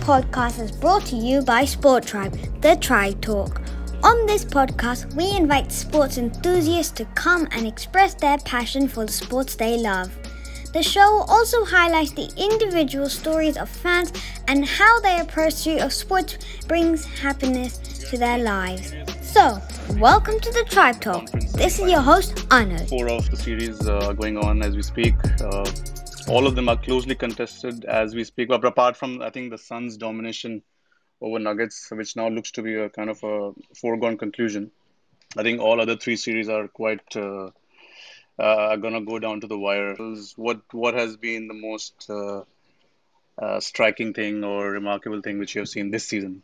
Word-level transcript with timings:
podcast 0.00 0.62
is 0.62 0.72
brought 0.72 1.04
to 1.06 1.16
you 1.16 1.42
by 1.42 1.64
Sport 1.64 2.06
Tribe, 2.06 2.32
the 2.62 2.74
Tribe 2.76 3.20
Talk. 3.20 3.60
On 4.02 4.26
this 4.26 4.46
podcast, 4.46 5.14
we 5.14 5.36
invite 5.36 5.70
sports 5.70 6.16
enthusiasts 6.16 6.92
to 6.92 7.04
come 7.14 7.46
and 7.52 7.66
express 7.66 8.14
their 8.14 8.38
passion 8.38 8.88
for 8.88 9.04
the 9.04 9.12
sports 9.12 9.56
they 9.56 9.76
love. 9.76 10.10
The 10.72 10.82
show 10.82 11.24
also 11.28 11.64
highlights 11.64 12.12
the 12.12 12.30
individual 12.38 13.10
stories 13.10 13.58
of 13.58 13.68
fans 13.68 14.12
and 14.48 14.64
how 14.64 15.00
their 15.00 15.24
pursuit 15.26 15.80
of 15.82 15.92
sports 15.92 16.38
brings 16.66 17.04
happiness 17.04 17.76
to 18.10 18.16
their 18.16 18.38
lives. 18.38 18.94
So, 19.20 19.58
welcome 19.98 20.40
to 20.40 20.50
the 20.50 20.64
Tribe 20.70 21.00
Talk. 21.00 21.30
This 21.52 21.78
is 21.78 21.90
your 21.90 22.00
host, 22.00 22.46
Arnold. 22.50 22.88
Four 22.88 23.10
of 23.10 23.30
the 23.30 23.36
series 23.36 23.86
uh, 23.86 24.14
going 24.14 24.38
on 24.38 24.62
as 24.62 24.74
we 24.74 24.82
speak. 24.82 25.14
Uh, 25.42 25.64
all 26.30 26.46
of 26.46 26.54
them 26.54 26.68
are 26.68 26.76
closely 26.76 27.14
contested 27.14 27.84
as 27.84 28.14
we 28.14 28.24
speak. 28.24 28.48
But 28.48 28.64
apart 28.64 28.96
from, 28.96 29.20
I 29.20 29.30
think, 29.30 29.50
the 29.50 29.58
Suns' 29.58 29.96
domination 29.96 30.62
over 31.20 31.38
Nuggets, 31.38 31.88
which 31.90 32.16
now 32.16 32.28
looks 32.28 32.52
to 32.52 32.62
be 32.62 32.76
a 32.76 32.88
kind 32.88 33.10
of 33.10 33.22
a 33.24 33.52
foregone 33.74 34.16
conclusion, 34.16 34.70
I 35.36 35.42
think 35.42 35.60
all 35.60 35.80
other 35.80 35.96
three 35.96 36.16
series 36.16 36.48
are 36.48 36.68
quite 36.68 37.16
uh, 37.16 37.50
uh, 38.38 38.76
gonna 38.76 39.02
go 39.02 39.18
down 39.18 39.40
to 39.40 39.46
the 39.46 39.58
wire. 39.58 39.94
What 40.36 40.60
what 40.72 40.94
has 40.94 41.16
been 41.16 41.48
the 41.48 41.54
most 41.54 42.08
uh, 42.08 42.42
uh, 43.38 43.60
striking 43.60 44.14
thing 44.14 44.44
or 44.44 44.70
remarkable 44.70 45.20
thing 45.20 45.38
which 45.38 45.54
you 45.54 45.60
have 45.60 45.68
seen 45.68 45.90
this 45.90 46.06
season? 46.06 46.42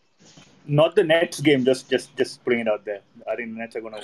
Not 0.66 0.96
the 0.96 1.05
Nets 1.05 1.41
game. 1.41 1.64
Just 1.64 1.88
just 1.88 2.16
just 2.16 2.44
putting 2.44 2.60
it 2.60 2.68
out 2.68 2.84
there. 2.84 3.00
I 3.30 3.36
think 3.36 3.55
the 3.55 3.58
Nets 3.58 3.77
are 3.77 3.80
gonna 3.80 4.00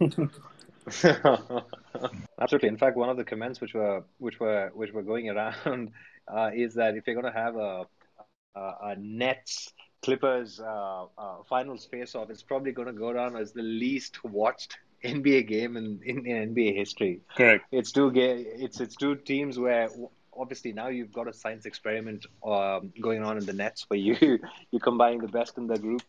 win. 0.00 0.30
Absolutely. 2.40 2.68
In 2.68 2.76
fact, 2.76 2.96
one 2.96 3.08
of 3.08 3.16
the 3.16 3.24
comments 3.24 3.60
which 3.60 3.74
were 3.74 4.04
which 4.18 4.40
were 4.40 4.70
which 4.74 4.92
were 4.92 5.02
going 5.02 5.30
around 5.30 5.92
uh, 6.28 6.50
is 6.54 6.74
that 6.74 6.96
if 6.96 7.06
you're 7.06 7.20
going 7.20 7.32
to 7.32 7.38
have 7.38 7.56
a, 7.56 7.84
a, 8.24 8.40
a 8.82 8.96
Nets 8.98 9.72
Clippers 10.02 10.60
uh, 10.60 11.04
uh, 11.18 11.42
finals 11.48 11.86
face 11.90 12.14
off, 12.14 12.30
it's 12.30 12.42
probably 12.42 12.72
going 12.72 12.88
to 12.88 12.92
go 12.92 13.12
down 13.12 13.36
as 13.36 13.52
the 13.52 13.62
least 13.62 14.22
watched 14.24 14.78
NBA 15.04 15.42
game 15.42 15.76
in, 15.76 16.00
in, 16.04 16.26
in 16.26 16.36
NBA 16.54 16.72
history. 16.74 17.20
Correct. 17.36 17.64
It's 17.72 17.92
two 17.92 18.10
ga- 18.12 18.44
It's 18.64 18.80
it's 18.80 18.96
two 18.96 19.16
teams 19.16 19.58
where 19.58 19.88
obviously 20.36 20.72
now 20.72 20.88
you've 20.88 21.12
got 21.12 21.28
a 21.28 21.32
science 21.32 21.64
experiment 21.66 22.26
um, 22.44 22.92
going 23.00 23.22
on 23.22 23.38
in 23.38 23.44
the 23.46 23.52
Nets 23.52 23.84
where 23.88 23.98
you 23.98 24.38
you 24.70 24.80
combine 24.80 25.20
the 25.20 25.28
best 25.28 25.56
in 25.58 25.66
the 25.66 25.78
group, 25.78 26.02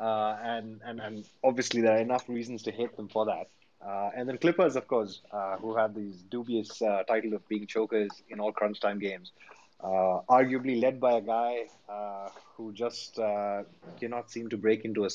uh, 0.00 0.36
and 0.42 0.80
and 0.84 1.00
and 1.00 1.24
obviously 1.44 1.80
there 1.82 1.96
are 1.96 2.00
enough 2.00 2.28
reasons 2.28 2.62
to 2.64 2.72
hate 2.72 2.96
them 2.96 3.08
for 3.08 3.26
that. 3.26 3.46
Uh, 3.86 4.10
and 4.14 4.28
then 4.28 4.38
Clippers, 4.38 4.76
of 4.76 4.86
course, 4.86 5.20
uh, 5.32 5.56
who 5.56 5.76
have 5.76 5.94
these 5.94 6.22
dubious 6.30 6.80
uh, 6.82 7.02
title 7.04 7.34
of 7.34 7.46
being 7.48 7.66
chokers 7.66 8.10
in 8.28 8.38
all 8.38 8.52
crunch 8.52 8.80
time 8.80 8.98
games, 8.98 9.32
uh, 9.82 10.20
arguably 10.30 10.80
led 10.80 11.00
by 11.00 11.14
a 11.14 11.20
guy 11.20 11.64
uh, 11.88 12.28
who 12.56 12.72
just 12.72 13.18
cannot 13.98 14.30
seem 14.30 14.48
to 14.48 14.56
break 14.56 14.84
into 14.84 15.04
a 15.04 15.10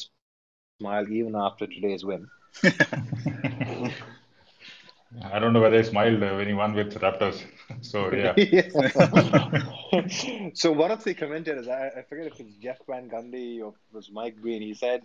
smile 0.79 1.07
even 1.09 1.35
after 1.35 1.67
today's 1.67 2.03
win. 2.03 2.27
I 5.23 5.39
don't 5.39 5.53
know 5.53 5.61
whether 5.61 5.77
he 5.77 5.83
smiled 5.83 6.19
when 6.19 6.47
he 6.47 6.53
won 6.53 6.73
with 6.73 6.93
Raptors. 6.95 7.43
So 7.81 8.13
yeah. 8.13 8.33
so 10.53 10.71
one 10.71 10.89
of 10.89 11.03
the 11.03 11.13
commentators, 11.13 11.67
I, 11.67 11.87
I 11.97 12.01
forget 12.03 12.27
if 12.27 12.39
it's 12.39 12.55
Jeff 12.55 12.77
Van 12.87 13.09
Gundy 13.09 13.61
or 13.61 13.69
it 13.69 13.93
was 13.93 14.09
Mike 14.09 14.41
Breen, 14.41 14.61
he 14.61 14.73
said 14.73 15.01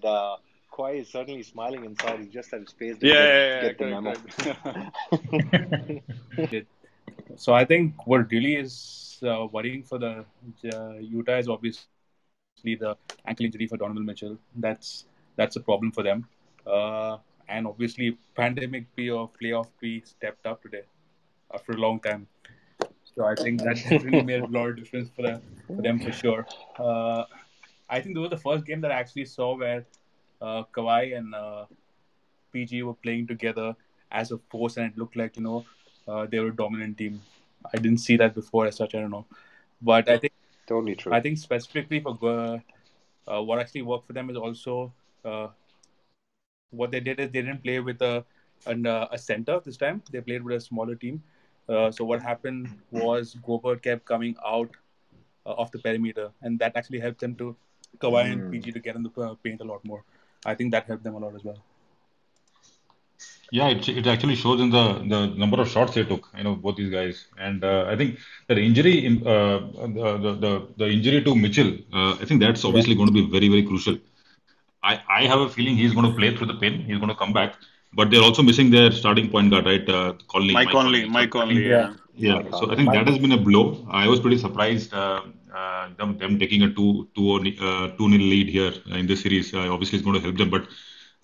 uh, 0.78 0.84
is 0.87 1.09
certainly 1.09 1.42
smiling 1.42 1.84
inside. 1.84 2.20
He's 2.20 2.28
just 2.28 2.53
at 2.53 2.61
his 2.61 2.73
face 2.73 2.98
to 2.98 3.06
yeah, 3.06 3.61
get, 3.62 3.81
yeah, 3.81 3.87
the 3.87 4.01
memo. 6.48 6.62
so 7.37 7.55
I 7.55 7.65
think 7.65 8.06
what 8.06 8.31
really 8.31 8.56
is 8.56 9.20
uh, 9.23 9.47
worrying 9.50 9.83
for 9.83 9.98
the 9.98 10.25
uh, 10.73 10.93
Utah 10.94 11.38
is 11.38 11.49
obviously 11.49 11.87
the 12.65 12.97
ankle 13.27 13.47
injury 13.47 13.66
for 13.66 13.77
Donovan 13.77 14.05
Mitchell. 14.05 14.38
That's 14.56 15.06
that's 15.37 15.56
a 15.56 15.61
problem 15.61 15.93
for 15.93 16.03
them. 16.03 16.27
Uh, 16.66 17.19
and 17.49 17.66
obviously 17.66 18.16
pandemic 18.34 18.94
P 18.97 19.11
or 19.11 19.28
playoff 19.41 19.69
P 19.81 20.03
stepped 20.05 20.47
up 20.47 20.62
today 20.62 20.82
after 21.53 21.72
a 21.72 21.77
long 21.77 22.00
time. 22.00 22.27
So 23.15 23.25
I 23.25 23.34
think 23.34 23.61
that 23.62 23.82
really 24.05 24.22
made 24.22 24.43
a 24.43 24.47
lot 24.47 24.69
of 24.71 24.77
difference 24.77 25.11
for 25.15 25.22
them 25.22 25.43
for, 25.66 25.82
them 25.82 25.99
for 26.00 26.12
sure. 26.12 26.47
Uh, 26.78 27.25
I 27.88 28.00
think 28.00 28.15
this 28.15 28.22
was 28.22 28.31
the 28.31 28.38
first 28.38 28.65
game 28.65 28.81
that 28.81 28.91
I 28.91 28.94
actually 28.94 29.27
saw 29.27 29.56
where 29.56 29.84
uh, 30.42 30.64
Kawhi 30.75 31.16
and 31.16 31.34
uh, 31.34 31.64
PG 32.53 32.82
were 32.82 32.94
playing 32.94 33.26
together 33.26 33.75
as 34.10 34.32
a 34.32 34.38
force, 34.50 34.76
and 34.76 34.92
it 34.92 34.98
looked 34.98 35.16
like 35.16 35.36
you 35.36 35.42
know 35.42 35.64
uh, 36.08 36.26
they 36.26 36.38
were 36.41 36.48
a 36.48 36.56
dominant 36.56 36.98
team. 36.98 37.20
I 37.72 37.78
didn't 37.78 37.98
see 37.98 38.16
that 38.16 38.34
before 38.34 38.66
as 38.66 38.76
such. 38.76 38.94
I 38.94 39.00
don't 39.00 39.10
know, 39.10 39.26
but 39.81 40.08
I 40.08 40.19
think 40.19 40.32
totally 40.66 40.97
true. 40.97 41.12
I 41.12 41.20
think 41.20 41.38
specifically 41.38 42.00
for 42.00 42.19
uh, 42.22 42.58
uh, 43.26 43.42
what 43.42 43.58
actually 43.58 43.82
worked 43.82 44.06
for 44.06 44.12
them 44.12 44.31
is 44.31 44.36
also 44.36 44.92
uh, 45.25 45.48
what 46.70 46.91
they 46.91 47.00
did 47.00 47.20
is 47.20 47.31
they 47.31 47.42
didn't 47.42 47.62
play 47.62 47.81
with 47.81 48.02
a 48.02 48.25
an, 48.66 48.86
uh, 48.86 49.08
a 49.10 49.19
center 49.19 49.60
this 49.64 49.76
time. 49.76 50.02
They 50.10 50.20
played 50.20 50.42
with 50.42 50.56
a 50.56 50.60
smaller 50.60 50.94
team. 50.94 51.22
Uh, 51.69 51.91
so 51.91 52.04
what 52.04 52.22
happened 52.22 52.69
was 52.91 53.36
Gobert 53.47 53.82
kept 53.82 54.04
coming 54.04 54.36
out 54.44 54.70
uh, 55.47 55.54
of 55.54 55.70
the 55.70 55.78
perimeter, 55.78 56.31
and 56.42 56.58
that 56.58 56.76
actually 56.76 57.00
helped 57.00 57.20
them 57.20 57.34
to 57.36 57.56
Kawhi 57.98 58.25
mm. 58.25 58.32
and 58.32 58.52
PG 58.52 58.72
to 58.72 58.81
get 58.81 58.97
in 58.97 59.02
the 59.02 59.36
paint 59.42 59.60
a 59.60 59.64
lot 59.64 59.84
more. 59.84 60.04
I 60.44 60.54
think 60.54 60.72
that 60.72 60.86
helped 60.86 61.04
them 61.04 61.14
a 61.14 61.19
lot 61.19 61.34
as 61.34 61.44
well. 61.44 61.58
Yeah, 63.50 63.69
it, 63.69 63.86
it 63.86 64.06
actually 64.06 64.36
shows 64.36 64.60
in 64.62 64.70
the, 64.70 64.94
the 65.12 65.26
number 65.36 65.60
of 65.60 65.69
shots 65.69 65.94
they 65.94 66.04
took, 66.04 66.26
you 66.36 66.42
know, 66.44 66.54
both 66.56 66.76
these 66.76 66.91
guys. 66.91 67.26
And 67.38 67.62
uh, 67.62 67.84
I 67.86 67.97
think 67.97 68.19
that 68.48 68.56
injury, 68.56 69.04
in, 69.04 69.26
uh, 69.26 69.58
the, 69.58 70.38
the, 70.41 70.69
the 70.78 70.86
injury 70.86 71.22
to 71.22 71.36
Mitchell, 71.36 71.76
uh, 71.92 72.12
I 72.19 72.25
think 72.25 72.41
that's 72.41 72.64
obviously 72.64 72.92
yeah. 72.92 72.97
going 72.97 73.08
to 73.08 73.12
be 73.12 73.31
very, 73.31 73.48
very 73.48 73.62
crucial. 73.62 73.98
I, 74.82 75.00
I 75.06 75.26
have 75.26 75.41
a 75.41 75.50
feeling 75.50 75.76
he's 75.76 75.92
going 75.92 76.10
to 76.10 76.16
play 76.16 76.34
through 76.34 76.47
the 76.47 76.54
pain. 76.54 76.81
He's 76.81 76.97
going 76.97 77.10
to 77.10 77.14
come 77.14 77.34
back. 77.34 77.54
But 77.94 78.10
they're 78.10 78.22
also 78.22 78.42
missing 78.42 78.70
their 78.70 78.91
starting 78.91 79.28
point 79.28 79.50
guard, 79.50 79.66
right? 79.66 79.86
Uh, 79.86 80.14
Conley, 80.28 80.54
Mike, 80.54 80.69
Mike 80.69 80.72
Conley. 80.72 81.08
Mike 81.08 81.31
Conley, 81.31 81.69
yeah. 81.69 81.92
Yeah, 82.15 82.43
so 82.50 82.71
I 82.71 82.77
think 82.77 82.93
that 82.93 83.09
has 83.09 83.19
been 83.19 83.33
a 83.33 83.39
blow. 83.39 83.87
I 83.91 84.06
was 84.06 84.21
pretty 84.21 84.39
surprised 84.39 84.93
uh, 84.93 85.23
uh, 85.55 85.89
them, 85.97 86.19
them 86.19 86.39
taking 86.39 86.62
a 86.62 86.73
2 86.73 87.09
2 87.15 87.56
uh, 87.61 87.89
2 87.97 88.09
nil 88.09 88.21
lead 88.21 88.49
here 88.49 88.73
in 88.87 89.06
this 89.06 89.23
series. 89.23 89.55
Uh, 89.55 89.73
obviously, 89.73 89.99
it's 89.99 90.05
going 90.05 90.21
to 90.21 90.23
help 90.23 90.37
them, 90.37 90.50
but 90.50 90.69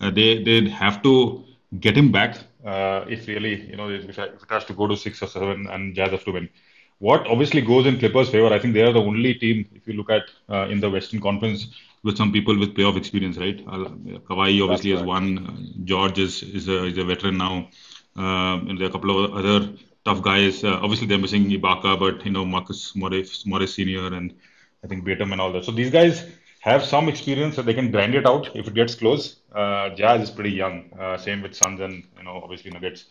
uh, 0.01 0.09
they 0.09 0.43
they 0.43 0.67
have 0.69 1.01
to 1.03 1.43
get 1.79 1.95
him 1.95 2.11
back 2.11 2.37
uh, 2.65 3.05
if 3.07 3.27
really, 3.27 3.69
you 3.69 3.77
know, 3.77 3.89
if, 3.89 4.09
if, 4.09 4.17
it 4.17 4.41
has 4.49 4.65
to 4.65 4.73
go 4.73 4.87
to 4.87 4.97
6 4.97 5.21
or 5.21 5.27
7 5.27 5.67
and 5.67 5.95
Jazz 5.95 6.11
have 6.11 6.25
to 6.25 6.31
win. 6.31 6.49
What 6.97 7.27
obviously 7.27 7.61
goes 7.61 7.85
in 7.85 7.97
Clippers' 7.99 8.29
favor, 8.29 8.51
I 8.53 8.59
think 8.59 8.73
they 8.73 8.81
are 8.81 8.91
the 8.91 8.99
only 8.99 9.33
team, 9.35 9.69
if 9.73 9.87
you 9.87 9.93
look 9.93 10.09
at 10.09 10.23
in 10.69 10.81
the 10.81 10.89
Western 10.89 11.21
Conference, 11.21 11.67
with 12.03 12.17
some 12.17 12.31
people 12.31 12.57
with 12.57 12.75
playoff 12.75 12.97
experience, 12.97 13.37
right? 13.37 13.63
Uh, 13.67 13.85
Kawhi 14.27 14.61
obviously 14.63 14.91
has 14.91 15.03
won. 15.03 15.73
George 15.83 16.19
is 16.19 16.43
is 16.43 16.67
a, 16.67 16.85
is 16.85 16.97
a 16.97 17.03
veteran 17.03 17.37
now. 17.37 17.69
Uh, 18.17 18.59
and 18.67 18.77
there 18.77 18.85
are 18.87 18.89
a 18.89 18.91
couple 18.91 19.25
of 19.25 19.33
other 19.33 19.73
tough 20.05 20.21
guys. 20.21 20.63
Uh, 20.63 20.79
obviously, 20.81 21.07
they're 21.07 21.17
missing 21.17 21.49
Ibaka, 21.49 21.99
but 21.99 22.25
you 22.25 22.31
know 22.31 22.45
Marcus 22.45 22.95
Morris, 22.95 23.45
Morris 23.45 23.73
Senior, 23.75 24.07
and 24.07 24.33
I 24.83 24.87
think 24.87 25.03
Batum 25.03 25.31
and 25.31 25.41
all 25.41 25.51
that. 25.53 25.65
So 25.65 25.71
these 25.71 25.91
guys 25.91 26.25
have 26.61 26.83
some 26.83 27.07
experience 27.07 27.55
that 27.55 27.65
they 27.65 27.73
can 27.73 27.91
grind 27.91 28.15
it 28.15 28.25
out 28.25 28.55
if 28.55 28.67
it 28.67 28.73
gets 28.73 28.95
close. 28.95 29.37
Uh, 29.53 29.89
Jazz 29.89 30.21
is 30.21 30.31
pretty 30.31 30.51
young. 30.51 30.91
Uh, 30.99 31.17
same 31.17 31.41
with 31.41 31.55
Suns 31.55 31.79
and 31.79 32.03
you 32.17 32.23
know 32.23 32.41
obviously 32.43 32.71
Nuggets. 32.71 33.05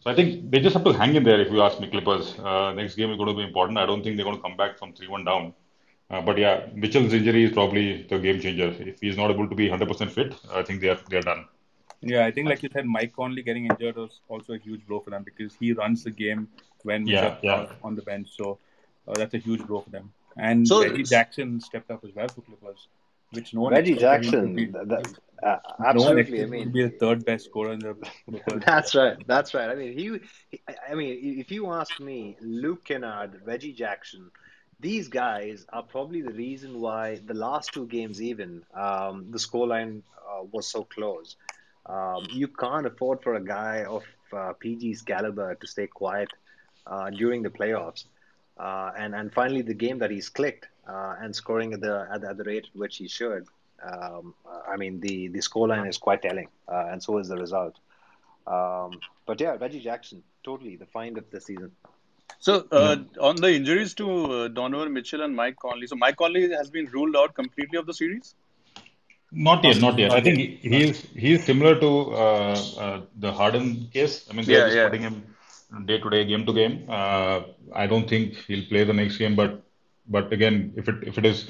So 0.00 0.10
I 0.10 0.14
think 0.14 0.50
they 0.50 0.60
just 0.60 0.74
have 0.74 0.84
to 0.84 0.92
hang 0.92 1.14
in 1.14 1.24
there. 1.24 1.40
If 1.40 1.52
you 1.52 1.60
ask 1.60 1.78
me, 1.78 1.86
Clippers, 1.88 2.38
uh, 2.38 2.72
next 2.72 2.94
game 2.94 3.10
is 3.10 3.18
going 3.18 3.28
to 3.28 3.34
be 3.34 3.42
important. 3.42 3.78
I 3.78 3.84
don't 3.84 4.02
think 4.02 4.16
they're 4.16 4.24
going 4.24 4.36
to 4.36 4.42
come 4.42 4.56
back 4.56 4.78
from 4.78 4.94
three-one 4.94 5.24
down. 5.24 5.52
Uh, 6.08 6.22
but 6.22 6.38
yeah, 6.38 6.66
Mitchell's 6.74 7.12
injury 7.12 7.44
is 7.44 7.52
probably 7.52 8.04
the 8.08 8.18
game 8.18 8.40
changer. 8.40 8.74
If 8.80 9.00
he's 9.00 9.16
not 9.16 9.30
able 9.30 9.48
to 9.48 9.54
be 9.54 9.68
100% 9.68 10.10
fit, 10.10 10.34
I 10.52 10.62
think 10.62 10.80
they 10.80 10.88
are 10.88 10.98
they 11.08 11.18
are 11.18 11.22
done. 11.22 11.44
Yeah, 12.02 12.24
I 12.24 12.30
think 12.30 12.48
like 12.48 12.62
you 12.62 12.70
said, 12.72 12.86
Mike 12.86 13.14
Conley 13.14 13.42
getting 13.42 13.66
injured 13.66 13.96
was 13.96 14.20
also 14.28 14.54
a 14.54 14.58
huge 14.58 14.86
blow 14.86 15.00
for 15.00 15.10
them 15.10 15.22
because 15.22 15.54
he 15.60 15.72
runs 15.72 16.04
the 16.04 16.10
game 16.10 16.48
when 16.82 17.06
yeah, 17.06 17.36
yeah. 17.42 17.66
on 17.84 17.94
the 17.94 18.02
bench. 18.02 18.30
So 18.36 18.58
uh, 19.06 19.14
that's 19.14 19.34
a 19.34 19.38
huge 19.38 19.66
blow 19.66 19.82
for 19.82 19.90
them. 19.90 20.12
And 20.36 20.66
so, 20.66 20.82
Reggie 20.82 21.02
Jackson 21.02 21.60
stepped 21.60 21.90
up 21.90 22.04
as 22.04 22.14
well 22.14 22.28
for 22.28 22.40
Clippers, 22.40 22.88
which 23.32 23.52
no 23.52 23.62
one 23.62 23.72
Reggie 23.72 23.96
Jackson, 23.96 24.54
be, 24.54 24.66
that, 24.66 25.14
uh, 25.42 25.56
absolutely. 25.84 26.38
No 26.38 26.44
I 26.44 26.46
mean, 26.46 26.72
be 26.72 26.84
the 26.84 26.90
third 26.90 27.24
best 27.24 27.46
scorer 27.46 27.72
in 27.72 27.80
the. 27.80 27.96
that's 28.64 28.94
right. 28.94 29.16
That's 29.26 29.52
right. 29.52 29.68
I 29.68 29.74
mean, 29.74 29.98
he, 29.98 30.20
he. 30.50 30.60
I 30.90 30.94
mean, 30.94 31.38
if 31.38 31.50
you 31.50 31.70
ask 31.70 32.00
me, 32.00 32.36
Luke 32.40 32.84
Kennard, 32.84 33.42
Reggie 33.44 33.72
Jackson 33.72 34.30
these 34.80 35.08
guys 35.08 35.66
are 35.72 35.82
probably 35.82 36.22
the 36.22 36.32
reason 36.32 36.80
why 36.80 37.20
the 37.26 37.34
last 37.34 37.72
two 37.72 37.86
games, 37.86 38.22
even 38.22 38.62
um, 38.74 39.26
the 39.30 39.38
scoreline 39.38 40.02
uh, 40.26 40.42
was 40.50 40.66
so 40.66 40.84
close. 40.84 41.36
Um, 41.86 42.26
you 42.30 42.48
can't 42.48 42.86
afford 42.86 43.22
for 43.22 43.34
a 43.34 43.44
guy 43.44 43.84
of 43.84 44.04
uh, 44.32 44.52
PG's 44.62 45.02
caliber 45.02 45.54
to 45.54 45.66
stay 45.66 45.86
quiet 45.86 46.28
uh, 46.86 47.10
during 47.10 47.42
the 47.42 47.50
playoffs. 47.50 48.04
Uh, 48.58 48.90
and 48.98 49.14
and 49.14 49.32
finally, 49.32 49.62
the 49.62 49.74
game 49.74 49.98
that 49.98 50.10
he's 50.10 50.28
clicked 50.28 50.68
uh, 50.86 51.14
and 51.20 51.34
scoring 51.34 51.72
at 51.72 51.80
the, 51.80 52.06
at 52.12 52.20
the, 52.20 52.28
at 52.28 52.36
the 52.36 52.44
rate 52.44 52.66
at 52.72 52.78
which 52.78 52.96
he 52.98 53.08
should. 53.08 53.46
Um, 53.82 54.34
I 54.68 54.76
mean, 54.76 55.00
the 55.00 55.28
the 55.28 55.38
scoreline 55.38 55.88
is 55.88 55.96
quite 55.96 56.20
telling, 56.20 56.48
uh, 56.68 56.88
and 56.90 57.02
so 57.02 57.18
is 57.18 57.28
the 57.28 57.36
result. 57.36 57.76
Um, 58.46 59.00
but 59.26 59.40
yeah, 59.40 59.56
Reggie 59.58 59.80
Jackson, 59.80 60.22
totally 60.44 60.76
the 60.76 60.86
find 60.86 61.16
of 61.16 61.30
the 61.30 61.40
season. 61.40 61.72
So 62.38 62.66
uh, 62.70 62.96
on 63.20 63.36
the 63.36 63.52
injuries 63.54 63.94
to 63.94 64.10
uh, 64.32 64.48
Donovan 64.48 64.92
Mitchell 64.92 65.22
and 65.22 65.34
Mike 65.34 65.56
Conley, 65.56 65.86
so 65.86 65.96
Mike 65.96 66.16
Conley 66.16 66.50
has 66.50 66.70
been 66.70 66.86
ruled 66.86 67.16
out 67.16 67.34
completely 67.34 67.78
of 67.78 67.86
the 67.86 67.94
series. 67.94 68.34
Not 69.32 69.64
yet, 69.64 69.78
not 69.80 69.98
yet. 69.98 70.12
I 70.12 70.20
think 70.20 70.38
yet. 70.62 70.72
he's 70.72 71.02
he's 71.24 71.44
similar 71.44 71.78
to 71.80 71.90
uh, 72.24 72.64
uh, 72.84 73.00
the 73.16 73.32
Harden 73.32 73.88
case. 73.92 74.26
I 74.30 74.34
mean, 74.34 74.46
they're 74.46 74.60
Yeah, 74.60 74.68
just 74.70 74.80
yeah. 74.80 74.82
putting 74.82 75.02
him 75.02 75.24
day 75.86 75.98
to 75.98 76.10
day, 76.10 76.24
game 76.24 76.44
to 76.46 76.52
game. 76.52 76.84
Uh, 76.88 77.42
I 77.72 77.86
don't 77.86 78.08
think 78.08 78.34
he'll 78.46 78.66
play 78.66 78.84
the 78.84 78.92
next 78.92 79.18
game, 79.18 79.36
but 79.36 79.62
but 80.08 80.32
again, 80.32 80.72
if 80.76 80.88
it 80.88 80.96
if 81.06 81.16
it 81.18 81.26
is, 81.26 81.48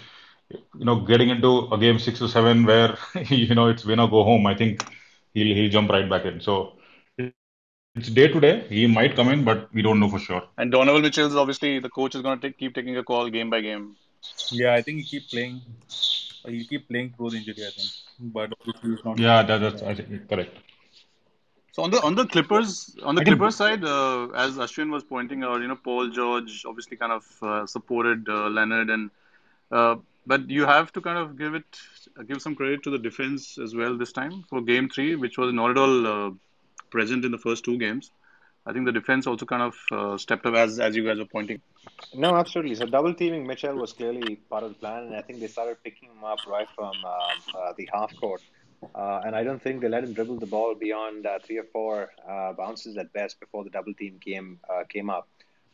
you 0.51 0.85
know, 0.85 1.01
getting 1.01 1.31
into 1.31 1.69
a 1.73 1.79
game 1.79 1.99
six 1.99 2.21
or 2.21 2.29
seven 2.29 2.65
where 2.67 2.97
you 3.29 3.55
know 3.55 3.69
it's 3.69 3.85
win 3.85 4.01
or 4.01 4.09
go 4.11 4.25
home, 4.25 4.47
I 4.47 4.55
think 4.55 4.85
he'll 5.33 5.55
he'll 5.55 5.71
jump 5.71 5.91
right 5.91 6.09
back 6.09 6.27
in. 6.27 6.41
So 6.41 6.75
it's 7.95 8.11
day 8.11 8.29
to 8.29 8.41
day. 8.41 8.67
He 8.69 8.87
might 8.87 9.17
come 9.17 9.29
in, 9.31 9.45
but 9.45 9.73
we 9.73 9.83
don't 9.83 10.01
know 10.01 10.09
for 10.11 10.19
sure. 10.19 10.43
And 10.57 10.71
Donovan 10.71 11.03
Mitchell 11.03 11.27
is 11.27 11.35
obviously 11.35 11.81
the 11.81 11.89
coach 11.91 12.15
is 12.15 12.23
going 12.23 12.39
to 12.39 12.49
take, 12.49 12.57
keep 12.57 12.75
taking 12.75 12.97
a 12.97 13.03
call 13.03 13.29
game 13.31 13.51
by 13.51 13.61
game. 13.61 13.97
Yeah, 14.51 14.75
I 14.75 14.83
think 14.83 15.01
he 15.01 15.05
keep 15.05 15.31
playing. 15.31 15.63
He 16.47 16.65
keep 16.65 16.89
playing 16.89 17.15
through 17.17 17.31
the 17.31 17.37
injury. 17.39 17.67
I 17.67 17.71
think, 17.71 17.91
but 18.33 18.53
he's 18.83 19.05
not. 19.05 19.19
Yeah, 19.19 19.43
that, 19.43 19.59
that's 19.59 19.83
I 19.83 19.95
think, 19.95 20.29
correct. 20.29 20.57
So 21.73 21.85
on 21.85 21.91
the 21.91 22.01
on 22.03 22.15
the 22.15 22.27
Clippers 22.27 22.97
on 23.03 23.15
the 23.15 23.25
Clippers 23.25 23.57
side, 23.57 23.85
uh, 23.85 24.29
as 24.35 24.57
Ashwin 24.57 24.91
was 24.91 25.05
pointing 25.05 25.45
out, 25.45 25.61
you 25.61 25.69
know, 25.69 25.77
Paul 25.77 26.11
George 26.11 26.65
obviously 26.67 26.97
kind 26.97 27.13
of 27.13 27.25
uh, 27.43 27.67
supported 27.67 28.29
uh, 28.29 28.49
Leonard, 28.49 28.91
and 28.91 29.11
uh, 29.71 29.97
but 30.27 30.49
you 30.51 30.67
have 30.67 30.93
to 30.95 31.01
kind 31.01 31.19
of 31.19 31.39
give 31.39 31.55
it 31.55 31.65
give 32.27 32.43
some 32.43 32.57
credit 32.57 32.83
to 32.83 32.91
the 32.91 32.99
defense 32.99 33.59
as 33.59 33.75
well 33.75 33.97
this 33.97 34.13
time 34.13 34.45
for 34.49 34.61
Game 34.61 34.89
Three, 34.89 35.15
which 35.15 35.39
was 35.39 35.53
not 35.53 35.71
at 35.71 35.79
all 35.79 36.07
uh, 36.07 36.31
present 36.91 37.25
in 37.25 37.31
the 37.31 37.39
first 37.39 37.65
two 37.65 37.79
games. 37.79 38.11
I 38.67 38.73
think 38.73 38.87
the 38.87 38.93
defense 38.93 39.27
also 39.27 39.47
kind 39.47 39.63
of 39.63 39.75
uh, 39.93 40.19
stepped 40.19 40.47
up 40.47 40.55
as 40.55 40.79
as 40.79 40.97
you 40.97 41.05
guys 41.05 41.19
were 41.19 41.27
pointing. 41.27 41.61
No, 42.15 42.37
absolutely. 42.37 42.75
So 42.75 42.87
double 42.87 43.15
teaming 43.15 43.47
Mitchell 43.47 43.77
was 43.77 43.93
clearly 43.93 44.37
part 44.37 44.65
of 44.65 44.71
the 44.71 44.77
plan, 44.77 45.05
and 45.05 45.15
I 45.17 45.23
think 45.23 45.41
they 45.41 45.47
started 45.47 45.77
picking 45.83 46.11
him 46.11 46.25
up 46.25 46.43
right 46.47 46.69
from 46.75 47.05
um, 47.05 47.39
uh, 47.55 47.73
the 47.77 47.89
half 47.93 48.15
court. 48.17 48.43
Uh, 48.95 49.21
and 49.25 49.37
I 49.37 49.45
don't 49.45 49.63
think 49.63 49.81
they 49.81 49.89
let 49.89 50.05
him 50.05 50.15
dribble 50.15 50.39
the 50.39 50.47
ball 50.47 50.75
beyond 50.75 51.27
uh, 51.27 51.39
three 51.45 51.59
or 51.59 51.67
four 51.73 52.11
uh, 52.29 52.53
bounces 52.55 52.97
at 52.97 53.13
best 53.13 53.39
before 53.39 53.65
the 53.65 53.71
double 53.71 53.95
team 53.95 54.19
came 54.25 54.59
uh, 54.69 54.85
came 54.89 55.11
up. 55.11 55.29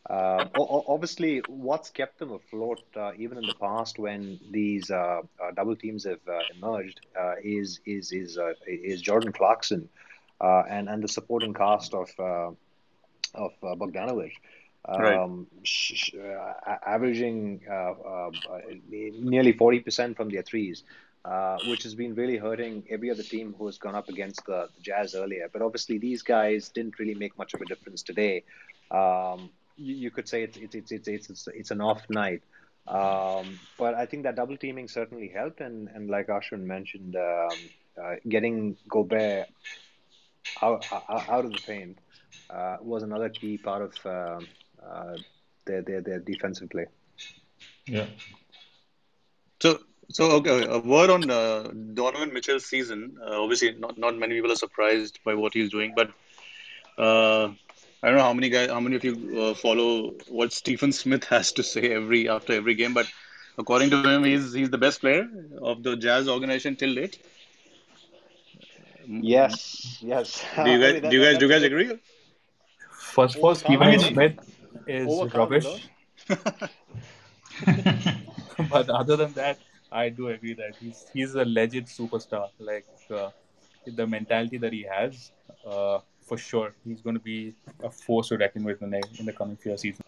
Uh, 0.09 0.45
o- 0.53 0.67
o- 0.77 0.85
obviously, 0.93 1.39
what's 1.47 1.89
kept 1.89 2.19
them 2.19 2.31
afloat, 2.31 2.81
uh, 2.95 3.11
even 3.17 3.37
in 3.37 3.45
the 3.45 3.53
past 3.53 3.97
when 3.99 4.39
these 4.51 4.89
uh, 4.91 5.21
uh, 5.41 5.51
double 5.55 5.75
teams 5.75 6.05
have 6.05 6.19
uh, 6.27 6.41
emerged, 6.55 7.01
uh, 7.19 7.33
is 7.43 7.79
is 7.85 8.11
is 8.11 8.37
uh, 8.37 8.53
is 8.67 9.01
Jordan 9.01 9.31
Clarkson 9.31 9.89
uh, 10.41 10.63
and 10.69 10.87
and 10.89 11.03
the 11.03 11.07
supporting 11.07 11.53
cast 11.53 11.93
of 11.93 12.09
uh, 12.19 12.51
of 13.33 13.51
uh, 13.63 13.75
Bogdanovich 13.75 14.33
um, 14.87 15.47
sh- 15.63 15.93
sh- 15.95 16.15
uh, 16.15 16.75
averaging 16.85 17.61
uh, 17.69 17.73
uh, 17.73 18.31
uh, 18.51 18.61
nearly 18.89 19.53
40% 19.53 20.15
from 20.15 20.29
their 20.29 20.43
threes, 20.43 20.83
uh, 21.25 21.57
which 21.67 21.83
has 21.83 21.93
been 21.93 22.15
really 22.15 22.37
hurting 22.37 22.83
every 22.89 23.11
other 23.11 23.23
team 23.23 23.53
who 23.57 23.65
has 23.65 23.77
gone 23.77 23.95
up 23.95 24.09
against 24.09 24.45
the, 24.45 24.69
the 24.75 24.81
Jazz 24.81 25.15
earlier. 25.15 25.49
But 25.51 25.61
obviously, 25.61 25.97
these 25.97 26.21
guys 26.21 26.69
didn't 26.69 26.99
really 26.99 27.15
make 27.15 27.37
much 27.37 27.53
of 27.53 27.61
a 27.61 27.65
difference 27.65 28.01
today. 28.01 28.43
Um, 28.89 29.49
you, 29.75 29.95
you 29.95 30.11
could 30.11 30.27
say 30.27 30.43
it's 30.43 30.57
it's 30.57 30.75
it's 30.75 30.91
it's 30.91 31.29
it's, 31.29 31.47
it's, 31.53 31.71
an 31.71 31.81
off 31.81 32.09
night. 32.09 32.41
Um, 32.87 33.59
but 33.77 33.93
I 33.95 34.05
think 34.05 34.23
that 34.23 34.35
double 34.35 34.55
teaming 34.55 34.87
certainly 34.87 35.27
helped, 35.27 35.59
and, 35.59 35.89
and 35.89 36.09
like 36.09 36.27
Ashwin 36.27 36.61
mentioned, 36.61 37.17
um, 37.17 37.57
uh, 38.01 38.15
getting 38.27 38.77
Gobert 38.87 39.49
out, 40.61 40.85
out, 40.93 41.29
out 41.29 41.45
of 41.45 41.51
the 41.51 41.59
paint 41.59 41.97
uh, 42.49 42.77
was 42.81 43.03
another 43.03 43.29
key 43.29 43.57
part 43.57 43.81
of 43.81 43.93
uh, 44.05 44.39
uh, 44.85 45.17
their, 45.65 45.81
their 45.81 46.01
their 46.01 46.19
defensive 46.19 46.69
play. 46.69 46.85
Yeah. 47.87 48.07
So, 49.61 49.79
so 50.09 50.31
okay, 50.37 50.65
a 50.65 50.79
word 50.79 51.09
on 51.09 51.29
uh, 51.29 51.69
Donovan 51.93 52.33
Mitchell's 52.33 52.65
season. 52.65 53.17
Uh, 53.21 53.41
obviously, 53.41 53.73
not 53.73 53.97
not 53.97 54.17
many 54.17 54.35
people 54.35 54.51
are 54.51 54.55
surprised 54.65 55.19
by 55.25 55.33
what 55.35 55.53
he's 55.53 55.69
doing, 55.69 55.93
but 55.95 56.09
uh, 56.97 57.47
I 58.01 58.07
don't 58.07 58.17
know 58.17 58.23
how 58.23 58.33
many 58.33 58.49
guys, 58.49 58.69
how 58.69 58.79
many 58.79 58.95
of 58.95 59.03
you 59.03 59.15
uh, 59.41 59.53
follow 59.55 60.13
what 60.27 60.53
Stephen 60.53 60.91
Smith 60.91 61.25
has 61.35 61.51
to 61.53 61.63
say 61.63 61.91
every 61.91 62.29
after 62.29 62.53
every 62.53 62.75
game. 62.75 62.93
But 62.93 63.07
according 63.57 63.91
to 63.91 63.97
him, 63.97 64.15
he's 64.15 64.43
he's 64.45 64.61
the 64.61 64.69
best 64.71 64.91
player 64.93 65.17
of 65.53 65.75
the 65.75 65.89
Jazz 65.89 66.21
organization 66.21 66.75
till 66.75 66.93
date. 66.93 67.17
Yes, 69.07 69.97
yes. 70.01 70.43
Do 70.61 70.69
you 70.71 70.79
guys 70.79 71.01
do 71.09 71.15
you 71.15 71.23
guys 71.23 71.37
do 71.37 71.45
you 71.45 71.51
guys 71.51 71.63
agree? 71.63 71.91
First 73.17 73.37
of 73.37 73.43
all, 73.43 73.55
Stephen 73.55 73.87
Overcome. 73.87 74.13
Smith 74.13 74.35
is 74.87 75.09
rubbish. 75.33 75.89
but 78.73 78.89
other 78.89 79.15
than 79.15 79.33
that, 79.33 79.57
I 79.91 80.09
do 80.09 80.27
agree 80.29 80.53
that 80.53 80.75
he's 80.79 81.05
he's 81.13 81.33
a 81.33 81.43
legit 81.45 81.85
superstar. 81.85 82.49
Like 82.59 82.85
uh, 83.09 83.29
the 83.99 84.05
mentality 84.05 84.57
that 84.59 84.71
he 84.71 84.83
has, 84.83 85.31
uh, 85.65 85.99
for 86.27 86.37
sure, 86.37 86.73
he's 86.85 87.01
going 87.01 87.15
to 87.15 87.25
be 87.33 87.53
a 87.83 87.89
force 87.89 88.27
to 88.29 88.37
reckon 88.37 88.63
with 88.63 88.81
in 88.83 88.91
the 88.91 89.01
in 89.19 89.25
the 89.25 89.33
coming 89.33 89.57
few 89.57 89.75
seasons. 89.77 90.05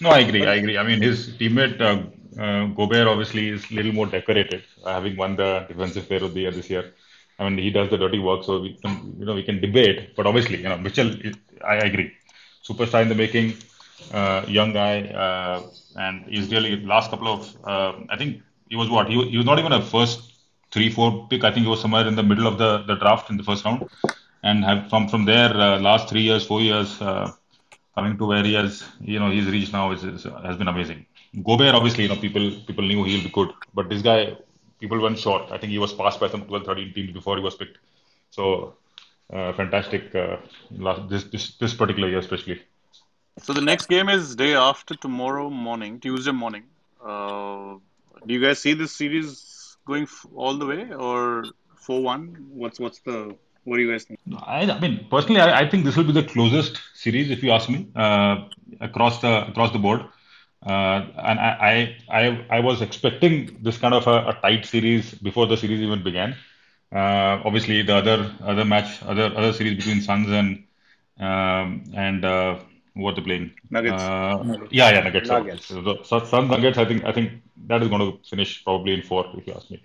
No, 0.00 0.10
I 0.10 0.20
agree. 0.20 0.46
I 0.46 0.54
agree. 0.54 0.78
I 0.78 0.84
mean, 0.84 1.02
his 1.02 1.30
teammate 1.40 1.80
uh, 1.80 1.98
uh, 2.40 2.66
Gobert 2.78 3.06
obviously 3.08 3.48
is 3.48 3.68
a 3.70 3.74
little 3.74 3.92
more 3.92 4.06
decorated, 4.06 4.62
uh, 4.84 4.94
having 4.94 5.16
won 5.16 5.34
the 5.36 5.66
Defensive 5.68 6.06
Player 6.08 6.24
of 6.24 6.34
the 6.34 6.42
Year 6.42 6.52
this 6.52 6.70
year. 6.70 6.92
I 7.38 7.48
mean, 7.48 7.58
he 7.58 7.70
does 7.70 7.90
the 7.90 7.98
dirty 7.98 8.20
work, 8.20 8.44
so 8.44 8.60
we 8.60 8.74
can, 8.82 9.16
you 9.18 9.26
know, 9.26 9.34
we 9.34 9.42
can 9.42 9.60
debate. 9.60 10.14
But 10.16 10.26
obviously, 10.26 10.58
you 10.62 10.68
know, 10.68 10.78
Mitchell, 10.78 11.10
is- 11.28 11.36
I 11.66 11.76
agree, 11.88 12.12
superstar 12.68 13.02
in 13.02 13.08
the 13.08 13.14
making, 13.14 13.54
uh, 14.12 14.44
young 14.48 14.72
guy, 14.72 15.02
uh, 15.24 15.62
and 15.96 16.24
he's 16.26 16.50
really 16.50 16.80
last 16.84 17.10
couple 17.10 17.28
of. 17.28 17.56
Uh, 17.64 17.92
I 18.10 18.16
think 18.16 18.42
he 18.68 18.76
was 18.76 18.88
what 18.90 19.08
he 19.08 19.16
was, 19.16 19.28
he 19.28 19.36
was 19.36 19.46
not 19.46 19.58
even 19.58 19.72
a 19.72 19.82
first 19.82 20.32
three 20.72 20.90
four 20.90 21.26
pick. 21.28 21.44
I 21.44 21.50
think 21.52 21.64
he 21.64 21.70
was 21.70 21.80
somewhere 21.80 22.06
in 22.06 22.16
the 22.16 22.22
middle 22.22 22.46
of 22.46 22.58
the, 22.58 22.82
the 22.84 22.96
draft 22.96 23.30
in 23.30 23.36
the 23.36 23.44
first 23.44 23.64
round, 23.64 23.88
and 24.42 24.64
have 24.64 24.88
from 24.90 25.08
from 25.08 25.24
there 25.24 25.52
uh, 25.54 25.78
last 25.80 26.08
three 26.08 26.22
years, 26.22 26.46
four 26.46 26.60
years. 26.60 27.00
Uh, 27.00 27.32
coming 27.94 28.18
to 28.18 28.26
where 28.26 28.42
he 28.42 28.54
has, 28.54 28.82
you 29.00 29.18
know, 29.20 29.30
he's 29.30 29.46
reached 29.46 29.72
now 29.72 29.92
is, 29.92 30.02
is 30.04 30.24
has 30.44 30.56
been 30.56 30.68
amazing. 30.68 31.06
Gobert, 31.44 31.74
obviously, 31.74 32.04
you 32.04 32.08
know, 32.08 32.16
people 32.16 32.46
people 32.66 32.84
knew 32.84 33.04
he'll 33.04 33.22
be 33.22 33.30
good, 33.38 33.50
but 33.72 33.88
this 33.88 34.02
guy, 34.02 34.36
people 34.80 35.00
went 35.00 35.18
short. 35.18 35.50
I 35.52 35.58
think 35.58 35.70
he 35.72 35.78
was 35.78 35.92
passed 35.92 36.20
by 36.20 36.28
some 36.28 36.44
12, 36.44 36.64
13 36.64 36.92
teams 36.92 37.12
before 37.12 37.36
he 37.36 37.42
was 37.42 37.54
picked. 37.54 37.78
So, 38.30 38.74
fantastic 39.30 40.14
uh, 40.14 40.36
last, 40.70 41.08
this, 41.08 41.24
this 41.24 41.56
this 41.56 41.74
particular 41.74 42.08
year, 42.08 42.18
especially. 42.18 42.60
So 43.38 43.52
the 43.52 43.60
next 43.60 43.86
game 43.86 44.08
is 44.08 44.34
day 44.36 44.54
after 44.54 44.94
tomorrow 44.94 45.48
morning, 45.50 46.00
Tuesday 46.00 46.32
morning. 46.32 46.64
Uh, 47.04 47.76
do 48.26 48.34
you 48.34 48.40
guys 48.40 48.58
see 48.60 48.74
this 48.74 48.92
series 48.96 49.76
going 49.86 50.04
f- 50.04 50.26
all 50.34 50.56
the 50.56 50.66
way 50.66 50.92
or 50.92 51.52
four 51.76 52.02
one? 52.02 52.46
What's 52.50 52.78
what's 52.80 53.00
the 53.00 53.36
what 53.64 53.76
do 53.76 53.82
you 53.82 53.90
guys 53.90 54.04
think? 54.04 54.18
I, 54.46 54.62
I 54.70 54.78
mean, 54.80 55.06
personally, 55.10 55.40
I, 55.40 55.60
I 55.60 55.68
think 55.68 55.84
this 55.84 55.96
will 55.96 56.04
be 56.04 56.12
the 56.12 56.22
closest 56.24 56.80
series, 56.94 57.30
if 57.30 57.42
you 57.42 57.50
ask 57.50 57.68
me, 57.68 57.88
uh, 57.94 58.44
across 58.80 59.20
the 59.20 59.46
across 59.48 59.72
the 59.72 59.78
board. 59.78 60.02
Uh, 60.64 61.06
and 61.18 61.38
I, 61.38 61.96
I, 62.08 62.18
I, 62.20 62.46
I 62.56 62.60
was 62.60 62.80
expecting 62.80 63.58
this 63.62 63.76
kind 63.78 63.94
of 63.94 64.06
a, 64.06 64.28
a 64.28 64.38
tight 64.40 64.64
series 64.64 65.14
before 65.14 65.46
the 65.46 65.56
series 65.56 65.80
even 65.80 66.02
began. 66.02 66.36
Uh, 66.94 67.42
obviously, 67.44 67.82
the 67.82 67.96
other 67.96 68.30
other 68.42 68.64
match, 68.64 69.02
other 69.02 69.32
other 69.36 69.52
series 69.52 69.76
between 69.76 70.00
Suns 70.00 70.28
and 70.30 70.64
um, 71.18 71.84
and 71.94 72.24
uh, 72.24 72.58
what 72.94 73.16
they're 73.16 73.24
playing. 73.24 73.52
Nuggets. 73.70 74.02
Uh, 74.02 74.42
Nuggets. 74.44 74.72
yeah, 74.72 74.90
yeah, 74.90 75.00
Nuggets. 75.00 75.28
Nuggets. 75.28 75.66
So, 75.66 75.82
the 75.82 76.02
Suns 76.04 76.28
Suns 76.28 76.50
Nuggets. 76.50 76.78
I 76.78 76.84
think 76.84 77.04
I 77.04 77.12
think 77.12 77.42
that 77.66 77.82
is 77.82 77.88
going 77.88 78.00
to 78.00 78.28
finish 78.28 78.62
probably 78.62 78.94
in 78.94 79.02
four, 79.02 79.26
if 79.36 79.46
you 79.46 79.54
ask 79.54 79.70
me. 79.70 79.82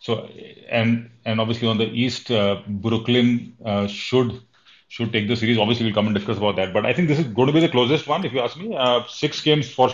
So 0.00 0.28
and 0.70 1.10
and 1.24 1.40
obviously 1.40 1.68
on 1.68 1.78
the 1.78 1.86
East, 1.86 2.30
uh, 2.30 2.62
Brooklyn 2.66 3.56
uh, 3.64 3.86
should 3.86 4.40
should 4.88 5.12
take 5.12 5.28
the 5.28 5.36
series. 5.36 5.58
Obviously, 5.58 5.86
we'll 5.86 5.94
come 5.94 6.06
and 6.06 6.14
discuss 6.14 6.38
about 6.38 6.56
that. 6.56 6.72
But 6.72 6.86
I 6.86 6.92
think 6.92 7.08
this 7.08 7.18
is 7.18 7.26
going 7.26 7.48
to 7.48 7.52
be 7.52 7.60
the 7.60 7.68
closest 7.68 8.06
one, 8.06 8.24
if 8.24 8.32
you 8.32 8.40
ask 8.40 8.56
me. 8.56 8.74
Uh, 8.76 9.02
six 9.08 9.42
games 9.42 9.68
for 9.68 9.90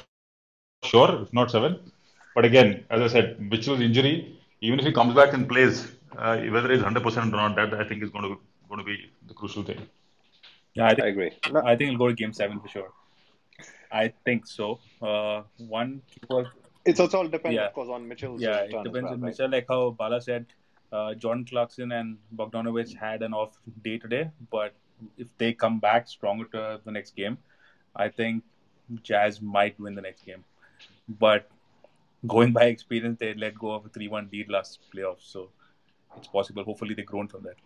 sure, 0.85 1.23
if 1.23 1.33
not 1.33 1.50
seven. 1.50 1.92
But 2.35 2.45
again, 2.45 2.85
as 2.90 3.00
I 3.00 3.09
said, 3.09 3.40
Mitchell's 3.40 3.81
injury, 3.81 4.38
even 4.61 4.78
if 4.78 4.85
he 4.87 4.92
comes 4.92 5.14
back 5.14 5.33
and 5.33 5.49
plays, 5.49 5.90
uh, 6.19 6.37
whether 6.38 6.71
it's 6.73 6.83
100% 6.83 7.16
or 7.16 7.26
not, 7.26 7.57
that 7.57 7.75
I 7.75 7.85
think 7.85 8.02
is 8.02 8.11
going 8.11 8.25
to 8.25 8.40
going 8.69 8.78
to 8.78 8.85
be 8.85 9.11
the 9.26 9.35
crucial 9.35 9.62
thing. 9.62 9.87
Yeah, 10.75 10.87
I 10.87 10.97
I 11.04 11.09
agree. 11.09 11.31
No, 11.52 11.61
I 11.61 11.76
think 11.76 11.88
it'll 11.88 11.99
go 11.99 12.09
to 12.09 12.14
Game 12.14 12.33
Seven 12.33 12.61
for 12.61 12.69
sure. 12.69 12.90
I 13.90 14.12
think 14.25 14.47
so. 14.47 14.81
Uh, 15.02 15.42
one 15.59 16.00
keeper 16.11 16.50
it's 16.85 16.99
also 16.99 17.19
all 17.19 17.28
dependent, 17.28 17.54
Yeah. 17.61 17.66
of 17.69 17.75
course, 17.75 17.88
on 17.88 18.09
Mitchell's 18.09 18.42
Yeah, 18.42 18.57
it 18.61 18.71
turn 18.71 18.85
depends 18.85 19.04
well, 19.04 19.12
on 19.14 19.21
right? 19.21 19.28
Mitchell. 19.28 19.50
Like 19.50 19.66
how 19.69 19.90
Bala 19.90 20.21
said, 20.21 20.47
uh, 20.92 21.14
Jordan 21.14 21.45
Clarkson 21.45 21.92
and 21.92 22.19
Bogdanovich 22.37 22.95
had 22.97 23.23
an 23.23 23.33
off 23.33 23.57
day 23.85 23.99
today, 23.99 24.31
but 24.50 24.75
if 25.16 25.28
they 25.38 25.52
come 25.52 25.78
back 25.78 26.09
stronger 26.09 26.45
to 26.47 26.81
the 26.85 26.90
next 26.90 27.14
game, 27.14 27.38
I 27.95 28.09
think 28.09 28.42
Jazz 29.02 29.40
might 29.40 29.78
win 29.78 29.95
the 29.95 30.02
next 30.02 30.25
game. 30.25 30.45
But 31.09 31.49
going 32.26 32.52
by 32.52 32.64
experience, 32.64 33.19
they 33.19 33.35
let 33.35 33.59
go 33.59 33.73
of 33.73 33.87
a 33.87 33.88
3 33.88 34.09
1 34.09 34.28
lead 34.33 34.49
last 34.49 34.81
playoffs, 34.92 35.23
so 35.23 35.50
it's 36.16 36.28
possible. 36.28 36.64
Hopefully, 36.64 36.95
they've 36.95 37.07
grown 37.07 37.28
from 37.28 37.42
that. 37.45 37.57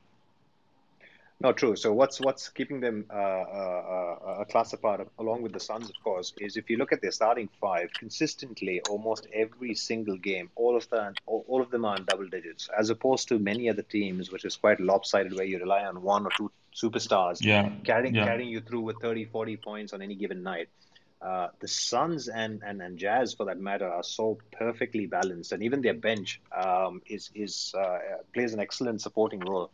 No, 1.39 1.53
true. 1.53 1.77
So 1.77 1.93
what's 1.93 2.19
what's 2.19 2.49
keeping 2.49 2.81
them 2.81 3.05
uh, 3.11 3.15
uh, 3.15 4.19
uh, 4.27 4.41
a 4.41 4.45
class 4.47 4.73
apart, 4.73 5.07
along 5.19 5.43
with 5.43 5.53
the 5.53 5.61
Suns, 5.61 5.91
of 5.91 5.97
course, 6.03 6.33
is 6.41 6.57
if 6.57 6.71
you 6.71 6.79
look 6.79 6.93
at 6.93 7.03
their 7.03 7.11
starting 7.11 7.49
five 7.61 7.93
consistently, 7.93 8.81
almost 8.89 9.27
every 9.35 9.75
single 9.75 10.17
game, 10.17 10.51
all 10.55 10.75
of 10.77 10.89
them, 10.89 11.13
all, 11.27 11.45
all 11.47 11.61
of 11.61 11.71
them 11.71 11.85
are 11.85 11.97
in 11.97 12.05
double 12.05 12.27
digits, 12.29 12.71
as 12.79 12.89
opposed 12.89 13.29
to 13.29 13.39
many 13.39 13.69
other 13.69 13.83
teams, 13.83 14.33
which 14.33 14.47
is 14.47 14.57
quite 14.57 14.81
lopsided, 14.81 15.35
where 15.35 15.45
you 15.45 15.59
rely 15.59 15.85
on 15.85 16.01
one 16.01 16.25
or 16.25 16.31
two 16.39 16.51
superstars 16.75 17.39
Yeah, 17.43 17.69
carrying 17.85 18.15
yeah. 18.15 18.25
carrying 18.25 18.49
you 18.49 18.61
through 18.61 18.81
with 18.83 18.99
30, 19.01 19.27
40 19.27 19.57
points 19.59 19.93
on 19.93 20.01
any 20.01 20.15
given 20.15 20.43
night. 20.43 20.69
Uh, 21.21 21.49
the 21.61 21.69
Suns 21.69 22.29
and, 22.29 22.63
and, 22.65 22.83
and 22.83 22.99
Jazz, 22.99 23.35
for 23.35 23.47
that 23.47 23.59
matter, 23.59 23.89
are 23.89 24.03
so 24.03 24.39
perfectly 24.53 25.07
balanced, 25.07 25.53
and 25.53 25.63
even 25.63 25.81
their 25.81 25.95
bench 25.95 26.41
um, 26.55 27.01
is 27.07 27.31
is 27.35 27.75
uh, 27.77 27.99
plays 28.35 28.53
an 28.53 28.61
excellent 28.61 29.01
supporting 29.01 29.41
role. 29.41 29.71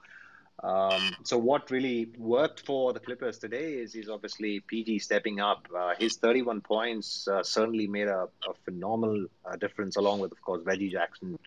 Um, 0.62 1.16
so 1.24 1.38
what 1.38 1.72
really 1.72 2.10
worked 2.16 2.64
for 2.64 2.92
the 2.92 3.00
Clippers 3.00 3.38
today 3.38 3.74
is 3.74 3.96
is 3.96 4.08
obviously 4.08 4.60
PG 4.60 5.00
stepping 5.00 5.40
up. 5.40 5.66
Uh, 5.76 5.94
his 5.98 6.16
31 6.16 6.60
points 6.60 7.26
uh, 7.26 7.42
certainly 7.42 7.88
made 7.88 8.06
a, 8.06 8.28
a 8.48 8.54
phenomenal 8.64 9.26
uh, 9.44 9.56
difference, 9.56 9.96
along 9.96 10.20
with, 10.20 10.30
of 10.30 10.40
course, 10.42 10.62
Reggie 10.64 10.90
Jackson 10.90 11.40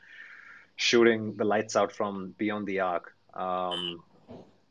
shooting 0.76 1.36
the 1.38 1.46
lights 1.46 1.78
out 1.78 1.94
from 1.94 2.36
beyond 2.38 2.68
the 2.68 2.82
arc. 2.82 3.16
Um, 3.34 4.04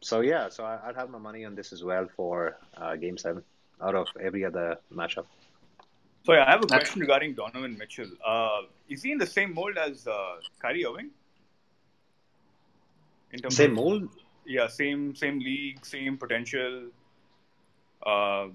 so 0.03 0.21
yeah, 0.21 0.51
so 0.51 0.65
I, 0.65 0.79
I'd 0.87 0.97
have 0.97 1.09
my 1.09 1.19
money 1.19 1.47
on 1.47 1.55
this 1.55 1.73
as 1.73 1.83
well 1.83 2.09
for 2.15 2.59
Game 3.01 3.17
Seven 3.17 3.43
out 3.83 3.95
of 3.95 4.09
every 4.23 4.45
other 4.45 4.77
matchup. 4.93 5.27
So 6.25 6.33
yeah, 6.33 6.45
I 6.47 6.53
have 6.53 6.65
a 6.65 6.67
question 6.67 7.01
regarding 7.01 7.35
Donovan 7.35 7.77
Mitchell. 7.77 8.11
Uh, 8.27 8.63
is 8.89 9.03
he 9.03 9.13
in 9.13 9.19
the 9.19 9.27
same 9.27 9.55
mold 9.55 9.77
as 9.77 10.07
uh, 10.07 10.37
Kyrie 10.61 10.87
Irving? 10.87 11.11
In 13.33 13.41
terms 13.41 13.57
Same 13.57 13.71
of, 13.71 13.77
mold. 13.77 14.09
Yeah, 14.47 14.69
same 14.69 15.15
same 15.17 15.39
league, 15.39 15.85
same 15.85 16.17
potential. 16.17 16.89
Uh, 18.07 18.49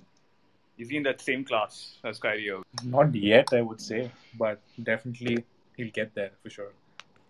is 0.77 0.89
he 0.89 0.97
in 0.97 1.03
that 1.03 1.19
same 1.19 1.43
class 1.43 1.97
as 2.03 2.19
Kyrie 2.19 2.49
Irving? 2.49 2.63
Not 2.83 3.13
yet, 3.13 3.49
I 3.51 3.61
would 3.61 3.81
say, 3.81 4.11
but 4.37 4.61
definitely 4.81 5.43
he'll 5.75 5.91
get 5.91 6.15
there 6.15 6.31
for 6.41 6.49
sure. 6.49 6.71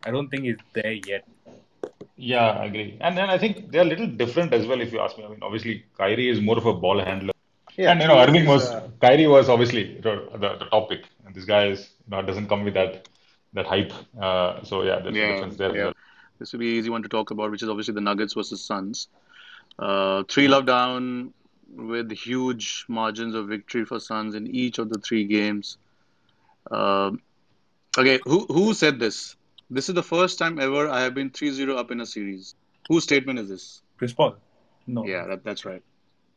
I 0.05 0.11
don't 0.11 0.29
think 0.29 0.43
he's 0.43 0.57
there 0.73 0.91
yet. 0.91 1.27
Yeah, 2.15 2.51
I 2.51 2.65
agree. 2.65 2.97
And 3.01 3.17
then 3.17 3.29
I 3.29 3.37
think 3.37 3.71
they're 3.71 3.81
a 3.81 3.85
little 3.85 4.07
different 4.07 4.53
as 4.53 4.67
well, 4.67 4.81
if 4.81 4.91
you 4.93 4.99
ask 4.99 5.17
me. 5.17 5.25
I 5.25 5.29
mean, 5.29 5.39
obviously, 5.41 5.85
Kyrie 5.97 6.29
is 6.29 6.39
more 6.41 6.57
of 6.57 6.65
a 6.65 6.73
ball 6.73 7.03
handler. 7.03 7.33
Yeah, 7.79 7.91
and, 7.91 8.01
you 8.01 8.07
know, 8.09 8.15
true. 8.15 8.33
Irving 8.33 8.45
was, 8.45 8.69
uh, 8.69 8.89
Kyrie 8.99 9.27
was 9.27 9.47
obviously 9.47 9.95
the, 10.01 10.27
the, 10.33 10.57
the 10.57 10.65
topic. 10.65 11.05
And 11.25 11.33
this 11.33 11.45
guy 11.45 11.67
is, 11.67 11.89
you 12.05 12.11
know, 12.11 12.21
doesn't 12.21 12.47
come 12.47 12.65
with 12.65 12.73
that 12.73 13.07
that 13.53 13.65
hype. 13.65 13.93
Uh, 14.21 14.61
so, 14.63 14.83
yeah, 14.83 14.99
there's 14.99 15.15
a 15.15 15.33
difference 15.33 15.55
there 15.55 15.75
yeah. 15.75 15.83
well. 15.85 15.93
This 16.39 16.51
will 16.51 16.59
be 16.59 16.71
an 16.71 16.75
easy 16.75 16.89
one 16.89 17.03
to 17.03 17.09
talk 17.09 17.31
about, 17.31 17.51
which 17.51 17.63
is 17.63 17.69
obviously 17.69 17.93
the 17.93 18.01
Nuggets 18.01 18.33
versus 18.33 18.61
Suns. 18.61 19.07
Uh, 19.79 20.23
three 20.27 20.49
love 20.49 20.65
down 20.65 21.33
with 21.73 22.11
huge 22.11 22.83
margins 22.89 23.33
of 23.33 23.47
victory 23.47 23.85
for 23.85 23.97
Suns 23.97 24.35
in 24.35 24.47
each 24.47 24.77
of 24.77 24.89
the 24.89 24.99
three 24.99 25.23
games. 25.23 25.77
Um 26.69 27.21
okay, 27.97 28.19
who 28.25 28.45
who 28.47 28.73
said 28.73 28.99
this? 28.99 29.35
This 29.69 29.87
is 29.87 29.95
the 29.95 30.03
first 30.03 30.37
time 30.37 30.59
ever 30.59 30.89
I 30.89 31.01
have 31.01 31.13
been 31.13 31.29
3-0 31.29 31.77
up 31.77 31.91
in 31.91 32.01
a 32.01 32.05
series. 32.05 32.55
Whose 32.89 33.03
statement 33.03 33.39
is 33.39 33.49
this? 33.49 33.81
Chris 33.97 34.13
Paul? 34.13 34.35
No. 34.87 35.05
Yeah, 35.05 35.27
that, 35.27 35.43
that's 35.43 35.63
right. 35.63 35.83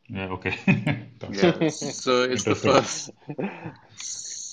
Yeah, 0.07 0.27
okay. 0.29 0.55
Yeah, 1.29 1.67
so 1.69 2.23
it's 2.23 2.43
the 2.43 2.55
first. 2.55 3.11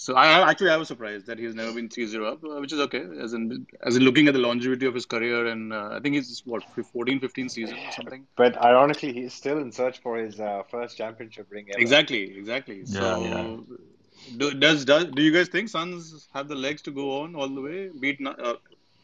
So 0.06 0.14
I 0.14 0.26
I- 0.26 0.50
actually 0.50 0.70
I 0.70 0.76
was 0.76 0.88
surprised 0.88 1.26
that 1.26 1.38
he's 1.38 1.54
never 1.54 1.72
been 1.72 1.88
3-0 1.88 2.24
up, 2.24 2.42
uh, 2.44 2.60
which 2.60 2.72
is 2.72 2.80
okay. 2.80 3.02
As 3.20 3.32
in 3.32 3.66
as 3.82 3.96
in 3.96 4.02
looking 4.02 4.28
at 4.28 4.34
the 4.34 4.40
longevity 4.40 4.86
of 4.86 4.94
his 4.94 5.06
career, 5.06 5.46
and 5.46 5.72
uh, 5.72 5.90
I 5.92 6.00
think 6.00 6.14
he's 6.14 6.42
what 6.44 6.62
14, 6.92 7.20
15 7.20 7.48
seasons 7.48 7.78
or 7.88 7.92
something. 7.92 8.26
But 8.36 8.56
ironically, 8.56 9.12
he's 9.12 9.34
still 9.34 9.58
in 9.58 9.70
search 9.72 10.00
for 10.00 10.16
his 10.16 10.40
uh, 10.40 10.62
first 10.70 10.96
championship 10.96 11.48
ring 11.50 11.66
ever. 11.70 11.80
Exactly, 11.80 12.22
exactly. 12.38 12.78
Yeah, 12.78 12.84
So 12.84 13.24
yeah. 13.24 14.36
do, 14.38 14.54
does 14.54 14.84
does 14.84 15.04
do 15.06 15.22
you 15.22 15.32
guys 15.32 15.48
think 15.48 15.68
Suns 15.68 16.28
have 16.34 16.48
the 16.48 16.54
legs 16.54 16.82
to 16.82 16.90
go 16.90 17.20
on 17.22 17.34
all 17.34 17.48
the 17.48 17.60
way? 17.60 17.90
Beat 18.00 18.20
uh, 18.26 18.54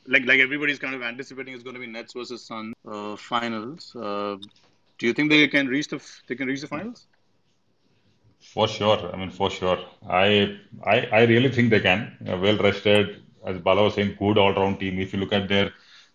like 0.06 0.24
like 0.26 0.40
everybody's 0.40 0.78
kind 0.78 0.94
of 0.94 1.02
anticipating 1.02 1.54
it's 1.54 1.62
going 1.62 1.74
to 1.74 1.80
be 1.80 1.86
Nets 1.86 2.14
versus 2.14 2.46
Suns 2.46 2.74
uh, 2.86 3.16
finals. 3.16 3.94
Uh, 3.94 4.36
do 4.98 5.06
you 5.06 5.12
think 5.12 5.30
they 5.30 5.46
can 5.48 5.66
reach 5.68 5.88
the 5.88 6.00
they 6.28 6.34
can 6.34 6.46
reach 6.48 6.60
the 6.62 6.68
finals? 6.68 7.06
For 8.56 8.66
sure. 8.68 9.10
I 9.12 9.16
mean, 9.18 9.30
for 9.30 9.50
sure. 9.50 9.78
I 10.08 10.58
I, 10.84 10.96
I 11.18 11.22
really 11.32 11.50
think 11.50 11.70
they 11.70 11.80
can. 11.80 12.00
Well 12.44 12.58
rested, 12.58 13.22
as 13.46 13.58
Bala 13.58 13.82
was 13.84 13.94
saying, 13.94 14.16
good 14.18 14.38
all 14.38 14.54
round 14.54 14.80
team. 14.80 14.98
If 14.98 15.12
you 15.12 15.20
look 15.20 15.32
at 15.32 15.48
their 15.48 15.72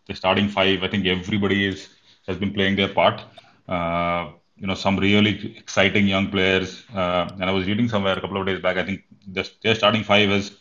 the 0.08 0.16
starting 0.16 0.50
five, 0.50 0.84
I 0.84 0.90
think 0.90 1.06
everybody 1.06 1.60
is 1.68 1.90
has 2.28 2.38
been 2.38 2.54
playing 2.54 2.76
their 2.78 2.90
part. 3.00 3.22
Uh, 3.68 4.32
you 4.58 4.68
know, 4.68 4.76
some 4.86 4.98
really 4.98 5.34
exciting 5.58 6.08
young 6.08 6.30
players. 6.32 6.84
Uh, 6.94 7.30
and 7.34 7.46
I 7.46 7.52
was 7.52 7.68
reading 7.68 7.90
somewhere 7.90 8.18
a 8.18 8.22
couple 8.22 8.40
of 8.42 8.48
days 8.48 8.60
back. 8.60 8.78
I 8.78 8.86
think 8.86 9.04
the, 9.28 9.50
their 9.64 9.76
starting 9.76 10.04
five 10.04 10.30
is 10.32 10.52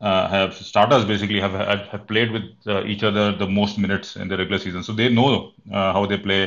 uh, 0.00 0.28
have 0.28 0.54
starters 0.54 1.04
basically 1.04 1.40
have 1.40 1.52
have, 1.52 1.86
have 1.94 2.06
played 2.08 2.32
with 2.32 2.46
uh, 2.66 2.84
each 2.84 3.04
other 3.04 3.32
the 3.44 3.46
most 3.46 3.78
minutes 3.78 4.16
in 4.16 4.28
the 4.28 4.36
regular 4.36 4.58
season, 4.58 4.82
so 4.82 4.92
they 4.92 5.08
know 5.20 5.52
uh, 5.72 5.92
how 5.92 6.06
they 6.06 6.18
play. 6.18 6.42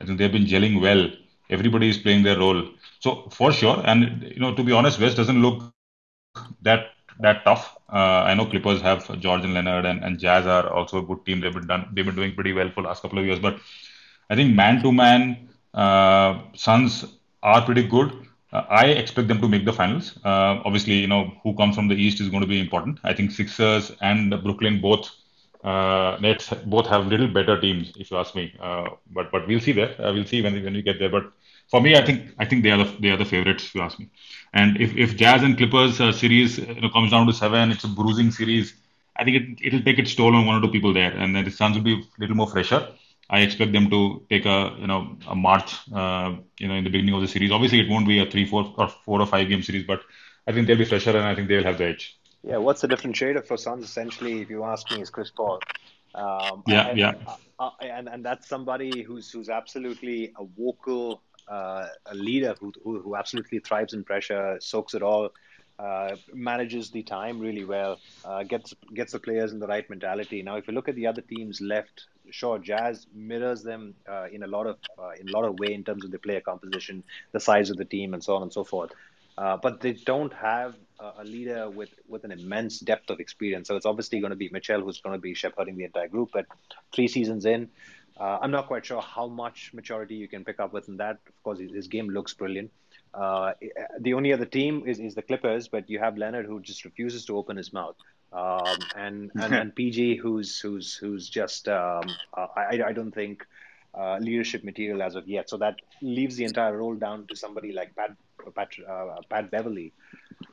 I 0.00 0.06
think 0.06 0.18
they've 0.18 0.32
been 0.38 0.46
gelling 0.54 0.80
well. 0.80 1.10
Everybody 1.50 1.90
is 1.90 1.98
playing 1.98 2.22
their 2.22 2.38
role. 2.38 2.62
So 3.02 3.28
for 3.30 3.52
sure, 3.52 3.82
and 3.84 4.22
you 4.34 4.40
know, 4.40 4.54
to 4.54 4.62
be 4.64 4.72
honest, 4.72 5.00
West 5.00 5.16
doesn't 5.16 5.42
look 5.42 5.72
that 6.62 6.86
that 7.20 7.44
tough. 7.44 7.76
Uh, 7.92 8.22
I 8.30 8.34
know 8.34 8.46
Clippers 8.46 8.80
have 8.82 9.20
George 9.20 9.44
and 9.44 9.54
Leonard, 9.54 9.86
and, 9.86 10.04
and 10.04 10.18
Jazz 10.18 10.46
are 10.46 10.68
also 10.70 10.98
a 10.98 11.02
good 11.02 11.24
team. 11.26 11.40
They've 11.40 11.52
been 11.52 11.66
done. 11.66 11.88
They've 11.92 12.06
been 12.06 12.16
doing 12.16 12.34
pretty 12.34 12.52
well 12.52 12.70
for 12.70 12.82
the 12.82 12.88
last 12.88 13.02
couple 13.02 13.18
of 13.18 13.26
years. 13.26 13.38
But 13.38 13.58
I 14.30 14.36
think 14.36 14.54
man 14.54 14.82
to 14.82 14.92
man, 14.92 15.48
uh, 15.74 16.42
Suns 16.54 17.04
are 17.42 17.62
pretty 17.64 17.84
good. 17.88 18.12
Uh, 18.52 18.64
I 18.68 18.86
expect 18.86 19.28
them 19.28 19.40
to 19.40 19.48
make 19.48 19.64
the 19.64 19.72
finals. 19.72 20.16
Uh, 20.24 20.60
obviously, 20.64 20.94
you 20.94 21.08
know 21.08 21.32
who 21.42 21.54
comes 21.56 21.74
from 21.76 21.88
the 21.88 21.96
East 21.96 22.20
is 22.20 22.28
going 22.28 22.42
to 22.42 22.48
be 22.48 22.60
important. 22.60 22.98
I 23.04 23.14
think 23.14 23.32
Sixers 23.32 23.92
and 24.00 24.30
Brooklyn 24.42 24.80
both 24.80 25.10
uh, 25.64 26.16
Nets 26.20 26.50
both 26.66 26.86
have 26.88 27.06
little 27.06 27.28
better 27.28 27.60
teams, 27.60 27.92
if 27.96 28.10
you 28.10 28.16
ask 28.18 28.34
me. 28.34 28.54
Uh, 28.60 28.90
but 29.10 29.30
but 29.32 29.46
we'll 29.48 29.60
see 29.60 29.72
there. 29.72 29.94
Uh, 30.00 30.12
we'll 30.12 30.26
see 30.26 30.42
when 30.42 30.62
when 30.64 30.74
we 30.74 30.82
get 30.82 30.98
there. 30.98 31.10
But 31.10 31.32
for 31.72 31.80
me, 31.80 31.96
I 31.96 32.04
think 32.06 32.18
I 32.38 32.44
think 32.48 32.62
they 32.64 32.70
are 32.74 32.80
the 32.84 32.88
they 33.02 33.10
are 33.14 33.16
the 33.16 33.30
favorites, 33.34 33.64
if 33.64 33.74
you 33.74 33.82
ask 33.82 33.98
me. 33.98 34.08
And 34.60 34.80
if, 34.84 34.90
if 35.04 35.16
Jazz 35.16 35.42
and 35.42 35.56
Clippers 35.56 36.00
uh, 36.00 36.12
series 36.12 36.58
you 36.58 36.80
know, 36.82 36.90
comes 36.90 37.10
down 37.10 37.26
to 37.26 37.32
seven, 37.32 37.70
it's 37.74 37.84
a 37.84 37.88
bruising 37.88 38.30
series. 38.30 38.74
I 39.16 39.24
think 39.24 39.36
it 39.40 39.66
it'll 39.66 39.84
take 39.88 39.98
its 39.98 40.14
toll 40.14 40.36
on 40.36 40.46
one 40.46 40.56
or 40.58 40.62
two 40.66 40.72
people 40.76 40.92
there, 40.92 41.12
and 41.12 41.34
then 41.34 41.44
the 41.46 41.50
Suns 41.50 41.76
will 41.76 41.84
be 41.84 41.94
a 41.94 42.20
little 42.20 42.36
more 42.36 42.50
fresher. 42.56 42.80
I 43.30 43.40
expect 43.40 43.72
them 43.72 43.88
to 43.94 44.00
take 44.28 44.44
a 44.44 44.58
you 44.78 44.86
know 44.86 45.00
a 45.26 45.34
march 45.34 45.70
uh, 46.02 46.28
you 46.58 46.68
know 46.68 46.74
in 46.74 46.84
the 46.84 46.90
beginning 46.90 47.14
of 47.14 47.22
the 47.22 47.28
series. 47.28 47.50
Obviously, 47.50 47.80
it 47.80 47.88
won't 47.88 48.06
be 48.06 48.18
a 48.20 48.26
three, 48.30 48.44
four, 48.44 48.74
or 48.76 48.88
four 48.88 49.20
or 49.22 49.26
five 49.26 49.48
game 49.48 49.62
series, 49.62 49.86
but 49.86 50.00
I 50.46 50.52
think 50.52 50.66
they'll 50.66 50.84
be 50.84 50.84
fresher, 50.84 51.16
and 51.16 51.26
I 51.32 51.34
think 51.34 51.48
they'll 51.48 51.64
have 51.70 51.78
the 51.78 51.86
edge. 51.86 52.18
Yeah, 52.42 52.58
what's 52.58 52.82
the 52.82 52.88
differentiator 52.88 53.46
for 53.46 53.56
Suns 53.56 53.84
essentially, 53.84 54.42
if 54.42 54.50
you 54.50 54.64
ask 54.64 54.90
me, 54.90 55.00
is 55.00 55.10
Chris 55.10 55.30
Paul. 55.30 55.60
Um, 56.14 56.62
Yeah, 56.66 56.88
and, 56.88 56.98
yeah. 56.98 57.12
uh, 57.58 57.70
and 57.80 58.08
and 58.08 58.24
that's 58.24 58.46
somebody 58.46 59.02
who's 59.02 59.30
who's 59.30 59.48
absolutely 59.48 60.32
a 60.38 60.44
vocal 60.44 61.22
uh, 61.48 61.86
a 62.06 62.14
leader 62.14 62.54
who, 62.60 62.72
who 62.82 63.00
who 63.00 63.16
absolutely 63.16 63.58
thrives 63.58 63.94
in 63.94 64.04
pressure, 64.04 64.56
soaks 64.60 64.94
it 64.94 65.02
all, 65.02 65.30
uh, 65.78 66.16
manages 66.32 66.90
the 66.90 67.02
time 67.02 67.40
really 67.40 67.64
well, 67.64 67.98
uh, 68.24 68.42
gets 68.42 68.74
gets 68.94 69.12
the 69.12 69.18
players 69.18 69.52
in 69.52 69.58
the 69.58 69.66
right 69.66 69.88
mentality. 69.90 70.42
Now, 70.42 70.56
if 70.56 70.66
you 70.68 70.74
look 70.74 70.88
at 70.88 70.94
the 70.94 71.06
other 71.06 71.22
teams 71.22 71.60
left, 71.60 72.06
sure, 72.30 72.58
Jazz 72.58 73.06
mirrors 73.14 73.62
them 73.62 73.94
uh, 74.08 74.26
in 74.32 74.42
a 74.42 74.46
lot 74.46 74.66
of 74.66 74.78
uh, 74.98 75.10
in 75.20 75.28
a 75.28 75.32
lot 75.32 75.44
of 75.44 75.58
way 75.58 75.72
in 75.74 75.84
terms 75.84 76.04
of 76.04 76.10
the 76.10 76.18
player 76.18 76.40
composition, 76.40 77.02
the 77.32 77.40
size 77.40 77.70
of 77.70 77.76
the 77.76 77.84
team, 77.84 78.14
and 78.14 78.22
so 78.22 78.36
on 78.36 78.42
and 78.42 78.52
so 78.52 78.64
forth. 78.64 78.92
Uh, 79.38 79.56
but 79.56 79.80
they 79.80 79.92
don't 79.92 80.32
have 80.34 80.74
a, 81.00 81.24
leader 81.24 81.68
with, 81.70 81.88
with 82.06 82.24
an 82.24 82.32
immense 82.32 82.78
depth 82.78 83.10
of 83.10 83.18
experience. 83.18 83.66
So 83.68 83.76
it's 83.76 83.86
obviously 83.86 84.20
going 84.20 84.30
to 84.30 84.36
be 84.36 84.50
Mitchell 84.50 84.80
who's 84.82 85.00
going 85.00 85.14
to 85.14 85.20
be 85.20 85.34
shepherding 85.34 85.76
the 85.76 85.84
entire 85.84 86.08
group. 86.08 86.30
But 86.32 86.46
three 86.94 87.08
seasons 87.08 87.44
in, 87.44 87.70
uh, 88.18 88.38
I'm 88.40 88.50
not 88.50 88.66
quite 88.66 88.84
sure 88.84 89.00
how 89.00 89.26
much 89.26 89.72
maturity 89.72 90.14
you 90.14 90.28
can 90.28 90.44
pick 90.44 90.60
up 90.60 90.72
within 90.72 90.96
that. 90.98 91.18
Of 91.26 91.42
course, 91.42 91.58
his, 91.58 91.72
his 91.72 91.88
game 91.88 92.08
looks 92.08 92.34
brilliant. 92.34 92.70
Uh, 93.14 93.52
the 94.00 94.14
only 94.14 94.32
other 94.32 94.46
team 94.46 94.84
is, 94.86 94.98
is 94.98 95.14
the 95.14 95.22
Clippers, 95.22 95.68
but 95.68 95.88
you 95.88 95.98
have 95.98 96.16
Leonard 96.16 96.46
who 96.46 96.60
just 96.60 96.84
refuses 96.84 97.24
to 97.26 97.36
open 97.36 97.56
his 97.56 97.72
mouth, 97.72 97.96
um, 98.32 98.78
and, 98.96 99.30
and 99.34 99.54
and 99.54 99.74
PG 99.76 100.16
who's 100.16 100.58
who's 100.58 100.94
who's 100.94 101.28
just 101.28 101.68
um, 101.68 102.04
uh, 102.34 102.46
I 102.56 102.82
I 102.86 102.92
don't 102.92 103.12
think 103.12 103.46
uh, 103.94 104.16
leadership 104.18 104.64
material 104.64 105.02
as 105.02 105.14
of 105.14 105.28
yet. 105.28 105.50
So 105.50 105.58
that 105.58 105.76
leaves 106.00 106.36
the 106.36 106.44
entire 106.44 106.76
role 106.76 106.94
down 106.94 107.26
to 107.26 107.36
somebody 107.36 107.72
like 107.72 107.94
Pat 107.94 108.16
Pat, 108.54 108.70
uh, 108.88 109.16
Pat 109.28 109.50
Beverley, 109.50 109.92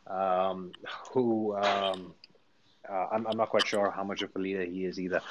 um, 0.08 0.74
who 1.14 1.56
um, 1.56 2.14
uh, 2.90 3.08
I'm, 3.12 3.26
I'm 3.28 3.38
not 3.38 3.50
quite 3.50 3.68
sure 3.68 3.90
how 3.90 4.04
much 4.04 4.22
of 4.22 4.32
a 4.36 4.40
leader 4.40 4.64
he 4.64 4.86
is 4.86 5.00
either. 5.00 5.22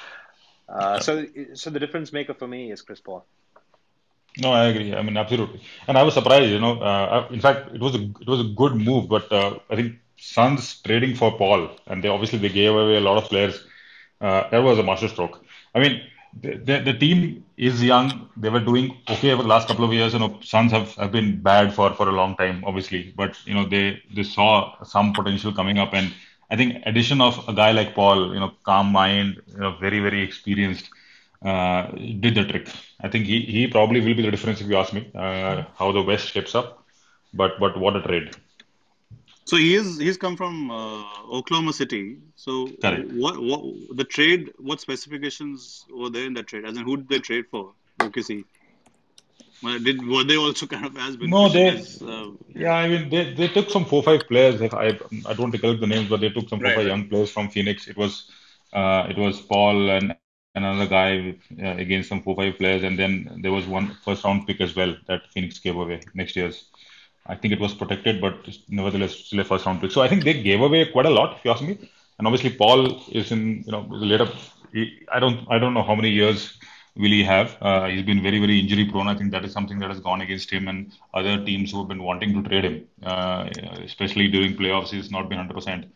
Uh, 0.69 0.99
so 1.01 1.25
so 1.55 1.71
the 1.71 1.81
difference 1.81 2.13
maker 2.13 2.35
for 2.35 2.47
me 2.47 2.71
is 2.71 2.83
Chris 2.83 3.01
Paul. 3.01 3.25
No, 4.39 4.53
I 4.53 4.67
agree. 4.67 4.95
I 4.95 5.03
mean, 5.03 5.17
absolutely. 5.17 5.61
And 5.89 5.99
I 5.99 6.03
was 6.03 6.15
surprised, 6.15 6.51
you 6.51 6.61
know. 6.61 6.81
Uh, 6.81 7.27
in 7.31 7.41
fact, 7.41 7.75
it 7.75 7.81
was 7.81 7.95
a 7.95 8.03
it 8.21 8.29
was 8.29 8.41
a 8.41 8.51
good 8.61 8.75
move, 8.77 9.09
but 9.09 9.31
uh, 9.33 9.59
I 9.71 9.77
think 9.77 9.97
Suns 10.17 10.81
trading 10.83 11.15
for 11.17 11.37
Paul, 11.37 11.71
and 11.87 12.03
they 12.03 12.09
obviously 12.09 12.39
they 12.39 12.49
gave 12.49 12.73
away 12.75 12.97
a 12.97 13.01
lot 13.01 13.19
of 13.19 13.25
players. 13.29 13.65
Uh, 14.21 14.49
that 14.51 14.63
was 14.63 14.79
a 14.79 14.83
masterstroke. 14.83 15.45
I 15.75 15.81
mean, 15.81 16.03
the, 16.41 16.57
the, 16.57 16.79
the 16.81 16.93
team 16.95 17.45
is 17.57 17.83
young. 17.83 18.29
They 18.37 18.49
were 18.49 18.61
doing 18.61 18.97
okay 19.09 19.33
over 19.33 19.43
the 19.43 19.49
last 19.49 19.69
couple 19.69 19.85
of 19.85 19.93
years. 19.93 20.13
You 20.13 20.21
know, 20.21 20.39
Suns 20.43 20.73
have, 20.73 20.95
have 20.95 21.13
been 21.13 21.41
bad 21.41 21.73
for, 21.75 21.93
for 21.95 22.09
a 22.09 22.13
long 22.13 22.37
time, 22.37 22.63
obviously. 22.65 23.13
But 23.17 23.37
you 23.47 23.55
know, 23.55 23.67
they 23.69 24.03
they 24.15 24.23
saw 24.25 24.83
some 24.85 25.13
potential 25.13 25.53
coming 25.53 25.79
up, 25.79 25.95
and 25.95 26.13
I 26.51 26.57
think 26.57 26.83
addition 26.87 27.21
of 27.21 27.47
a 27.49 27.53
guy 27.53 27.73
like 27.73 27.95
Paul, 27.95 28.33
you 28.35 28.41
know, 28.41 28.53
calm 28.65 28.91
mind, 28.93 29.43
you 29.49 29.59
know, 29.59 29.77
very 29.77 30.01
very 30.01 30.23
experienced, 30.23 30.89
uh, 31.45 31.89
did 31.93 32.35
the 32.35 32.45
trick. 32.45 32.69
I 33.01 33.09
think 33.09 33.27
he 33.27 33.41
he 33.43 33.67
probably 33.67 34.01
will 34.01 34.15
be 34.15 34.23
the 34.23 34.31
difference 34.31 34.61
if 34.61 34.69
you 34.69 34.77
ask 34.77 34.93
me. 34.93 35.11
Uh, 35.15 35.65
how 35.79 35.93
the 35.93 36.03
West 36.03 36.29
shapes 36.33 36.55
up, 36.55 36.85
but 37.35 37.59
but 37.61 37.79
what 37.79 37.97
a 37.97 38.03
trade. 38.03 38.35
So 39.45 39.57
he 39.57 39.75
is 39.75 39.99
he's 39.99 40.19
come 40.19 40.37
from 40.37 40.71
uh, 40.71 41.05
Oklahoma 41.33 41.73
City. 41.73 42.19
So 42.37 42.69
Correct. 42.83 43.11
what 43.13 43.41
what 43.41 43.63
the 43.97 44.05
trade? 44.05 44.53
What 44.59 44.81
specifications 44.81 45.87
were 45.91 46.11
there 46.11 46.27
in 46.27 46.35
that 46.35 46.47
trade? 46.47 46.65
As 46.65 46.77
in, 46.77 46.85
who 46.85 46.97
did 46.99 47.09
they 47.09 47.19
trade 47.19 47.47
for? 47.51 47.73
OKC. 48.01 48.45
Well, 49.63 49.79
did 49.79 50.05
were 50.07 50.25
they 50.25 50.37
also 50.37 50.67
kind 50.67 50.87
of 50.87 50.97
as 50.99 51.17
No, 51.21 51.49
beneficial 51.49 51.53
they 51.53 51.69
as? 51.69 52.03
Uh, 52.03 52.31
Yeah, 52.55 52.75
I 52.75 52.89
mean 52.89 53.09
they, 53.11 53.35
they 53.35 53.49
took 53.49 53.71
some 53.71 53.85
four 53.85 54.03
five 54.03 54.23
players. 54.29 54.61
If 54.61 54.75
I 54.75 54.87
I 55.31 55.35
don't 55.35 55.53
recollect 55.53 55.81
the 55.81 55.87
names, 55.95 56.09
but 56.09 56.21
they 56.21 56.31
took 56.31 56.49
some 56.49 56.61
four 56.61 56.73
right, 56.73 56.85
five 56.87 56.87
young 56.87 57.09
players 57.09 57.31
from 57.31 57.51
Phoenix. 57.51 57.89
It 57.89 57.97
was 57.97 58.31
uh, 58.73 59.07
it 59.11 59.19
was 59.19 59.41
Paul 59.41 59.91
and 59.91 60.15
another 60.15 60.45
guy 60.49 60.93
uh, 61.19 61.33
against 61.41 61.65
some 61.65 61.81
four 61.81 61.95
five 61.95 62.13
players, 62.15 62.83
and 62.83 62.99
then 62.99 63.03
there 63.03 63.15
was 63.17 63.31
one 63.31 63.55
first 63.65 63.85
round 63.85 64.09
pick 64.13 64.25
as 64.29 64.45
well 64.51 64.63
that 64.73 64.95
Phoenix 65.03 65.33
gave 65.33 65.45
away 65.53 65.75
next 65.87 66.13
year's. 66.13 66.39
I 67.05 67.17
think 67.17 67.35
it 67.35 67.41
was 67.41 67.57
protected, 67.57 68.21
but 68.21 68.33
nevertheless 68.69 69.13
still 69.15 69.41
a 69.41 69.45
first 69.45 69.65
round 69.67 69.81
pick. 69.81 69.91
So 69.91 70.03
I 70.03 70.09
think 70.09 70.25
they 70.25 70.43
gave 70.43 70.61
away 70.61 70.87
quite 70.87 71.07
a 71.07 71.11
lot, 71.11 71.37
if 71.39 71.45
you 71.45 71.51
ask 71.51 71.63
me. 71.63 71.77
And 72.19 72.27
obviously 72.27 72.51
Paul 72.51 73.01
is 73.13 73.31
in 73.33 73.63
you 73.67 73.73
know 73.73 73.87
later. 73.91 74.29
He, 74.73 74.91
I 75.13 75.19
don't 75.21 75.41
I 75.51 75.59
don't 75.59 75.75
know 75.75 75.83
how 75.83 75.95
many 75.95 76.11
years 76.11 76.59
will 76.99 77.11
he 77.19 77.23
have. 77.25 77.57
Uh, 77.63 77.87
he's 77.87 78.03
been 78.03 78.23
very 78.23 78.39
very 78.41 78.61
injury 78.61 78.87
prone. 78.91 79.09
I 79.09 79.15
think 79.17 79.33
that 79.33 79.45
is 79.45 79.53
something 79.53 79.79
that 79.81 79.91
has 79.91 80.01
gone 80.01 80.23
against 80.23 80.51
him 80.51 80.69
and 80.69 80.93
other 81.15 81.45
teams 81.45 81.73
who 81.73 81.79
have 81.81 81.89
been 81.89 82.03
wanting 82.03 82.35
to 82.35 82.49
trade 82.49 82.65
him, 82.65 82.89
uh, 83.05 83.49
especially 83.85 84.29
during 84.29 84.57
playoffs. 84.57 84.91
He's 84.91 85.11
not 85.11 85.29
been 85.31 85.39
100%. 85.39 85.87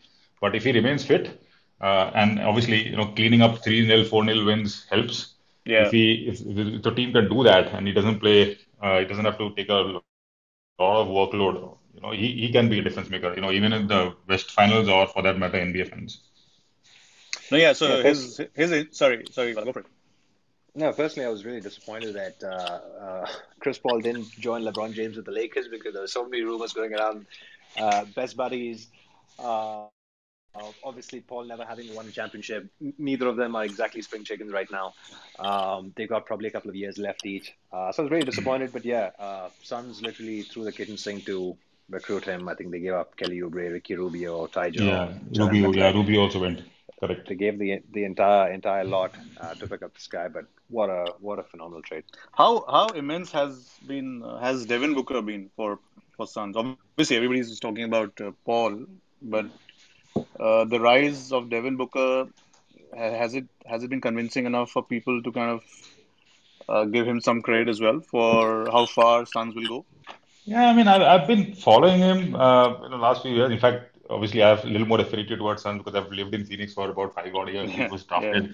But 0.41 0.55
if 0.55 0.63
he 0.63 0.71
remains 0.73 1.05
fit, 1.05 1.41
uh, 1.81 2.11
and 2.15 2.39
obviously 2.39 2.89
you 2.89 2.97
know 2.97 3.07
cleaning 3.07 3.41
up 3.41 3.63
three 3.63 3.85
0 3.85 4.05
four 4.05 4.25
0 4.25 4.45
wins 4.45 4.85
helps. 4.89 5.35
Yeah. 5.65 5.87
If 5.87 5.91
he 5.91 6.05
if, 6.27 6.41
if 6.41 6.83
the 6.83 6.91
team 6.91 7.13
can 7.13 7.29
do 7.29 7.43
that 7.43 7.73
and 7.73 7.87
he 7.87 7.93
doesn't 7.93 8.19
play, 8.19 8.57
uh, 8.81 8.99
he 8.99 9.05
doesn't 9.05 9.25
have 9.25 9.37
to 9.39 9.53
take 9.55 9.69
a 9.69 9.73
lot 9.73 10.03
of 10.03 11.07
workload. 11.07 11.77
You 11.95 12.01
know, 12.01 12.11
he, 12.11 12.33
he 12.41 12.51
can 12.51 12.69
be 12.69 12.79
a 12.79 12.83
difference 12.83 13.09
maker. 13.09 13.33
You 13.35 13.41
know, 13.41 13.51
even 13.51 13.73
in 13.73 13.87
the 13.87 14.15
West 14.27 14.51
Finals 14.51 14.89
or 14.89 15.07
for 15.07 15.21
that 15.23 15.37
matter 15.39 15.59
NBA 15.59 15.85
Finals. 15.85 16.21
No, 17.51 17.57
yeah. 17.57 17.73
So 17.73 17.87
Yeah, 17.87 18.03
his 18.03 18.41
his 18.55 18.85
sorry 18.91 19.25
sorry 19.31 19.53
go 19.53 19.71
for 19.73 19.81
it. 19.81 19.87
No, 20.75 20.91
personally, 20.91 21.27
I 21.27 21.29
was 21.29 21.45
really 21.45 21.61
disappointed 21.61 22.15
that 22.15 22.43
uh, 22.43 22.79
uh, 22.99 23.27
Chris 23.59 23.77
Paul 23.77 23.99
didn't 23.99 24.31
join 24.31 24.63
LeBron 24.63 24.93
James 24.93 25.15
with 25.15 25.25
the 25.25 25.31
Lakers 25.31 25.67
because 25.67 25.93
there 25.93 26.01
were 26.01 26.07
so 26.07 26.27
many 26.27 26.41
rumors 26.41 26.73
going 26.73 26.93
around. 26.93 27.27
Uh, 27.77 28.05
best 28.15 28.35
buddies. 28.35 28.87
Uh, 29.37 29.85
uh, 30.55 30.71
obviously, 30.83 31.19
Paul 31.19 31.45
never 31.45 31.65
having 31.65 31.93
won 31.95 32.07
a 32.07 32.11
championship. 32.11 32.67
Neither 32.97 33.27
of 33.27 33.37
them 33.37 33.55
are 33.55 33.65
exactly 33.65 34.01
spring 34.01 34.23
chickens 34.23 34.51
right 34.51 34.69
now. 34.71 34.93
Um, 35.39 35.93
they've 35.95 36.09
got 36.09 36.25
probably 36.25 36.47
a 36.47 36.51
couple 36.51 36.69
of 36.69 36.75
years 36.75 36.97
left 36.97 37.25
each. 37.25 37.53
Uh, 37.71 37.91
so 37.91 38.01
I 38.01 38.05
was 38.05 38.11
really 38.11 38.25
disappointed. 38.25 38.71
But 38.71 38.85
yeah, 38.85 39.11
uh, 39.17 39.49
Suns 39.63 40.01
literally 40.01 40.43
threw 40.43 40.63
the 40.63 40.71
kitchen 40.71 40.97
sink 40.97 41.25
to 41.25 41.57
recruit 41.89 42.25
him. 42.25 42.47
I 42.47 42.55
think 42.55 42.71
they 42.71 42.79
gave 42.79 42.93
up 42.93 43.15
Kelly 43.15 43.41
Oubre, 43.41 43.71
Ricky 43.71 43.95
Rubio, 43.95 44.45
Ty 44.47 44.71
Jerome, 44.71 45.21
Yeah, 45.31 45.45
Rubio. 45.45 45.71
Yeah, 45.71 45.91
Rubio 45.91 46.21
also 46.21 46.39
went. 46.39 46.61
Correct. 47.03 47.27
They 47.27 47.35
gave 47.35 47.59
the 47.59 47.81
the 47.91 48.05
entire 48.05 48.51
entire 48.53 48.85
lot 48.85 49.15
uh, 49.41 49.53
to 49.55 49.67
pick 49.67 49.81
up 49.83 49.93
this 49.93 50.07
guy. 50.07 50.29
But 50.29 50.45
what 50.69 50.89
a 50.89 51.13
what 51.19 51.39
a 51.39 51.43
phenomenal 51.43 51.81
trade. 51.81 52.05
How 52.31 52.63
how 52.75 52.87
immense 52.89 53.31
has 53.31 53.71
been 53.85 54.23
uh, 54.23 54.37
has 54.37 54.65
Devin 54.65 54.93
Booker 54.93 55.21
been 55.21 55.49
for 55.57 55.79
for 56.15 56.27
Suns? 56.27 56.55
Obviously, 56.55 57.17
everybody's 57.17 57.59
talking 57.59 57.83
about 57.83 58.21
uh, 58.21 58.31
Paul, 58.45 58.85
but 59.21 59.47
uh, 60.39 60.63
the 60.63 60.79
rise 60.79 61.33
of 61.33 61.49
Devin 61.49 61.75
Booker 61.75 62.29
has 62.95 63.35
it 63.35 63.47
has 63.65 63.83
it 63.83 63.89
been 63.89 64.01
convincing 64.01 64.45
enough 64.45 64.71
for 64.71 64.81
people 64.81 65.21
to 65.23 65.31
kind 65.33 65.51
of 65.51 65.63
uh, 66.69 66.85
give 66.85 67.05
him 67.05 67.19
some 67.19 67.41
credit 67.41 67.67
as 67.67 67.81
well 67.81 67.99
for 67.99 68.71
how 68.71 68.85
far 68.85 69.25
Suns 69.25 69.55
will 69.55 69.67
go? 69.67 69.85
Yeah, 70.45 70.69
I 70.69 70.73
mean, 70.73 70.87
I've, 70.87 71.01
I've 71.01 71.27
been 71.27 71.53
following 71.55 71.99
him 71.99 72.35
uh, 72.35 72.85
in 72.85 72.91
the 72.91 72.97
last 72.97 73.21
few 73.23 73.31
years. 73.31 73.51
In 73.51 73.59
fact, 73.59 73.92
obviously, 74.09 74.43
I 74.43 74.49
have 74.49 74.63
a 74.65 74.67
little 74.67 74.87
more 74.87 74.99
affinity 75.01 75.35
towards 75.35 75.61
Suns 75.63 75.79
because 75.83 75.95
I've 75.95 76.11
lived 76.11 76.33
in 76.33 76.45
Phoenix 76.45 76.73
for 76.73 76.89
about 76.89 77.13
five 77.13 77.33
odd 77.35 77.49
years. 77.49 77.71
He 77.73 77.81
Yeah, 77.81 77.89
was 77.89 78.03
yeah, 78.15 78.33
drafted. 78.33 78.49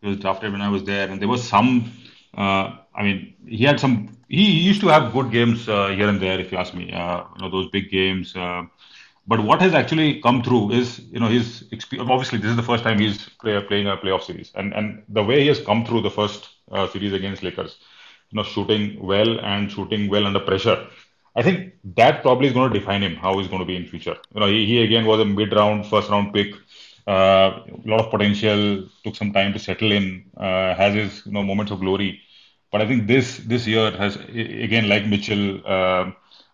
He 0.00 0.08
was 0.08 0.18
drafted 0.18 0.52
when 0.52 0.60
I 0.62 0.68
was 0.68 0.84
there, 0.84 1.08
and 1.08 1.20
there 1.20 1.28
was 1.28 1.46
some. 1.48 1.92
Uh, 2.36 2.76
I 2.94 3.02
mean, 3.02 3.34
he 3.46 3.64
had 3.64 3.80
some. 3.80 4.16
He 4.28 4.50
used 4.50 4.80
to 4.82 4.88
have 4.88 5.12
good 5.12 5.30
games 5.30 5.68
uh, 5.68 5.88
here 5.88 6.08
and 6.08 6.20
there, 6.20 6.38
if 6.40 6.50
you 6.52 6.58
ask 6.58 6.74
me. 6.74 6.92
Uh, 6.92 7.24
you 7.36 7.42
know, 7.42 7.50
those 7.50 7.68
big 7.70 7.90
games. 7.90 8.34
Uh, 8.36 8.64
but 9.26 9.40
what 9.40 9.60
has 9.62 9.74
actually 9.74 10.20
come 10.20 10.42
through 10.42 10.72
is, 10.72 11.00
you 11.10 11.18
know, 11.20 11.28
his 11.28 11.64
obviously 11.98 12.38
this 12.38 12.50
is 12.50 12.56
the 12.56 12.62
first 12.62 12.84
time 12.84 12.98
he's 12.98 13.28
play, 13.40 13.60
playing 13.62 13.86
a 13.88 13.96
playoff 13.96 14.22
series, 14.22 14.52
and 14.54 14.74
and 14.74 15.02
the 15.08 15.22
way 15.22 15.40
he 15.40 15.46
has 15.48 15.60
come 15.60 15.84
through 15.84 16.02
the 16.02 16.10
first 16.10 16.48
uh, 16.70 16.86
series 16.88 17.12
against 17.12 17.42
Lakers, 17.42 17.78
you 18.30 18.36
know, 18.36 18.42
shooting 18.42 19.02
well 19.04 19.40
and 19.40 19.70
shooting 19.70 20.08
well 20.10 20.26
under 20.26 20.40
pressure. 20.40 20.86
I 21.36 21.42
think 21.42 21.74
that 21.96 22.22
probably 22.22 22.46
is 22.46 22.52
going 22.52 22.72
to 22.72 22.78
define 22.78 23.02
him 23.02 23.16
how 23.16 23.38
he's 23.38 23.48
going 23.48 23.60
to 23.60 23.66
be 23.66 23.76
in 23.76 23.86
future. 23.86 24.16
You 24.34 24.40
know, 24.40 24.46
he, 24.46 24.66
he 24.66 24.82
again 24.82 25.04
was 25.06 25.20
a 25.20 25.24
mid-round, 25.24 25.86
first-round 25.86 26.32
pick. 26.32 26.54
Uh, 27.06 27.60
a 27.66 27.86
lot 27.86 28.00
of 28.00 28.10
potential. 28.10 28.88
Took 29.04 29.16
some 29.16 29.32
time 29.32 29.52
to 29.52 29.58
settle 29.58 29.92
in. 29.92 30.24
Uh, 30.36 30.74
has 30.74 30.94
his 30.94 31.26
you 31.26 31.32
know 31.32 31.42
moments 31.42 31.72
of 31.72 31.80
glory. 31.80 32.20
But 32.72 32.82
I 32.82 32.86
think 32.86 33.06
this 33.06 33.38
this 33.38 33.66
year 33.66 33.90
has 33.92 34.16
again 34.16 34.88
like 34.88 35.06
Mitchell, 35.06 35.60
uh, 35.66 36.10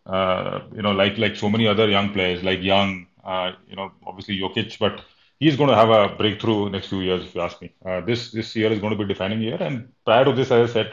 uh, 0.07 0.61
you 0.75 0.83
know, 0.83 0.93
like 0.93 1.19
like 1.19 1.37
so 1.37 1.49
many 1.49 1.67
other 1.67 1.89
young 1.89 2.13
players, 2.13 2.43
like 2.43 2.63
Young, 2.63 3.07
uh, 3.25 3.53
you 3.69 3.77
know, 3.77 3.93
obviously 4.07 4.39
Jokic, 4.39 4.79
but 4.79 5.03
he's 5.39 5.57
going 5.57 5.71
to 5.71 5.77
have 5.77 5.91
a 5.91 6.15
breakthrough 6.17 6.69
next 6.71 6.89
few 6.89 7.01
years, 7.01 7.25
if 7.25 7.35
you 7.35 7.41
ask 7.41 7.61
me. 7.63 7.73
Uh, 7.85 8.01
this 8.01 8.31
this 8.33 8.55
year 8.57 8.73
is 8.73 8.81
going 8.81 8.93
to 8.97 8.99
be 8.99 9.07
defining 9.07 9.41
year, 9.41 9.57
and 9.61 9.89
prior 10.05 10.25
to 10.25 10.33
this, 10.33 10.51
as 10.51 10.71
I 10.71 10.73
said, 10.73 10.93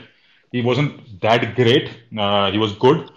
he 0.52 0.62
wasn't 0.62 1.20
that 1.22 1.56
great. 1.56 1.90
Uh, 2.18 2.52
he 2.52 2.58
was 2.58 2.74
good, 2.74 3.10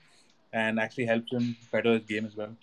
and 0.52 0.78
actually 0.80 1.06
helps 1.06 1.32
him 1.32 1.56
better 1.72 1.94
his 1.94 2.04
game 2.04 2.26
as 2.26 2.36
well. 2.36 2.56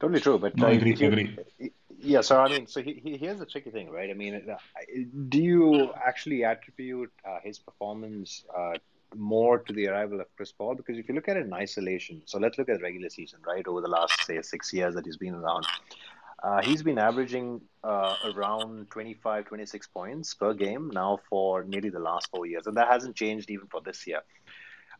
I. 0.00 0.04
Totally 0.06 0.20
true, 0.20 0.38
but 0.38 0.56
No, 0.56 0.68
uh, 0.68 0.70
agree, 0.70 0.92
agree. 0.92 1.72
yeah. 1.98 2.20
So 2.20 2.38
I 2.38 2.48
mean, 2.48 2.66
so 2.66 2.82
he, 2.82 3.00
he, 3.02 3.16
here's 3.16 3.38
the 3.38 3.46
tricky 3.46 3.70
thing, 3.70 3.90
right? 3.90 4.10
I 4.10 4.14
mean, 4.14 4.42
uh, 4.50 4.56
do 5.28 5.38
you 5.40 5.92
actually 5.94 6.44
attribute 6.44 7.12
uh, 7.26 7.38
his 7.42 7.58
performance 7.58 8.44
uh, 8.56 8.74
more 9.16 9.58
to 9.58 9.72
the 9.72 9.88
arrival 9.88 10.20
of 10.20 10.26
Chris 10.36 10.52
Paul? 10.52 10.74
Because 10.76 10.98
if 10.98 11.08
you 11.08 11.14
look 11.14 11.28
at 11.28 11.36
it 11.36 11.46
in 11.46 11.52
isolation, 11.52 12.22
so 12.26 12.38
let's 12.38 12.58
look 12.58 12.68
at 12.68 12.80
regular 12.82 13.10
season, 13.10 13.40
right? 13.46 13.66
Over 13.66 13.80
the 13.80 13.88
last 13.88 14.24
say 14.24 14.40
six 14.42 14.72
years 14.72 14.94
that 14.94 15.04
he's 15.04 15.16
been 15.16 15.34
around, 15.34 15.66
uh, 16.42 16.62
he's 16.62 16.82
been 16.82 16.98
averaging 16.98 17.60
uh, 17.82 18.14
around 18.24 18.90
25, 18.90 19.46
26 19.46 19.86
points 19.88 20.34
per 20.34 20.54
game 20.54 20.90
now 20.92 21.18
for 21.28 21.64
nearly 21.64 21.90
the 21.90 21.98
last 21.98 22.28
four 22.30 22.46
years, 22.46 22.66
and 22.66 22.76
that 22.76 22.88
hasn't 22.88 23.16
changed 23.16 23.50
even 23.50 23.66
for 23.66 23.80
this 23.80 24.06
year. 24.06 24.20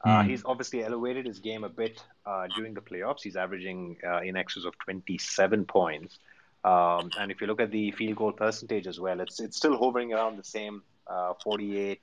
Uh, 0.05 0.23
Hmm. 0.23 0.29
he's 0.29 0.45
obviously 0.45 0.85
elevated 0.85 1.27
his 1.27 1.41
game 1.41 1.65
a 1.65 1.69
bit 1.69 2.03
uh, 2.25 2.47
during 2.55 2.75
the 2.75 2.81
playoffs. 2.81 3.23
He's 3.23 3.37
averaging 3.37 3.97
uh, 4.07 4.21
in 4.21 4.37
excess 4.37 4.65
of 4.65 4.79
27 4.79 5.65
points. 5.65 6.19
Um, 6.65 7.11
and 7.19 7.31
if 7.31 7.41
you 7.41 7.47
look 7.47 7.61
at 7.61 7.71
the 7.71 7.91
field 7.93 8.17
goal 8.17 8.33
percentage 8.33 8.87
as 8.87 9.01
well, 9.01 9.21
it's 9.21 9.41
it's 9.41 9.57
still 9.57 9.77
hovering 9.79 10.13
around 10.13 10.37
the 10.39 10.45
same 10.45 10.83
uh, 11.07 11.35
48 11.43 12.01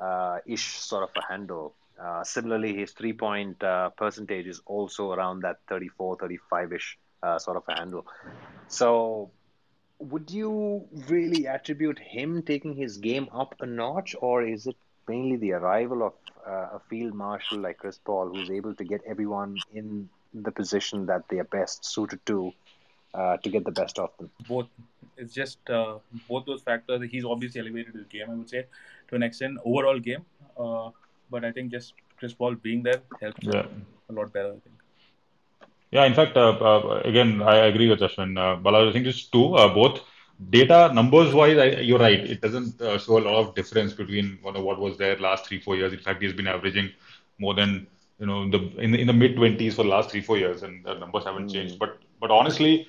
uh, 0.00 0.38
ish 0.46 0.78
sort 0.78 1.04
of 1.04 1.10
a 1.16 1.22
handle. 1.32 1.74
Uh, 2.00 2.22
similarly, 2.24 2.76
his 2.76 2.92
three 2.92 3.12
point 3.12 3.62
uh, 3.62 3.90
percentage 3.90 4.46
is 4.46 4.60
also 4.66 5.12
around 5.12 5.40
that 5.42 5.56
34, 5.68 6.16
35 6.16 6.72
ish 6.72 6.98
uh, 7.22 7.38
sort 7.38 7.56
of 7.56 7.64
a 7.68 7.74
handle. 7.74 8.06
So, 8.68 9.32
would 9.98 10.30
you 10.30 10.86
really 11.08 11.46
attribute 11.46 11.98
him 11.98 12.42
taking 12.42 12.74
his 12.74 12.98
game 12.98 13.28
up 13.32 13.54
a 13.60 13.66
notch, 13.66 14.14
or 14.20 14.42
is 14.44 14.66
it 14.66 14.76
mainly 15.08 15.36
the 15.36 15.52
arrival 15.52 16.02
of 16.08 16.12
uh, 16.46 16.76
a 16.78 16.80
field 16.88 17.14
marshal 17.14 17.58
like 17.58 17.78
Chris 17.78 17.98
Paul, 18.04 18.28
who's 18.34 18.50
able 18.50 18.74
to 18.74 18.84
get 18.84 19.00
everyone 19.06 19.56
in 19.74 20.08
the 20.34 20.50
position 20.52 21.06
that 21.06 21.22
they 21.28 21.38
are 21.38 21.44
best 21.58 21.84
suited 21.84 22.24
to 22.26 22.52
uh, 23.14 23.36
to 23.38 23.50
get 23.50 23.64
the 23.64 23.72
best 23.72 23.98
of 23.98 24.10
them? 24.18 24.30
both. 24.48 24.66
It's 25.16 25.34
just 25.34 25.58
uh, 25.68 25.98
both 26.28 26.44
those 26.46 26.62
factors. 26.62 27.02
He's 27.10 27.24
obviously 27.24 27.60
elevated 27.60 27.94
his 27.94 28.06
game, 28.06 28.26
I 28.30 28.34
would 28.34 28.48
say, 28.48 28.66
to 29.08 29.16
an 29.16 29.22
extent, 29.24 29.58
overall 29.64 29.98
game. 29.98 30.24
Uh, 30.56 30.90
but 31.30 31.44
I 31.44 31.50
think 31.52 31.72
just 31.72 31.94
Chris 32.18 32.34
Paul 32.34 32.54
being 32.54 32.82
there 32.84 33.00
helps 33.20 33.44
Yeah. 33.44 33.66
a 34.08 34.12
lot 34.12 34.32
better. 34.32 34.48
I 34.50 34.60
think. 34.66 34.76
Yeah, 35.90 36.04
in 36.04 36.14
fact, 36.14 36.36
uh, 36.36 36.50
uh, 36.50 37.00
again, 37.04 37.42
I 37.42 37.56
agree 37.66 37.88
with 37.88 38.00
Ashwin. 38.00 38.38
Uh, 38.38 38.56
Bala, 38.56 38.88
I 38.88 38.92
think 38.92 39.06
it's 39.06 39.24
two, 39.24 39.54
uh, 39.54 39.72
both 39.74 40.00
data 40.50 40.90
numbers 40.94 41.34
wise. 41.34 41.58
I, 41.58 41.66
you're 41.80 41.98
right. 41.98 42.20
It 42.20 42.40
doesn't 42.40 42.80
uh, 42.80 42.98
show 42.98 43.18
a 43.18 43.24
lot 43.28 43.36
of 43.36 43.54
difference 43.54 43.92
between 43.92 44.38
what, 44.42 44.62
what 44.62 44.78
was 44.78 44.96
there 44.96 45.16
last 45.18 45.46
three, 45.46 45.60
four 45.60 45.76
years. 45.76 45.92
In 45.92 45.98
fact, 45.98 46.22
he's 46.22 46.32
been 46.32 46.46
averaging 46.46 46.90
more 47.38 47.54
than 47.54 47.86
you 48.18 48.26
know 48.26 48.42
in 48.42 48.50
the 48.50 48.58
in 48.78 48.94
in 48.94 49.06
the 49.06 49.12
mid 49.12 49.36
twenties 49.36 49.74
for 49.74 49.82
the 49.82 49.88
last 49.88 50.10
three, 50.10 50.20
four 50.20 50.38
years, 50.38 50.62
and 50.62 50.84
the 50.84 50.94
numbers 50.94 51.24
haven't 51.24 51.48
changed. 51.48 51.78
But 51.78 51.98
but 52.20 52.30
honestly, 52.30 52.88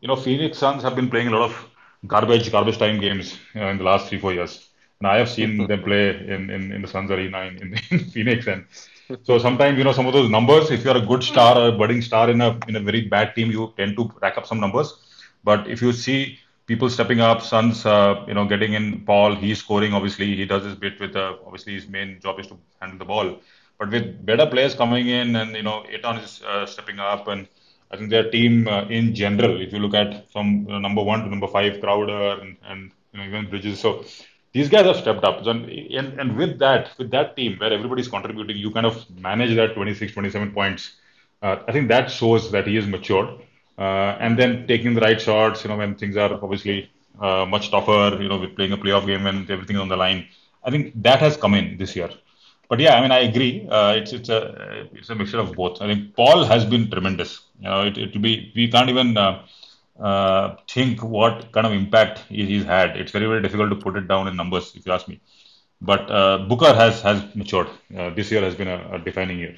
you 0.00 0.08
know, 0.08 0.16
Phoenix 0.16 0.58
Suns 0.58 0.82
have 0.82 0.96
been 0.96 1.10
playing 1.10 1.28
a 1.28 1.30
lot 1.30 1.42
of 1.50 1.70
garbage, 2.06 2.50
garbage 2.50 2.78
time 2.78 3.00
games 3.00 3.38
uh, 3.56 3.66
in 3.66 3.78
the 3.78 3.84
last 3.84 4.08
three, 4.08 4.18
four 4.18 4.32
years. 4.32 4.68
And 5.00 5.08
I 5.08 5.16
have 5.18 5.28
seen 5.28 5.66
them 5.68 5.82
play 5.84 6.10
in, 6.10 6.50
in, 6.50 6.72
in 6.72 6.82
the 6.82 6.88
Suns 6.88 7.10
arena 7.10 7.42
in, 7.42 7.58
in, 7.58 7.74
in 7.90 7.98
Phoenix, 8.14 8.46
and 8.48 8.66
so 9.22 9.38
sometimes, 9.38 9.78
you 9.78 9.84
know, 9.84 9.92
some 9.92 10.06
of 10.06 10.12
those 10.12 10.28
numbers, 10.28 10.70
if 10.70 10.84
you're 10.84 10.96
a 10.96 11.00
good 11.06 11.22
star 11.22 11.56
or 11.56 11.68
a 11.68 11.72
budding 11.72 12.02
star 12.02 12.30
in 12.30 12.40
a 12.40 12.58
in 12.68 12.76
a 12.76 12.80
very 12.80 13.02
bad 13.02 13.34
team, 13.34 13.50
you 13.50 13.72
tend 13.76 13.96
to 13.96 14.10
rack 14.20 14.36
up 14.36 14.46
some 14.46 14.60
numbers. 14.60 14.92
But 15.44 15.68
if 15.68 15.80
you 15.80 15.92
see 15.92 16.38
people 16.68 16.88
stepping 16.90 17.20
up, 17.20 17.42
Suns, 17.42 17.84
uh, 17.86 18.24
you 18.28 18.34
know, 18.34 18.44
getting 18.44 18.74
in 18.74 19.00
Paul, 19.00 19.34
he's 19.34 19.58
scoring. 19.58 19.94
Obviously, 19.94 20.36
he 20.36 20.44
does 20.44 20.64
his 20.64 20.76
bit 20.76 21.00
with 21.00 21.16
uh, 21.16 21.36
obviously 21.44 21.74
his 21.74 21.88
main 21.88 22.20
job 22.20 22.38
is 22.38 22.46
to 22.48 22.58
handle 22.80 22.98
the 22.98 23.04
ball. 23.04 23.40
But 23.78 23.90
with 23.90 24.24
better 24.26 24.46
players 24.46 24.74
coming 24.74 25.08
in, 25.08 25.34
and 25.36 25.56
you 25.56 25.62
know, 25.62 25.84
Ayton 25.90 26.18
is 26.18 26.42
uh, 26.46 26.66
stepping 26.66 26.98
up, 27.00 27.26
and 27.28 27.48
I 27.90 27.96
think 27.96 28.10
their 28.10 28.30
team 28.30 28.68
uh, 28.68 28.82
in 28.88 29.14
general, 29.14 29.60
if 29.60 29.72
you 29.72 29.78
look 29.80 29.94
at 29.94 30.30
from 30.30 30.66
number 30.68 31.02
one 31.02 31.22
to 31.24 31.28
number 31.28 31.48
five, 31.48 31.80
Crowder 31.80 32.40
and, 32.42 32.56
and 32.64 32.92
you 33.12 33.18
know 33.18 33.26
even 33.26 33.48
Bridges, 33.50 33.80
so 33.80 34.04
these 34.52 34.68
guys 34.68 34.86
have 34.86 34.96
stepped 34.96 35.24
up. 35.24 35.44
So, 35.44 35.50
and, 35.50 36.20
and 36.20 36.36
with 36.36 36.58
that, 36.58 36.90
with 36.98 37.10
that 37.12 37.36
team 37.36 37.56
where 37.58 37.72
everybody's 37.72 38.08
contributing, 38.08 38.56
you 38.56 38.70
kind 38.70 38.86
of 38.86 39.08
manage 39.18 39.54
that 39.56 39.74
26, 39.74 40.12
27 40.12 40.52
points. 40.52 40.96
Uh, 41.40 41.56
I 41.68 41.72
think 41.72 41.88
that 41.88 42.10
shows 42.10 42.50
that 42.52 42.66
he 42.66 42.76
is 42.76 42.86
matured. 42.86 43.28
Uh, 43.78 44.16
and 44.20 44.38
then 44.38 44.66
taking 44.66 44.94
the 44.94 45.00
right 45.00 45.20
shots, 45.20 45.62
you 45.64 45.68
know, 45.70 45.76
when 45.76 45.94
things 45.94 46.16
are 46.16 46.32
obviously 46.42 46.90
uh, 47.20 47.46
much 47.46 47.70
tougher, 47.70 48.18
you 48.20 48.28
know, 48.28 48.38
with 48.38 48.56
playing 48.56 48.72
a 48.72 48.76
playoff 48.76 49.06
game 49.06 49.26
and 49.26 49.48
everything 49.50 49.76
on 49.76 49.88
the 49.88 49.96
line. 49.96 50.26
I 50.64 50.70
think 50.70 50.92
that 51.02 51.20
has 51.20 51.36
come 51.36 51.54
in 51.54 51.76
this 51.78 51.94
year. 51.96 52.10
But 52.68 52.80
yeah, 52.80 52.94
I 52.96 53.00
mean, 53.00 53.12
I 53.12 53.20
agree. 53.20 53.66
Uh, 53.70 53.92
it's 53.94 54.12
it's 54.12 54.28
a 54.28 54.86
it's 54.92 55.08
a 55.08 55.14
mixture 55.14 55.38
of 55.38 55.52
both. 55.54 55.80
I 55.80 55.86
think 55.86 56.14
Paul 56.14 56.44
has 56.44 56.64
been 56.64 56.90
tremendous. 56.90 57.40
You 57.60 57.68
know, 57.68 57.82
it 57.86 57.96
it 57.96 58.20
be 58.20 58.52
we 58.54 58.68
can't 58.70 58.90
even 58.90 59.16
uh, 59.16 59.42
uh, 59.98 60.56
think 60.68 61.02
what 61.02 61.50
kind 61.52 61.66
of 61.66 61.72
impact 61.72 62.24
he, 62.28 62.44
he's 62.44 62.64
had. 62.64 62.96
It's 62.96 63.12
very 63.12 63.26
very 63.26 63.40
difficult 63.42 63.70
to 63.70 63.76
put 63.76 63.96
it 63.96 64.06
down 64.06 64.28
in 64.28 64.36
numbers, 64.36 64.74
if 64.76 64.84
you 64.86 64.92
ask 64.92 65.08
me. 65.08 65.20
But 65.80 66.10
uh, 66.10 66.38
Booker 66.48 66.74
has 66.74 67.00
has 67.02 67.22
matured. 67.34 67.68
This 68.16 68.30
year 68.30 68.42
has 68.42 68.54
been 68.54 68.68
a, 68.68 68.96
a 68.96 68.98
defining 68.98 69.38
year. 69.38 69.56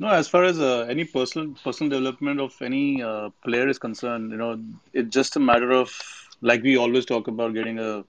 No, 0.00 0.08
as 0.08 0.28
far 0.28 0.44
as 0.44 0.58
uh, 0.60 0.86
any 0.90 1.04
personal 1.04 1.54
personal 1.62 1.90
development 1.90 2.40
of 2.40 2.60
any 2.62 3.02
uh, 3.02 3.30
player 3.44 3.68
is 3.68 3.78
concerned, 3.78 4.32
you 4.32 4.38
know, 4.38 4.60
it's 4.92 5.10
just 5.14 5.36
a 5.36 5.40
matter 5.40 5.70
of 5.72 5.92
like 6.42 6.62
we 6.62 6.76
always 6.76 7.06
talk 7.06 7.28
about 7.28 7.54
getting 7.54 7.78
a 7.78 8.04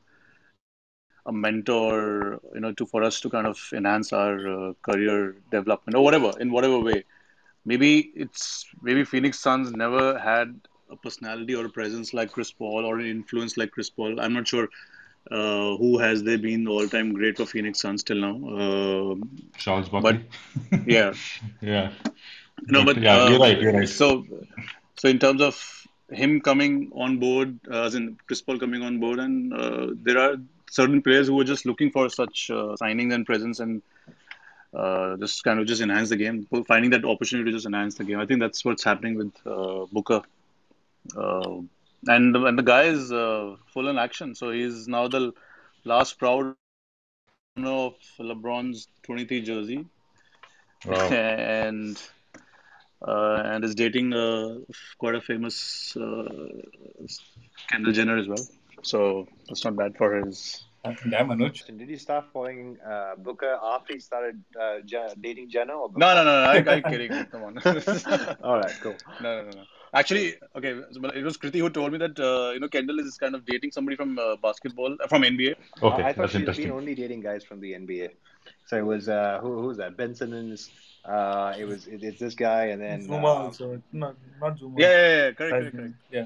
a 1.26 1.32
mentor, 1.32 2.40
you 2.54 2.62
know, 2.62 2.74
to 2.74 2.86
for 2.86 3.04
us 3.04 3.20
to 3.22 3.30
kind 3.30 3.48
of 3.48 3.58
enhance 3.74 4.12
our 4.14 4.36
uh, 4.70 4.74
career 4.84 5.36
development 5.52 5.96
or 5.96 6.04
whatever 6.04 6.32
in 6.40 6.52
whatever 6.52 6.80
way. 6.80 7.04
Maybe 7.66 8.12
it's 8.16 8.66
maybe 8.82 9.04
Phoenix 9.04 9.40
Suns 9.40 9.72
never 9.72 10.18
had 10.20 10.60
a 10.90 10.96
personality 10.98 11.56
or 11.56 11.66
a 11.66 11.70
presence 11.70 12.14
like 12.14 12.32
Chris 12.32 12.52
Paul 12.52 12.86
or 12.86 13.00
an 13.00 13.06
influence 13.06 13.58
like 13.58 13.72
Chris 13.72 13.90
Paul. 13.90 14.20
I'm 14.20 14.34
not 14.34 14.48
sure 14.48 14.68
uh, 15.30 15.78
who 15.78 16.00
has 16.00 16.24
they 16.24 16.38
been 16.38 16.64
the 16.64 16.72
all-time 16.72 17.14
great 17.14 17.38
for 17.38 17.46
Phoenix 17.46 17.80
Suns 17.80 18.04
till 18.04 18.18
now. 18.18 18.36
Uh, 18.48 19.16
Charles 19.58 19.90
Barkley. 19.90 20.26
but 20.72 20.88
yeah, 20.88 21.14
yeah. 21.62 21.92
no, 22.68 22.84
but 22.84 22.98
yeah, 22.98 23.28
you're 23.28 23.38
uh, 23.38 23.44
right. 23.44 23.62
You're 23.62 23.74
right. 23.74 23.90
So, 23.90 24.26
so 24.98 25.08
in 25.08 25.20
terms 25.20 25.42
of 25.42 25.88
him 26.10 26.42
coming 26.42 26.92
on 26.96 27.20
board, 27.20 27.60
uh, 27.70 27.84
as 27.84 27.96
in 27.96 28.18
Chris 28.28 28.42
Paul 28.42 28.60
coming 28.60 28.82
on 28.82 29.00
board, 29.00 29.20
and 29.20 29.54
uh, 29.54 29.88
there 29.94 30.18
are 30.18 30.38
certain 30.70 31.02
players 31.02 31.28
who 31.28 31.40
are 31.40 31.44
just 31.44 31.66
looking 31.66 31.92
for 31.92 32.10
such 32.10 32.50
uh, 32.50 32.76
signings 32.82 33.14
and 33.14 33.26
presence 33.26 33.60
and 33.60 33.82
uh, 34.74 35.18
just 35.18 35.44
kind 35.44 35.60
of 35.60 35.68
just 35.68 35.82
enhance 35.82 36.10
the 36.10 36.16
game, 36.16 36.48
finding 36.68 36.92
that 36.92 37.06
opportunity 37.06 37.52
to 37.52 37.58
just 37.58 37.66
enhance 37.66 37.96
the 37.96 38.04
game. 38.04 38.20
I 38.20 38.26
think 38.26 38.40
that's 38.40 38.64
what's 38.64 38.84
happening 38.84 39.16
with 39.16 39.34
uh, 39.46 39.86
Booker. 39.92 40.22
Uh, 42.08 42.14
and 42.14 42.36
and 42.36 42.58
the 42.58 42.64
guy 42.64 42.84
is 42.84 43.12
uh, 43.12 43.56
full 43.74 43.88
in 43.88 43.98
action. 43.98 44.36
So 44.36 44.52
he's 44.52 44.88
now 44.88 45.08
the 45.08 45.34
last 45.84 46.18
proud 46.20 46.56
owner 47.58 47.70
of 47.70 47.94
LeBron's 48.20 48.88
23 49.04 49.42
jersey, 49.42 49.86
Wow. 50.86 51.08
and 51.10 52.02
uh, 53.08 53.42
and 53.46 53.64
is 53.64 53.76
dating 53.76 54.14
uh, 54.14 54.60
quite 54.98 55.16
a 55.16 55.22
famous 55.22 55.96
uh, 55.98 56.24
Kendall 57.70 57.94
Jenner 57.94 58.18
as 58.18 58.28
well. 58.28 58.48
So 58.84 59.28
that's 59.48 59.64
not 59.64 59.76
bad 59.76 59.98
for 59.98 60.16
his. 60.26 60.64
Uh, 60.84 60.94
Damn, 61.10 61.30
Anuj. 61.30 61.66
Did 61.78 61.90
he 61.90 61.98
start 61.98 62.26
following 62.34 62.78
uh, 62.82 63.16
Booker 63.16 63.60
after 63.62 63.94
he 63.94 64.00
started 64.00 64.44
uh, 64.60 64.80
Je- 64.84 65.14
dating 65.22 65.50
Jenner? 65.50 65.74
Or 65.74 65.90
No, 65.96 66.16
no, 66.16 66.24
no, 66.24 66.44
no. 66.44 66.50
I, 66.50 66.76
I'm 66.76 66.84
kidding. 66.92 67.12
Come 67.32 67.44
on. 67.44 67.58
All 68.44 68.58
right, 68.58 68.74
cool. 68.82 68.96
No, 69.22 69.44
no, 69.44 69.50
no, 69.52 69.58
no. 69.58 69.64
Actually, 69.94 70.36
okay. 70.56 70.70
It 71.16 71.24
was 71.24 71.38
Kriti 71.38 71.60
who 71.60 71.70
told 71.70 71.92
me 71.92 71.98
that 71.98 72.18
uh, 72.20 72.52
you 72.54 72.60
know 72.60 72.70
Kendall 72.70 73.00
is 73.00 73.18
kind 73.18 73.36
of 73.36 73.46
dating 73.46 73.72
somebody 73.72 73.98
from 73.98 74.18
uh, 74.18 74.38
basketball 74.38 74.96
uh, 75.04 75.08
from 75.08 75.24
NBA. 75.24 75.56
Okay, 75.84 76.04
I, 76.04 76.10
I 76.10 76.14
thought 76.14 76.16
that's 76.16 76.32
she's 76.32 76.40
interesting. 76.40 76.66
been 76.66 76.74
only 76.74 76.96
dating 76.96 77.22
guys 77.22 77.44
from 77.44 77.60
the 77.60 77.74
NBA. 77.74 78.12
So 78.68 78.78
it 78.78 78.86
was 78.86 79.10
uh, 79.10 79.40
who 79.42 79.62
who's 79.62 79.78
that? 79.78 79.98
Ben 79.98 80.16
Simmons. 80.16 80.72
Uh, 81.04 81.54
it 81.58 81.66
was 81.66 81.88
it, 81.88 82.04
it's 82.04 82.20
this 82.20 82.36
guy, 82.36 82.66
and 82.68 82.82
then 82.82 83.02
Zuma 83.04 83.28
uh, 83.28 83.34
also. 83.44 83.82
Not, 83.92 84.16
not 84.40 84.58
Zuma. 84.58 84.76
Yeah, 84.80 84.90
yeah, 84.90 85.26
yeah. 85.26 85.32
Correct, 85.32 85.52
correct, 85.52 85.76
correct. 85.76 85.94
Yeah. 86.12 86.26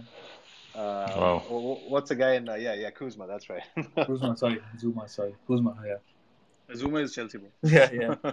uh, 0.76 1.14
Wow. 1.18 1.40
wh- 1.48 1.50
wh- 1.88 1.92
what's 1.92 2.10
the 2.10 2.16
guy 2.16 2.34
in? 2.34 2.48
Uh, 2.48 2.56
yeah, 2.56 2.74
yeah, 2.74 2.92
Kuzma. 2.92 3.26
That's 3.26 3.50
right. 3.50 3.64
Kuzma, 4.06 4.36
sorry. 4.38 4.62
Zuma, 4.78 5.08
sorry. 5.08 5.34
Kuzma, 5.48 5.76
yeah. 5.88 6.76
Zuma 6.76 7.00
is 7.00 7.14
Chelsea. 7.16 7.38
Bro. 7.38 7.50
Yeah, 7.64 7.90
yeah. 7.92 8.16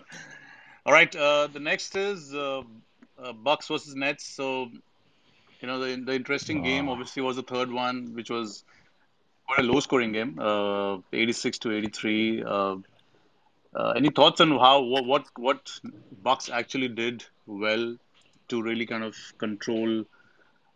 All 0.86 0.92
right. 0.92 1.14
Uh, 1.14 1.46
the 1.46 1.60
next 1.60 1.96
is 1.96 2.34
uh, 2.34 2.62
uh, 3.22 3.32
Bucks 3.32 3.68
versus 3.68 3.94
Nets. 3.94 4.26
So, 4.26 4.68
you 5.62 5.68
know, 5.68 5.79
the 5.79 5.94
the 6.05 6.14
interesting 6.14 6.62
game 6.62 6.88
obviously 6.88 7.22
was 7.22 7.37
the 7.37 7.42
third 7.42 7.70
one, 7.70 8.14
which 8.14 8.31
was 8.31 8.64
quite 9.46 9.61
a 9.61 9.62
low 9.62 9.81
scoring 9.81 10.12
game, 10.12 10.38
uh, 10.38 10.98
86 11.12 11.59
to 11.61 11.72
83. 11.72 12.42
Uh, 12.42 12.77
uh, 13.75 13.92
any 13.96 14.11
thoughts 14.11 14.40
on 14.40 14.51
how 14.51 14.83
what 14.83 15.25
what, 15.37 15.81
Bucks 16.22 16.51
actually 16.51 16.88
did 16.88 17.25
well 17.46 17.96
to 18.48 18.62
really 18.62 18.87
kind 18.87 19.05
of 19.05 19.16
control 19.38 20.05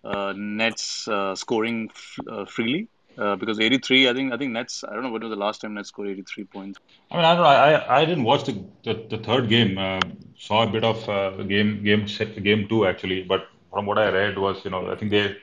uh, 0.05 0.33
Nets 0.37 1.09
uh, 1.09 1.35
scoring 1.35 1.91
f- 1.95 2.19
uh, 2.31 2.45
freely? 2.47 2.89
Uh, 3.19 3.35
because 3.35 3.59
83, 3.59 4.11
I 4.11 4.13
think 4.13 4.33
I 4.33 4.37
think 4.37 4.53
Nets. 4.53 4.85
I 4.85 4.93
don't 4.93 5.03
know 5.03 5.11
when 5.11 5.23
was 5.23 5.31
the 5.31 5.37
last 5.37 5.63
time 5.63 5.75
Nets 5.75 5.89
scored 5.89 6.09
83 6.09 6.45
points. 6.45 6.79
I 7.11 7.17
mean, 7.17 7.25
I 7.25 7.35
don't 7.35 7.43
know. 7.43 7.49
I, 7.49 8.01
I 8.01 8.05
didn't 8.05 8.25
watch 8.25 8.45
the, 8.45 8.63
the, 8.85 9.07
the 9.09 9.19
third 9.19 9.49
game. 9.49 9.79
Uh, 9.79 10.01
saw 10.39 10.65
a 10.65 10.71
bit 10.71 10.85
of 10.85 11.09
uh, 11.09 11.31
game 11.43 11.83
game 11.83 12.07
set, 12.07 12.43
game 12.43 12.69
two 12.69 12.87
actually, 12.87 13.23
but 13.23 13.49
from 13.73 13.87
what 13.87 13.99
I 13.99 14.09
read 14.11 14.39
was 14.39 14.65
you 14.65 14.71
know 14.71 14.91
I 14.91 14.97
think 14.97 15.11
they 15.11 15.37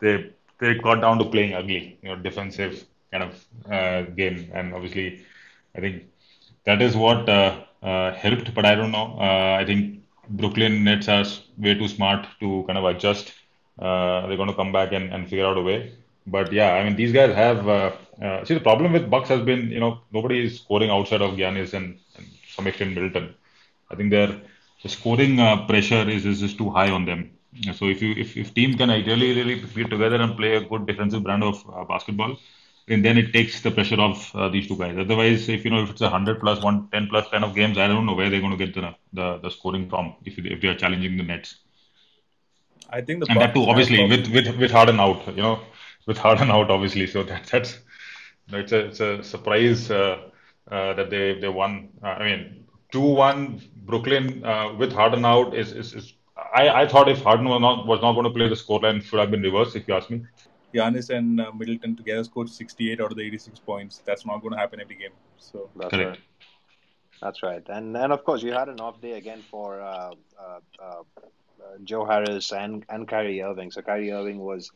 they 0.00 0.30
they 0.60 0.74
got 0.74 1.00
down 1.00 1.18
to 1.18 1.24
playing 1.24 1.54
ugly, 1.54 1.98
you 2.02 2.08
know, 2.10 2.16
defensive 2.16 2.84
kind 3.10 3.24
of 3.24 3.44
uh, 3.72 4.02
game, 4.02 4.50
and 4.54 4.74
obviously 4.74 5.24
I 5.76 5.80
think 5.80 6.04
that 6.64 6.82
is 6.82 6.96
what 6.96 7.28
uh, 7.28 7.60
uh, 7.82 8.12
helped. 8.14 8.54
But 8.54 8.66
I 8.66 8.74
don't 8.74 8.92
know. 8.92 9.16
Uh, 9.18 9.56
I 9.60 9.64
think 9.64 10.00
Brooklyn 10.28 10.84
Nets 10.84 11.08
are 11.08 11.24
way 11.58 11.74
too 11.74 11.88
smart 11.88 12.26
to 12.40 12.64
kind 12.66 12.78
of 12.78 12.84
adjust. 12.84 13.32
Uh, 13.78 14.26
they're 14.26 14.36
going 14.36 14.48
to 14.48 14.54
come 14.54 14.72
back 14.72 14.92
and, 14.92 15.12
and 15.12 15.28
figure 15.28 15.46
out 15.46 15.56
a 15.56 15.62
way. 15.62 15.92
But 16.26 16.52
yeah, 16.52 16.74
I 16.74 16.84
mean, 16.84 16.96
these 16.96 17.12
guys 17.12 17.34
have. 17.34 17.66
Uh, 17.68 18.44
see, 18.44 18.54
the 18.54 18.60
problem 18.60 18.92
with 18.92 19.08
Bucks 19.10 19.28
has 19.30 19.40
been, 19.40 19.70
you 19.70 19.80
know, 19.80 20.00
nobody 20.12 20.44
is 20.44 20.60
scoring 20.60 20.90
outside 20.90 21.22
of 21.22 21.32
Giannis 21.34 21.72
and, 21.72 21.98
and 22.16 22.26
some 22.54 22.66
extent 22.66 22.94
Middleton. 22.94 23.34
I 23.90 23.94
think 23.96 24.10
their 24.10 24.40
the 24.82 24.88
scoring 24.88 25.36
pressure 25.66 26.08
is, 26.08 26.26
is 26.26 26.42
is 26.42 26.54
too 26.54 26.70
high 26.70 26.90
on 26.90 27.04
them. 27.06 27.30
So 27.74 27.88
if 27.88 28.00
you 28.00 28.12
if, 28.16 28.36
if 28.36 28.54
team 28.54 28.76
can 28.76 28.90
ideally 28.90 29.34
really 29.34 29.56
be 29.56 29.84
together 29.84 30.16
and 30.16 30.36
play 30.36 30.54
a 30.54 30.60
good 30.60 30.86
defensive 30.86 31.24
brand 31.24 31.42
of 31.42 31.64
uh, 31.74 31.84
basketball, 31.84 32.38
then 32.86 33.02
then 33.02 33.18
it 33.18 33.32
takes 33.32 33.60
the 33.60 33.70
pressure 33.72 34.00
off 34.00 34.34
uh, 34.36 34.48
these 34.48 34.68
two 34.68 34.76
guys. 34.76 34.96
Otherwise, 34.96 35.48
if 35.48 35.64
you 35.64 35.70
know 35.70 35.82
if 35.82 35.90
it's 35.90 36.00
a 36.00 36.08
hundred 36.08 36.38
plus 36.40 36.62
one 36.62 36.88
ten 36.92 37.08
plus 37.08 37.28
kind 37.28 37.44
of 37.44 37.54
games, 37.54 37.76
I 37.76 37.88
don't 37.88 38.06
know 38.06 38.14
where 38.14 38.30
they're 38.30 38.40
going 38.40 38.56
to 38.56 38.64
get 38.66 38.74
the 38.74 38.94
the, 39.12 39.38
the 39.38 39.50
scoring 39.50 39.88
from 39.88 40.14
if 40.24 40.38
if 40.38 40.60
they 40.60 40.68
are 40.68 40.76
challenging 40.76 41.16
the 41.16 41.24
Nets. 41.24 41.56
I 42.88 43.00
think 43.00 43.20
the 43.20 43.26
And 43.30 43.40
that 43.40 43.54
too, 43.54 43.64
obviously, 43.64 44.06
with 44.08 44.28
with 44.28 44.56
with 44.56 44.70
Harden 44.70 45.00
out, 45.00 45.26
you 45.28 45.42
know, 45.42 45.60
with 46.06 46.18
Harden 46.18 46.50
out, 46.50 46.70
obviously. 46.70 47.06
So 47.08 47.24
that 47.24 47.46
that's 47.46 47.80
it's 48.52 48.72
a 48.72 48.86
it's 48.86 49.00
a 49.00 49.24
surprise 49.24 49.90
uh, 49.90 50.18
uh, 50.70 50.94
that 50.94 51.10
they 51.10 51.40
they 51.40 51.48
won. 51.48 51.88
Uh, 52.02 52.06
I 52.06 52.24
mean, 52.24 52.66
two 52.92 53.00
one 53.00 53.60
Brooklyn 53.76 54.44
uh, 54.44 54.72
with 54.78 54.92
Harden 54.92 55.24
out 55.24 55.54
is 55.54 55.72
is. 55.72 55.94
is 55.94 56.12
I, 56.54 56.82
I 56.82 56.88
thought 56.88 57.08
if 57.08 57.22
Harden 57.22 57.48
was 57.48 57.60
not 57.60 57.86
was 57.86 58.00
not 58.02 58.12
going 58.12 58.24
to 58.24 58.30
play, 58.30 58.48
the 58.48 58.54
scoreline 58.54 59.02
should 59.02 59.20
have 59.20 59.30
been 59.30 59.42
reversed. 59.42 59.76
If 59.76 59.86
you 59.86 59.94
ask 59.94 60.10
me, 60.10 60.22
Giannis 60.74 61.10
and 61.10 61.40
uh, 61.40 61.52
Middleton 61.52 61.96
together 61.96 62.24
scored 62.24 62.48
68 62.48 63.00
out 63.00 63.10
of 63.12 63.16
the 63.16 63.22
86 63.22 63.58
points. 63.60 64.02
That's 64.04 64.26
not 64.26 64.40
going 64.40 64.52
to 64.52 64.58
happen 64.58 64.80
every 64.80 64.96
game. 64.96 65.12
So 65.38 65.70
That's 65.76 65.90
correct. 65.90 66.08
right. 66.08 66.20
That's 67.20 67.42
right, 67.42 67.62
and 67.68 67.96
and 67.96 68.12
of 68.12 68.24
course 68.24 68.42
you 68.42 68.52
had 68.52 68.68
an 68.70 68.80
off 68.80 69.00
day 69.00 69.12
again 69.12 69.42
for 69.50 69.80
uh, 69.80 70.12
uh, 70.38 70.60
uh, 70.82 71.02
Joe 71.84 72.06
Harris 72.06 72.52
and 72.52 72.84
and 72.88 73.06
Kyrie 73.06 73.42
Irving. 73.42 73.70
So 73.70 73.82
Kyrie 73.82 74.10
Irving 74.10 74.38
was 74.38 74.72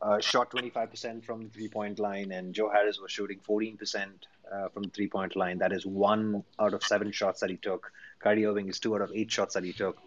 uh, 0.00 0.20
shot 0.20 0.50
25% 0.50 1.24
from 1.24 1.42
the 1.42 1.48
three 1.48 1.68
point 1.68 1.98
line, 1.98 2.30
and 2.30 2.54
Joe 2.54 2.70
Harris 2.70 3.00
was 3.00 3.10
shooting 3.10 3.40
14% 3.48 4.06
uh, 4.52 4.68
from 4.68 4.84
the 4.84 4.90
three 4.90 5.08
point 5.08 5.34
line. 5.34 5.58
That 5.58 5.72
is 5.72 5.84
one 5.84 6.44
out 6.60 6.72
of 6.72 6.84
seven 6.84 7.10
shots 7.10 7.40
that 7.40 7.50
he 7.50 7.56
took. 7.56 7.90
Kyrie 8.20 8.46
Irving 8.46 8.68
is 8.68 8.78
two 8.78 8.94
out 8.94 9.02
of 9.02 9.10
eight 9.12 9.30
shots 9.32 9.54
that 9.54 9.64
he 9.64 9.72
took. 9.72 9.98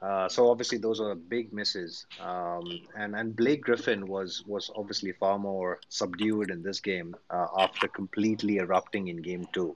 Uh, 0.00 0.28
so 0.28 0.48
obviously 0.48 0.78
those 0.78 1.00
are 1.00 1.14
big 1.14 1.52
misses, 1.52 2.06
um, 2.20 2.62
and 2.96 3.16
and 3.16 3.34
Blake 3.34 3.62
Griffin 3.62 4.06
was 4.06 4.44
was 4.46 4.70
obviously 4.76 5.12
far 5.12 5.38
more 5.38 5.80
subdued 5.88 6.50
in 6.50 6.62
this 6.62 6.78
game 6.78 7.16
uh, 7.30 7.46
after 7.58 7.88
completely 7.88 8.58
erupting 8.58 9.08
in 9.08 9.16
game 9.16 9.46
two. 9.52 9.74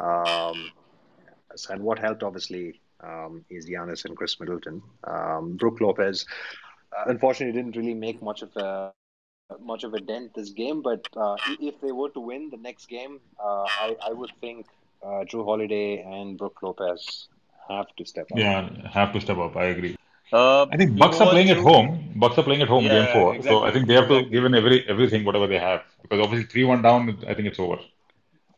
Um, 0.00 0.70
and 1.68 1.82
what 1.82 1.98
helped 1.98 2.22
obviously 2.22 2.80
um, 3.00 3.44
is 3.50 3.68
Giannis 3.68 4.06
and 4.06 4.16
Khris 4.16 4.40
Middleton. 4.40 4.82
Um, 5.04 5.56
Brook 5.56 5.80
Lopez, 5.80 6.24
uh, 6.96 7.04
unfortunately, 7.10 7.52
didn't 7.60 7.76
really 7.76 7.94
make 7.94 8.22
much 8.22 8.40
of 8.40 8.56
a 8.56 8.92
much 9.60 9.84
of 9.84 9.92
a 9.92 10.00
dent 10.00 10.32
this 10.34 10.50
game. 10.50 10.80
But 10.80 11.06
uh, 11.14 11.36
if 11.60 11.78
they 11.82 11.92
were 11.92 12.08
to 12.10 12.20
win 12.20 12.48
the 12.48 12.56
next 12.56 12.86
game, 12.86 13.20
I, 13.38 13.94
I 14.08 14.12
would 14.12 14.32
think 14.40 14.66
Jrue 15.02 15.44
Holiday 15.44 16.00
and 16.00 16.38
Brook 16.38 16.62
Lopez 16.62 17.28
have 17.68 17.86
to 17.96 18.04
step 18.04 18.26
up. 18.32 18.38
Yeah, 18.38 18.68
have 18.90 19.12
to 19.12 19.20
step 19.20 19.38
up. 19.38 19.56
I 19.56 19.66
agree. 19.66 19.96
Uh, 20.32 20.66
I 20.70 20.76
think 20.76 20.98
Bucks 20.98 21.20
are 21.20 21.26
what, 21.26 21.32
playing 21.32 21.50
at 21.50 21.58
home. 21.58 22.12
Bucks 22.16 22.38
are 22.38 22.42
playing 22.42 22.62
at 22.62 22.68
home 22.68 22.84
game 22.84 22.92
Yeah, 22.92 23.12
four, 23.12 23.42
so 23.42 23.62
I 23.62 23.70
think 23.72 23.86
they 23.86 23.94
have 23.94 24.08
to 24.08 24.22
give 24.24 24.44
in 24.44 24.54
every 24.54 24.88
everything 24.88 25.24
whatever 25.24 25.46
they 25.46 25.58
have 25.58 25.82
because 26.02 26.20
obviously 26.20 26.46
three 26.46 26.64
one 26.64 26.82
down. 26.82 27.18
I 27.28 27.34
think 27.34 27.48
it's 27.48 27.58
over. 27.58 27.78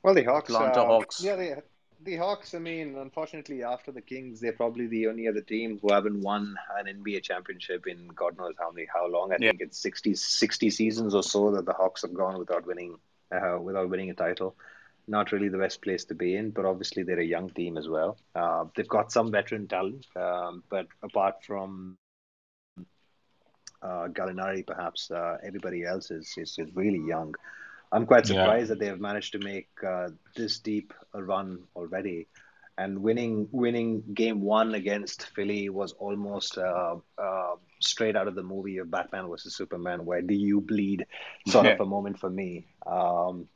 Well, 0.03 0.15
the 0.15 0.25
Hawks. 0.25 0.51
Atlanta 0.51 0.83
uh, 0.83 0.87
Hawks. 0.87 1.23
Yeah, 1.23 1.37
the 1.37 1.63
the 2.03 2.17
Hawks. 2.17 2.55
I 2.55 2.61
mean, 2.61 2.97
unfortunately, 2.97 3.63
after 3.65 3.93
the 3.93 4.01
Kings, 4.01 4.41
they're 4.41 4.53
probably 4.53 4.87
the 4.87 5.09
only 5.09 5.29
other 5.29 5.41
team 5.41 5.79
who 5.83 5.93
haven't 5.93 6.21
won 6.23 6.57
an 6.79 6.87
NBA 6.87 7.23
championship 7.23 7.87
in 7.87 8.09
God 8.09 8.39
knows 8.39 8.55
how 8.59 8.71
many 8.71 8.87
how 8.93 9.07
long. 9.09 9.33
I 9.33 9.37
Yeah. 9.39 9.51
think 9.51 9.63
it's 9.63 9.79
60, 9.79 10.15
60 10.15 10.71
seasons 10.71 11.15
or 11.15 11.23
so 11.23 11.51
that 11.53 11.67
the 11.67 11.73
Hawks 11.73 12.03
have 12.03 12.15
gone 12.15 12.39
without 12.39 12.67
winning 12.67 12.97
uh, 13.33 13.59
without 13.61 13.89
winning 13.91 14.11
a 14.11 14.15
title. 14.15 14.57
Not 15.09 15.33
really 15.33 15.49
the 15.49 15.59
best 15.59 15.83
place 15.83 16.05
to 16.07 16.15
be 16.15 16.37
in, 16.37 16.51
but 16.51 16.65
obviously 16.65 17.03
they're 17.03 17.21
a 17.21 17.25
young 17.25 17.51
team 17.51 17.77
as 17.77 17.89
well. 17.89 18.17
Uh, 18.35 18.65
they've 18.77 18.89
got 18.89 19.13
some 19.13 19.31
veteran 19.33 19.67
talent, 19.69 20.07
um, 20.17 20.63
but 20.71 20.87
apart 21.03 21.43
from 21.45 21.97
uh, 23.83 24.09
Gallinari, 24.09 24.67
perhaps 24.67 25.11
uh, 25.11 25.37
everybody 25.45 25.85
else 25.85 26.11
is, 26.11 26.33
is 26.37 26.57
is 26.59 26.71
really 26.75 27.01
young. 27.07 27.35
I'm 27.93 28.07
quite 28.07 28.27
Yeah. 28.27 28.27
surprised 28.27 28.71
that 28.71 28.79
they 28.79 28.87
have 28.87 29.01
managed 29.01 29.33
to 29.33 29.39
make 29.39 29.69
uh, 29.87 30.09
this 30.37 30.59
deep 30.59 30.93
a 31.15 31.23
run 31.23 31.59
already, 31.77 32.27
and 32.79 33.03
winning 33.03 33.49
winning 33.53 34.03
game 34.15 34.41
one 34.41 34.75
against 34.75 35.27
Philly 35.35 35.69
was 35.69 35.93
almost 35.99 36.59
uh, 36.59 36.97
uh, 37.19 37.55
straight 37.81 38.17
out 38.17 38.29
of 38.29 38.35
the 38.35 38.43
movie 38.43 38.79
of 38.79 38.91
Batman 38.91 39.29
versus 39.29 39.57
Superman, 39.57 40.05
where 40.05 40.23
do 40.23 40.35
you 40.35 40.61
bleed 40.61 41.07
sort 41.47 41.67
of 41.67 41.79
a 41.81 41.87
moment 41.87 42.19
for 42.19 42.31
me. 42.31 42.67
Um, 42.87 43.49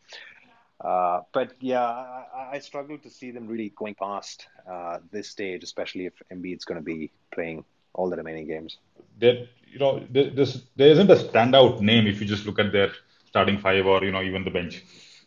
uh, 0.84 1.20
but 1.32 1.52
yeah, 1.60 1.82
I, 1.82 2.50
I- 2.54 2.58
struggle 2.60 2.98
to 2.98 3.10
see 3.10 3.30
them 3.30 3.46
really 3.46 3.72
going 3.76 3.94
past 3.94 4.46
uh, 4.70 4.98
this 5.10 5.28
stage, 5.30 5.62
especially 5.64 6.06
if 6.06 6.14
Embiid's 6.32 6.64
going 6.64 6.80
to 6.80 6.84
be 6.84 7.10
playing 7.32 7.64
all 7.94 8.10
the 8.10 8.16
remaining 8.16 8.46
games. 8.46 8.78
There, 9.18 9.46
you 9.72 9.78
know, 9.78 10.04
there, 10.10 10.30
there 10.30 10.88
isn't 10.90 11.10
a 11.10 11.16
standout 11.16 11.80
name 11.80 12.06
if 12.06 12.20
you 12.20 12.26
just 12.26 12.46
look 12.46 12.58
at 12.58 12.72
their 12.72 12.90
starting 13.26 13.58
five 13.58 13.86
or 13.86 14.04
you 14.04 14.12
know 14.12 14.22
even 14.22 14.44
the 14.44 14.50
bench. 14.50 14.84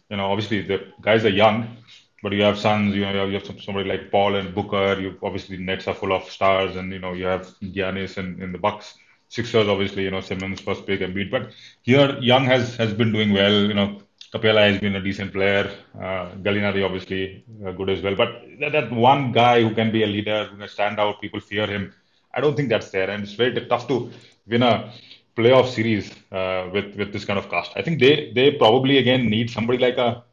You 0.09 0.17
know, 0.17 0.31
obviously 0.31 0.61
the 0.61 0.81
guys 1.01 1.25
are 1.25 1.29
young, 1.29 1.77
but 2.23 2.33
you 2.33 2.43
have 2.43 2.57
Suns, 2.59 2.95
you 2.95 3.01
know, 3.01 3.25
you 3.25 3.33
have, 3.39 3.61
somebody 3.61 3.87
like 3.89 4.11
Paul 4.11 4.35
and 4.35 4.53
Booker. 4.55 4.99
You 4.99 5.17
obviously 5.23 5.57
Nets 5.57 5.87
are 5.87 5.95
full 5.95 6.13
of 6.13 6.23
stars, 6.29 6.75
and 6.75 6.91
you 6.91 6.99
know 6.99 7.13
you 7.13 7.25
have 7.25 7.47
Giannis 7.61 8.17
and 8.17 8.41
in 8.41 8.51
the 8.53 8.59
Bucks. 8.59 8.97
Sixers, 9.29 9.67
obviously, 9.67 10.03
you 10.03 10.11
know 10.11 10.21
Simmons 10.21 10.61
first 10.61 10.85
pick 10.87 11.01
and 11.01 11.13
beat, 11.15 11.31
but 11.31 11.51
here 11.81 12.17
Young 12.21 12.45
has 12.45 12.75
has 12.77 12.93
been 12.93 13.11
doing 13.13 13.33
well. 13.33 13.53
You 13.53 13.73
know, 13.75 14.02
Capela 14.33 14.61
has 14.69 14.79
been 14.79 14.95
a 14.95 15.01
decent 15.01 15.31
player. 15.31 15.69
Uh, 15.95 16.31
Gallinari 16.45 16.83
obviously 16.83 17.45
uh, 17.65 17.71
good 17.71 17.89
as 17.89 18.01
well, 18.01 18.15
but 18.15 18.41
that, 18.59 18.71
that 18.71 18.91
one 18.91 19.31
guy 19.31 19.61
who 19.61 19.73
can 19.75 19.91
be 19.91 20.03
a 20.03 20.07
leader, 20.07 20.45
who 20.45 20.57
can 20.57 20.67
stand 20.67 20.99
out, 20.99 21.21
people 21.21 21.39
fear 21.39 21.67
him. 21.67 21.93
I 22.33 22.41
don't 22.41 22.55
think 22.55 22.69
that's 22.69 22.89
there, 22.89 23.09
and 23.11 23.23
it's 23.23 23.33
very 23.33 23.53
tough 23.67 23.87
to 23.89 24.09
win 24.47 24.63
a 24.63 24.91
playoff 25.37 25.67
series 25.69 26.11
uh, 26.31 26.69
with 26.73 26.95
with 26.95 27.13
this 27.13 27.25
kind 27.25 27.37
of 27.37 27.49
cast. 27.49 27.73
I 27.75 27.83
think 27.83 27.99
they 27.99 28.31
they 28.33 28.51
probably 28.51 28.97
again 28.97 29.29
need 29.29 29.51
somebody 29.51 29.77
like 29.77 29.97
a 29.97 30.23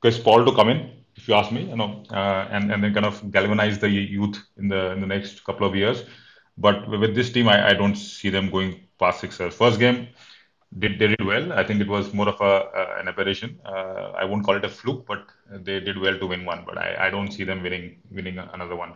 Chris 0.00 0.18
Paul 0.18 0.44
to 0.44 0.52
come 0.52 0.68
in, 0.68 0.90
if 1.16 1.28
you 1.28 1.34
ask 1.34 1.52
me, 1.52 1.62
you 1.64 1.76
know, 1.76 2.02
uh, 2.10 2.48
and 2.50 2.72
and 2.72 2.82
then 2.82 2.92
kind 2.92 3.06
of 3.06 3.30
galvanize 3.30 3.78
the 3.78 3.88
youth 3.88 4.36
in 4.56 4.68
the 4.68 4.92
in 4.92 5.00
the 5.00 5.06
next 5.06 5.44
couple 5.44 5.66
of 5.66 5.76
years. 5.76 6.04
But 6.56 6.88
with 6.88 7.14
this 7.14 7.30
team, 7.30 7.48
I, 7.48 7.68
I 7.70 7.74
don't 7.74 7.94
see 7.94 8.30
them 8.30 8.50
going 8.50 8.80
past 8.98 9.20
Sixers. 9.20 9.54
First 9.54 9.78
game, 9.78 10.08
did 10.76 10.98
they 10.98 11.08
did 11.08 11.24
well. 11.24 11.52
I 11.52 11.64
think 11.64 11.80
it 11.80 11.88
was 11.88 12.12
more 12.12 12.28
of 12.28 12.40
a 12.40 12.44
uh, 12.44 12.96
an 13.00 13.08
aberration. 13.08 13.58
Uh, 13.64 14.12
I 14.16 14.24
won't 14.24 14.44
call 14.44 14.56
it 14.56 14.64
a 14.64 14.68
fluke, 14.68 15.06
but 15.06 15.26
they 15.50 15.80
did 15.80 15.98
well 15.98 16.18
to 16.18 16.26
win 16.26 16.44
one. 16.44 16.64
But 16.66 16.78
I, 16.78 17.06
I 17.06 17.10
don't 17.10 17.30
see 17.32 17.44
them 17.44 17.62
winning 17.62 18.02
winning 18.10 18.38
another 18.38 18.76
one. 18.76 18.92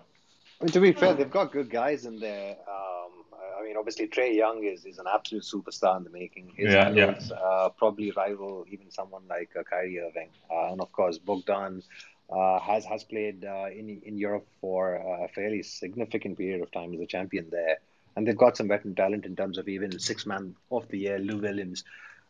I 0.61 0.65
mean, 0.65 0.73
to 0.73 0.81
be 0.81 0.93
fair, 0.93 1.15
they've 1.15 1.31
got 1.31 1.51
good 1.53 1.71
guys 1.71 2.05
in 2.05 2.21
there. 2.21 2.57
Um, 2.69 3.25
I 3.59 3.65
mean, 3.65 3.77
obviously 3.77 4.09
Trae 4.09 4.35
Young 4.35 4.65
is, 4.65 4.85
is 4.85 4.99
an 4.99 5.07
absolute 5.13 5.45
superstar 5.45 5.97
in 5.97 6.05
the 6.05 6.11
making. 6.11 6.53
His 6.57 6.73
Yeah, 6.73 6.91
yeah. 6.91 7.19
uh, 7.33 7.69
probably 7.71 8.11
rival 8.13 8.65
even 8.71 8.91
someone 8.91 9.23
like 9.29 9.51
uh, 9.59 9.63
Kyrie 9.63 10.01
Irving, 10.01 10.31
uh, 10.51 10.73
and 10.73 10.81
of 10.81 10.93
course 10.93 11.19
Bogdan 11.19 11.83
uh, 12.31 12.59
has 12.61 12.85
has 12.85 13.05
played 13.05 13.45
uh, 13.45 13.67
in 13.71 14.01
in 14.05 14.19
Europe 14.19 14.47
for 14.61 14.95
a 14.95 15.29
fairly 15.29 15.63
significant 15.63 16.39
period 16.39 16.63
of 16.63 16.71
time 16.71 16.95
as 16.95 17.01
a 17.01 17.07
champion 17.07 17.49
there, 17.51 17.79
and 18.17 18.27
they've 18.27 18.37
got 18.37 18.57
some 18.57 18.69
veteran 18.69 18.95
talent 18.95 19.27
in 19.27 19.37
terms 19.37 19.59
of 19.59 19.69
even 19.69 19.99
six 19.99 20.27
man 20.27 20.55
of 20.71 20.89
the 20.89 20.99
year 20.99 21.19
Lou 21.19 21.39
Williams, 21.39 21.85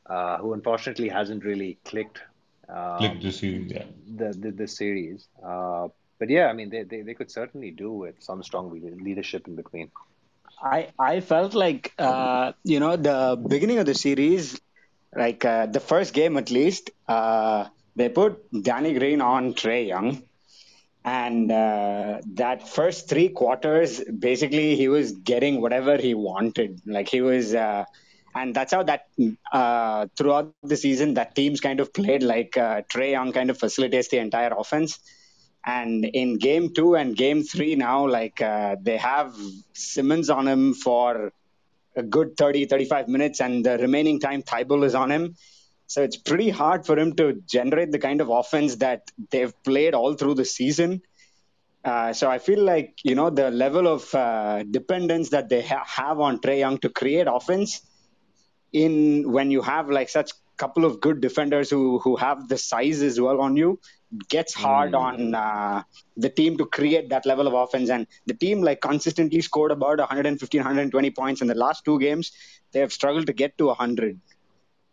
uh, 0.07 0.39
who 0.39 0.53
unfortunately 0.53 1.09
hasn't 1.09 1.45
really 1.45 1.79
clicked. 1.85 2.21
Um, 2.69 2.99
Click 2.99 3.23
this 3.23 3.39
series, 3.41 3.73
yeah. 3.73 3.85
the 4.17 4.33
the, 4.33 4.51
the 4.53 4.69
series. 4.69 5.27
Uh, 5.45 5.89
but 6.19 6.31
yeah, 6.31 6.47
I 6.47 6.53
mean, 6.53 6.71
they, 6.71 6.85
they, 6.85 7.03
they 7.03 7.15
could 7.15 7.33
certainly 7.33 7.73
do 7.73 7.91
with 7.91 8.23
some 8.23 8.45
strong 8.45 8.71
leadership 9.03 9.49
in 9.49 9.57
between. 9.57 9.91
I 10.63 10.91
I 10.99 11.21
felt 11.21 11.55
like 11.55 11.93
uh, 11.99 12.53
you 12.63 12.79
know 12.79 12.97
the 12.97 13.37
beginning 13.37 13.79
of 13.79 13.87
the 13.87 13.95
series, 13.95 14.61
like 15.17 15.45
uh, 15.45 15.67
the 15.67 15.81
first 15.81 16.15
game 16.15 16.37
at 16.37 16.51
least, 16.51 16.91
uh, 17.09 17.67
they 17.97 18.09
put 18.09 18.41
Danny 18.63 18.95
Green 18.95 19.21
on 19.21 19.55
Trae 19.55 19.89
Young, 19.89 20.23
and 21.05 21.51
uh, 21.51 22.21
that 22.35 22.69
first 22.69 23.09
three 23.09 23.29
quarters, 23.29 24.01
basically 24.05 24.77
he 24.77 24.89
was 24.89 25.13
getting 25.13 25.61
whatever 25.61 25.97
he 25.97 26.15
wanted. 26.15 26.81
Like 26.87 27.09
he 27.09 27.21
was, 27.21 27.55
uh, 27.55 27.85
and 28.35 28.55
that's 28.55 28.73
how 28.73 28.85
that 28.85 29.09
uh, 29.53 30.07
throughout 30.17 30.55
the 30.63 30.77
season 30.77 31.15
that 31.15 31.35
teams 31.35 31.61
kind 31.61 31.81
of 31.81 31.93
played. 31.93 32.23
Like 32.23 32.57
uh, 32.57 32.83
Trae 32.83 33.13
Young 33.13 33.33
kind 33.33 33.51
of 33.51 33.59
facilitates 33.59 34.09
the 34.09 34.19
entire 34.19 34.53
offense. 34.57 35.01
And 35.65 36.05
in 36.05 36.39
game 36.39 36.73
two 36.75 36.97
and 36.97 37.17
game 37.17 37.43
three 37.43 37.75
now, 37.75 38.09
like 38.09 38.41
uh, 38.41 38.77
they 38.81 38.97
have 38.97 39.37
Simmons 39.73 40.31
on 40.31 40.47
him 40.49 40.75
for 40.75 41.33
a 41.95 42.03
good 42.03 42.37
30, 42.37 42.67
35 42.67 43.09
minutes, 43.09 43.41
and 43.41 43.65
the 43.65 43.79
remaining 43.79 44.19
time 44.19 44.43
Thybulle 44.43 44.85
is 44.85 44.95
on 44.95 45.11
him. 45.11 45.37
So 45.93 46.03
it's 46.03 46.17
pretty 46.17 46.49
hard 46.49 46.87
for 46.87 46.99
him 46.99 47.13
to 47.17 47.43
generate 47.47 47.93
the 47.93 47.99
kind 47.99 48.23
of 48.23 48.31
offense 48.31 48.77
that 48.77 49.03
they've 49.31 49.53
played 49.63 49.93
all 49.93 50.15
through 50.15 50.37
the 50.37 50.47
season. 50.47 51.03
Uh, 51.85 52.15
so 52.15 52.31
I 52.31 52.39
feel 52.39 52.63
like 52.63 52.95
you 53.05 53.15
know 53.15 53.29
the 53.29 53.51
level 53.51 53.87
of 53.87 54.03
uh, 54.15 54.63
dependence 54.63 55.29
that 55.31 55.51
they 55.51 55.61
ha- 55.61 55.85
have 55.85 56.19
on 56.19 56.39
Trae 56.39 56.61
Young 56.61 56.79
to 56.79 56.89
create 56.89 57.27
offense 57.31 57.83
in 58.73 59.31
when 59.31 59.51
you 59.51 59.61
have 59.61 59.91
like 59.91 60.09
such 60.09 60.31
couple 60.57 60.87
of 60.87 60.99
good 60.99 61.21
defenders 61.21 61.69
who 61.69 61.99
who 61.99 62.17
have 62.17 62.49
the 62.49 62.57
size 62.57 63.03
as 63.03 63.21
well 63.21 63.43
on 63.43 63.59
you 63.59 63.79
gets 64.31 64.55
hard 64.55 64.95
on 64.95 65.35
uh, 65.35 65.83
the 66.17 66.31
team 66.31 66.57
to 66.57 66.65
create 66.67 67.11
that 67.11 67.27
level 67.27 67.47
of 67.47 67.53
offense. 67.53 67.91
And 67.91 68.07
the 68.27 68.35
team 68.35 68.63
like 68.63 68.81
consistently 68.81 69.43
scored 69.43 69.73
about 69.73 69.99
115 69.99 70.59
120 70.59 71.11
points 71.11 71.43
in 71.43 71.49
the 71.49 71.55
last 71.55 71.85
two 71.85 71.99
games. 71.99 72.33
They 72.73 72.81
have 72.81 72.93
struggled 72.93 73.27
to 73.27 73.35
get 73.35 73.59
to 73.59 73.67
100 73.67 74.19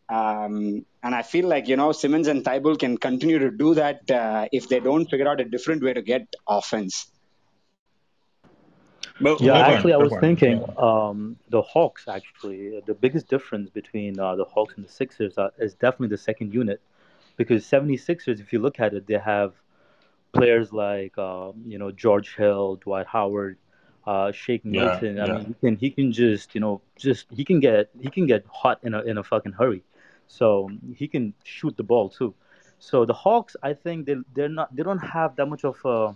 um, 0.09 0.85
and 1.03 1.15
I 1.15 1.21
feel 1.23 1.47
like 1.47 1.67
you 1.67 1.77
know 1.77 1.91
Simmons 1.91 2.27
and 2.27 2.43
Thybulle 2.43 2.79
can 2.79 2.97
continue 2.97 3.39
to 3.39 3.51
do 3.51 3.75
that 3.75 4.09
uh, 4.11 4.47
if 4.51 4.67
they 4.69 4.79
don't 4.79 5.05
figure 5.09 5.27
out 5.27 5.39
a 5.41 5.45
different 5.45 5.83
way 5.83 5.93
to 5.93 6.01
get 6.01 6.27
offense. 6.47 7.11
But 9.19 9.39
Yeah, 9.39 9.53
Fair 9.53 9.63
point, 9.63 9.81
actually, 9.81 9.93
I 9.93 9.97
was 9.97 10.15
point. 10.15 10.17
thinking 10.17 10.63
um, 10.77 11.37
the 11.49 11.61
Hawks. 11.61 12.07
Actually, 12.07 12.81
the 12.85 12.93
biggest 12.93 13.27
difference 13.29 13.69
between 13.69 14.19
uh, 14.19 14.35
the 14.35 14.45
Hawks 14.45 14.75
and 14.75 14.85
the 14.85 14.89
Sixers 14.89 15.37
uh, 15.37 15.49
is 15.57 15.73
definitely 15.73 16.09
the 16.09 16.17
second 16.17 16.53
unit, 16.53 16.81
because 17.37 17.65
76ers, 17.65 18.39
if 18.39 18.51
you 18.53 18.59
look 18.59 18.79
at 18.79 18.93
it, 18.93 19.07
they 19.07 19.17
have 19.17 19.53
players 20.33 20.71
like 20.73 21.17
um, 21.17 21.63
you 21.65 21.77
know 21.77 21.91
George 21.91 22.35
Hill, 22.35 22.75
Dwight 22.77 23.07
Howard, 23.07 23.57
uh, 24.05 24.31
Shake 24.31 24.65
Yeah, 24.71 25.01
Milton. 25.03 25.19
I 25.19 25.27
mean, 25.27 25.45
he 25.45 25.53
can 25.53 25.75
he 25.77 25.89
can 25.91 26.11
just 26.11 26.53
you 26.55 26.61
know 26.61 26.81
just 26.97 27.27
he 27.31 27.43
can 27.45 27.59
get 27.59 27.89
he 27.99 28.09
can 28.09 28.25
get 28.27 28.45
hot 28.51 28.79
in 28.83 28.93
a 28.93 29.01
in 29.01 29.17
a 29.17 29.23
fucking 29.23 29.53
hurry, 29.53 29.83
so 30.29 30.69
he 30.95 31.07
can 31.07 31.33
shoot 31.43 31.75
the 31.75 31.83
ball 31.83 32.07
too. 32.09 32.33
So 32.79 33.03
the 33.03 33.13
Hawks, 33.13 33.57
I 33.61 33.73
think 33.73 34.05
they 34.05 34.15
they're 34.33 34.47
not 34.47 34.73
they 34.73 34.83
don't 34.83 34.99
have 34.99 35.35
that 35.35 35.47
much 35.47 35.65
of 35.65 35.77
a 35.83 36.15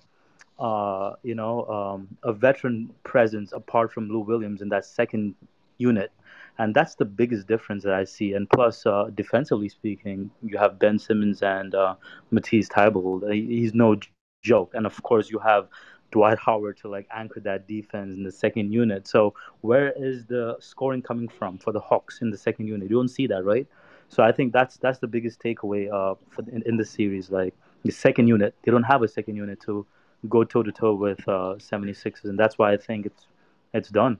uh, 0.63 1.15
you 1.23 1.35
know 1.35 1.65
um, 1.65 2.07
a 2.23 2.31
veteran 2.31 2.91
presence 3.03 3.51
apart 3.51 3.91
from 3.91 4.07
Lou 4.07 4.19
Williams 4.19 4.61
in 4.61 4.69
that 4.69 4.85
second 4.85 5.35
unit, 5.77 6.11
and 6.59 6.73
that's 6.73 6.95
the 6.95 7.05
biggest 7.05 7.47
difference 7.47 7.83
that 7.83 7.93
I 7.93 8.05
see. 8.05 8.33
And 8.33 8.49
plus, 8.49 8.85
uh, 8.85 9.09
defensively 9.13 9.67
speaking, 9.67 10.31
you 10.41 10.57
have 10.57 10.79
Ben 10.79 10.99
Simmons 10.99 11.41
and 11.41 11.75
uh, 11.75 11.95
Matisse 12.31 12.69
Thybulle. 12.69 13.33
He's 13.33 13.73
no 13.73 13.97
joke, 14.43 14.71
and 14.73 14.85
of 14.85 15.01
course 15.03 15.29
you 15.29 15.39
have 15.39 15.67
Dwight 16.11 16.37
Howard 16.37 16.77
to 16.77 16.87
like 16.87 17.07
anchor 17.11 17.39
that 17.41 17.67
defense 17.67 18.13
in 18.13 18.23
the 18.23 18.31
second 18.31 18.71
unit. 18.71 19.07
So 19.07 19.33
where 19.61 19.91
is 19.97 20.25
the 20.25 20.55
scoring 20.59 21.01
coming 21.01 21.27
from 21.27 21.57
for 21.57 21.73
the 21.73 21.79
Hawks 21.79 22.21
in 22.21 22.29
the 22.29 22.37
second 22.37 22.67
unit? 22.67 22.89
You 22.89 22.97
don't 22.97 23.07
see 23.09 23.27
that, 23.27 23.43
right? 23.43 23.67
So 24.09 24.23
I 24.23 24.31
think 24.31 24.53
that's 24.53 24.77
that's 24.77 24.99
the 24.99 25.07
biggest 25.07 25.39
takeaway 25.39 25.91
uh 25.91 26.15
for 26.29 26.43
in, 26.51 26.63
in 26.65 26.77
the 26.77 26.85
series. 26.85 27.31
Like 27.31 27.53
the 27.83 27.91
second 27.91 28.27
unit, 28.27 28.55
they 28.63 28.71
don't 28.71 28.83
have 28.83 29.01
a 29.01 29.07
second 29.07 29.35
unit 29.35 29.59
to 29.61 29.85
go 30.29 30.43
toe 30.43 30.63
to 30.63 30.71
toe 30.71 30.93
with 30.93 31.27
uh 31.27 31.55
76ers, 31.57 32.25
and 32.25 32.37
that's 32.37 32.57
why 32.57 32.73
I 32.73 32.77
think 32.77 33.05
it's 33.05 33.27
it's 33.73 33.89
done. 33.89 34.19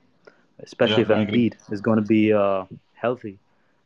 Especially 0.60 1.04
Yeah, 1.04 1.20
if. 1.20 1.30
Embiid 1.30 1.56
is 1.72 1.82
going 1.82 1.98
to 1.98 2.06
be 2.06 2.34
uh 2.34 2.66
healthy. 2.94 3.40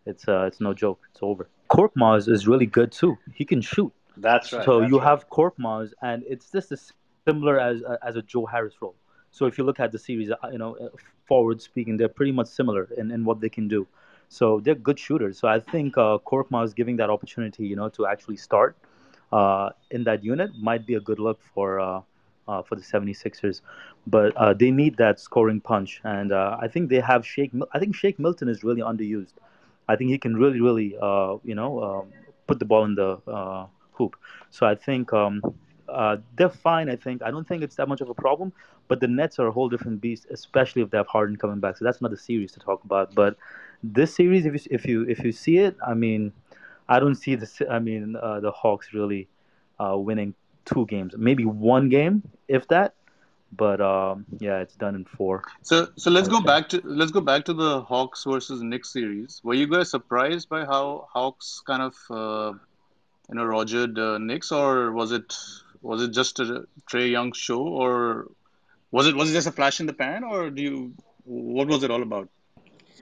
It's 0.06 0.28
uh 0.28 0.46
it's 0.46 0.60
no 0.62 0.74
joke. 0.74 1.02
It's 1.12 1.20
over. 1.22 1.50
Korkmaz 1.70 2.30
is 2.30 2.48
really 2.48 2.66
good 2.66 2.92
too. 2.92 3.18
He 3.34 3.44
can 3.46 3.62
shoot. 3.62 3.92
That's 4.16 4.52
right. 4.54 4.64
So 4.64 4.80
that's 4.80 4.92
you 4.92 5.00
right. 5.00 5.08
have 5.08 5.30
Korkmaz, 5.30 5.92
and 6.02 6.24
it's 6.28 6.50
just 6.52 6.72
as 6.72 6.94
similar 7.28 7.60
as 7.60 7.82
as 8.04 8.16
a 8.16 8.22
Joe 8.22 8.46
Harris 8.46 8.76
role. 8.82 8.96
So 9.32 9.46
if 9.46 9.58
you 9.58 9.64
look 9.64 9.80
at 9.80 9.92
the 9.92 10.00
series, 10.00 10.32
uh, 10.32 10.36
you 10.52 10.58
know, 10.58 10.76
uh, 10.78 10.90
forward 11.26 11.62
speaking, 11.62 11.98
they're 11.98 12.16
pretty 12.20 12.32
much 12.32 12.48
similar 12.48 12.88
in, 12.98 13.12
in 13.12 13.24
what 13.24 13.40
they 13.42 13.50
can 13.50 13.68
do. 13.68 13.86
So 14.30 14.60
they're 14.60 14.76
good 14.76 15.00
shooters. 15.00 15.40
So 15.40 15.48
I 15.48 15.60
think 15.60 15.98
uh, 15.98 16.18
Korkmaz 16.26 16.76
giving 16.76 16.98
that 16.98 17.10
opportunity, 17.10 17.66
you 17.68 17.76
know, 17.76 17.90
to 17.90 18.06
actually 18.06 18.38
start 18.38 18.76
uh, 19.32 19.70
in 19.92 20.04
that 20.04 20.24
unit 20.24 20.52
might 20.58 20.86
be 20.86 20.96
a 20.96 21.00
good 21.00 21.20
look 21.20 21.40
for 21.54 21.80
uh, 21.80 22.02
uh, 22.48 22.62
for 22.64 22.76
the 22.76 22.82
76ers. 22.82 23.62
But 24.06 24.36
uh, 24.36 24.54
they 24.54 24.72
need 24.72 24.98
that 24.98 25.20
scoring 25.20 25.60
punch, 25.62 26.02
and 26.04 26.32
uh, 26.32 26.58
I 26.60 26.68
think 26.68 26.90
they 26.90 27.00
have 27.00 27.26
Shake. 27.26 27.52
I 27.74 27.80
think 27.80 27.96
Shake 27.96 28.20
Milton 28.20 28.48
is 28.50 28.64
really 28.64 28.82
underused. 28.82 29.34
I 29.88 29.96
think 29.96 30.12
he 30.12 30.18
can 30.18 30.36
really, 30.36 30.60
really, 30.62 30.96
uh, 31.02 31.38
you 31.44 31.56
know, 31.56 31.84
um, 31.84 32.14
put 32.48 32.60
the 32.60 32.66
ball 32.66 32.84
in 32.86 32.96
the 32.96 33.68
hoop. 33.94 34.16
So 34.50 34.66
I 34.66 34.76
think 34.76 35.14
um, 35.14 35.42
they're 36.38 36.50
fine. 36.50 36.90
I 36.90 36.96
think 36.96 37.22
I 37.24 37.32
don't 37.32 37.48
think 37.48 37.64
it's 37.64 37.76
that 37.76 37.88
much 37.88 38.02
of 38.02 38.10
a 38.10 38.14
problem. 38.14 38.54
But 38.88 39.02
the 39.02 39.08
Nets 39.08 39.40
are 39.40 39.48
a 39.48 39.52
whole 39.52 39.68
different 39.70 40.00
beast, 40.00 40.28
especially 40.30 40.82
if 40.82 40.90
they 40.90 40.98
have 40.98 41.08
Harden 41.08 41.36
coming 41.36 41.60
back. 41.60 41.78
So 41.78 41.86
that's 41.86 42.00
another 42.00 42.16
series 42.16 42.52
to 42.54 42.60
talk 42.60 42.84
about. 42.86 43.14
But 43.14 43.38
this 43.84 44.16
series, 44.16 44.46
if 44.46 44.54
you 44.54 44.62
if 44.72 44.86
you 44.86 45.02
if 45.08 45.24
you 45.24 45.32
see 45.32 45.58
it, 45.58 45.76
I 45.86 45.94
mean, 45.94 46.34
I 46.90 47.00
don't 47.00 47.16
see 47.16 47.36
the 47.36 47.68
I 47.70 47.80
mean 47.80 48.16
uh, 48.16 48.40
the 48.40 48.52
Hawks 48.52 48.94
really 48.94 49.28
uh, 49.80 49.98
winning 49.98 50.34
two 50.66 50.86
games, 50.86 51.14
maybe 51.18 51.46
one 51.46 51.90
game, 51.90 52.24
if 52.48 52.68
that. 52.68 52.94
But 53.56 53.80
um, 53.80 54.26
yeah, 54.40 54.60
it's 54.60 54.76
done 54.76 54.94
in 54.96 55.06
four. 55.06 55.44
So, 55.62 55.88
so 55.96 56.12
let's 56.12 56.28
go 56.28 56.42
back 56.42 56.68
to 56.70 56.82
let's 56.84 57.12
go 57.12 57.22
back 57.22 57.46
to 57.46 57.54
the 57.54 57.82
Hawks 57.82 58.26
versus 58.26 58.62
Knicks 58.62 58.92
series. 58.92 59.40
Were 59.44 59.54
you 59.54 59.68
guys 59.68 59.90
surprised 59.90 60.50
by 60.50 60.66
how 60.66 61.08
Hawks 61.14 61.62
kind 61.66 61.82
of 61.82 61.96
uh, 62.10 62.58
you 63.30 63.36
know 63.36 63.46
rogered 63.46 63.98
uh, 63.98 64.18
Knicks, 64.18 64.52
or 64.52 64.92
was 64.92 65.14
it 65.14 65.34
was 65.82 66.04
it 66.04 66.12
just 66.12 66.40
a 66.40 66.66
Trae 66.92 67.10
Young 67.10 67.32
show, 67.32 67.62
or 67.62 68.28
was 68.92 69.08
it 69.08 69.16
was 69.16 69.30
it 69.30 69.34
just 69.34 69.48
a 69.48 69.52
flash 69.54 69.80
in 69.80 69.86
the 69.86 69.94
pan, 69.94 70.26
or 70.26 70.50
do 70.50 70.62
you 70.62 70.94
what 71.24 71.68
was 71.70 71.84
it 71.84 71.92
all 71.92 72.02
about? 72.02 72.28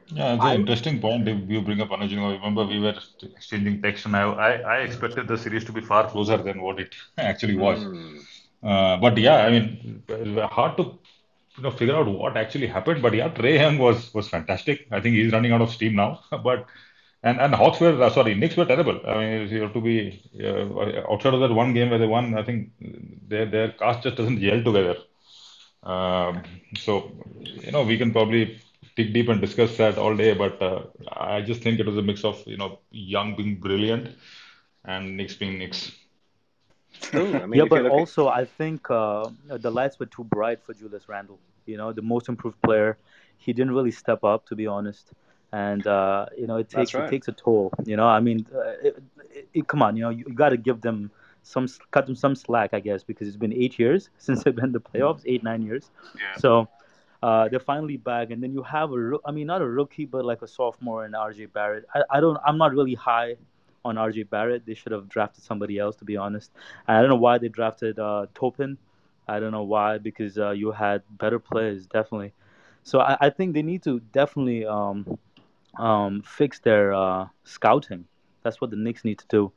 Yeah, 0.09 0.35
it's 0.35 0.43
I 0.43 0.53
an 0.53 0.61
interesting 0.61 0.99
point 1.01 1.27
if 1.27 1.49
you 1.49 1.61
bring 1.61 1.81
up 1.81 1.89
Anuj. 1.89 2.11
Remember 2.11 2.65
we 2.65 2.79
were 2.79 2.95
exchanging 3.23 3.81
text, 3.81 4.05
and 4.05 4.15
I, 4.15 4.21
I, 4.23 4.51
I 4.75 4.77
expected 4.81 5.27
the 5.27 5.37
series 5.37 5.65
to 5.65 5.71
be 5.71 5.81
far 5.81 6.07
closer 6.09 6.37
than 6.37 6.61
what 6.61 6.79
it 6.79 6.95
actually 7.17 7.55
was. 7.55 7.83
Hmm. 7.83 8.17
Uh, 8.63 8.97
but 8.97 9.17
yeah, 9.17 9.37
I 9.37 9.49
mean, 9.51 10.03
hard 10.51 10.77
to 10.77 10.99
you 11.57 11.63
know 11.63 11.71
figure 11.71 11.95
out 11.95 12.07
what 12.07 12.37
actually 12.37 12.67
happened. 12.67 13.01
But 13.01 13.15
yeah, 13.15 13.29
Trae 13.29 13.55
Young 13.55 13.79
was 13.79 14.13
was 14.13 14.27
fantastic. 14.27 14.87
I 14.91 14.99
think 15.01 15.15
he's 15.15 15.31
running 15.33 15.51
out 15.51 15.61
of 15.61 15.71
steam 15.71 15.95
now. 15.95 16.21
But 16.43 16.67
and 17.23 17.39
and 17.39 17.55
Hawks 17.55 17.79
were 17.79 18.01
uh, 18.01 18.09
sorry, 18.11 18.35
Knicks 18.35 18.55
were 18.57 18.65
terrible. 18.65 19.01
I 19.07 19.17
mean, 19.17 19.49
you 19.49 19.61
have 19.63 19.73
to 19.73 19.81
be 19.81 20.21
uh, 20.39 21.11
outside 21.11 21.33
of 21.33 21.39
that 21.41 21.51
one 21.53 21.73
game 21.73 21.89
where 21.89 21.99
they 21.99 22.07
won. 22.07 22.37
I 22.37 22.43
think 22.43 22.69
their 23.27 23.45
their 23.47 23.71
cast 23.71 24.03
just 24.03 24.17
doesn't 24.17 24.39
gel 24.39 24.63
together. 24.63 24.97
Um, 25.83 26.43
so 26.77 27.11
you 27.43 27.71
know, 27.71 27.83
we 27.83 27.97
can 27.97 28.11
probably 28.11 28.59
dig 28.95 29.13
deep 29.13 29.29
and 29.29 29.41
discuss 29.41 29.77
that 29.77 29.97
all 29.97 30.15
day. 30.15 30.34
But 30.34 30.62
uh, 30.62 30.84
I 31.12 31.41
just 31.41 31.62
think 31.62 31.79
it 31.79 31.86
was 31.86 31.97
a 31.97 32.01
mix 32.01 32.23
of 32.23 32.43
you 32.47 32.58
know 32.58 32.79
Young 32.91 33.36
being 33.36 33.60
brilliant 33.60 34.10
and 34.86 35.17
Knicks 35.17 35.36
being 35.36 35.58
Knicks. 35.60 35.91
True. 37.01 37.41
I 37.41 37.45
mean, 37.45 37.62
Yeah, 37.62 37.65
but 37.65 37.84
look 37.84 37.86
at 37.86 37.86
also 37.86 38.27
I 38.27 38.45
think 38.45 38.89
uh, 38.89 39.29
the 39.47 39.71
lights 39.71 39.99
were 39.99 40.05
too 40.05 40.23
bright 40.23 40.62
for 40.63 40.73
Julius 40.73 41.08
Randle. 41.10 41.39
You 41.65 41.77
know, 41.77 41.91
the 41.93 42.01
most 42.01 42.29
improved 42.29 42.62
player. 42.62 42.97
He 43.38 43.53
didn't 43.53 43.73
really 43.73 43.91
step 43.91 44.23
up, 44.23 44.45
to 44.47 44.55
be 44.55 44.67
honest. 44.67 45.12
And 45.51 45.86
uh, 45.88 46.27
you 46.38 46.47
know, 46.47 46.58
it 46.58 46.69
that's 46.73 46.93
takes 46.93 46.97
it 46.97 47.08
takes 47.08 47.27
a 47.27 47.31
toll. 47.34 47.71
You 47.86 47.97
know, 47.97 48.08
I 48.08 48.19
mean, 48.19 48.45
uh, 48.53 48.60
it, 48.84 49.03
it, 49.34 49.47
it- 49.53 49.67
come 49.67 49.81
on, 49.81 49.95
you 49.95 50.03
know, 50.03 50.10
you, 50.10 50.25
you 50.27 50.34
got 50.34 50.49
to 50.49 50.58
give 50.58 50.81
them 50.81 51.12
some 51.43 51.67
cut 51.91 52.05
them 52.05 52.15
some 52.15 52.36
slack, 52.36 52.71
I 52.73 52.79
guess, 52.79 53.03
because 53.03 53.27
it's 53.27 53.38
been 53.38 53.53
eight 53.53 53.77
years 53.79 54.10
since 54.17 54.43
they've 54.43 54.55
been 54.55 54.65
in 54.65 54.71
the 54.73 54.81
playoffs, 54.81 55.21
eight 55.25 55.43
nine 55.43 55.62
years. 55.62 55.91
Yeah. 56.15 56.38
So 56.38 56.67
uh, 57.25 57.49
they're 57.49 57.59
finally 57.59 57.97
back, 57.97 58.29
and 58.29 58.43
then 58.43 58.53
you 58.53 58.61
have 58.61 58.91
a, 58.91 59.17
I 59.25 59.31
mean, 59.31 59.47
not 59.47 59.59
a 59.59 59.67
rookie, 59.67 60.05
but 60.05 60.23
like 60.23 60.43
a 60.43 60.47
sophomore 60.47 61.05
in 61.05 61.13
RJ 61.13 61.51
Barrett. 61.51 61.85
I, 61.95 62.03
I 62.17 62.19
don't, 62.19 62.38
I'm 62.45 62.59
not 62.59 62.71
really 62.71 62.93
high 62.93 63.38
on 63.83 63.95
RJ 63.95 64.29
Barrett. 64.29 64.63
They 64.67 64.75
should 64.75 64.91
have 64.91 65.09
drafted 65.09 65.43
somebody 65.43 65.79
else, 65.79 65.95
to 65.95 66.05
be 66.05 66.17
honest. 66.17 66.51
And 66.88 66.95
I 66.95 67.01
don't 67.01 67.09
know 67.09 67.23
why 67.27 67.39
they 67.39 67.47
drafted 67.47 67.97
uh, 67.97 68.27
Toppin. 68.35 68.77
I 69.27 69.39
don't 69.39 69.51
know 69.51 69.63
why, 69.63 69.97
because 69.97 70.38
uh, 70.38 70.51
you 70.51 70.71
had 70.71 71.01
better 71.17 71.39
players, 71.39 71.88
definitely. 71.88 72.31
So 72.83 72.99
I, 72.99 73.17
I 73.19 73.29
think 73.31 73.55
they 73.55 73.63
need 73.63 73.81
to 73.85 74.01
definitely 74.11 74.67
um, 74.67 75.17
um, 75.79 76.21
fix 76.21 76.59
their 76.59 76.93
uh, 76.93 77.25
scouting. 77.43 78.05
That's 78.43 78.61
what 78.61 78.69
the 78.69 78.77
Knicks 78.77 79.03
need 79.03 79.17
to 79.17 79.25
do. 79.29 79.51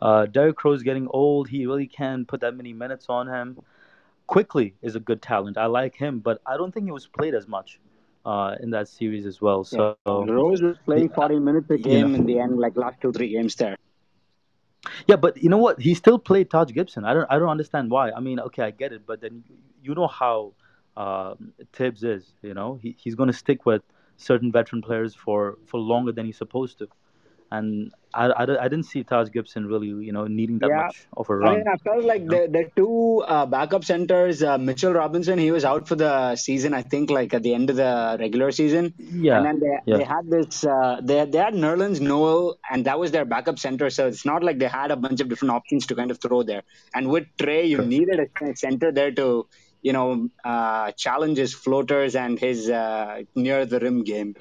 Uh, 0.00 0.26
Derrick 0.26 0.62
Rose 0.62 0.84
getting 0.84 1.08
old. 1.10 1.48
He 1.48 1.66
really 1.66 1.88
can't 1.88 2.28
put 2.28 2.42
that 2.42 2.56
many 2.56 2.72
minutes 2.72 3.06
on 3.08 3.26
him. 3.26 3.58
Quickley 4.28 4.74
is 4.82 4.94
a 4.94 5.00
good 5.00 5.20
talent. 5.20 5.58
I 5.58 5.66
like 5.66 5.96
him, 5.96 6.20
but 6.20 6.40
I 6.46 6.56
don't 6.56 6.72
think 6.72 6.86
he 6.86 6.92
was 6.92 7.06
played 7.06 7.34
as 7.34 7.48
much 7.48 7.80
uh, 8.24 8.54
in 8.60 8.70
that 8.70 8.86
series 8.86 9.26
as 9.26 9.40
well. 9.40 9.64
So 9.64 9.96
yeah, 10.06 10.12
Rose 10.32 10.62
was 10.62 10.76
playing 10.84 11.08
40 11.08 11.40
minutes 11.40 11.68
a 11.70 11.78
game 11.78 12.12
know, 12.12 12.18
in 12.18 12.26
the 12.26 12.38
end, 12.38 12.58
like 12.58 12.76
last 12.76 13.00
two 13.00 13.10
three 13.10 13.30
games 13.30 13.56
there. 13.56 13.76
yeah, 15.06 15.16
but 15.16 15.42
you 15.42 15.48
know 15.48 15.58
what? 15.58 15.80
He 15.80 15.94
still 15.94 16.18
played 16.18 16.50
Taj 16.50 16.72
Gibson. 16.72 17.04
I 17.04 17.14
don't, 17.14 17.26
I 17.30 17.38
don't 17.38 17.48
understand 17.48 17.90
why. 17.90 18.10
I 18.12 18.20
mean, 18.20 18.38
okay, 18.38 18.62
I 18.62 18.70
get 18.70 18.92
it, 18.92 19.06
but 19.06 19.22
then 19.22 19.42
you 19.82 19.94
know 19.94 20.06
how 20.06 20.52
uh, 20.96 21.34
Tibbs 21.72 22.04
is. 22.04 22.34
You 22.42 22.52
know, 22.52 22.78
he, 22.82 22.94
he's 22.98 23.14
going 23.14 23.28
to 23.28 23.38
stick 23.44 23.64
with 23.64 23.82
certain 24.18 24.52
veteran 24.52 24.82
players 24.82 25.14
for 25.14 25.58
for 25.64 25.80
longer 25.80 26.12
than 26.12 26.26
he's 26.26 26.36
supposed 26.36 26.78
to. 26.78 26.88
And 27.50 27.92
I, 28.14 28.26
I, 28.26 28.42
I 28.64 28.68
didn't 28.68 28.84
see 28.84 29.04
Taj 29.04 29.30
Gibson 29.30 29.66
really, 29.66 29.88
you 29.88 30.12
know, 30.12 30.26
needing 30.26 30.58
that 30.60 30.68
Yeah, 30.68 30.76
much 30.86 31.06
of 31.16 31.28
a 31.30 31.36
run. 31.36 31.54
mean, 31.58 31.64
I 31.68 31.76
felt 31.78 32.04
like 32.04 32.22
You 32.22 32.28
know? 32.28 32.46
the 32.46 32.52
the 32.52 32.70
two 32.76 33.22
uh, 33.26 33.46
backup 33.46 33.84
centers, 33.84 34.42
uh, 34.42 34.58
Mitchell 34.58 34.92
Robinson, 34.92 35.38
he 35.38 35.50
was 35.50 35.64
out 35.64 35.88
for 35.88 35.94
the 35.94 36.36
season. 36.36 36.74
I 36.74 36.82
think 36.82 37.10
like 37.10 37.32
at 37.34 37.42
the 37.42 37.54
end 37.54 37.70
of 37.70 37.76
the 37.76 38.16
regular 38.20 38.50
season, 38.50 38.92
Yeah. 38.98 39.36
and 39.38 39.46
then 39.46 39.60
they 39.60 39.78
yeah. 39.86 39.96
they 39.98 40.04
had 40.04 40.28
this 40.28 40.64
uh, 40.64 41.00
they 41.02 41.24
they 41.26 41.38
had 41.38 41.54
Nerlens 41.54 42.00
Noel, 42.00 42.58
and 42.70 42.84
that 42.86 42.98
was 42.98 43.12
their 43.12 43.24
backup 43.24 43.58
center. 43.58 43.88
So 43.90 44.06
it's 44.08 44.24
not 44.26 44.42
like 44.42 44.58
they 44.58 44.68
had 44.68 44.90
a 44.90 44.96
bunch 44.96 45.20
of 45.20 45.28
different 45.28 45.52
options 45.52 45.86
to 45.86 45.94
kind 45.94 46.10
of 46.10 46.20
throw 46.20 46.42
there. 46.42 46.62
And 46.94 47.08
with 47.08 47.26
Trae, 47.38 47.68
you 47.68 47.78
needed 47.84 48.20
a 48.20 48.56
center 48.56 48.92
there 48.92 49.10
to 49.12 49.46
you 49.82 49.92
know 49.92 50.28
uh, 50.44 50.92
challenge 50.92 51.38
his 51.38 51.54
floaters 51.54 52.14
and 52.16 52.38
his 52.38 52.68
uh, 52.68 53.22
near 53.34 53.64
the 53.66 53.80
rim 53.80 54.04
game. 54.04 54.34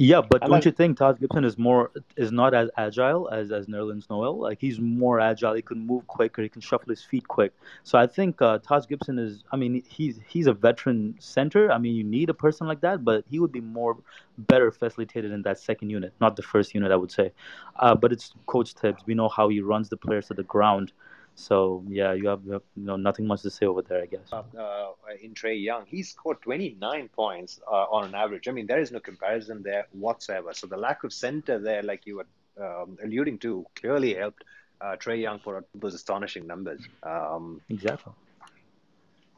Yeah, 0.00 0.20
but 0.20 0.42
don't 0.42 0.50
like 0.50 0.64
you 0.64 0.70
think 0.70 0.96
Taj 0.96 1.18
Gibson 1.18 1.44
is 1.44 1.58
more 1.58 1.90
is 2.16 2.30
not 2.30 2.54
as 2.54 2.70
agile 2.76 3.28
as 3.30 3.50
as 3.50 3.66
Nerlens 3.66 4.08
Noel? 4.08 4.38
Like 4.38 4.60
he's 4.60 4.78
more 4.78 5.18
agile. 5.18 5.54
He 5.54 5.62
can 5.62 5.84
move 5.84 6.06
quicker. 6.06 6.40
He 6.40 6.48
can 6.48 6.60
shuffle 6.60 6.90
his 6.90 7.02
feet 7.02 7.26
quick. 7.26 7.52
So 7.82 7.98
I 7.98 8.06
think 8.06 8.40
uh, 8.40 8.58
Taj 8.58 8.86
Gibson 8.86 9.18
is. 9.18 9.42
I 9.50 9.56
mean, 9.56 9.82
he's 9.88 10.20
he's 10.28 10.46
a 10.46 10.52
veteran 10.52 11.16
center. 11.18 11.72
I 11.72 11.78
mean, 11.78 11.96
you 11.96 12.04
need 12.04 12.30
a 12.30 12.34
person 12.34 12.68
like 12.68 12.80
that, 12.82 13.04
but 13.04 13.24
he 13.28 13.40
would 13.40 13.50
be 13.50 13.60
more 13.60 13.96
better 14.38 14.70
facilitated 14.70 15.32
in 15.32 15.42
that 15.42 15.58
second 15.58 15.90
unit, 15.90 16.12
not 16.20 16.36
the 16.36 16.42
first 16.42 16.76
unit, 16.76 16.92
I 16.92 16.96
would 16.96 17.10
say. 17.10 17.32
Uh, 17.80 17.96
but 17.96 18.12
it's 18.12 18.34
Coach 18.46 18.76
Tibbs. 18.76 19.02
We 19.04 19.14
know 19.14 19.28
how 19.28 19.48
he 19.48 19.60
runs 19.60 19.88
the 19.88 19.96
players 19.96 20.28
to 20.28 20.34
the 20.34 20.44
ground. 20.44 20.92
So 21.38 21.84
yeah, 21.88 22.12
you 22.14 22.28
have, 22.28 22.40
you 22.44 22.52
have 22.54 22.62
you 22.76 22.84
know 22.84 22.96
nothing 22.96 23.26
much 23.26 23.42
to 23.42 23.50
say 23.50 23.66
over 23.66 23.82
there, 23.82 24.02
I 24.02 24.06
guess. 24.06 24.28
uh, 24.32 24.42
uh, 24.58 24.90
in 25.22 25.34
Trae 25.34 25.62
Young, 25.62 25.86
he 25.86 26.02
scored 26.02 26.42
29 26.42 27.08
points 27.10 27.60
uh, 27.70 27.86
on 27.96 28.04
an 28.08 28.14
average. 28.14 28.48
I 28.48 28.52
mean, 28.52 28.66
there 28.66 28.80
is 28.80 28.90
no 28.90 28.98
comparison 29.00 29.62
there 29.62 29.86
whatsoever. 29.92 30.52
So 30.52 30.66
the 30.66 30.76
lack 30.76 31.04
of 31.04 31.12
center 31.12 31.58
there, 31.60 31.82
like 31.82 32.06
you 32.06 32.16
were 32.16 32.26
um, 32.60 32.98
alluding 33.04 33.38
to, 33.38 33.64
clearly 33.76 34.14
helped 34.14 34.42
uh, 34.80 34.96
Trae 34.96 35.20
Young 35.22 35.38
put 35.38 35.56
out 35.56 35.64
those 35.74 35.94
astonishing 35.94 36.46
numbers. 36.46 36.80
Um, 37.04 37.60
Exactly. 37.70 38.12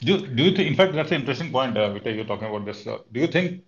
Do 0.00 0.26
do 0.26 0.42
you 0.44 0.56
think? 0.56 0.68
In 0.70 0.74
fact, 0.74 0.94
that's 0.94 1.10
an 1.12 1.20
interesting 1.20 1.52
point, 1.52 1.76
uh, 1.76 1.90
Vijay, 1.90 2.16
you're 2.16 2.24
talking 2.24 2.48
about 2.48 2.64
this. 2.64 2.86
Uh, 2.86 2.98
do 3.12 3.20
you 3.20 3.26
think 3.26 3.62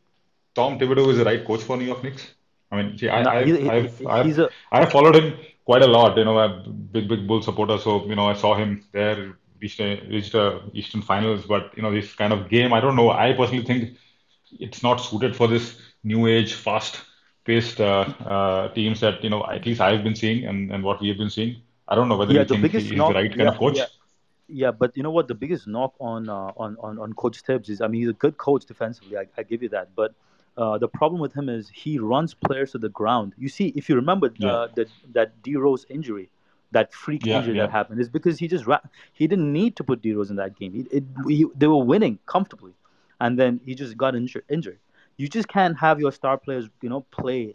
Tom 0.54 0.78
Thibodeau 0.78 1.10
is 1.10 1.18
the 1.18 1.24
right 1.24 1.44
coach 1.44 1.62
for 1.62 1.76
New 1.76 1.84
York 1.84 2.02
Knicks? 2.02 2.34
I 2.70 2.76
mean, 2.76 2.96
see, 2.96 3.10
I 3.10 3.22
No, 3.22 3.30
I 3.30 3.44
he, 3.44 3.56
he 3.58 3.68
I've 3.68 3.98
he- 3.98 4.06
I've 4.06 4.26
he's 4.26 4.38
a 4.38 4.48
I 4.72 4.80
have 4.80 4.90
followed 4.90 5.16
him 5.16 5.34
quite 5.64 5.82
a 5.82 5.86
lot. 5.86 6.16
You 6.16 6.24
know, 6.24 6.38
I'm 6.38 6.52
a 6.52 6.70
big 6.70 7.08
big 7.08 7.26
Bull 7.26 7.42
supporter, 7.42 7.78
so 7.78 8.04
you 8.06 8.14
know 8.16 8.28
I 8.28 8.34
saw 8.34 8.54
him 8.54 8.84
there 8.92 9.34
reached 9.60 9.80
a, 9.80 10.00
reached 10.08 10.34
a 10.34 10.60
Eastern 10.74 11.02
Finals, 11.02 11.44
but 11.46 11.72
you 11.76 11.82
know 11.82 11.92
this 11.92 12.14
kind 12.14 12.32
of 12.32 12.48
game, 12.48 12.72
I 12.72 12.80
don't 12.80 12.96
know. 12.96 13.10
I 13.10 13.32
personally 13.32 13.64
think 13.64 13.96
it's 14.58 14.82
not 14.82 14.96
suited 14.96 15.36
for 15.36 15.48
this 15.48 15.78
new 16.04 16.26
age, 16.26 16.54
fast 16.54 17.00
paced 17.44 17.80
uh, 17.80 18.04
uh, 18.34 18.68
teams 18.74 19.00
that 19.00 19.22
you 19.24 19.30
know 19.30 19.44
at 19.50 19.66
least 19.66 19.80
I've 19.80 20.04
been 20.04 20.16
seeing 20.16 20.46
and, 20.46 20.72
and 20.72 20.84
what 20.84 21.00
we 21.00 21.08
have 21.08 21.18
been 21.18 21.30
seeing. 21.30 21.56
I 21.88 21.94
don't 21.94 22.08
know 22.08 22.16
whether 22.16 22.34
Yeah, 22.34 22.44
you 22.44 22.44
the 22.44 22.56
biggest 22.56 22.94
he's 22.94 23.06
knock. 23.06 23.14
the 23.14 23.14
right 23.14 23.36
kind 23.36 23.48
Yeah, 23.48 23.50
of 23.50 23.58
coach. 23.58 23.80
yeah, 23.80 23.86
yeah. 24.48 24.70
But 24.70 24.96
you 24.96 25.02
know 25.02 25.10
what? 25.10 25.28
The 25.28 25.34
biggest 25.34 25.66
knock 25.66 25.94
on 26.00 26.28
uh, 26.28 26.52
on 26.56 26.76
on 26.80 26.98
on 26.98 27.12
Coach 27.14 27.42
Tibbs 27.42 27.68
is, 27.68 27.80
I 27.80 27.88
mean, 27.88 28.02
he's 28.02 28.10
a 28.10 28.14
good 28.14 28.36
coach 28.38 28.64
defensively. 28.66 29.16
I, 29.18 29.26
I 29.36 29.42
give 29.42 29.62
you 29.62 29.68
that. 29.70 29.94
But 29.94 30.14
uh, 30.56 30.78
the 30.78 30.88
problem 30.88 31.20
with 31.20 31.32
him 31.34 31.48
is 31.48 31.68
he 31.70 31.98
runs 31.98 32.34
players 32.34 32.72
to 32.72 32.78
the 32.78 32.88
ground. 32.88 33.34
You 33.38 33.48
see, 33.48 33.68
if 33.76 33.88
you 33.88 33.96
remember 33.96 34.32
Yeah, 34.38 34.50
uh, 34.50 34.68
that 34.76 34.88
that 35.12 35.42
D 35.42 35.56
Rose 35.56 35.86
injury, 35.88 36.30
that 36.72 36.92
freak 36.92 37.26
yeah, 37.26 37.36
injury 37.36 37.54
that 37.56 37.70
happened, 37.70 38.00
is 38.00 38.08
because 38.08 38.38
he 38.38 38.48
just 38.48 38.66
ra- 38.66 38.80
he 39.12 39.26
didn't 39.26 39.52
need 39.52 39.76
to 39.76 39.84
put 39.84 40.02
D 40.02 40.12
Rose 40.12 40.30
in 40.30 40.36
that 40.36 40.58
game. 40.58 40.72
He, 40.74 40.80
it, 40.96 41.04
he, 41.28 41.46
they 41.56 41.66
were 41.66 41.84
winning 41.84 42.18
comfortably, 42.26 42.72
and 43.20 43.38
then 43.38 43.60
he 43.64 43.74
just 43.74 43.96
got 43.96 44.14
injured. 44.14 44.44
Injured. 44.48 44.78
You 45.16 45.28
just 45.28 45.48
can't 45.48 45.78
have 45.78 46.00
your 46.00 46.12
star 46.12 46.36
players, 46.38 46.68
you 46.82 46.88
know, 46.88 47.02
play 47.10 47.54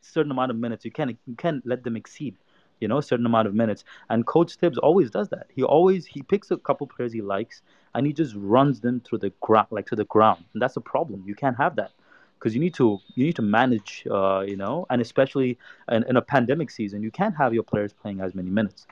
certain 0.00 0.30
amount 0.30 0.50
of 0.50 0.56
minutes. 0.56 0.84
You 0.84 0.90
can't 0.90 1.16
you 1.26 1.34
can't 1.36 1.66
let 1.66 1.84
them 1.84 1.96
exceed, 1.96 2.36
you 2.80 2.88
know, 2.88 2.98
a 2.98 3.02
certain 3.02 3.26
amount 3.26 3.48
of 3.48 3.54
minutes. 3.54 3.84
And 4.08 4.26
Coach 4.26 4.56
Tibbs 4.58 4.78
always 4.78 5.10
does 5.10 5.28
that. 5.30 5.46
He 5.54 5.62
always 5.62 6.06
he 6.06 6.22
picks 6.22 6.50
a 6.50 6.56
couple 6.56 6.86
players 6.86 7.12
he 7.12 7.22
likes 7.22 7.62
and 7.94 8.06
he 8.06 8.12
just 8.12 8.34
runs 8.36 8.80
them 8.80 9.00
through 9.00 9.18
the 9.18 9.30
ground, 9.40 9.68
like 9.70 9.86
to 9.86 9.96
the 9.96 10.04
ground. 10.04 10.44
And 10.52 10.62
that's 10.62 10.76
a 10.76 10.80
problem. 10.80 11.22
You 11.26 11.34
can't 11.34 11.56
have 11.56 11.76
that 11.76 11.92
because 12.38 12.54
you 12.54 12.60
need 12.60 12.74
to 12.74 13.00
you 13.14 13.24
need 13.26 13.36
to 13.36 13.42
manage, 13.42 14.06
uh, 14.10 14.40
you 14.46 14.56
know, 14.56 14.86
and 14.90 15.00
especially 15.00 15.58
in, 15.90 16.04
in 16.08 16.16
a 16.16 16.22
pandemic 16.22 16.70
season, 16.70 17.02
you 17.02 17.10
can't 17.10 17.36
have 17.36 17.54
your 17.54 17.62
players 17.64 17.92
playing 17.92 18.20
as 18.20 18.34
many 18.34 18.50
minutes. 18.50 18.86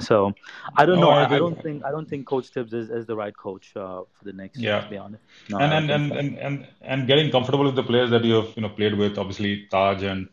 So 0.00 0.32
I 0.76 0.86
don't 0.86 1.00
No, 1.00 1.10
know. 1.10 1.12
I 1.12 1.36
I, 1.36 1.38
don't 1.38 1.60
think 1.60 1.84
I 1.84 1.90
don't 1.90 2.08
think 2.08 2.26
Coach 2.26 2.50
Tibbs 2.52 2.72
is, 2.72 2.90
is 2.90 3.06
the 3.06 3.16
right 3.16 3.36
coach 3.36 3.72
uh, 3.76 4.02
for 4.12 4.24
the 4.24 4.32
next 4.32 4.64
year. 4.64 4.74
Yeah. 4.74 4.80
To 4.80 4.88
be 4.88 4.96
honest, 4.96 5.24
no, 5.48 5.60
And 5.60 5.72
and, 5.72 5.90
and, 5.90 6.12
and 6.16 6.38
and 6.38 6.66
and 6.82 7.06
getting 7.06 7.30
comfortable 7.30 7.64
with 7.64 7.76
the 7.76 7.82
players 7.84 8.10
that 8.10 8.24
you 8.24 8.34
have 8.34 8.56
you 8.56 8.62
know 8.62 8.70
played 8.70 8.94
with. 8.96 9.18
Obviously, 9.18 9.66
Taj 9.70 10.02
and 10.02 10.28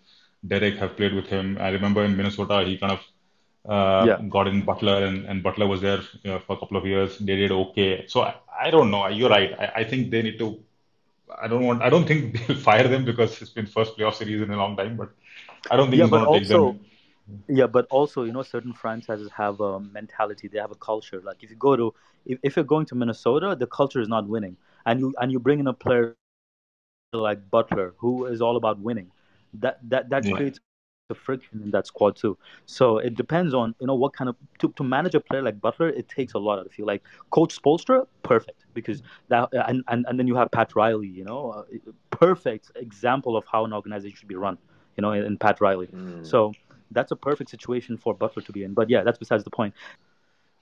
Derrick 0.47 0.77
have 0.77 0.95
played 0.97 1.13
with 1.13 1.27
him. 1.27 1.57
I 1.59 1.69
remember 1.69 2.03
in 2.05 2.15
Minnesota, 2.17 2.63
he 2.65 2.77
kind 2.77 2.93
of 2.97 3.01
uh, 3.69 4.07
Yeah. 4.07 4.21
got 4.29 4.47
in 4.47 4.65
Butler, 4.65 5.05
and, 5.05 5.25
and 5.25 5.43
Butler 5.43 5.67
was 5.67 5.81
there 5.81 6.01
you 6.23 6.31
know, 6.31 6.39
for 6.39 6.55
a 6.55 6.59
couple 6.59 6.77
of 6.77 6.85
years. 6.85 7.17
They 7.19 7.35
did 7.35 7.51
okay. 7.51 8.05
So 8.07 8.21
I, 8.23 8.35
I 8.59 8.71
don't 8.71 8.91
know. 8.91 9.07
You're 9.07 9.29
right. 9.29 9.51
I, 9.59 9.81
I 9.81 9.83
think 9.83 10.11
they 10.11 10.21
need 10.23 10.39
to. 10.39 10.59
I 11.41 11.47
don't 11.47 11.65
want. 11.65 11.81
I 11.81 11.89
don't 11.89 12.07
think 12.07 12.37
they'll 12.47 12.57
fire 12.57 12.87
them 12.87 13.05
because 13.05 13.41
it's 13.41 13.51
been 13.51 13.65
first 13.67 13.97
playoff 13.97 14.15
series 14.15 14.41
in 14.41 14.51
a 14.51 14.57
long 14.57 14.75
time. 14.77 14.97
But 14.97 15.11
I 15.71 15.77
don't 15.77 15.89
think 15.89 16.01
Yeah, 16.01 16.05
he's 16.05 16.11
going 16.11 16.29
to 16.29 16.39
take 16.39 16.49
also 16.49 16.49
them. 16.49 16.79
Yeah, 17.49 17.67
but 17.67 17.87
also, 17.89 18.23
you 18.23 18.31
know, 18.33 18.43
certain 18.43 18.73
franchises 18.73 19.31
have 19.37 19.59
a 19.61 19.79
mentality. 19.79 20.47
They 20.49 20.59
have 20.59 20.71
a 20.71 20.75
culture. 20.75 21.21
Like 21.23 21.43
if 21.43 21.49
you 21.51 21.57
go 21.57 21.75
to, 21.75 21.93
if, 22.25 22.39
if 22.43 22.55
you're 22.57 22.65
going 22.65 22.85
to 22.87 22.95
Minnesota, 22.95 23.55
the 23.59 23.67
culture 23.67 24.01
is 24.01 24.09
not 24.09 24.27
winning, 24.29 24.57
and 24.85 24.99
you 25.01 25.13
and 25.21 25.31
you 25.31 25.39
bring 25.39 25.59
in 25.59 25.67
a 25.67 25.73
player 25.73 26.15
like 27.13 27.49
Butler, 27.49 27.95
who 27.99 28.25
is 28.25 28.41
all 28.41 28.55
about 28.57 28.79
winning, 28.79 29.11
that 29.53 29.79
that 29.89 30.09
that 30.11 30.29
Yeah. 30.29 30.41
creates 30.41 30.59
a 31.09 31.15
friction 31.15 31.61
in 31.63 31.71
that 31.71 31.87
squad 31.87 32.15
too. 32.15 32.37
So 32.65 32.97
it 32.97 33.15
depends 33.15 33.53
on 33.53 33.75
you 33.79 33.87
know 33.87 33.95
what 33.95 34.13
kind 34.13 34.29
of 34.29 34.35
to, 34.59 34.73
to 34.75 34.83
manage 34.83 35.15
a 35.15 35.19
player 35.19 35.41
like 35.41 35.59
Butler. 35.59 35.89
It 35.89 36.09
takes 36.09 36.33
a 36.33 36.37
lot 36.37 36.59
out 36.59 36.65
of 36.65 36.77
you. 36.77 36.85
Like 36.85 37.03
Coach 37.31 37.59
Spoelstra, 37.59 38.05
perfect 38.23 38.65
because 38.73 39.01
that 39.29 39.49
and 39.67 39.83
and, 39.87 40.05
and 40.07 40.19
then 40.19 40.27
you 40.27 40.35
have 40.35 40.51
Pat 40.51 40.75
Riley. 40.75 41.07
You 41.07 41.23
know, 41.23 41.51
uh, 41.51 41.63
perfect 42.11 42.71
example 42.75 43.37
of 43.37 43.45
how 43.51 43.65
an 43.65 43.73
organization 43.73 44.17
should 44.17 44.27
be 44.27 44.35
run. 44.35 44.57
You 44.97 45.01
know, 45.01 45.11
in, 45.11 45.23
in 45.23 45.37
Pat 45.37 45.61
Riley. 45.61 45.87
Mm. 45.87 46.25
So 46.25 46.53
that's 46.91 47.11
a 47.11 47.15
perfect 47.15 47.49
situation 47.49 47.97
for 47.97 48.13
Butler 48.13 48.41
to 48.43 48.51
be 48.51 48.63
in. 48.63 48.73
But 48.73 48.89
yeah, 48.89 49.03
that's 49.03 49.17
besides 49.17 49.43
the 49.43 49.49
point. 49.49 49.73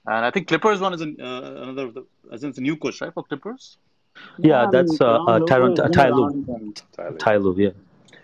And 0.06 0.24
I 0.24 0.30
think 0.30 0.46
Clippers 0.46 0.80
one 0.80 0.94
is 0.94 1.00
an, 1.00 1.16
uh, 1.20 1.62
another, 1.62 1.90
as 2.30 2.44
in 2.44 2.50
it's 2.50 2.58
a 2.58 2.60
new 2.60 2.76
coach, 2.76 3.00
right, 3.00 3.12
for 3.12 3.24
Clippers? 3.24 3.76
Yeah, 4.38 4.60
I 4.60 4.62
mean, 4.62 4.70
that's 4.70 5.00
uh, 5.00 5.04
Ron 5.04 5.28
uh, 5.28 5.38
Lugo 5.38 5.46
Tyron 5.46 5.70
has 5.70 5.78
uh, 5.78 5.82
been 5.82 5.92
Ty 5.92 6.08
Lue. 6.10 6.24
around. 6.24 6.48
And, 6.48 6.82
Tyler. 6.92 7.18
Ty 7.18 7.36
Lue, 7.36 7.54
yeah. 7.58 7.70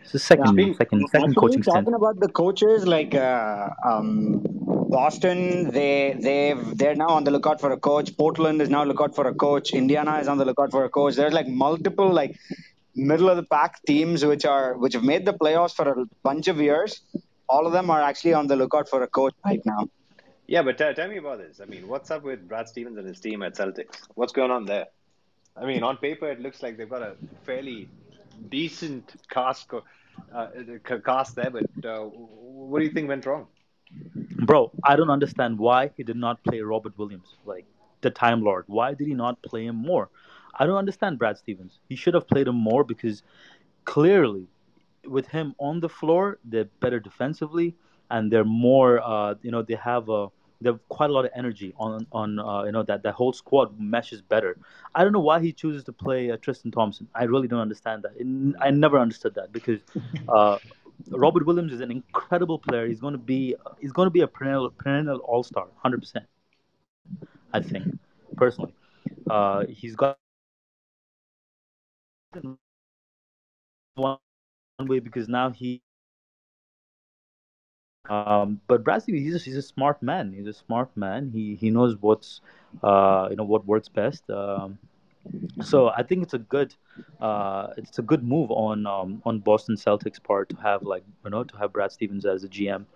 It's 0.02 0.12
the 0.12 0.18
yeah. 0.36 0.44
second, 0.44 0.52
Speak, 0.54 0.76
second, 0.76 1.08
second 1.10 1.30
Actually, 1.30 1.34
coaching 1.34 1.62
stint. 1.62 1.86
talking 1.86 1.94
about 1.94 2.20
the 2.20 2.28
coaches, 2.28 2.86
like 2.86 3.14
uh, 3.14 3.70
um, 3.84 4.40
Boston, 4.90 5.70
they 5.70 6.16
they've 6.20 6.76
they're 6.76 6.94
now 6.94 7.08
on 7.08 7.24
the 7.24 7.30
lookout 7.30 7.60
for 7.60 7.72
a 7.72 7.78
coach. 7.78 8.16
Portland 8.16 8.60
is 8.60 8.68
now 8.68 8.84
lookout 8.84 9.14
for 9.14 9.26
a 9.28 9.34
coach. 9.34 9.72
Indiana 9.72 10.18
is 10.18 10.28
on 10.28 10.38
the 10.38 10.44
lookout 10.44 10.70
for 10.70 10.84
a 10.84 10.90
coach. 10.90 11.14
There's 11.14 11.32
like 11.32 11.48
multiple 11.48 12.12
like 12.12 12.36
middle 12.94 13.30
of 13.30 13.36
the 13.36 13.42
pack 13.44 13.80
teams 13.86 14.24
which 14.24 14.44
are 14.44 14.76
which 14.76 14.92
have 14.94 15.04
made 15.04 15.24
the 15.24 15.32
playoffs 15.32 15.74
for 15.74 15.88
a 15.88 16.04
bunch 16.22 16.48
of 16.48 16.60
years. 16.60 17.00
All 17.48 17.66
of 17.66 17.72
them 17.72 17.90
are 17.90 18.02
actually 18.02 18.34
on 18.34 18.46
the 18.46 18.56
lookout 18.56 18.88
for 18.88 19.02
a 19.02 19.08
coach 19.08 19.34
right 19.44 19.64
now. 19.64 19.88
Yeah, 20.46 20.62
but 20.62 20.76
tell, 20.76 20.92
tell 20.92 21.08
me 21.08 21.18
about 21.18 21.38
this. 21.38 21.60
I 21.60 21.66
mean, 21.66 21.88
what's 21.88 22.10
up 22.10 22.24
with 22.24 22.46
Brad 22.48 22.68
Stevens 22.68 22.98
and 22.98 23.06
his 23.06 23.20
team 23.20 23.42
at 23.42 23.54
Celtics? 23.54 24.00
What's 24.14 24.32
going 24.32 24.50
on 24.50 24.66
there? 24.66 24.86
I 25.56 25.64
mean, 25.66 25.82
on 25.82 25.96
paper, 25.98 26.30
it 26.30 26.40
looks 26.40 26.62
like 26.62 26.76
they've 26.76 26.88
got 26.88 27.02
a 27.02 27.16
fairly 27.44 27.88
decent 28.48 29.14
cast 29.30 29.68
co- 29.68 29.84
uh, 30.34 30.48
c- 30.88 31.00
cast 31.04 31.36
there, 31.36 31.50
but 31.50 31.68
uh, 31.84 32.00
what 32.02 32.78
do 32.80 32.84
you 32.84 32.92
think 32.92 33.08
went 33.08 33.26
wrong? 33.26 33.46
Bro, 34.38 34.72
I 34.82 34.96
don't 34.96 35.10
understand 35.10 35.58
why 35.58 35.90
he 35.96 36.02
did 36.02 36.16
not 36.16 36.42
play 36.44 36.60
Robert 36.60 36.96
Williams, 36.98 37.36
like 37.44 37.66
the 38.00 38.10
Time 38.10 38.42
Lord. 38.42 38.64
Why 38.66 38.94
did 38.94 39.06
he 39.06 39.14
not 39.14 39.42
play 39.42 39.66
him 39.66 39.76
more? 39.76 40.10
I 40.58 40.66
don't 40.66 40.76
understand 40.76 41.18
Brad 41.18 41.38
Stevens. 41.38 41.78
He 41.88 41.96
should 41.96 42.14
have 42.14 42.26
played 42.28 42.48
him 42.48 42.56
more 42.56 42.84
because 42.84 43.22
clearly, 43.84 44.48
with 45.06 45.28
him 45.28 45.54
on 45.58 45.80
the 45.80 45.88
floor, 45.88 46.38
they're 46.44 46.68
better 46.80 47.00
defensively 47.00 47.74
and 48.10 48.30
they're 48.32 48.44
more. 48.44 49.00
Uh, 49.00 49.34
you 49.42 49.50
know, 49.50 49.62
they 49.62 49.74
have 49.76 50.08
a 50.08 50.28
they 50.62 50.70
have 50.70 50.86
quite 50.88 51.10
a 51.10 51.12
lot 51.12 51.24
of 51.24 51.30
energy 51.34 51.74
on 51.78 52.06
on. 52.12 52.38
Uh, 52.38 52.64
you 52.64 52.72
know 52.72 52.82
that 52.84 53.02
that 53.02 53.14
whole 53.14 53.32
squad 53.32 53.78
meshes 53.80 54.22
better. 54.22 54.58
I 54.94 55.02
don't 55.04 55.12
know 55.12 55.20
why 55.20 55.40
he 55.40 55.52
chooses 55.52 55.84
to 55.84 55.92
play 55.92 56.30
uh, 56.30 56.36
Tristan 56.38 56.70
Thompson. 56.70 57.08
I 57.14 57.24
really 57.24 57.48
don't 57.48 57.60
understand 57.60 58.02
that. 58.04 58.12
It, 58.16 58.56
I 58.60 58.70
never 58.70 58.98
understood 58.98 59.34
that 59.34 59.52
because. 59.52 59.80
Uh, 60.28 60.58
Robert 61.10 61.44
Williams 61.46 61.72
is 61.72 61.80
an 61.80 61.90
incredible 61.90 62.58
player. 62.58 62.86
He's 62.86 63.00
going 63.00 63.12
to 63.12 63.18
be 63.18 63.56
he's 63.80 63.92
going 63.92 64.06
to 64.06 64.10
be 64.10 64.20
a 64.20 64.26
perennial 64.28 64.70
perennial 64.70 65.18
All 65.18 65.42
Star, 65.42 65.66
hundred 65.82 66.00
percent. 66.00 66.26
I 67.52 67.60
think 67.60 67.98
personally, 68.36 68.74
uh, 69.30 69.66
he's 69.68 69.96
got 69.96 70.18
one 73.94 74.18
way 74.80 75.00
because 75.00 75.28
now 75.28 75.50
he. 75.50 75.82
Um, 78.08 78.60
but 78.66 78.82
Brad 78.84 79.02
Stevens, 79.02 79.24
he's 79.24 79.34
a, 79.34 79.38
he's 79.38 79.56
a 79.56 79.62
smart 79.62 80.02
man. 80.02 80.32
He's 80.32 80.46
a 80.46 80.52
smart 80.52 80.96
man. 80.96 81.30
He 81.32 81.54
he 81.54 81.70
knows 81.70 81.96
what's 82.00 82.40
uh, 82.82 83.28
you 83.30 83.36
know 83.36 83.44
what 83.44 83.64
works 83.66 83.88
best. 83.88 84.28
Um, 84.30 84.78
so 85.62 85.88
I 85.88 86.02
think 86.02 86.22
it's 86.24 86.34
a 86.34 86.38
good, 86.38 86.74
uh, 87.20 87.68
it's 87.76 87.98
a 87.98 88.02
good 88.02 88.24
move 88.24 88.50
on 88.50 88.86
um, 88.86 89.22
on 89.24 89.40
Boston 89.40 89.76
Celtics 89.76 90.22
part 90.22 90.48
to 90.50 90.56
have 90.56 90.82
like 90.82 91.04
you 91.24 91.30
know 91.30 91.44
to 91.44 91.56
have 91.58 91.72
Brad 91.72 91.92
Stevens 91.92 92.26
as 92.26 92.44
a 92.44 92.48
GM, 92.48 92.86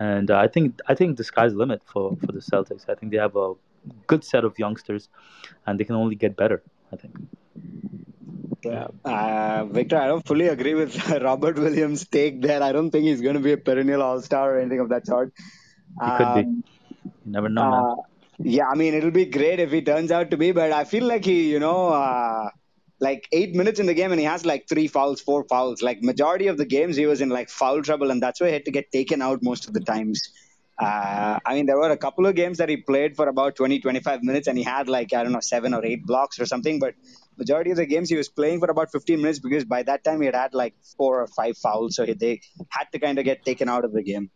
and 0.00 0.30
uh, 0.30 0.38
I 0.38 0.48
think 0.48 0.80
I 0.88 0.94
think 0.94 1.16
the 1.16 1.24
sky's 1.24 1.52
the 1.52 1.58
limit 1.58 1.82
for 1.86 2.16
for 2.26 2.32
the 2.32 2.40
Celtics. 2.40 2.88
I 2.88 2.94
think 2.94 3.12
they 3.12 3.18
have 3.18 3.36
a 3.36 3.54
good 4.08 4.24
set 4.24 4.44
of 4.44 4.58
youngsters, 4.58 5.08
and 5.66 5.78
they 5.78 5.84
can 5.84 5.94
only 5.94 6.16
get 6.16 6.36
better. 6.36 6.62
I 6.92 6.96
think. 6.96 7.14
Yeah. 8.64 8.88
Uh, 9.04 9.64
Victor, 9.66 9.96
I 9.98 10.06
don't 10.06 10.26
fully 10.26 10.48
agree 10.48 10.74
with 10.74 10.96
Robert 11.22 11.58
Williams' 11.58 12.06
take 12.06 12.40
there. 12.42 12.62
I 12.62 12.72
don't 12.72 12.90
think 12.90 13.04
he's 13.04 13.20
going 13.20 13.34
to 13.34 13.40
be 13.40 13.52
a 13.52 13.56
perennial 13.58 14.02
All 14.02 14.20
Star 14.22 14.54
or 14.54 14.58
anything 14.60 14.80
of 14.80 14.88
that 14.90 15.06
sort. 15.06 15.32
He 16.02 16.12
could 16.12 16.32
be. 16.32 16.40
Um, 16.40 16.64
You 17.24 17.32
never 17.32 17.48
know, 17.48 17.72
uh, 17.72 17.96
yeah, 18.38 18.68
I 18.68 18.74
mean, 18.76 18.94
it'll 18.94 19.10
be 19.10 19.26
great 19.26 19.60
if 19.60 19.72
he 19.72 19.82
turns 19.82 20.10
out 20.12 20.30
to 20.30 20.36
be, 20.36 20.52
but 20.52 20.72
I 20.72 20.84
feel 20.84 21.04
like 21.04 21.24
he, 21.24 21.50
you 21.50 21.58
know, 21.60 21.88
uh, 21.88 22.50
like 23.00 23.28
eight 23.32 23.54
minutes 23.54 23.80
in 23.80 23.86
the 23.86 23.94
game 23.94 24.12
and 24.12 24.20
he 24.20 24.26
has 24.26 24.44
like 24.46 24.68
three 24.68 24.88
fouls, 24.88 25.20
four 25.20 25.44
fouls. 25.48 25.82
Like 25.82 26.02
majority 26.02 26.48
of 26.48 26.56
the 26.58 26.66
games 26.66 26.96
he 26.96 27.06
was 27.06 27.20
in 27.20 27.28
like 27.30 27.50
foul 27.50 27.82
trouble, 27.82 28.10
and 28.10 28.22
that's 28.22 28.40
why 28.40 28.48
he 28.48 28.52
had 28.54 28.64
to 28.66 28.70
get 28.72 28.90
taken 28.92 29.22
out 29.22 29.42
most 29.42 29.66
of 29.68 29.74
the 29.74 29.80
times. 29.80 30.22
Uh, 30.78 31.38
I 31.44 31.54
mean, 31.54 31.66
there 31.66 31.76
were 31.78 31.90
a 31.90 31.96
couple 31.96 32.26
of 32.26 32.34
games 32.36 32.58
that 32.58 32.68
he 32.68 32.76
played 32.76 33.16
for 33.16 33.28
about 33.28 33.56
20, 33.56 33.80
25 33.80 34.22
minutes, 34.22 34.46
and 34.48 34.56
he 34.56 34.64
had 34.64 34.88
like 34.88 35.12
I 35.12 35.22
don't 35.24 35.32
know 35.32 35.40
seven 35.40 35.74
or 35.74 35.84
eight 35.84 36.04
blocks 36.06 36.38
or 36.40 36.46
something. 36.46 36.78
But 36.78 36.94
majority 37.38 37.70
of 37.70 37.76
the 37.76 37.86
games 37.86 38.10
he 38.10 38.16
was 38.16 38.28
playing 38.28 38.60
for 38.60 38.70
about 38.70 38.90
15 38.92 39.20
minutes 39.20 39.38
because 39.38 39.64
by 39.64 39.82
that 39.84 40.04
time 40.04 40.20
he 40.20 40.26
had 40.26 40.34
had 40.34 40.54
like 40.54 40.74
four 40.96 41.22
or 41.22 41.26
five 41.28 41.56
fouls, 41.56 41.96
so 41.96 42.04
he, 42.04 42.12
they 42.12 42.40
had 42.68 42.86
to 42.92 42.98
kind 42.98 43.18
of 43.18 43.24
get 43.24 43.44
taken 43.44 43.68
out 43.68 43.84
of 43.84 43.92
the 43.92 44.02
game. 44.02 44.30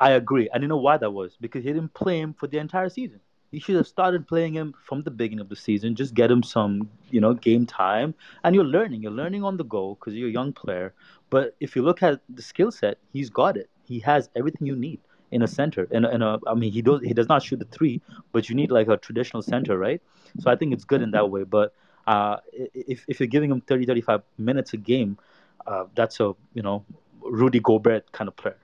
I 0.00 0.10
agree. 0.12 0.48
And 0.52 0.62
you 0.62 0.68
know 0.68 0.76
why 0.76 0.96
that 0.96 1.10
was? 1.10 1.36
Because 1.40 1.64
he 1.64 1.72
didn't 1.72 1.94
play 1.94 2.18
him 2.20 2.34
for 2.34 2.46
the 2.46 2.58
entire 2.58 2.88
season. 2.88 3.20
He 3.50 3.60
should 3.60 3.76
have 3.76 3.86
started 3.86 4.26
playing 4.26 4.54
him 4.54 4.74
from 4.84 5.02
the 5.02 5.12
beginning 5.12 5.40
of 5.40 5.48
the 5.48 5.54
season. 5.54 5.94
Just 5.94 6.12
get 6.14 6.28
him 6.28 6.42
some, 6.42 6.90
you 7.10 7.20
know, 7.20 7.34
game 7.34 7.66
time. 7.66 8.14
And 8.42 8.54
you're 8.54 8.64
learning. 8.64 9.02
You're 9.02 9.12
learning 9.12 9.44
on 9.44 9.56
the 9.56 9.64
go 9.64 9.94
because 9.94 10.14
you're 10.14 10.28
a 10.28 10.32
young 10.32 10.52
player. 10.52 10.92
But 11.30 11.54
if 11.60 11.76
you 11.76 11.82
look 11.82 12.02
at 12.02 12.20
the 12.28 12.42
skill 12.42 12.72
set, 12.72 12.98
he's 13.12 13.30
got 13.30 13.56
it. 13.56 13.70
He 13.84 14.00
has 14.00 14.28
everything 14.34 14.66
you 14.66 14.74
need 14.74 15.00
in 15.30 15.42
a 15.42 15.46
center. 15.46 15.86
In 15.90 16.04
a 16.04 16.38
I 16.46 16.54
mean, 16.54 16.72
he 16.72 16.82
does 16.82 17.00
he 17.02 17.14
does 17.14 17.28
not 17.28 17.42
shoot 17.42 17.58
the 17.58 17.64
three, 17.66 18.00
but 18.32 18.48
you 18.48 18.56
need 18.56 18.70
like 18.70 18.88
a 18.88 18.96
traditional 18.96 19.42
center, 19.42 19.78
right? 19.78 20.02
So 20.40 20.50
I 20.50 20.56
think 20.56 20.72
it's 20.72 20.84
good 20.84 21.02
in 21.02 21.12
that 21.12 21.30
way. 21.30 21.44
But 21.44 21.74
uh, 22.06 22.36
if 22.74 23.04
if 23.08 23.20
you're 23.20 23.26
giving 23.26 23.50
him 23.50 23.60
30, 23.60 23.86
35 23.86 24.22
minutes 24.38 24.72
a 24.74 24.76
game, 24.76 25.18
uh, 25.66 25.84
that's 25.94 26.20
a 26.20 26.34
you 26.54 26.62
know 26.62 26.84
Rudy 27.22 27.60
Gobert 27.60 28.10
kind 28.12 28.28
of 28.28 28.36
player, 28.36 28.58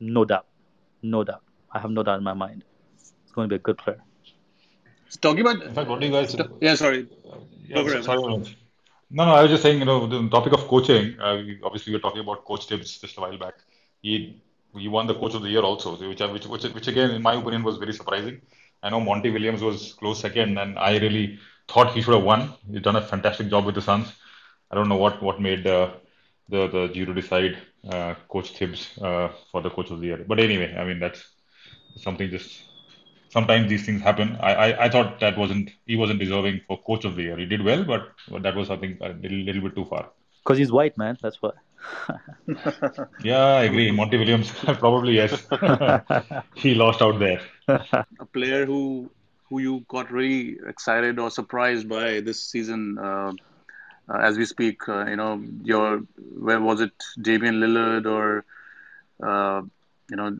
no 0.00 0.24
doubt. 0.24 0.46
no 1.02 1.22
doubt. 1.24 1.42
I 1.72 1.78
have 1.80 1.90
no 1.90 2.02
doubt 2.02 2.18
in 2.18 2.24
my 2.24 2.32
mind. 2.34 2.64
He's 2.98 3.32
going 3.32 3.48
to 3.48 3.52
be 3.52 3.56
a 3.56 3.58
good 3.58 3.76
player. 3.78 4.00
So 5.08 5.18
talking 5.20 5.40
about, 5.40 5.62
In 5.62 5.74
fact, 5.74 5.88
what 5.90 6.00
do 6.00 6.06
you 6.06 6.12
guys? 6.12 6.34
yeah, 6.60 6.74
sorry. 6.76 7.08
Yeah, 7.68 7.74
Go 7.76 7.84
for 7.84 7.90
so- 7.90 7.98
it. 7.98 8.04
sorry, 8.04 8.18
Manoj. 8.22 8.54
No, 9.10 9.24
no, 9.26 9.34
I 9.34 9.42
was 9.42 9.50
just 9.50 9.62
saying, 9.62 9.78
you 9.80 9.84
know, 9.84 10.06
the 10.06 10.28
topic 10.28 10.52
of 10.54 10.66
coaching. 10.66 11.20
Uh, 11.20 11.42
obviously, 11.62 11.92
we 11.92 11.96
were 11.98 12.00
talking 12.06 12.20
about 12.20 12.44
Coach 12.44 12.66
Tibbs 12.68 12.98
just 12.98 13.16
a 13.18 13.20
while 13.20 13.36
back. 13.38 13.54
He 14.02 14.42
he 14.76 14.88
won 14.88 15.06
the 15.06 15.14
Coach 15.14 15.34
of 15.34 15.42
the 15.42 15.50
Year 15.50 15.60
also, 15.62 15.96
which, 15.96 16.20
which 16.20 16.46
which 16.46 16.64
which 16.76 16.88
again, 16.88 17.10
in 17.10 17.22
my 17.22 17.34
opinion, 17.34 17.62
was 17.62 17.76
very 17.76 17.92
surprising. 17.92 18.40
I 18.82 18.90
know 18.90 19.00
Monty 19.00 19.30
Williams 19.30 19.62
was 19.62 19.92
close 20.00 20.20
second, 20.20 20.58
and 20.58 20.78
I 20.78 20.96
really 20.98 21.38
thought 21.68 21.92
he 21.94 22.02
should 22.02 22.14
have 22.14 22.22
won. 22.22 22.52
He's 22.70 22.82
done 22.82 22.96
a 22.96 23.02
fantastic 23.02 23.48
job 23.48 23.64
with 23.64 23.74
the 23.74 23.82
Suns. 23.82 24.12
I 24.70 24.74
don't 24.74 24.88
know 24.88 24.96
what 24.96 25.22
what 25.22 25.40
made 25.40 25.66
uh, 25.66 25.90
the 26.48 26.68
the 26.68 26.88
jury 26.88 27.14
decide 27.14 27.58
uh, 27.88 28.14
Coach 28.28 28.54
Tibbs 28.54 28.98
uh, 28.98 29.30
for 29.50 29.62
the 29.62 29.70
Coach 29.70 29.90
of 29.90 30.00
the 30.00 30.06
Year. 30.06 30.24
But 30.26 30.40
anyway, 30.40 30.74
I 30.76 30.84
mean 30.84 31.00
that's 31.00 31.24
something 31.96 32.30
just 32.30 32.62
sometimes 33.30 33.68
these 33.68 33.84
things 33.84 34.00
happen. 34.00 34.36
I, 34.40 34.54
I, 34.54 34.84
I 34.84 34.88
thought 34.88 35.20
that 35.20 35.36
wasn't 35.36 35.70
he 35.86 35.96
wasn't 35.96 36.20
deserving 36.20 36.60
for 36.66 36.80
coach 36.82 37.04
of 37.04 37.16
the 37.16 37.22
year. 37.22 37.36
He 37.36 37.46
did 37.46 37.64
well, 37.64 37.84
but, 37.84 38.08
but 38.30 38.42
that 38.42 38.54
was 38.56 38.68
something 38.68 38.96
a 39.00 39.08
little, 39.08 39.38
little 39.38 39.62
bit 39.62 39.74
too 39.74 39.84
far. 39.84 40.10
Because 40.42 40.58
he's 40.58 40.72
white, 40.72 40.96
man. 40.98 41.18
That's 41.22 41.40
why. 41.42 41.52
Yeah, 43.22 43.44
I 43.60 43.64
agree. 43.64 43.90
Monty 43.90 44.16
Williams 44.18 44.50
probably 44.84 45.14
yes. 45.14 45.46
he 46.54 46.74
lost 46.74 47.02
out 47.02 47.18
there. 47.18 47.40
a 47.68 48.26
player 48.32 48.64
who 48.66 49.10
who 49.54 49.60
you 49.60 49.84
got 49.88 50.10
really 50.10 50.56
excited 50.66 51.18
or 51.18 51.30
surprised 51.30 51.88
by 51.88 52.20
this 52.20 52.44
season 52.44 52.98
uh, 52.98 53.32
uh, 54.08 54.18
as 54.18 54.36
we 54.36 54.44
speak 54.44 54.88
uh, 54.88 55.06
you 55.06 55.16
know 55.16 55.42
your 55.62 55.98
where 56.46 56.60
was 56.60 56.80
it 56.80 56.92
Damian 57.20 57.60
Lillard 57.60 58.06
or 58.06 58.44
uh, 59.22 59.62
you 60.10 60.16
know 60.16 60.36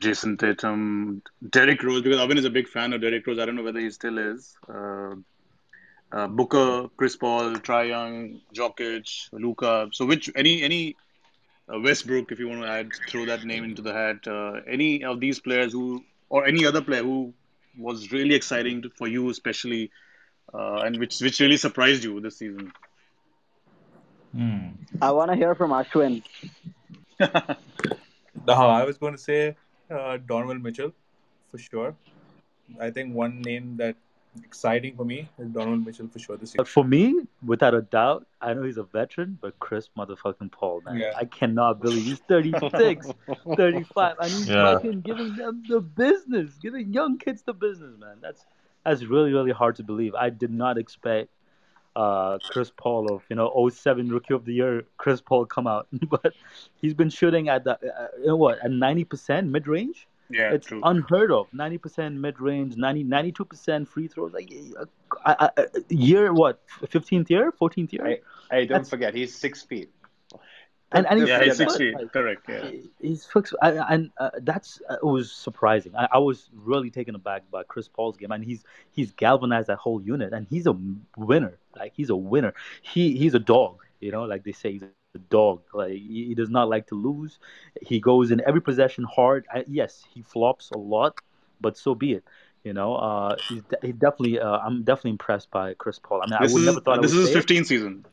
Jayson 0.00 0.38
Tatum 0.38 1.22
Derrick 1.50 1.82
Rose 1.82 2.02
because 2.02 2.18
Avin 2.18 2.38
is 2.38 2.44
a 2.44 2.50
big 2.50 2.68
fan 2.68 2.92
of 2.94 3.00
Derrick 3.02 3.26
Rose 3.26 3.38
I 3.38 3.44
don't 3.44 3.56
know 3.56 3.62
whether 3.62 3.80
he 3.80 3.90
still 3.90 4.18
is 4.18 4.56
uh, 4.68 5.14
Booker 6.28 6.88
Chris 6.96 7.16
Paul 7.16 7.54
Trae 7.56 7.88
Young 7.88 8.40
Jokic 8.54 9.28
Luka 9.32 9.90
so 9.92 10.06
which 10.06 10.30
any 10.34 10.62
any 10.62 10.96
uh, 11.72 11.80
Westbrook, 11.80 12.30
if 12.30 12.38
you 12.38 12.46
want 12.46 12.60
to 12.60 12.68
add, 12.68 12.90
throw 13.08 13.24
that 13.24 13.44
name 13.44 13.64
into 13.64 13.80
the 13.80 13.94
hat. 13.94 14.26
Uh, 14.26 14.60
any 14.68 15.02
of 15.02 15.18
these 15.18 15.40
players 15.40 15.72
who, 15.72 16.04
or 16.28 16.44
any 16.44 16.66
other 16.66 16.82
player 16.82 17.02
who 17.02 17.32
was 17.76 18.12
really 18.12 18.34
exciting 18.34 18.82
to, 18.82 18.90
for 18.90 19.08
you, 19.08 19.30
especially, 19.30 19.90
uh, 20.52 20.82
and 20.84 20.98
which 20.98 21.20
which 21.20 21.40
really 21.40 21.56
surprised 21.56 22.04
you 22.04 22.20
this 22.20 22.38
season. 22.38 22.72
Hmm. 24.34 24.68
I 25.00 25.12
want 25.12 25.30
to 25.30 25.36
hear 25.36 25.54
from 25.54 25.70
Ashwin. 25.70 26.22
No, 28.46 28.54
I 28.54 28.84
was 28.84 28.98
going 28.98 29.14
to 29.14 29.18
say 29.18 29.56
uh, 29.90 30.18
Donovan 30.18 30.62
Mitchell 30.62 30.92
for 31.50 31.58
sure. 31.58 31.96
I 32.80 32.90
think 32.90 33.14
one 33.14 33.40
name 33.42 33.76
that 33.78 33.96
exciting 34.42 34.96
for 34.96 35.04
me 35.04 35.28
is 35.38 35.48
Donovan 35.48 35.84
Mitchell 35.84 36.08
for 36.08 36.18
sure 36.18 36.36
this 36.36 36.50
year. 36.50 36.56
But 36.58 36.68
for 36.68 36.84
me, 36.84 37.22
without 37.44 37.74
a 37.74 37.82
doubt, 37.82 38.26
I 38.40 38.54
know 38.54 38.62
he's 38.62 38.76
a 38.78 38.82
veteran, 38.82 39.38
but 39.40 39.58
Chris 39.58 39.88
motherfucking 39.96 40.50
Paul, 40.52 40.82
man. 40.84 40.96
Yeah. 40.96 41.12
I 41.16 41.24
cannot 41.24 41.80
believe 41.80 42.04
he's 42.04 42.18
36, 42.20 43.06
35, 43.56 44.16
and 44.18 44.30
he's 44.30 44.48
Yeah. 44.48 44.74
fucking 44.74 45.00
giving 45.02 45.36
them 45.36 45.62
the 45.68 45.80
business, 45.80 46.54
giving 46.60 46.92
young 46.92 47.18
kids 47.18 47.42
the 47.42 47.54
business, 47.54 47.98
man. 47.98 48.16
That's 48.20 48.44
that's 48.84 49.02
really, 49.04 49.32
really 49.32 49.52
hard 49.52 49.76
to 49.76 49.82
believe. 49.82 50.14
I 50.14 50.28
did 50.28 50.50
not 50.50 50.76
expect 50.76 51.30
uh, 51.96 52.38
Chris 52.50 52.70
Paul 52.76 53.12
of, 53.12 53.22
you 53.30 53.36
know, 53.36 53.68
07 53.68 54.08
Rookie 54.10 54.34
of 54.34 54.44
the 54.44 54.52
Year, 54.52 54.84
Chris 54.98 55.20
Paul 55.20 55.46
come 55.46 55.66
out. 55.66 55.86
but 56.10 56.34
he's 56.82 56.92
been 56.92 57.08
shooting 57.08 57.48
at 57.48 57.64
the, 57.64 57.72
uh, 57.72 58.08
you 58.18 58.26
know 58.26 58.36
what, 58.36 58.58
at 58.58 58.70
90% 58.70 59.48
mid 59.48 59.66
range? 59.68 60.06
Yeah, 60.30 60.52
it's 60.54 60.66
true. 60.66 60.80
unheard 60.82 61.30
of. 61.30 61.46
Ninety 61.52 61.78
percent 61.78 62.16
mid 62.16 62.40
range, 62.40 62.76
92 62.76 63.44
percent 63.44 63.88
free 63.88 64.08
throws. 64.08 64.32
Like 64.32 64.52
uh, 64.78 64.84
I, 65.24 65.50
I, 65.56 65.66
year 65.90 66.32
what? 66.32 66.60
Fifteenth 66.88 67.30
year, 67.30 67.52
fourteenth 67.52 67.92
year, 67.92 68.04
Hey, 68.06 68.20
hey, 68.50 68.60
don't 68.66 68.68
That's- 68.68 68.90
forget, 68.90 69.14
he's 69.14 69.34
six 69.34 69.62
feet. 69.62 69.90
and 70.92 71.06
and 71.06 71.18
he's 71.20 71.28
yeah, 71.28 71.42
he's 71.42 71.56
six 71.56 71.58
six 71.58 71.72
foot, 71.72 71.78
feet. 71.78 71.94
like, 71.94 72.12
Correct. 72.12 72.42
Yeah. 72.48 72.70
He's 73.00 73.24
fixed, 73.26 73.54
I- 73.60 73.72
and 73.94 74.10
uh, 74.18 74.30
that's 74.42 74.80
uh, 74.88 74.94
it 74.94 75.04
was 75.04 75.30
surprising. 75.32 75.94
I, 75.96 76.08
I 76.12 76.18
was 76.18 76.48
really 76.54 76.90
taken 76.90 77.14
aback 77.14 77.42
by 77.50 77.62
Chris 77.64 77.88
Paul's 77.88 78.16
game, 78.16 78.30
and 78.32 78.44
he's 78.44 78.64
he's 78.92 79.12
galvanized 79.12 79.66
that 79.68 79.78
whole 79.78 80.00
unit, 80.02 80.32
and 80.32 80.46
he's 80.48 80.66
a 80.66 80.76
winner. 81.16 81.58
Like 81.76 81.92
he's 81.94 82.10
a 82.10 82.16
winner. 82.16 82.54
He 82.82 83.16
he's 83.16 83.34
a 83.34 83.38
dog, 83.40 83.82
you 84.00 84.10
know, 84.12 84.24
like 84.24 84.44
they 84.44 84.52
say, 84.52 84.72
he's 84.72 84.82
a 84.84 84.88
dog. 85.18 85.62
Like 85.72 85.92
he, 85.92 86.26
he 86.28 86.34
does 86.34 86.50
not 86.50 86.68
like 86.68 86.86
to 86.88 86.94
lose. 86.94 87.38
He 87.82 88.00
goes 88.00 88.30
in 88.30 88.40
every 88.46 88.60
possession 88.60 89.04
hard. 89.04 89.46
I, 89.52 89.64
yes, 89.68 90.04
he 90.12 90.22
flops 90.22 90.70
a 90.70 90.78
lot, 90.78 91.20
but 91.60 91.76
so 91.76 91.94
be 91.94 92.12
it. 92.14 92.24
You 92.64 92.72
know, 92.72 92.94
uh, 92.96 93.36
he's 93.48 93.62
de- 93.64 93.78
he 93.86 93.92
definitely. 93.92 94.40
Uh, 94.40 94.58
I'm 94.58 94.84
definitely 94.84 95.10
impressed 95.12 95.50
by 95.50 95.74
Chris 95.74 95.98
Paul. 95.98 96.22
I 96.22 96.26
mean, 96.26 96.38
This 96.40 96.50
I 96.50 96.54
would 96.54 96.60
is 96.60 96.66
never 96.66 96.80
thought 96.80 97.02
this 97.02 97.12
I 97.12 97.16
would 97.16 97.24
is 97.26 97.34
his 97.34 97.46
say 97.46 97.54
it. 97.54 97.60
15th 97.62 97.66
season. 97.66 98.06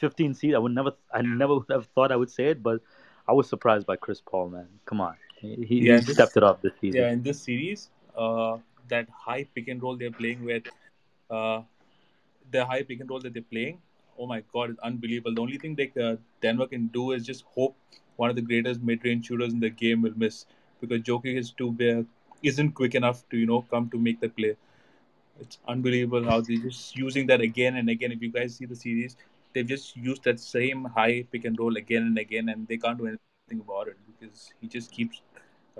15 0.00 0.34
seed. 0.34 0.54
I 0.54 0.58
would 0.58 0.72
never, 0.72 0.92
I 1.12 1.22
never 1.22 1.54
would 1.56 1.66
have 1.70 1.86
thought 1.94 2.12
I 2.12 2.16
would 2.16 2.30
say 2.30 2.46
it, 2.48 2.62
but 2.62 2.80
I 3.26 3.32
was 3.32 3.48
surprised 3.48 3.86
by 3.86 3.96
Chris 3.96 4.20
Paul, 4.20 4.50
man. 4.50 4.68
Come 4.86 5.00
on, 5.00 5.16
he, 5.40 5.54
he 5.68 5.74
Yeah, 5.86 5.96
he 5.98 6.00
this- 6.02 6.14
stepped 6.14 6.36
it 6.36 6.42
up 6.44 6.62
this 6.62 6.72
season. 6.80 7.00
Yeah, 7.00 7.10
in 7.10 7.22
this 7.22 7.40
series, 7.40 7.90
uh, 8.16 8.58
that 8.88 9.08
high 9.10 9.44
pick 9.54 9.68
and 9.68 9.82
roll 9.82 9.96
they're 9.96 10.10
playing 10.10 10.44
with, 10.44 10.64
uh, 11.30 11.62
the 12.50 12.64
high 12.64 12.82
pick 12.82 13.00
and 13.00 13.10
roll 13.10 13.20
that 13.20 13.34
they're 13.34 13.42
playing, 13.50 13.80
oh 14.18 14.26
my 14.26 14.42
god, 14.52 14.70
it's 14.70 14.80
unbelievable. 14.80 15.34
The 15.34 15.40
only 15.42 15.58
thing 15.58 15.74
they 15.74 15.90
uh, 16.02 16.16
Denver 16.40 16.66
can 16.66 16.88
do 16.88 17.12
is 17.12 17.24
just 17.26 17.44
hope 17.54 17.76
one 18.16 18.30
of 18.30 18.36
the 18.36 18.42
greatest 18.42 18.82
mid-range 18.82 19.26
shooters 19.26 19.52
in 19.52 19.60
the 19.60 19.70
game 19.70 20.02
will 20.02 20.16
miss 20.16 20.46
because 20.80 21.00
Jokic 21.02 21.36
is 21.38 21.52
too 21.52 21.72
big, 21.72 22.06
isn't 22.42 22.72
quick 22.72 22.94
enough 22.94 23.28
to 23.30 23.36
you 23.38 23.46
know 23.46 23.62
come 23.70 23.88
to 23.90 23.98
make 23.98 24.20
the 24.20 24.28
play. 24.28 24.56
It's 25.40 25.58
unbelievable 25.68 26.24
how 26.24 26.40
they're 26.40 26.58
just 26.58 26.96
using 26.96 27.26
that 27.28 27.40
again 27.40 27.76
and 27.76 27.88
again. 27.88 28.12
If 28.12 28.22
you 28.22 28.30
guys 28.30 28.56
see 28.56 28.66
the 28.66 28.76
series, 28.76 29.16
they've 29.54 29.66
just 29.66 29.96
used 29.96 30.24
that 30.24 30.40
same 30.40 30.84
high 30.84 31.24
pick 31.32 31.44
and 31.44 31.58
roll 31.58 31.76
again 31.76 32.02
and 32.02 32.18
again, 32.18 32.48
and 32.48 32.66
they 32.68 32.76
can't 32.76 32.98
do 32.98 33.06
anything 33.06 33.60
about 33.66 33.88
it 33.88 33.96
because 34.20 34.52
he 34.60 34.68
just 34.68 34.90
keeps 34.92 35.22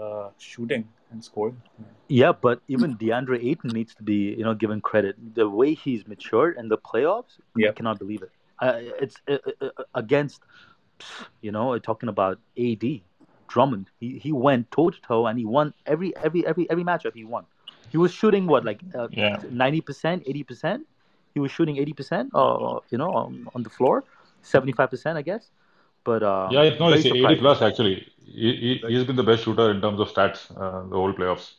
uh, 0.01 0.31
shooting 0.39 0.89
and 1.11 1.25
scoring. 1.25 1.61
Yeah, 2.09 2.33
but 2.33 2.61
even 2.69 2.97
DeAndre 2.97 3.45
Ayton 3.45 3.71
needs 3.71 3.95
to 3.95 4.03
be, 4.03 4.35
you 4.39 4.45
know, 4.45 4.55
given 4.55 4.81
credit. 4.81 5.17
The 5.35 5.49
way 5.49 5.75
he's 5.75 6.07
matured 6.07 6.57
in 6.57 6.69
the 6.69 6.79
playoffs, 6.79 7.39
I 7.69 7.73
cannot 7.73 7.99
believe 7.99 8.23
it. 8.23 8.31
Uh, 8.61 8.75
it's 9.01 9.17
uh, 9.29 9.39
uh, 9.61 9.69
against, 9.95 10.41
you 11.41 11.53
know, 11.53 11.79
talking 11.79 12.09
about 12.09 12.39
AD, 12.59 12.85
Drummond. 13.49 13.91
He 14.01 14.19
he 14.19 14.33
went 14.33 14.71
toe 14.71 14.91
to 14.91 15.01
toe 15.01 15.27
and 15.27 15.39
he 15.39 15.45
won 15.45 15.73
every 15.87 16.15
every 16.17 16.47
every 16.47 16.69
every 16.71 16.85
matchup. 16.85 17.15
He 17.15 17.25
won. 17.25 17.45
He 17.91 17.97
was 17.97 18.13
shooting 18.13 18.47
what 18.47 18.65
like 18.65 18.81
uh, 18.95 19.09
ninety 19.51 19.81
percent, 19.81 20.23
eighty 20.27 20.43
percent. 20.45 20.87
He 21.35 21.41
was 21.41 21.51
shooting 21.51 21.79
eighty 21.79 21.93
percent, 21.93 22.31
uh, 22.35 22.81
you 22.91 22.99
know, 22.99 23.11
on, 23.13 23.49
on 23.55 23.63
the 23.63 23.71
floor, 23.71 24.05
seventy 24.43 24.73
five 24.73 24.91
percent, 24.91 25.17
I 25.19 25.23
guess. 25.23 25.51
But 26.05 26.23
uh, 26.23 26.49
Yeah, 26.51 26.77
no, 26.79 26.89
very 26.89 27.01
it's 27.01 27.07
80 27.07 27.37
plus 27.37 27.63
actually. 27.63 28.07
He, 28.35 28.81
he, 28.83 28.85
he's 28.89 29.05
been 29.05 29.17
the 29.17 29.23
best 29.25 29.45
shooter 29.45 29.71
in 29.71 29.81
terms 29.81 30.01
of 30.01 30.09
stats 30.09 30.51
uh, 30.57 30.89
the 30.89 30.97
whole 30.97 31.13
playoffs. 31.13 31.55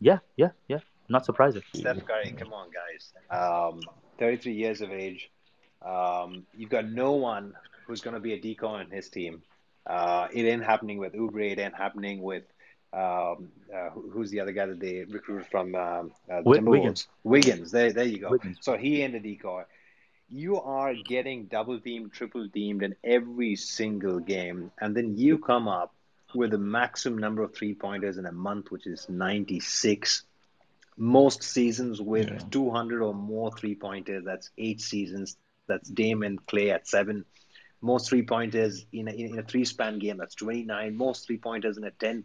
Yeah, 0.00 0.18
yeah, 0.36 0.50
yeah. 0.68 0.80
Not 1.08 1.24
surprising. 1.24 1.62
Steph 1.72 2.04
Curry, 2.04 2.34
come 2.38 2.52
on, 2.52 2.68
guys. 2.70 3.12
Um, 3.30 3.88
33 4.18 4.54
years 4.54 4.80
of 4.80 4.90
age. 4.90 5.30
Um, 5.84 6.46
you've 6.54 6.70
got 6.70 6.88
no 6.88 7.12
one 7.12 7.54
who's 7.86 8.00
going 8.00 8.14
to 8.14 8.20
be 8.20 8.32
a 8.34 8.40
decoy 8.40 8.68
on 8.68 8.90
his 8.90 9.08
team. 9.08 9.42
Uh, 9.86 10.28
it 10.32 10.42
ain't 10.42 10.64
happening 10.64 10.98
with 10.98 11.14
Oubre. 11.14 11.52
It 11.52 11.58
ain't 11.58 11.76
happening 11.76 12.22
with 12.22 12.44
um, 12.92 13.50
uh, 13.74 13.90
who's 13.90 14.30
the 14.30 14.40
other 14.40 14.52
guy 14.52 14.66
that 14.66 14.80
they 14.80 15.04
recruited 15.08 15.46
from 15.48 15.74
um, 15.74 16.12
uh, 16.30 16.42
the 16.42 16.60
Wi- 16.60 16.62
Wiggins. 16.66 17.08
Wiggins. 17.24 17.70
There, 17.72 17.92
there 17.92 18.04
you 18.04 18.20
go. 18.20 18.34
Wiggins. 18.34 18.58
So 18.60 18.76
he 18.76 19.02
ain't 19.02 19.14
a 19.14 19.20
decoy. 19.20 19.64
You 20.28 20.60
are 20.60 20.94
getting 20.94 21.46
double 21.46 21.80
teamed, 21.80 22.12
triple 22.12 22.48
teamed 22.48 22.82
in 22.82 22.94
every 23.04 23.56
single 23.56 24.20
game, 24.20 24.70
and 24.80 24.96
then 24.96 25.16
you 25.16 25.38
come 25.38 25.68
up 25.68 25.92
with 26.34 26.50
the 26.50 26.58
maximum 26.58 27.18
number 27.18 27.42
of 27.42 27.54
three 27.54 27.74
pointers 27.74 28.18
in 28.18 28.26
a 28.26 28.32
month, 28.32 28.70
which 28.70 28.86
is 28.86 29.08
96 29.08 30.24
most 30.96 31.42
seasons 31.42 32.00
with 32.00 32.28
Yeah. 32.30 32.38
200 32.50 33.02
or 33.02 33.14
more 33.14 33.50
three 33.50 33.74
pointers. 33.74 34.24
That's 34.24 34.50
eight 34.58 34.80
seasons. 34.80 35.36
That's 35.66 35.88
Dame 35.88 36.22
and 36.22 36.44
Klay 36.46 36.70
at 36.72 36.86
seven. 36.86 37.24
Most 37.80 38.08
three 38.10 38.22
pointers 38.22 38.84
in 38.92 39.08
a, 39.08 39.10
in 39.10 39.38
a 39.38 39.42
three 39.42 39.64
span 39.64 39.98
game. 39.98 40.18
That's 40.18 40.34
29. 40.34 40.94
Most 40.96 41.26
three 41.26 41.38
pointers 41.38 41.78
in 41.78 41.84
a 41.84 41.90
10, 41.90 42.24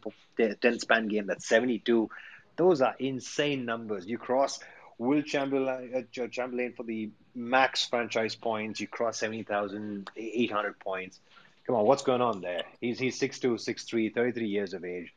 10 0.62 0.80
span 0.80 1.08
game. 1.08 1.28
That's 1.28 1.48
72. 1.48 2.10
Those 2.58 2.82
are 2.82 2.96
insane 3.00 3.66
numbers. 3.66 4.06
You 4.06 4.18
cross 4.18 4.60
Wilt 5.00 5.26
Chamberlain, 5.26 5.92
uh, 5.96 6.02
Ch- 6.12 6.32
Chamberlain 6.32 6.74
for 6.76 6.84
the 6.84 7.12
max 7.34 7.86
franchise 7.86 8.36
points. 8.36 8.80
You 8.82 8.88
cross 8.88 9.18
70,800 9.20 10.80
points. 10.80 11.20
Come 11.68 11.76
on, 11.76 11.86
what's 11.86 12.04
going 12.04 12.22
on 12.22 12.42
there? 12.42 12.64
He's 12.82 12.98
he's 12.98 13.20
6'2", 13.20 13.60
6'3", 13.60 14.14
33 14.16 14.48
years 14.48 14.74
of 14.74 14.86
age 14.86 15.14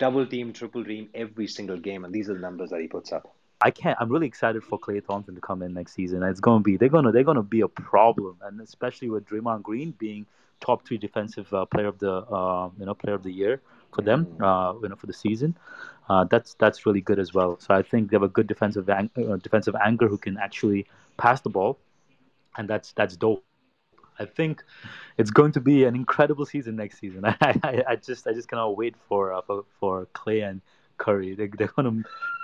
double 0.00 0.26
team, 0.26 0.52
triple 0.52 0.84
team 0.84 1.08
every 1.14 1.46
single 1.46 1.76
game, 1.78 2.04
and 2.04 2.12
these 2.12 2.28
are 2.28 2.34
the 2.34 2.40
numbers 2.40 2.70
that 2.70 2.80
he 2.80 2.88
puts 2.88 3.12
up. 3.12 3.32
I 3.60 3.70
can't. 3.70 3.96
I'm 4.00 4.08
really 4.08 4.26
excited 4.26 4.64
for 4.64 4.78
Klay 4.78 5.06
Thompson 5.06 5.34
to 5.34 5.40
come 5.40 5.62
in 5.62 5.74
next 5.74 5.92
season. 5.92 6.22
It's 6.22 6.40
gonna 6.40 6.62
be 6.62 6.78
they're 6.78 6.88
gonna 6.88 7.12
they're 7.12 7.24
gonna 7.24 7.42
be 7.42 7.60
a 7.60 7.68
problem, 7.68 8.38
and 8.42 8.60
especially 8.60 9.10
with 9.10 9.26
Draymond 9.26 9.62
Green 9.62 9.92
being 9.98 10.26
top 10.60 10.86
three 10.86 10.96
defensive 10.96 11.52
uh, 11.52 11.66
player 11.66 11.86
of 11.88 11.98
the 11.98 12.10
uh, 12.10 12.70
you 12.78 12.86
know 12.86 12.94
player 12.94 13.14
of 13.14 13.22
the 13.22 13.30
year 13.32 13.60
for 13.94 14.02
them 14.02 14.26
Mm. 14.26 14.42
uh, 14.48 14.78
you 14.82 14.88
know 14.88 14.96
for 14.96 15.06
the 15.06 15.12
season. 15.12 15.54
Uh, 16.08 16.24
that's 16.24 16.54
that's 16.54 16.86
really 16.86 17.02
good 17.02 17.18
as 17.18 17.34
well. 17.34 17.58
So 17.60 17.74
I 17.74 17.82
think 17.82 18.10
they 18.10 18.14
have 18.14 18.22
a 18.22 18.28
good 18.28 18.46
defensive 18.46 18.88
ang- 18.88 19.10
uh, 19.16 19.36
defensive 19.36 19.76
anchor 19.84 20.08
who 20.08 20.16
can 20.16 20.38
actually 20.38 20.86
pass 21.18 21.42
the 21.42 21.50
ball, 21.50 21.78
and 22.56 22.66
that's 22.66 22.92
that's 22.92 23.16
dope. 23.16 23.44
I 24.20 24.26
think 24.26 24.62
it's 25.18 25.30
going 25.30 25.52
to 25.52 25.60
be 25.60 25.84
an 25.84 25.94
incredible 25.96 26.46
season 26.46 26.76
next 26.76 27.00
season. 27.00 27.24
I, 27.26 27.34
I, 27.62 27.84
I 27.88 27.96
just 27.96 28.26
I 28.26 28.32
just 28.32 28.48
cannot 28.48 28.76
wait 28.76 28.96
for 29.08 29.32
uh, 29.32 29.42
for, 29.42 29.64
for 29.80 30.06
Klay 30.14 30.48
and 30.48 30.60
Curry. 30.98 31.34
They, 31.34 31.48
they're 31.48 31.68
gonna 31.76 32.02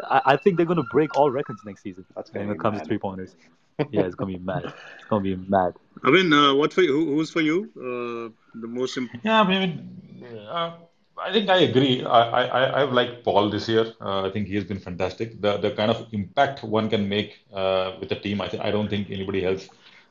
I, 0.08 0.22
I 0.26 0.36
think 0.36 0.56
they're 0.56 0.66
gonna 0.66 0.82
break 0.82 1.16
all 1.16 1.30
records 1.30 1.62
next 1.64 1.82
season 1.82 2.06
That's 2.16 2.32
when 2.32 2.50
it 2.50 2.58
be 2.58 2.58
comes 2.58 2.80
to 2.80 2.86
three 2.86 2.98
pointers. 2.98 3.36
Yeah, 3.90 4.02
it's 4.06 4.14
gonna 4.16 4.32
be 4.32 4.38
mad. 4.38 4.64
It's 4.96 5.04
gonna 5.08 5.22
be 5.22 5.36
mad. 5.36 5.74
I 6.04 6.10
mean, 6.10 6.32
uh, 6.32 6.54
what 6.54 6.72
for 6.72 6.82
you? 6.82 6.92
Who, 6.92 7.14
who's 7.16 7.30
for 7.30 7.40
you? 7.42 7.70
Uh, 7.76 8.30
the 8.60 8.66
most 8.68 8.96
important. 8.96 9.24
Yeah, 9.24 9.40
I 9.42 9.48
mean, 9.48 10.46
uh, 10.48 10.78
I 11.18 11.32
think 11.32 11.48
I 11.48 11.58
agree. 11.58 12.04
I, 12.04 12.20
I, 12.40 12.42
I- 12.60 12.82
I've 12.82 12.92
liked 12.92 13.24
Paul 13.24 13.50
this 13.50 13.68
year. 13.68 13.92
Uh, 14.00 14.26
I 14.26 14.30
think 14.30 14.46
he 14.48 14.54
has 14.56 14.64
been 14.64 14.78
fantastic. 14.80 15.40
The 15.40 15.56
the 15.58 15.70
kind 15.72 15.90
of 15.90 16.06
impact 16.12 16.62
one 16.62 16.88
can 16.90 17.08
make 17.08 17.44
uh, 17.52 17.96
with 18.00 18.12
a 18.12 18.20
team, 18.20 18.40
I 18.40 18.48
th 18.48 18.60
I 18.62 18.70
don't 18.70 18.88
think 18.88 19.10
anybody 19.10 19.44
else 19.50 19.64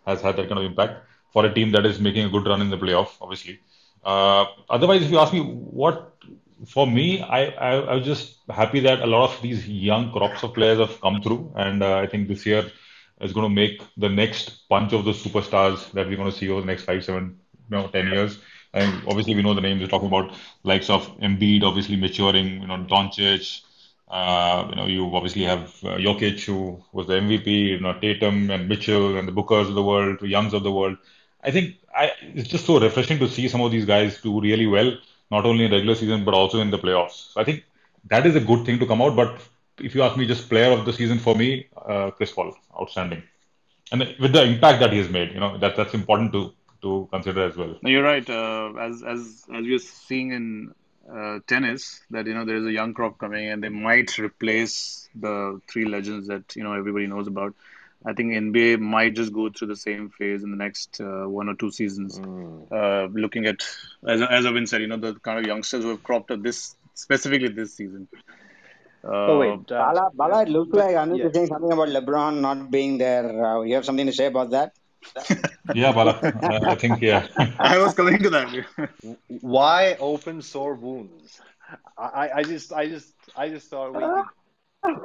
has 0.08 0.22
had 0.22 0.36
that 0.38 0.48
kind 0.50 0.60
of 0.60 0.66
impact 0.72 0.96
for 1.36 1.46
a 1.46 1.54
team 1.54 1.72
that 1.76 1.86
is 1.86 2.00
making 2.00 2.26
a 2.26 2.30
good 2.36 2.48
run 2.48 2.62
in 2.62 2.72
the 2.72 2.78
playoff, 2.78 3.12
obviously. 3.22 3.60
Uh, 4.04 4.46
otherwise, 4.70 5.04
if 5.04 5.12
you 5.12 5.20
ask 5.20 5.34
me 5.34 5.42
what, 5.42 6.16
for 6.68 6.88
me, 6.88 7.22
I, 7.22 7.42
I 7.70 7.72
I 7.92 7.96
was 7.96 8.06
just 8.06 8.38
happy 8.50 8.82
that 8.88 9.02
a 9.02 9.10
lot 9.16 9.30
of 9.30 9.42
these 9.42 9.68
young 9.68 10.12
crops 10.14 10.44
of 10.44 10.54
players 10.60 10.80
have 10.80 11.02
come 11.02 11.22
through, 11.22 11.42
and 11.66 11.84
uh, 11.84 11.98
I 11.98 12.08
think 12.08 12.30
this 12.30 12.46
year 12.46 12.72
is 13.22 13.34
going 13.34 13.50
to 13.50 13.56
make 13.64 13.82
the 13.98 14.10
next 14.10 14.68
bunch 14.70 14.94
of 14.94 15.06
the 15.06 15.12
superstars 15.12 15.92
that 15.94 16.08
we're 16.08 16.18
going 16.18 16.32
to 16.32 16.38
see 16.38 16.50
over 16.50 16.62
the 16.62 16.68
next 16.68 16.84
five, 16.84 17.04
seven, 17.04 17.40
no, 17.70 17.88
ten 17.88 18.08
years. 18.08 18.40
And 18.74 19.04
obviously, 19.08 19.36
we 19.36 19.42
know 19.44 19.54
the 19.54 19.62
names. 19.62 19.82
We're 19.82 19.88
talking 19.96 20.08
about 20.08 20.34
likes 20.64 20.90
of 20.90 21.08
Embiid, 21.20 21.64
obviously 21.64 21.96
maturing. 21.98 22.62
You 22.62 22.68
know, 22.68 22.78
Doncic. 22.94 23.62
Uh, 24.08 24.68
you 24.70 24.76
know, 24.76 24.86
you 24.86 25.16
obviously 25.16 25.44
have 25.44 25.64
uh, 25.84 25.98
Jokic, 25.98 26.46
who 26.46 26.84
was 26.94 27.08
the 27.08 27.18
MVP. 27.18 27.70
You 27.70 27.80
know, 27.80 27.94
Tatum 28.00 28.52
and 28.52 28.68
Mitchell 28.70 29.18
and 29.18 29.28
the 29.28 29.32
Bookers 29.32 29.68
of 29.70 29.76
the 29.76 29.84
world, 29.84 30.20
the 30.22 30.28
Youngs 30.28 30.54
of 30.54 30.64
the 30.64 30.72
world. 30.72 30.98
I 31.46 31.52
think 31.52 31.76
I, 31.96 32.12
it's 32.22 32.50
just 32.50 32.66
so 32.66 32.80
refreshing 32.80 33.20
to 33.20 33.30
see 33.30 33.48
some 33.48 33.62
of 33.62 33.72
these 33.72 33.86
guys 33.86 34.22
do 34.22 34.42
really 34.42 34.66
well, 34.68 34.98
not 35.32 35.46
only 35.46 35.66
in 35.66 35.72
regular 35.72 35.96
season 35.96 36.26
but 36.26 36.34
also 36.34 36.60
in 36.60 36.72
the 36.72 36.80
playoffs. 36.80 37.34
So 37.34 37.42
I 37.42 37.44
think 37.44 37.64
that 38.10 38.26
is 38.26 38.36
a 38.36 38.40
good 38.40 38.66
thing 38.66 38.80
to 38.80 38.86
come 38.86 39.02
out. 39.02 39.16
But 39.16 39.40
if 39.80 39.96
you 39.96 40.04
ask 40.04 40.18
me, 40.18 40.26
just 40.26 40.50
player 40.50 40.72
of 40.72 40.86
the 40.86 40.94
season 40.94 41.20
for 41.20 41.36
me, 41.36 41.68
uh, 41.78 42.12
Chris 42.12 42.32
Paul, 42.32 42.56
outstanding, 42.80 43.24
and 43.92 44.16
with 44.20 44.34
the 44.34 44.44
impact 44.44 44.80
that 44.80 44.92
he 44.92 45.00
has 45.00 45.10
made, 45.10 45.32
you 45.34 45.40
know, 45.40 45.58
that 45.58 45.76
that's 45.76 45.94
important 45.94 46.32
to 46.34 46.54
to 46.82 47.08
consider 47.12 47.44
as 47.46 47.56
well. 47.58 47.76
You're 47.82 48.04
right. 48.04 48.28
Uh, 48.30 48.74
as 48.80 49.04
as 49.04 49.46
as 49.54 49.64
we're 49.66 49.80
seeing 49.80 50.32
in 50.32 50.74
uh, 51.12 51.40
tennis, 51.48 52.02
that 52.12 52.26
you 52.28 52.34
know 52.34 52.46
there 52.46 52.58
is 52.58 52.66
a 52.66 52.72
young 52.72 52.94
crop 52.94 53.18
coming, 53.18 53.48
and 53.50 53.64
they 53.64 53.70
might 53.70 54.18
replace 54.18 55.10
the 55.16 55.62
three 55.70 55.86
legends 55.86 56.28
that 56.28 56.56
you 56.56 56.64
know 56.64 56.74
everybody 56.74 57.08
knows 57.08 57.28
about. 57.28 57.56
I 58.08 58.14
think 58.14 58.34
NBA 58.34 58.78
might 58.78 59.16
just 59.16 59.34
go 59.34 59.50
through 59.50 59.68
the 59.70 59.76
same 59.76 60.10
phase 60.10 60.44
in 60.44 60.52
the 60.52 60.58
next 60.58 61.00
uh, 61.02 61.26
one 61.26 61.50
or 61.50 61.56
two 61.56 61.72
seasons. 61.72 62.20
Mm. 62.20 62.68
Uh, 62.72 63.08
looking 63.14 63.46
at 63.46 63.62
as 64.08 64.22
as 64.22 64.46
Avin 64.46 64.68
said, 64.68 64.82
you 64.82 64.88
know 64.88 64.98
the 64.98 65.14
kind 65.16 65.40
of 65.40 65.46
youngsters 65.46 65.84
who 65.84 65.90
have 65.90 66.04
cropped 66.04 66.32
up 66.32 66.42
this 66.44 66.76
specifically 66.94 67.50
this 67.50 67.76
season. 67.76 68.08
Oh 69.28 69.38
Uh, 69.38 69.38
wait, 69.38 69.72
uh, 69.72 69.86
Bala, 69.94 70.10
Bala, 70.14 70.42
it 70.44 70.50
looks 70.50 70.74
like 70.74 70.96
Anuj 70.96 71.20
yeah, 71.20 71.26
is 71.26 71.34
saying 71.34 71.48
something 71.48 71.72
about 71.72 71.90
LeBron 71.90 72.40
not 72.42 72.70
being 72.72 72.98
there. 72.98 73.26
Uh, 73.46 73.62
you 73.62 73.76
have 73.76 73.86
something 73.86 74.06
to 74.08 74.14
say 74.14 74.28
about 74.28 74.52
that? 74.52 74.74
Yeah, 75.74 75.92
Bala, 75.92 76.20
I 76.44 76.76
think 76.76 77.02
yeah. 77.02 77.28
I 77.60 77.78
was 77.78 77.94
coming 77.94 78.22
to 78.24 78.30
that. 78.32 78.48
Why 79.28 79.96
open 80.00 80.42
sore 80.42 80.76
wounds? 80.76 81.42
I, 81.98 82.04
I 82.04 82.38
I 82.38 82.44
just, 82.44 82.72
I 82.74 82.88
just, 82.88 83.14
I 83.36 83.50
just 83.50 83.70
thought 83.70 83.94
we 83.94 84.08
could 84.14 84.26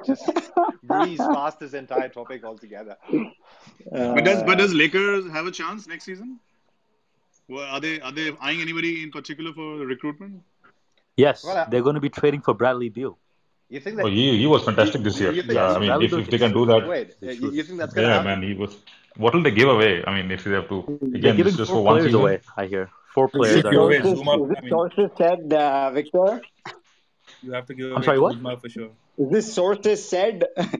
just 0.05 0.31
breeze 0.83 1.19
past 1.19 1.59
this 1.61 1.75
entire 1.75 2.09
topic 2.09 2.45
altogether. 2.45 2.97
But 3.91 4.25
does 4.25 4.43
but 4.43 4.53
Uh, 4.53 4.55
does 4.63 4.75
Lakers 4.75 5.31
have 5.31 5.47
a 5.47 5.51
chance 5.51 5.87
next 5.87 6.05
season? 6.05 6.39
Well, 7.49 7.65
are 7.75 7.81
they 7.81 8.01
are 8.01 8.13
they 8.13 8.33
eyeing 8.41 8.61
anybody 8.61 9.03
in 9.03 9.11
particular 9.11 9.53
for 9.53 9.69
recruitment? 9.87 10.43
Yes, 11.17 11.45
Well, 11.45 11.57
I, 11.59 11.65
they're 11.71 11.83
going 11.83 11.95
to 11.97 12.01
be 12.01 12.09
trading 12.09 12.41
for 12.41 12.55
Bradley 12.55 12.89
Beal. 12.89 13.19
you 13.69 13.81
think 13.81 13.97
that? 13.97 14.05
Oh, 14.07 14.09
he 14.09 14.39
he 14.39 14.47
was 14.47 14.63
you, 14.63 14.67
fantastic 14.71 15.03
this 15.03 15.21
year. 15.21 15.33
think 15.33 15.53
Yeah, 15.59 15.73
I 15.77 15.79
mean, 15.79 15.93
if 16.03 16.13
if 16.13 16.31
they 16.31 16.39
can 16.39 16.53
do 16.53 16.65
that, 16.67 16.87
wait? 16.87 17.17
Uh, 17.23 17.31
You, 17.43 17.51
you 17.59 17.63
think 17.63 17.79
that's 17.79 17.95
gonna 17.95 18.09
yeah, 18.09 18.15
happen? 18.19 18.41
man, 18.41 18.43
he 18.49 18.55
was. 18.55 18.77
What 19.17 19.35
will 19.35 19.43
they 19.43 19.51
give 19.61 19.69
away? 19.69 20.05
I 20.07 20.15
mean, 20.17 20.31
if 20.31 20.45
they 20.45 20.53
have 20.53 20.69
to, 20.69 20.79
They're 21.21 21.21
again, 21.21 21.37
it's 21.37 21.37
giving 21.37 21.57
just 21.57 21.71
four 21.71 21.79
for 21.79 21.85
one 21.85 21.97
players 21.97 22.13
season. 22.13 22.21
away. 22.21 22.41
I 22.57 22.67
hear 22.67 22.85
four 23.15 23.29
So 23.33 23.39
You 23.39 23.45
players 23.45 23.57
you, 23.57 23.63
should 23.63 23.67
are 23.67 23.75
away 23.87 24.01
sources, 24.01 24.19
Zuma. 24.19 24.35
is 24.45 24.51
I 24.57 24.61
mean, 24.61 24.71
sources 24.71 25.11
said, 25.19 25.53
uh, 25.53 25.91
Victor? 25.91 26.41
you 27.43 27.53
have 27.53 27.67
to 27.67 27.75
give 27.75 27.93
I'm 27.97 28.03
sorry, 28.03 28.19
what? 28.21 28.35
Kuzma 28.35 28.57
for 28.59 28.69
sure. 28.69 28.91
Is 29.21 29.31
this 29.31 29.55
sources 29.55 30.09
said? 30.09 30.45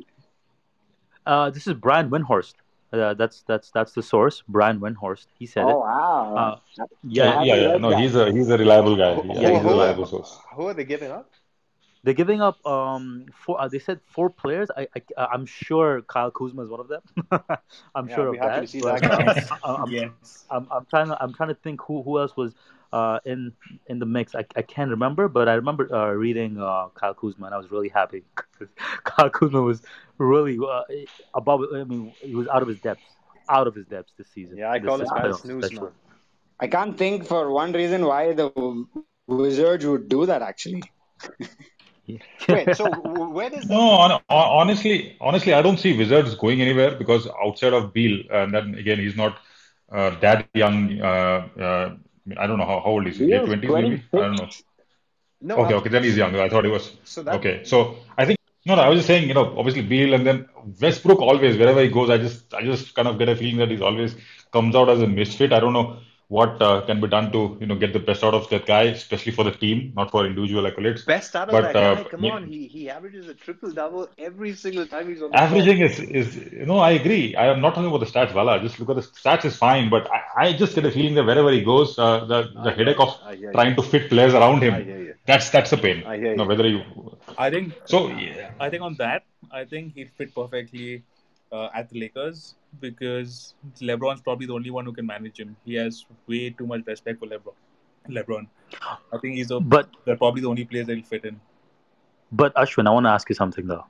Uh, 1.27 1.51
this 1.51 1.67
is 1.67 1.75
Brian 1.75 2.11
Windhorst. 2.11 2.55
Uh, 2.93 3.15
that's 3.15 3.43
that's 3.47 3.71
that's 3.71 3.93
the 3.93 4.03
source. 4.03 4.43
Brian 4.49 4.81
Windhorst. 4.81 5.27
He 5.39 5.47
said 5.47 5.65
oh, 5.65 5.71
it. 5.71 5.79
wow. 5.81 6.35
Uh, 6.37 6.85
yeah, 7.05 7.43
Yeah, 7.43 7.43
yeah, 7.43 7.55
yeah. 7.57 7.77
No, 7.79 7.91
he's 7.97 8.15
a 8.17 8.33
he's 8.33 8.49
a 8.51 8.59
reliable 8.59 8.97
guy. 8.97 9.15
who, 9.15 9.29
Yeah, 9.41 9.41
yeah, 9.41 9.51
he's 9.53 9.61
a 9.63 9.63
who, 9.63 9.69
a 9.69 9.73
reliable 9.73 10.07
source. 10.07 10.39
who 10.55 10.67
are 10.69 10.75
they 10.75 10.85
giving 10.85 11.11
up? 11.11 11.31
They're 12.03 12.15
giving 12.15 12.41
up 12.41 12.65
um 12.67 13.27
four. 13.35 13.61
Uh, 13.61 13.69
they 13.69 13.79
said 13.79 14.01
four 14.07 14.31
players. 14.31 14.71
I, 14.77 14.89
I 14.97 15.27
I'm 15.33 15.47
sure 15.47 16.03
Kyle 16.03 16.31
Kuzma 16.31 16.63
is 16.63 16.71
one 16.71 16.81
of 16.81 16.89
them. 16.89 17.03
I'm 17.95 18.09
Yeah, 18.09 18.15
sure 18.15 18.25
I'd 18.25 18.31
be 18.33 18.39
of 18.39 18.43
happy 18.43 18.61
to 18.63 18.67
that. 18.67 18.69
see 18.69 18.81
But 18.81 19.01
that 19.01 19.03
guy. 19.09 19.59
uh, 19.63 19.79
I'm, 19.85 19.91
yes. 19.91 20.47
I'm 20.51 20.67
I'm 20.71 20.87
trying 20.87 21.09
to 21.09 21.23
I'm 21.23 21.35
trying 21.35 21.51
to 21.51 21.55
think 21.55 21.81
who 21.83 22.03
who 22.03 22.19
else 22.19 22.37
was 22.37 22.55
uh 22.93 23.19
in 23.25 23.53
in 23.87 23.99
the 23.99 24.07
mix. 24.07 24.35
I, 24.35 24.45
I 24.57 24.63
can't 24.63 24.91
remember, 24.91 25.29
but 25.29 25.49
I 25.49 25.55
remember 25.55 25.93
uh, 25.95 26.13
reading 26.13 26.59
uh 26.61 26.89
Kyle 26.95 27.15
Kuzma 27.15 27.47
and 27.47 27.55
I 27.55 27.59
was 27.59 27.71
really 27.71 27.89
happy. 27.89 28.25
'Cause 28.35 28.69
Kyle 29.05 29.31
Kuzma 29.31 29.63
was 29.63 29.83
really 30.19 30.59
uh, 30.59 30.83
above. 31.35 31.63
I 31.75 31.85
mean, 31.85 32.15
he 32.23 32.35
was 32.35 32.49
out 32.49 32.63
of 32.63 32.69
his 32.69 32.79
depth, 32.81 33.03
out 33.49 33.67
of 33.67 33.75
his 33.75 33.87
depth 33.87 34.11
this 34.19 34.29
season. 34.33 34.59
Yeah, 34.59 34.71
I 34.71 34.81
This 34.81 34.97
call 34.97 35.01
this 35.01 35.11
him 35.11 35.13
Kyle 35.13 35.33
playoffs 35.33 35.45
Snooze 35.45 35.71
especially. 35.71 35.91
I 36.61 36.69
can't 36.69 36.97
think 36.97 37.27
for 37.27 37.51
one 37.53 37.73
reason 37.73 38.07
why 38.07 38.33
the 38.35 38.51
Wizards 39.27 39.87
would 39.87 40.09
do 40.09 40.27
that, 40.27 40.43
actually. 40.43 40.49
Wait, 42.51 42.75
so 42.75 42.93
w- 42.95 43.31
where 43.31 43.51
does 43.51 43.67
No, 43.69 43.79
the 43.79 43.85
hon 43.99 44.11
hon- 44.11 44.23
honestly, 44.61 45.17
honestly, 45.21 45.53
I 45.53 45.63
don't 45.63 45.79
see 45.79 45.97
Wizards 45.97 46.35
going 46.35 46.61
anywhere 46.63 46.97
because 46.97 47.29
outside 47.45 47.73
of 47.73 47.93
Beal, 47.93 48.23
and 48.31 48.53
then 48.55 48.75
again, 48.75 48.99
he's 48.99 49.17
not 49.17 49.39
uh, 49.93 50.11
that 50.21 50.43
young. 50.55 51.01
Uh, 51.01 51.49
uh, 51.61 51.97
I 52.27 52.29
mean, 52.29 52.39
I 52.39 52.47
don't 52.47 52.59
know 52.59 52.67
how, 52.67 52.81
how 52.81 52.87
old 52.91 53.07
is 53.07 53.19
he? 53.19 53.27
Late 53.27 53.45
twenties, 53.45 53.71
maybe? 53.71 54.03
I 54.13 54.17
don't 54.17 54.37
know. 54.37 54.49
no? 55.41 55.57
Okay, 55.65 55.75
okay, 55.75 55.89
then 55.89 56.05
he's 56.05 56.17
young. 56.17 56.35
I 56.37 56.49
thought 56.49 56.65
he 56.65 56.71
was. 56.71 56.93
so 57.05 57.23
that 57.23 57.35
Okay, 57.37 57.65
so 57.65 57.97
I 58.17 58.27
think 58.27 58.39
no, 58.67 58.75
no. 58.75 58.83
I 58.83 58.89
was 58.89 58.99
just 58.99 59.07
saying, 59.07 59.27
you 59.27 59.35
know, 59.35 59.57
obviously 59.59 59.83
Beal, 59.83 60.13
and 60.13 60.27
then 60.27 60.49
Westbrook 60.81 61.21
always 61.21 61.57
wherever 61.57 61.83
he 61.83 61.89
goes, 61.89 62.11
I 62.11 62.19
just, 62.19 62.53
I 62.53 62.63
just 62.63 62.95
kind 62.95 63.09
of 63.09 63.19
get 63.19 63.29
a 63.31 63.37
feeling 63.37 63.57
that 63.59 63.71
he's 63.71 63.81
always 63.81 64.15
comes 64.53 64.77
out 64.77 64.91
as 64.91 65.01
a 65.01 65.07
misfit. 65.07 65.53
I 65.53 65.61
don't 65.61 65.73
know 65.73 65.99
what 66.31 66.63
uh, 66.63 66.83
can 66.87 67.01
be 67.01 67.09
done 67.09 67.33
to, 67.33 67.59
you 67.61 67.67
know, 67.69 67.77
get 67.77 67.93
the 67.95 68.01
best 68.01 68.25
out 68.25 68.35
of 68.35 68.49
that 68.51 68.67
guy, 68.67 68.85
especially 68.85 69.33
for 69.33 69.45
the 69.45 69.53
team, 69.53 69.93
not 69.97 70.11
for 70.11 70.27
individual 70.27 70.65
accolades. 70.71 71.03
best 71.07 71.37
out 71.37 71.51
of 71.51 71.61
But 71.61 71.67
that 71.67 71.77
uh, 71.77 71.83
guy. 71.83 72.05
Come 72.05 72.25
yeah, 72.25 72.33
on, 72.33 72.47
he 72.47 72.67
he 72.69 72.91
averages 72.91 73.29
a 73.29 73.35
triple 73.35 73.73
double 73.73 74.09
every 74.19 74.55
single 74.55 74.87
time 74.87 75.09
he's 75.09 75.23
on 75.23 75.33
the 75.33 75.41
court. 75.41 75.71
Averaging 75.71 75.81
is, 75.81 76.01
is 76.01 76.37
you 76.53 76.67
know, 76.67 76.79
I 76.79 76.93
agree. 76.93 77.35
I 77.37 77.47
am 77.47 77.61
not 77.61 77.75
talking 77.75 77.89
about 77.89 78.01
the 78.01 78.07
stats, 78.07 78.33
Bala. 78.35 78.61
Just 78.61 78.81
look 78.81 78.91
at 78.91 78.97
the 78.97 79.03
stats 79.03 79.45
is 79.45 79.57
fine, 79.57 79.91
but 79.91 80.09
I, 80.11 80.47
I 80.47 80.53
just 80.53 80.75
get 80.75 80.85
a 80.87 80.91
feeling 80.91 81.15
that 81.17 81.25
wherever 81.25 81.51
he 81.53 81.63
goes, 81.63 81.99
uh, 81.99 82.25
the 82.25 82.49
the 82.63 82.71
I 82.71 82.77
hear 82.77 82.89
headache 82.89 83.01
of 83.01 83.17
I 83.23 83.33
you. 83.33 83.51
trying 83.53 83.77
to 83.77 83.83
fit 83.83 84.09
players 84.09 84.35
around 84.35 84.63
him, 84.63 84.77
that's 85.27 85.51
that's 85.51 85.73
a 85.73 85.79
pain. 85.79 85.99
I 86.05 86.17
hear 86.17 86.35
You 86.35 86.39
know, 86.39 86.45
you. 86.45 86.51
whether 86.51 86.67
you 86.67 86.81
I 87.37 87.51
think 87.51 87.75
so 87.85 88.09
yeah. 88.09 88.51
I 88.59 88.71
think 88.71 88.83
on 88.83 88.97
that, 88.97 89.25
I 89.51 89.65
think 89.65 89.95
he'd 89.95 90.11
fit 90.11 90.35
perfectly 90.35 91.05
uh, 91.53 91.69
at 91.75 91.89
the 91.91 91.99
Lakers 92.01 92.55
because 92.79 93.55
LeBron's 93.81 94.21
probably 94.21 94.47
the 94.47 94.53
only 94.55 94.71
one 94.71 94.85
who 94.85 94.93
can 94.93 95.07
manage 95.07 95.39
him. 95.39 95.57
He 95.65 95.75
has 95.75 96.05
way 96.27 96.51
too 96.51 96.67
much 96.67 96.83
respect 96.87 97.19
for 97.19 97.27
LeBron. 97.27 97.55
LeBron. 98.09 98.47
I 99.13 99.19
think 99.19 99.37
he's 99.37 99.51
a, 99.51 99.61
But 99.61 99.89
they're 100.05 100.17
probably 100.17 100.43
the 100.43 100.49
only 100.49 100.65
players 100.65 100.87
that 100.87 100.97
will 100.97 101.03
fit 101.03 101.25
in. 101.25 101.41
but 102.31 102.55
Ashwin, 102.55 102.87
I 102.87 102.91
want 102.91 103.07
to 103.07 103.11
ask 103.11 103.29
you 103.29 103.35
something 103.35 103.67
though. 103.67 103.85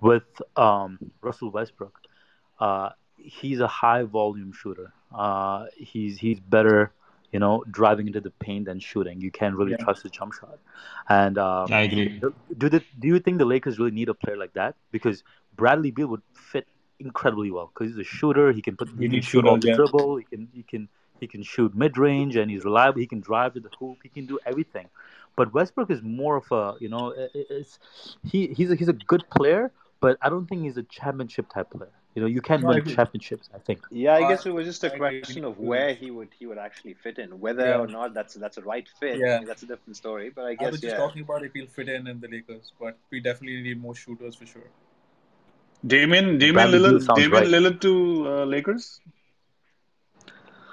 With 0.00 0.24
um, 0.56 0.98
Russell 1.22 1.50
Westbrook, 1.50 1.98
uh, 2.58 2.90
he's 3.16 3.60
a 3.60 3.66
high 3.66 4.02
volume 4.02 4.52
shooter. 4.52 4.92
Uh, 5.14 5.66
he's 5.76 6.18
he's 6.18 6.40
better, 6.40 6.92
you 7.32 7.38
know, 7.38 7.64
driving 7.70 8.06
into 8.06 8.20
the 8.20 8.30
paint 8.30 8.66
than 8.66 8.78
shooting. 8.80 9.20
You 9.20 9.30
can't 9.30 9.54
really 9.56 9.72
Yeah. 9.72 9.76
trust 9.76 10.02
his 10.02 10.12
jump 10.12 10.34
shot. 10.34 10.58
And 11.08 11.38
um, 11.38 11.78
I 11.78 11.82
agree. 11.82 12.22
do 12.56 12.68
the, 12.68 12.82
do 12.98 13.08
you 13.08 13.18
think 13.20 13.38
the 13.38 13.44
Lakers 13.44 13.78
really 13.78 13.90
need 13.92 14.08
a 14.08 14.14
player 14.14 14.36
like 14.36 14.54
that? 14.54 14.74
Because 14.90 15.22
Bradley 15.56 15.90
Beal 15.90 16.08
would 16.08 16.22
fit 16.32 16.66
incredibly 17.00 17.50
well 17.50 17.70
because 17.72 17.90
he's 17.90 17.98
a 17.98 18.04
shooter. 18.04 18.52
He 18.52 18.62
can 18.62 18.76
put 18.76 18.88
he 18.98 19.06
You 19.06 19.08
can 19.08 19.20
shoot 19.22 19.46
off 19.46 19.60
shooters, 19.60 19.62
the 19.62 19.68
yeah. 19.68 19.74
dribble. 19.74 20.16
He 20.16 20.24
can 20.24 20.48
he 20.54 20.62
can 20.62 20.88
he 21.20 21.26
can 21.26 21.42
shoot 21.42 21.74
mid 21.74 21.96
range 21.98 22.36
and 22.36 22.50
he's 22.50 22.64
reliable. 22.64 23.00
He 23.00 23.06
can 23.06 23.20
drive 23.20 23.54
to 23.54 23.60
the 23.60 23.70
hoop. 23.78 23.98
He 24.02 24.08
can 24.08 24.26
do 24.26 24.38
everything. 24.46 24.88
But 25.36 25.52
Westbrook 25.52 25.90
is 25.90 26.02
more 26.02 26.36
of 26.36 26.50
a 26.52 26.74
you 26.80 26.88
know 26.88 27.12
i- 27.14 27.24
i- 27.38 27.46
it's 27.50 27.78
he 28.24 28.48
he's 28.48 28.70
a, 28.70 28.74
he's 28.76 28.88
a 28.88 28.92
good 29.12 29.24
player, 29.30 29.70
but 30.00 30.16
I 30.22 30.28
don't 30.28 30.46
think 30.46 30.62
he's 30.62 30.76
a 30.76 30.82
championship 30.84 31.48
type 31.50 31.70
player. 31.70 31.92
You 32.14 32.22
know, 32.22 32.28
you 32.28 32.40
can 32.40 32.62
No, 32.62 32.68
win 32.68 32.78
agree. 32.78 32.94
championships. 32.94 33.50
I 33.54 33.58
think. 33.58 33.80
Yeah, 33.90 34.14
I 34.14 34.22
Uh, 34.24 34.28
guess 34.28 34.46
it 34.46 34.54
was 34.54 34.66
just 34.66 34.82
a 34.84 34.90
question 34.90 35.44
of 35.44 35.58
where 35.58 35.92
he 35.94 36.10
would 36.10 36.28
he 36.38 36.46
would 36.46 36.58
actually 36.58 36.94
fit 36.94 37.18
in. 37.18 37.40
Whether 37.40 37.66
Yeah. 37.68 37.78
or 37.82 37.86
not 37.86 38.14
that's 38.14 38.34
that's 38.34 38.56
a 38.56 38.62
right 38.62 38.88
fit, 38.88 39.18
Yeah. 39.18 39.36
I 39.36 39.38
mean, 39.38 39.46
that's 39.46 39.62
a 39.62 39.66
different 39.66 39.96
story. 39.96 40.30
But 40.30 40.44
I 40.46 40.50
I 40.50 40.54
guess 40.54 40.72
was 40.72 40.80
just 40.80 40.94
yeah. 40.94 40.96
talking 40.96 41.22
about 41.22 41.44
if 41.44 41.52
he'll 41.52 41.66
fit 41.78 41.88
in 41.88 42.06
in 42.06 42.20
the 42.20 42.28
Lakers, 42.28 42.72
but 42.80 42.96
we 43.10 43.20
definitely 43.20 43.60
need 43.62 43.80
more 43.80 43.94
shooters 43.94 44.34
for 44.36 44.46
sure. 44.46 44.70
Damian, 45.86 46.38
Damian 46.38 46.54
Bradley 46.54 46.78
Beal 46.78 46.98
Lillard, 46.98 47.02
sounds 47.02 47.20
Damian 47.20 47.32
right. 47.32 47.46
Lillard 47.46 47.80
to 47.82 47.92
uh, 48.28 48.44
Lakers. 48.44 49.00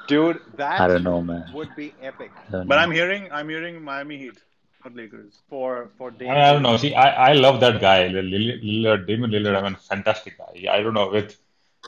Dude, 0.08 0.40
that 0.58 0.82
I 0.82 0.88
don't 0.88 1.04
know, 1.04 1.22
man. 1.22 1.46
would 1.54 1.76
be 1.76 1.94
epic 2.02 2.32
But 2.66 2.76
know. 2.76 2.76
I'm 2.78 2.92
hearing, 2.92 3.32
I'm 3.32 3.50
hearing 3.50 3.82
Miami 3.82 4.18
Heat, 4.18 4.38
not 4.84 4.96
Lakers. 4.96 5.42
for 5.50 5.90
for 5.98 6.12
I, 6.28 6.34
mean, 6.36 6.38
I 6.48 6.52
don't 6.54 6.64
know. 6.64 6.78
See, 6.78 6.94
I, 6.96 7.30
I 7.30 7.34
love 7.34 7.60
that 7.62 7.80
guy, 7.82 8.08
Lillard, 8.10 9.08
Damian 9.08 9.32
Lillard. 9.32 9.56
I 9.58 9.62
mean, 9.64 9.76
fantastic 9.76 10.38
guy. 10.38 10.68
I 10.72 10.82
don't 10.82 10.94
know. 10.94 11.10
With 11.10 11.38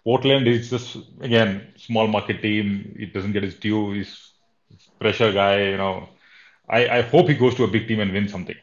Portland, 0.03 0.47
it's 0.47 0.69
just 0.69 0.97
again 1.21 1.73
small 1.77 2.07
market 2.07 2.41
team. 2.41 2.95
It 2.99 3.13
doesn't 3.13 3.33
get 3.33 3.43
his 3.43 3.55
due. 3.55 3.93
He's 3.93 4.31
pressure 4.99 5.31
guy. 5.31 5.63
You 5.71 5.77
know, 5.77 6.09
I, 6.69 6.87
I 6.97 7.01
hope 7.01 7.27
he 7.29 7.35
goes 7.35 7.55
to 7.55 7.63
a 7.65 7.67
big 7.67 7.87
team 7.87 7.99
and 7.99 8.11
wins 8.13 8.31
something. 8.31 8.55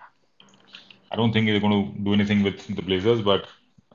I 1.10 1.16
don't 1.16 1.32
think 1.32 1.48
he's 1.48 1.60
going 1.60 1.94
to 1.94 2.00
do 2.02 2.12
anything 2.14 2.42
with 2.42 2.66
the 2.74 2.82
Blazers, 2.82 3.20
but 3.20 3.46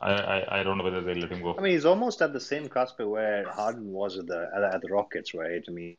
I, 0.01 0.11
I, 0.11 0.59
I 0.59 0.63
don't 0.63 0.77
know 0.77 0.83
whether 0.83 1.01
they'll 1.01 1.17
let 1.17 1.31
him 1.31 1.41
go. 1.41 1.55
I 1.57 1.61
mean, 1.61 1.73
he's 1.73 1.85
almost 1.85 2.21
at 2.21 2.33
the 2.33 2.39
same 2.39 2.67
cusp 2.69 2.99
where 2.99 3.47
Harden 3.49 3.91
was 3.91 4.17
at 4.17 4.27
the 4.27 4.49
at, 4.73 4.81
the 4.81 4.89
Rockets, 4.89 5.33
right? 5.33 5.63
I 5.67 5.71
mean, 5.71 5.97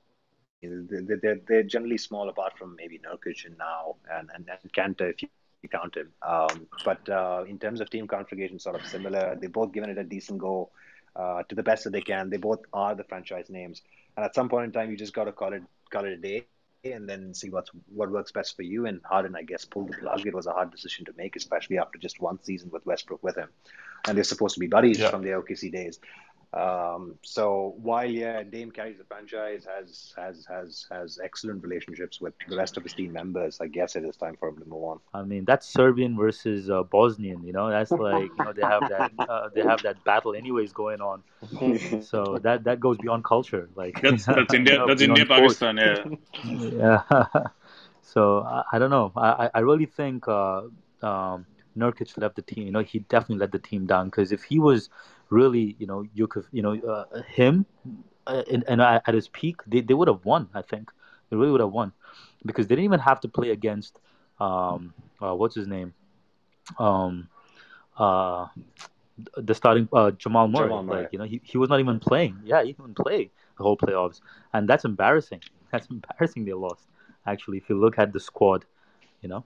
they- 0.62 1.16
they're 1.22 1.40
they're 1.46 1.62
generally 1.62 1.98
small 1.98 2.28
apart 2.28 2.58
from 2.58 2.76
maybe 2.76 2.98
Nurkic 2.98 3.46
and 3.46 3.58
now 3.58 3.96
and 4.10 4.30
and, 4.34 4.48
and 4.62 4.72
Kanter 4.72 5.10
if 5.10 5.22
you, 5.22 5.28
you 5.62 5.68
count 5.68 5.96
him. 5.96 6.12
Um, 6.22 6.66
but 6.84 7.08
uh, 7.08 7.44
in 7.48 7.58
terms 7.58 7.80
of 7.80 7.90
team 7.90 8.06
configuration, 8.06 8.58
sort 8.58 8.76
of 8.76 8.86
similar. 8.86 9.36
They 9.40 9.48
both 9.48 9.72
given 9.72 9.90
it 9.90 9.98
a 9.98 10.04
decent 10.04 10.38
go 10.38 10.70
uh, 11.16 11.42
to 11.48 11.54
the 11.54 11.62
best 11.62 11.84
that 11.84 11.90
they 11.92 12.00
can. 12.02 12.30
They 12.30 12.36
both 12.38 12.60
are 12.72 12.94
the 12.94 13.04
franchise 13.04 13.50
names, 13.50 13.82
and 14.16 14.24
at 14.24 14.34
some 14.34 14.48
point 14.48 14.66
in 14.66 14.72
time, 14.72 14.90
you 14.90 14.96
just 14.96 15.14
got 15.14 15.24
to 15.24 15.32
call 15.32 15.52
it 15.52 15.62
call 15.90 16.04
it 16.04 16.12
a 16.12 16.16
day. 16.16 16.46
And 16.84 17.08
then 17.08 17.34
see 17.34 17.50
what's 17.50 17.70
what 17.92 18.10
works 18.10 18.32
best 18.32 18.54
for 18.56 18.62
you. 18.62 18.86
And 18.86 19.00
Harden, 19.04 19.34
I 19.34 19.42
guess, 19.42 19.64
pulled 19.64 19.88
the 19.90 19.96
plug. 19.96 20.26
It 20.26 20.34
was 20.34 20.46
a 20.46 20.52
hard 20.52 20.70
decision 20.70 21.04
to 21.06 21.12
make, 21.16 21.34
especially 21.36 21.78
after 21.78 21.98
just 21.98 22.20
one 22.20 22.40
season 22.42 22.70
with 22.70 22.86
Westbrook 22.86 23.22
with 23.22 23.36
him 23.36 23.48
and 24.06 24.16
they're 24.16 24.24
supposed 24.24 24.54
to 24.54 24.60
be 24.60 24.66
buddies 24.66 24.98
Yeah. 24.98 25.10
from 25.10 25.22
the 25.22 25.30
OKC 25.30 25.70
days. 25.72 25.98
Um, 26.52 27.16
so 27.22 27.74
while 27.78 28.08
yeah, 28.08 28.42
Dame 28.42 28.70
carries 28.70 28.98
the 28.98 29.04
franchise, 29.04 29.66
has 29.66 30.12
has 30.16 30.46
has 30.48 30.86
has 30.90 31.18
excellent 31.22 31.62
relationships 31.62 32.20
with 32.20 32.34
the 32.48 32.56
rest 32.56 32.76
of 32.76 32.82
his 32.82 32.94
team 32.94 33.12
members. 33.12 33.58
I 33.60 33.66
guess 33.68 33.96
it 33.96 34.04
is 34.04 34.16
time 34.16 34.36
for 34.38 34.48
him 34.48 34.58
to 34.58 34.64
move 34.66 34.82
on. 34.84 34.98
I 35.12 35.22
mean, 35.24 35.44
that's 35.44 35.66
Serbian 35.66 36.16
versus 36.16 36.70
uh, 36.70 36.82
Bosnian. 36.84 37.42
You 37.44 37.52
know, 37.52 37.70
that's 37.70 37.98
like 37.98 38.36
you 38.36 38.42
know 38.44 38.52
they 38.52 38.64
have 38.64 38.88
that 38.88 39.10
uh, 39.28 39.48
they 39.54 39.62
have 39.62 39.82
that 39.82 40.04
battle 40.04 40.34
anyways 40.34 40.72
going 40.72 41.00
on. 41.00 41.22
So 42.00 42.38
that 42.42 42.64
that 42.64 42.80
goes 42.80 42.98
beyond 42.98 43.24
culture. 43.24 43.68
Like 43.74 44.00
That's 44.02 44.26
that's 44.26 44.54
you 44.64 44.68
India. 44.68 44.78
know, 44.78 44.86
That's 44.86 45.02
India 45.02 45.24
Pakistan. 45.26 45.76
Yeah. 45.76 46.04
Yeah. 46.42 47.02
so 48.00 48.40
I, 48.40 48.62
I 48.72 48.78
don't 48.78 48.90
know. 48.90 49.12
I, 49.16 49.46
I- 49.46 49.50
I 49.54 49.58
really 49.60 49.86
think 49.86 50.26
uh, 50.28 50.62
um, 51.02 51.46
Nurkic 51.78 52.16
left 52.18 52.36
the 52.36 52.42
team. 52.42 52.66
You 52.66 52.72
know, 52.72 52.80
he 52.82 53.00
definitely 53.00 53.38
let 53.38 53.52
the 53.52 53.58
team 53.58 53.86
down 53.86 54.06
because 54.06 54.32
if 54.32 54.44
he 54.44 54.58
was 54.58 54.90
really, 55.30 55.76
you 55.78 55.86
know, 55.86 56.04
you 56.14 56.26
could, 56.26 56.46
you 56.52 56.62
know, 56.62 56.74
uh, 56.78 57.22
him, 57.22 57.66
uh, 58.26 58.42
and, 58.50 58.64
and 58.68 58.80
at 58.80 59.02
at 59.08 59.14
his 59.14 59.28
peak, 59.28 59.56
they, 59.66 59.80
they 59.80 59.94
would 59.94 60.08
have 60.08 60.24
won. 60.24 60.48
I 60.54 60.62
think 60.62 60.90
they 61.30 61.36
really 61.36 61.52
would 61.52 61.60
have 61.60 61.72
won 61.72 61.92
because 62.44 62.66
they 62.66 62.74
didn't 62.74 62.84
even 62.84 63.00
have 63.00 63.20
to 63.20 63.28
play 63.28 63.50
against, 63.50 63.98
um, 64.40 64.92
uh, 65.22 65.34
what's 65.34 65.54
his 65.54 65.66
name, 65.66 65.94
um, 66.78 67.28
uh, 67.98 68.46
the 69.36 69.54
starting 69.54 69.88
uh, 69.92 70.10
Jamal 70.12 70.48
Murray. 70.48 70.68
Jamal 70.68 70.82
Murray. 70.82 71.02
Like 71.02 71.12
you 71.12 71.18
know, 71.18 71.24
he, 71.24 71.40
he 71.44 71.58
was 71.58 71.68
not 71.68 71.80
even 71.80 71.98
playing. 71.98 72.40
Yeah, 72.44 72.62
he 72.62 72.72
didn't 72.72 72.84
even 72.84 72.94
play 72.94 73.30
the 73.56 73.62
whole 73.62 73.76
playoffs, 73.76 74.20
and 74.52 74.68
that's 74.68 74.84
embarrassing. 74.84 75.40
That's 75.70 75.86
embarrassing. 75.88 76.46
They 76.46 76.54
lost. 76.54 76.86
Actually, 77.26 77.58
if 77.58 77.68
you 77.68 77.78
look 77.78 77.98
at 77.98 78.10
the 78.14 78.20
squad, 78.20 78.64
you 79.20 79.28
know. 79.28 79.44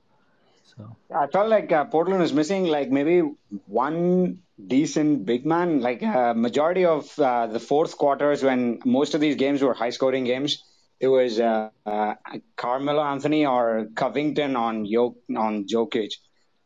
So 0.76 0.96
I 1.14 1.26
felt 1.26 1.48
like 1.48 1.70
uh, 1.72 1.84
Portland 1.84 2.20
was 2.20 2.32
missing 2.32 2.64
like 2.64 2.90
maybe 2.90 3.22
one 3.66 4.38
decent 4.66 5.26
big 5.26 5.44
man. 5.44 5.80
Like 5.80 6.02
uh, 6.02 6.34
majority 6.34 6.84
of 6.84 7.18
uh, 7.18 7.46
the 7.46 7.60
fourth 7.60 7.96
quarters 7.96 8.42
when 8.42 8.80
most 8.84 9.14
of 9.14 9.20
these 9.20 9.36
games 9.36 9.62
were 9.62 9.74
high 9.74 9.90
scoring 9.90 10.24
games, 10.24 10.64
it 11.00 11.08
was 11.08 11.40
uh, 11.40 11.70
uh, 11.86 12.14
Carmelo 12.56 13.02
Anthony 13.02 13.46
or 13.46 13.86
Covington 13.94 14.56
on 14.56 14.86
Jok- 14.86 15.16
on 15.36 15.66
Jokic. 15.66 16.12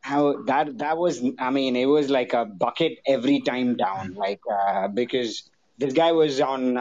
How 0.01 0.43
that 0.45 0.79
that 0.79 0.97
was 0.99 1.23
I 1.39 1.51
mean 1.51 1.77
it 1.77 1.87
was 1.87 2.11
like 2.11 2.33
a 2.33 2.45
bucket 2.45 2.99
every 3.07 3.41
time 3.41 3.77
down 3.77 4.15
like 4.15 4.41
uh, 4.51 4.89
because 4.89 5.51
this 5.79 5.93
guy 5.95 6.13
was 6.13 6.41
on 6.41 6.79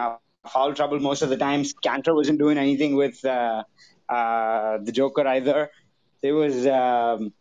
foul 0.47 0.73
trouble 0.75 0.99
most 0.99 1.21
of 1.23 1.29
the 1.29 1.37
time. 1.37 1.63
Kanter 1.83 2.13
wasn't 2.15 2.39
doing 2.39 2.57
anything 2.57 2.95
with 2.95 3.21
the 3.21 4.91
Joker 4.91 5.27
either. 5.27 5.69
It 6.21 6.31
was 6.31 6.65
um, 6.67 7.33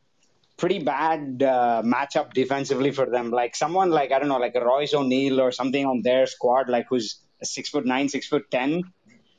pretty 0.57 0.79
bad 0.81 1.43
uh, 1.43 1.83
matchup 1.85 2.33
defensively 2.33 2.91
for 2.91 3.07
them. 3.07 3.31
Like 3.31 3.57
someone 3.57 3.91
like 3.91 4.13
I 4.13 4.19
don't 4.19 4.29
know, 4.29 4.39
like 4.39 4.55
a 4.55 4.65
Royce 4.65 4.95
O'Neale 4.95 5.41
or 5.41 5.53
something 5.53 5.85
on 5.85 6.03
their 6.03 6.27
squad, 6.27 6.69
like 6.69 6.87
who's 6.89 7.19
a 7.41 7.47
six 7.47 7.69
foot 7.69 7.87
nine, 7.87 8.09
six 8.09 8.27
foot 8.27 8.51
ten, 8.51 8.83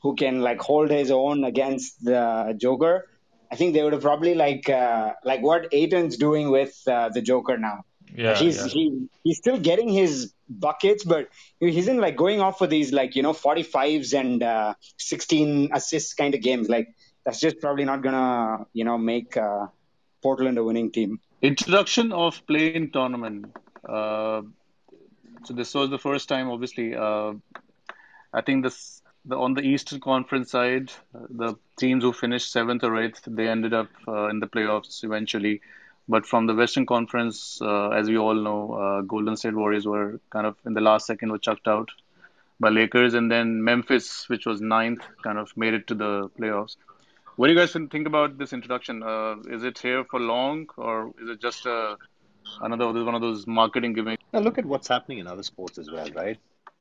who 0.01 0.15
can 0.15 0.41
like 0.41 0.61
hold 0.61 0.89
his 0.89 1.11
own 1.11 1.43
against 1.43 2.03
the 2.03 2.55
Joker. 2.59 3.07
I 3.51 3.55
think 3.55 3.73
they 3.73 3.83
would 3.83 3.93
have 3.93 4.01
probably 4.01 4.35
like 4.35 4.69
uh, 4.69 5.13
like 5.23 5.41
what 5.41 5.67
Ayton's 5.71 6.17
doing 6.17 6.51
with 6.51 6.75
uh, 6.87 7.09
the 7.09 7.21
Joker 7.21 7.57
now. 7.57 7.85
Yeah, 8.13 8.35
he's 8.35 8.57
yeah. 8.57 8.67
he 8.67 9.07
he's 9.23 9.37
still 9.37 9.59
getting 9.59 9.89
his 9.89 10.33
buckets, 10.49 11.03
but 11.03 11.29
he 11.59 11.77
isn't 11.77 11.97
like 11.97 12.15
going 12.15 12.41
off 12.41 12.57
for 12.57 12.67
these 12.67 12.91
like 12.91 13.15
you 13.15 13.23
know 13.23 13.33
45s 13.33 14.17
and 14.17 14.43
uh, 14.43 14.73
16 14.97 15.69
assists 15.73 16.13
kind 16.13 16.35
of 16.35 16.41
games. 16.41 16.69
Like 16.69 16.87
that's 17.25 17.39
just 17.39 17.59
probably 17.59 17.85
not 17.85 18.01
gonna 18.01 18.65
you 18.73 18.85
know 18.85 18.97
make 18.97 19.35
uh, 19.35 19.67
Portland 20.21 20.57
a 20.57 20.63
winning 20.63 20.91
team. 20.91 21.19
Introduction 21.41 22.11
of 22.11 22.45
play-in 22.47 22.91
tournament. 22.91 23.55
Uh, 23.87 24.41
so 25.43 25.53
this 25.53 25.73
was 25.75 25.89
the 25.89 25.99
first 25.99 26.27
time, 26.29 26.49
obviously. 26.49 26.95
Uh, 26.95 27.33
I 28.33 28.41
think 28.41 28.63
this 28.63 29.01
the 29.25 29.37
on 29.37 29.53
the 29.53 29.61
Eastern 29.61 29.99
Conference 29.99 30.51
side, 30.51 30.91
the 31.13 31.55
teams 31.77 32.03
who 32.03 32.13
finished 32.13 32.51
seventh 32.51 32.83
or 32.83 33.01
eighth, 33.01 33.21
they 33.27 33.47
ended 33.47 33.73
up 33.73 33.89
uh, 34.07 34.27
in 34.29 34.39
the 34.39 34.47
playoffs 34.47 35.03
eventually. 35.03 35.61
But 36.07 36.27
from 36.27 36.45
the 36.45 36.53
Western 36.53 36.85
Conference, 36.85 37.59
uh, 37.61 37.89
as 37.89 38.07
we 38.07 38.17
all 38.17 38.35
know, 38.35 38.73
uh, 38.73 39.01
Golden 39.01 39.35
State 39.35 39.55
Warriors 39.55 39.87
were 39.87 40.19
kind 40.29 40.45
of 40.45 40.55
in 40.63 40.75
the 40.75 40.81
last 40.81 41.07
second 41.07 41.31
were 41.31 41.39
chucked 41.39 41.67
out 41.67 41.89
by 42.59 42.69
Lakers, 42.69 43.15
and 43.15 43.31
then 43.31 43.63
Memphis, 43.63 44.29
which 44.29 44.45
was 44.45 44.61
ninth, 44.61 45.01
kind 45.23 45.39
of 45.39 45.51
made 45.57 45.73
it 45.73 45.87
to 45.87 45.95
the 45.95 46.29
playoffs. 46.39 46.77
What 47.37 47.47
do 47.47 47.53
you 47.53 47.59
guys 47.59 47.73
think 47.73 48.07
about 48.07 48.37
this 48.37 48.53
introduction? 48.53 49.03
Uh, 49.03 49.35
is 49.49 49.63
it 49.63 49.77
here 49.77 50.05
for 50.05 50.21
long, 50.21 50.67
or 50.77 51.11
is 51.21 51.29
it 51.29 51.41
just 51.41 51.67
uh, 51.67 51.97
another 52.61 53.03
one 53.03 53.13
of 53.13 53.19
those 53.19 53.45
marketing 53.45 53.91
gimmicks? 53.91 54.23
Now 54.31 54.39
look 54.39 54.57
at 54.57 54.65
what's 54.65 54.87
happening 54.87 55.17
in 55.17 55.27
other 55.27 55.43
sports 55.43 55.77
as 55.77 55.91
well, 55.91 56.07
right? 56.15 56.37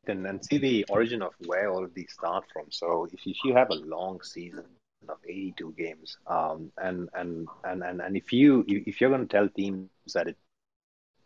And 0.07 0.25
and 0.27 0.45
see 0.45 0.59
the 0.59 0.87
origin 0.89 1.23
of 1.23 1.33
where 1.47 1.73
all 1.73 1.83
of 1.83 1.93
these 1.95 2.13
start 2.13 2.45
from. 2.53 2.67
So 2.71 3.09
if 3.13 3.27
you, 3.27 3.33
if 3.33 3.39
you 3.45 3.55
have 3.55 3.71
a 3.71 3.75
long 3.75 4.23
season 4.23 4.65
of 5.09 5.17
82 5.29 5.75
games, 5.77 6.19
um, 6.29 6.71
and 6.79 7.09
and 7.15 7.49
and 7.65 7.83
and 7.83 8.01
and 8.01 8.17
if 8.17 8.33
you 8.33 8.65
if 8.69 9.01
you're 9.01 9.11
going 9.11 9.27
to 9.27 9.37
tell 9.37 9.49
teams 9.49 9.89
that 10.15 10.29
it 10.29 10.37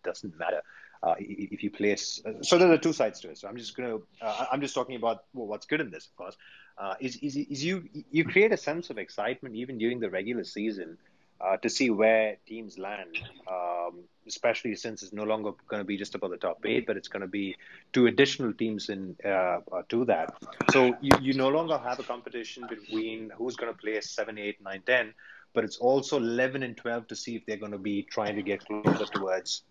doesn't 0.05 0.39
matter. 0.39 0.62
Uh, 1.01 1.14
if 1.20 1.62
you 1.62 1.70
place, 1.70 2.20
so 2.43 2.59
there 2.59 2.72
are 2.72 2.76
two 2.76 2.93
sides 2.93 3.20
to 3.20 3.31
it. 3.31 3.39
So 3.39 3.47
I'm 3.47 3.57
just 3.57 3.76
going 3.76 3.89
to, 3.89 4.03
uh, 4.20 4.47
I'm 4.51 4.61
just 4.61 4.74
talking 4.74 4.97
about 4.97 5.22
well, 5.33 5.47
what's 5.47 5.64
good 5.64 5.81
in 5.81 5.93
this, 5.93 6.07
of 6.07 6.16
course. 6.16 6.37
Uh, 6.79 6.95
is, 7.01 7.16
is 7.16 7.37
is 7.37 7.64
you 7.64 7.89
you 8.12 8.24
create 8.24 8.53
a 8.53 8.57
sense 8.57 8.89
of 8.89 8.99
excitement 8.99 9.57
even 9.57 9.79
during 9.79 9.99
the 9.99 10.09
regular 10.09 10.45
season 10.45 10.97
uh, 11.41 11.57
to 11.57 11.68
see 11.68 11.91
where 11.91 12.37
teams 12.47 12.79
land, 12.79 13.18
um, 13.51 14.01
especially 14.26 14.74
since 14.74 15.03
it's 15.03 15.12
no 15.12 15.24
longer 15.24 15.53
going 15.68 15.81
to 15.81 15.85
be 15.85 15.97
just 15.97 16.14
about 16.14 16.31
the 16.31 16.37
top 16.37 16.64
eight, 16.64 16.87
but 16.87 16.97
it's 16.97 17.09
going 17.09 17.20
to 17.20 17.29
be 17.29 17.57
two 17.93 18.07
additional 18.07 18.53
teams 18.53 18.89
in 18.89 19.16
uh, 19.24 19.29
uh, 19.29 19.83
to 19.89 20.05
that. 20.05 20.35
So 20.70 20.97
you, 21.01 21.12
you 21.20 21.35
no 21.35 21.49
longer 21.49 21.79
have 21.79 21.99
a 22.01 22.03
competition 22.03 22.66
between 22.68 23.31
who's 23.37 23.57
going 23.57 23.72
to 23.72 23.79
play 23.79 24.01
seven, 24.01 24.39
eight, 24.39 24.61
nine, 24.62 24.83
ten, 24.85 25.14
but 25.55 25.64
it's 25.64 25.79
also 25.79 26.16
11 26.16 26.62
and 26.62 26.76
12 26.76 27.09
to 27.09 27.16
see 27.16 27.37
if 27.37 27.47
they're 27.47 27.57
going 27.57 27.72
to 27.72 27.79
be 27.79 28.03
trying 28.03 28.37
to 28.37 28.43
get 28.43 28.64
closer 28.64 29.07
towards 29.07 29.62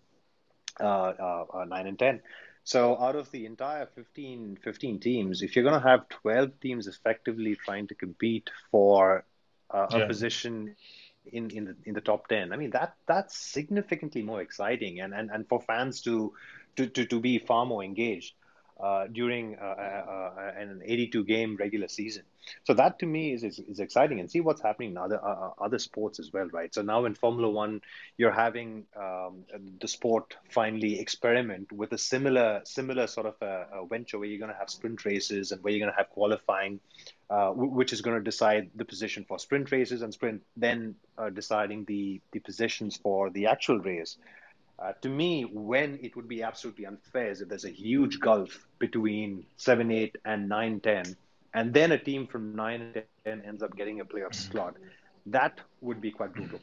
uh, 0.80 0.84
uh, 0.84 1.44
uh, 1.52 1.64
9 1.64 1.86
and 1.86 1.98
10. 1.98 2.20
So 2.68 3.00
out 3.00 3.16
of 3.16 3.30
the 3.32 3.46
entire 3.46 3.86
15, 3.86 4.58
15 4.62 5.00
teams, 5.00 5.42
if 5.42 5.56
you're 5.56 5.64
going 5.64 5.80
to 5.80 5.88
have 5.88 6.08
12 6.08 6.60
teams 6.60 6.86
effectively 6.86 7.56
trying 7.56 7.88
to 7.88 7.94
compete 7.94 8.50
for 8.70 9.24
uh, 9.74 9.88
a 9.92 10.00
Yeah. 10.00 10.02
position 10.02 10.76
in, 11.24 11.50
in 11.50 11.64
the 11.64 11.76
in 11.84 11.94
the 11.94 12.00
top 12.00 12.28
10, 12.28 12.52
I 12.52 12.56
mean 12.56 12.70
that 12.72 12.96
that's 13.06 13.36
significantly 13.36 14.22
more 14.22 14.40
exciting 14.42 15.00
and, 15.00 15.14
and, 15.14 15.30
and 15.30 15.48
for 15.48 15.60
fans 15.60 16.02
to, 16.02 16.34
to, 16.76 16.86
to, 16.88 17.06
to 17.06 17.20
be 17.20 17.38
far 17.38 17.66
more 17.66 17.84
engaged. 17.84 18.34
Uh, 18.80 19.08
during 19.08 19.56
uh, 19.56 19.64
uh, 19.64 20.30
uh 20.38 20.52
an 20.56 20.82
82 20.84 21.24
game 21.24 21.56
regular 21.56 21.88
season. 21.88 22.22
So 22.62 22.74
that 22.74 23.00
to 23.00 23.06
me 23.06 23.32
is, 23.32 23.42
is, 23.42 23.58
is 23.58 23.80
exciting 23.80 24.20
and 24.20 24.30
see 24.30 24.40
what's 24.40 24.62
happening 24.62 24.92
in 24.92 24.96
other 24.96 25.20
uh, 25.22 25.50
other 25.60 25.80
sports 25.80 26.20
as 26.20 26.32
well, 26.32 26.46
right? 26.52 26.72
So 26.72 26.82
now 26.82 27.04
in 27.04 27.14
Formula 27.16 27.50
One, 27.50 27.80
you're 28.16 28.32
having 28.32 28.84
um, 28.96 29.44
the 29.80 29.88
sport 29.88 30.36
finally 30.50 31.00
experiment 31.00 31.72
with 31.72 31.92
a 31.92 31.98
similar 31.98 32.60
similar 32.64 33.08
sort 33.08 33.26
of 33.26 33.34
a, 33.42 33.66
a 33.72 33.86
venture 33.86 34.18
where 34.18 34.28
you're 34.28 34.38
going 34.38 34.52
to 34.52 34.58
have 34.58 34.70
sprint 34.70 35.04
races 35.04 35.50
and 35.50 35.62
where 35.62 35.72
you're 35.72 35.84
going 35.84 35.92
to 35.92 35.98
have 35.98 36.10
qualifying, 36.10 36.78
uh, 37.30 37.50
which 37.50 37.92
is 37.92 38.00
going 38.00 38.16
to 38.16 38.22
decide 38.22 38.70
the 38.76 38.84
position 38.84 39.24
for 39.26 39.40
sprint 39.40 39.72
races 39.72 40.02
and 40.02 40.14
sprint 40.14 40.42
then 40.56 40.94
deciding 41.34 41.84
the 41.86 42.20
the 42.30 42.38
positions 42.38 42.96
for 42.96 43.28
the 43.30 43.46
actual 43.46 43.80
race. 43.80 44.16
Uh, 44.78 44.92
to 45.02 45.08
me, 45.08 45.42
when 45.42 45.98
it 46.02 46.14
would 46.14 46.28
be 46.28 46.42
absolutely 46.42 46.86
unfair 46.86 47.30
is 47.30 47.40
if 47.40 47.48
there's 47.48 47.64
a 47.64 47.70
huge 47.70 48.20
gulf 48.20 48.66
between 48.78 49.44
7 49.56 49.90
8 49.90 50.16
and 50.24 50.48
9 50.48 50.80
10, 50.80 51.16
and 51.54 51.74
then 51.74 51.92
a 51.92 51.98
team 51.98 52.26
from 52.26 52.54
9 52.54 52.94
10 53.24 53.42
ends 53.44 53.62
up 53.62 53.76
getting 53.76 54.00
a 54.00 54.04
playoff 54.04 54.34
slot. 54.34 54.76
That 55.26 55.60
would 55.80 56.00
be 56.00 56.10
quite 56.10 56.32
brutal. 56.32 56.60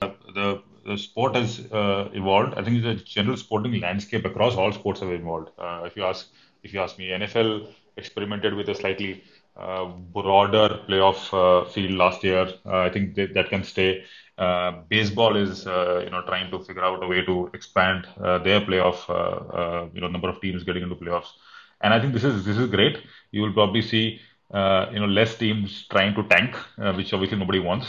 Uh, 0.00 0.10
the, 0.34 0.62
the 0.86 0.96
sport 0.96 1.34
has 1.36 1.60
uh, 1.72 2.08
evolved. 2.12 2.54
I 2.56 2.62
think 2.62 2.82
the 2.82 2.94
general 2.94 3.36
sporting 3.36 3.80
landscape 3.80 4.24
across 4.24 4.54
all 4.54 4.72
sports 4.72 5.00
have 5.00 5.10
evolved. 5.10 5.50
Uh, 5.58 5.82
if 5.84 5.96
you 5.96 6.04
ask, 6.04 6.28
if 6.62 6.72
you 6.72 6.80
ask 6.80 6.98
me, 6.98 7.08
NFL 7.08 7.72
experimented 7.96 8.54
with 8.54 8.68
a 8.68 8.74
slightly 8.74 9.22
uh, 9.56 9.86
broader 9.86 10.80
playoff 10.88 11.32
uh, 11.34 11.68
field 11.68 11.92
last 11.92 12.22
year. 12.24 12.48
I 12.64 12.88
think 12.88 13.16
that, 13.16 13.34
that 13.34 13.50
can 13.50 13.64
stay. 13.64 14.04
Uh, 14.38 14.82
baseball 14.88 15.36
is 15.36 15.66
uh, 15.66 16.00
you 16.04 16.10
know 16.10 16.22
trying 16.22 16.48
to 16.50 16.60
figure 16.60 16.84
out 16.84 17.02
a 17.02 17.06
way 17.06 17.24
to 17.24 17.50
expand 17.54 18.06
uh, 18.22 18.38
their 18.38 18.60
playoff 18.60 18.98
uh, 19.10 19.88
you 19.92 20.00
know 20.00 20.06
number 20.06 20.28
of 20.28 20.40
teams 20.40 20.62
getting 20.62 20.84
into 20.84 20.94
playoffs, 20.94 21.32
and 21.80 21.92
I 21.92 22.00
think 22.00 22.12
this 22.12 22.22
is 22.24 22.44
this 22.44 22.56
is 22.56 22.68
great. 22.70 22.98
You 23.32 23.42
will 23.42 23.52
probably 23.52 23.82
see 23.82 24.20
you 24.50 25.00
know 25.00 25.08
less 25.08 25.36
teams 25.36 25.86
trying 25.90 26.14
to 26.14 26.22
tank, 26.28 26.54
which 26.96 27.12
obviously 27.12 27.36
nobody 27.36 27.58
wants 27.58 27.86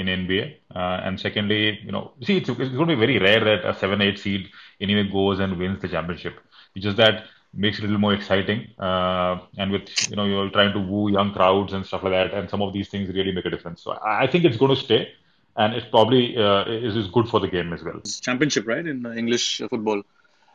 in 0.00 0.08
NBA. 0.08 0.56
and 0.74 1.20
secondly, 1.20 1.78
you 1.84 1.92
know 1.92 2.14
see 2.20 2.38
it's, 2.38 2.48
it's 2.48 2.74
going 2.78 2.88
to 2.88 2.96
be 2.96 3.06
very 3.06 3.18
rare 3.18 3.44
that 3.44 3.64
a 3.64 3.72
seven 3.74 4.02
eight 4.02 4.18
seed 4.18 4.48
anyway 4.80 5.08
goes 5.08 5.38
and 5.38 5.56
wins 5.56 5.80
the 5.80 5.88
championship. 5.88 6.34
It's 6.74 6.82
just 6.82 6.96
that 6.96 7.24
makes 7.54 7.78
it 7.78 7.84
a 7.84 7.86
little 7.86 8.00
more 8.00 8.14
exciting. 8.14 8.66
Uh, 8.78 9.38
and 9.56 9.70
with 9.70 9.88
you 10.10 10.16
know 10.16 10.24
you're 10.24 10.50
trying 10.50 10.72
to 10.72 10.80
woo 10.80 11.12
young 11.12 11.32
crowds 11.32 11.72
and 11.72 11.86
stuff 11.86 12.02
like 12.02 12.12
that, 12.12 12.34
and 12.34 12.50
some 12.50 12.60
of 12.60 12.72
these 12.72 12.88
things 12.88 13.08
really 13.14 13.32
make 13.32 13.44
a 13.46 13.50
difference. 13.50 13.82
So 13.82 13.92
I, 13.92 14.24
I 14.24 14.26
think 14.26 14.44
it's 14.44 14.56
going 14.56 14.74
to 14.74 14.82
stay 14.82 15.12
and 15.56 15.74
it 15.74 15.90
probably 15.90 16.36
uh, 16.36 16.64
is, 16.64 16.96
is 16.96 17.08
good 17.08 17.28
for 17.28 17.40
the 17.40 17.48
game 17.48 17.72
as 17.72 17.82
well. 17.82 17.96
It's 17.98 18.20
championship, 18.20 18.66
right, 18.66 18.86
in 18.86 19.04
English 19.06 19.62
football. 19.70 20.02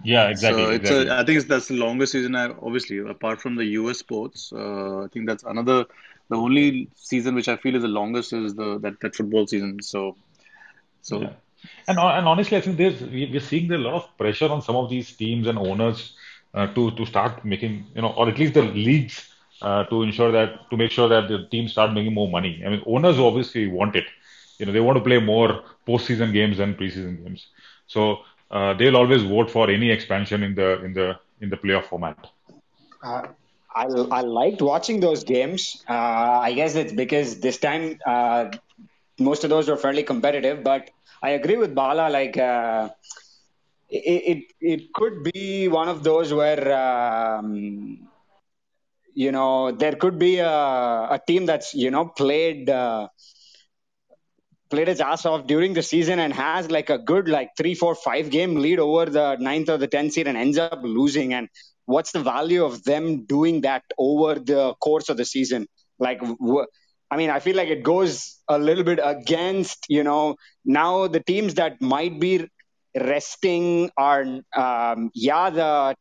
Yeah, 0.04 0.30
exactly. 0.30 0.64
So 0.64 0.70
it's 0.72 0.90
exactly. 0.90 1.08
A, 1.10 1.20
I 1.20 1.26
think 1.26 1.48
that's 1.48 1.68
the 1.68 1.76
longest 1.76 2.12
season. 2.14 2.36
I, 2.36 2.50
obviously, 2.62 3.00
apart 3.00 3.42
from 3.42 3.56
the 3.56 3.66
US 3.66 4.00
sports, 4.00 4.52
uh, 4.54 5.04
I 5.04 5.08
think 5.08 5.28
that's 5.28 5.44
another. 5.44 5.86
The 6.30 6.38
only 6.38 6.90
season 6.96 7.36
which 7.36 7.50
I 7.50 7.58
feel 7.58 7.76
is 7.76 7.82
the 7.82 7.90
longest 7.90 8.32
is 8.32 8.56
the 8.56 8.80
that, 8.80 9.00
that 9.02 9.16
football 9.16 9.48
season. 9.48 9.82
So, 9.82 10.16
so. 11.02 11.22
Yeah. 11.22 11.34
And, 11.88 12.00
and 12.00 12.28
honestly, 12.28 12.58
I 12.58 12.62
think 12.62 12.78
there's 12.78 13.02
we're 13.02 13.40
seeing 13.40 13.72
a 13.72 13.78
lot 13.78 13.94
of 13.94 14.18
pressure 14.18 14.50
on 14.50 14.64
some 14.64 14.76
of 14.76 14.90
these 14.90 15.16
teams 15.16 15.46
and 15.46 15.60
owners 15.60 16.14
uh, 16.56 16.68
to 16.74 16.92
to 16.92 17.06
start 17.06 17.46
making 17.46 17.86
you 17.94 18.02
know, 18.02 18.14
or 18.14 18.30
at 18.30 18.40
least 18.40 18.56
the 18.56 18.64
leagues 18.64 19.30
uh, 19.62 19.84
to 19.84 20.02
ensure 20.02 20.32
that 20.32 20.70
to 20.72 20.78
make 20.78 20.90
sure 20.90 21.08
that 21.08 21.28
the 21.28 21.48
teams 21.52 21.74
start 21.74 21.94
making 21.94 22.16
more 22.16 22.30
money. 22.30 22.64
I 22.66 22.70
mean, 22.70 22.82
owners 22.88 23.20
obviously 23.20 23.68
want 23.68 23.96
it 23.96 24.06
you 24.62 24.68
know 24.68 24.74
they 24.78 24.86
want 24.90 24.98
to 25.00 25.04
play 25.10 25.20
more 25.20 25.64
postseason 25.88 26.34
games 26.34 26.60
than 26.60 26.76
preseason 26.76 27.24
games. 27.24 27.50
So 27.88 28.20
uh, 28.52 28.74
they'll 28.76 29.08
always 29.08 29.24
vote 29.24 29.52
for 29.52 29.70
any 29.72 29.92
expansion 29.92 30.44
in 30.44 30.56
the 30.56 30.84
in 30.86 30.94
the 30.94 31.20
in 31.50 31.60
the 31.60 31.68
playoff 31.68 31.96
format. 31.96 32.28
Uh, 33.04 33.28
I 33.76 33.86
I 34.12 34.22
liked 34.22 34.62
watching 34.62 35.00
those 35.02 35.24
games. 35.24 35.84
Uh, 35.90 36.40
I 36.48 36.54
guess 36.54 36.76
it's 36.76 36.94
because 36.94 37.40
this 37.40 37.58
time 37.58 38.00
uh, 38.06 38.46
most 39.20 39.44
of 39.44 39.50
those 39.50 39.70
were 39.70 39.78
fairly 39.78 40.04
competitive. 40.04 40.64
But 40.64 40.90
I 41.24 41.32
agree 41.32 41.58
with 41.58 41.76
Bala. 41.76 42.10
Like 42.10 42.38
uh, 42.38 42.90
it, 43.90 44.22
it 44.32 44.44
it 44.62 44.94
could 44.94 45.24
be 45.24 45.68
one 45.68 45.90
of 45.90 46.04
those 46.04 46.34
where. 46.34 46.74
Um, 46.74 48.08
you 49.14 49.32
know, 49.32 49.72
there 49.72 49.96
could 49.96 50.18
be 50.20 50.38
a, 50.40 50.48
a 50.50 51.22
team 51.28 51.46
that's 51.46 51.74
you 51.74 51.92
know 51.92 52.06
played 52.06 52.70
uh, 52.70 53.08
played 54.72 54.88
his 54.88 55.02
ass 55.02 55.26
off 55.26 55.46
during 55.46 55.74
the 55.74 55.84
season 55.84 56.20
and 56.20 56.34
has 56.34 56.72
like 56.72 56.90
a 56.90 56.98
good 56.98 57.28
like 57.28 57.50
three, 57.58 57.76
four, 57.76 57.94
five 57.94 58.30
game 58.30 58.56
lead 58.56 58.80
over 58.80 59.06
the 59.06 59.36
ninth 59.36 59.70
or 59.70 59.78
the 59.78 59.88
tenth 59.88 60.14
seed 60.14 60.28
and 60.28 60.38
ends 60.38 60.58
up 60.58 60.80
losing. 60.82 61.34
And 61.34 61.50
what's 61.86 62.12
the 62.12 62.22
value 62.22 62.64
of 62.64 62.84
them 62.84 63.26
doing 63.26 63.62
that 63.62 63.84
over 63.98 64.36
the 64.36 64.74
course 64.82 65.10
of 65.10 65.18
the 65.18 65.26
season? 65.26 65.68
Like, 66.00 66.22
I 67.12 67.18
mean, 67.18 67.30
I 67.30 67.40
feel 67.40 67.56
like 67.56 67.70
it 67.70 67.84
goes 67.84 68.40
a 68.48 68.58
little 68.58 68.84
bit 68.84 69.00
against, 69.04 69.86
you 69.90 70.04
know, 70.04 70.38
now 70.66 71.08
the 71.08 71.20
teams 71.20 71.56
that 71.56 71.82
might 71.82 72.20
be 72.20 72.48
resting 73.00 73.92
are, 73.98 74.26
um, 74.56 75.12
yeah, 75.14 75.50
the 75.50 75.96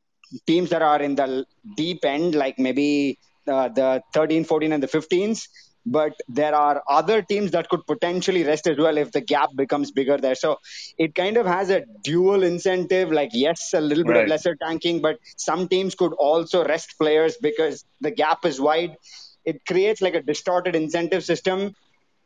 teams 0.46 0.70
that 0.70 0.82
are 0.82 1.02
in 1.02 1.16
the 1.16 1.44
deep 1.76 2.04
end, 2.04 2.34
like 2.34 2.58
maybe 2.58 3.18
uh, 3.48 3.68
the 3.68 4.00
13, 4.14 4.44
14, 4.44 4.72
and 4.72 4.82
the 4.82 4.86
15s 4.88 5.48
but 5.86 6.12
there 6.28 6.54
are 6.54 6.82
other 6.88 7.22
teams 7.22 7.50
that 7.52 7.68
could 7.68 7.86
potentially 7.86 8.44
rest 8.44 8.66
as 8.66 8.76
well 8.78 8.98
if 8.98 9.12
the 9.12 9.20
gap 9.20 9.50
becomes 9.56 9.90
bigger 9.90 10.18
there. 10.18 10.34
So 10.34 10.58
it 10.98 11.14
kind 11.14 11.36
of 11.36 11.46
has 11.46 11.70
a 11.70 11.84
dual 12.04 12.42
incentive. 12.42 13.10
Like, 13.10 13.30
yes, 13.32 13.72
a 13.74 13.80
little 13.80 14.04
bit 14.04 14.12
right. 14.12 14.22
of 14.24 14.28
lesser 14.28 14.54
tanking, 14.56 15.00
but 15.00 15.18
some 15.36 15.68
teams 15.68 15.94
could 15.94 16.12
also 16.12 16.64
rest 16.64 16.94
players 16.98 17.36
because 17.38 17.84
the 18.00 18.10
gap 18.10 18.44
is 18.44 18.60
wide. 18.60 18.96
It 19.44 19.64
creates 19.66 20.00
like 20.02 20.14
a 20.14 20.22
distorted 20.22 20.76
incentive 20.76 21.24
system. 21.24 21.74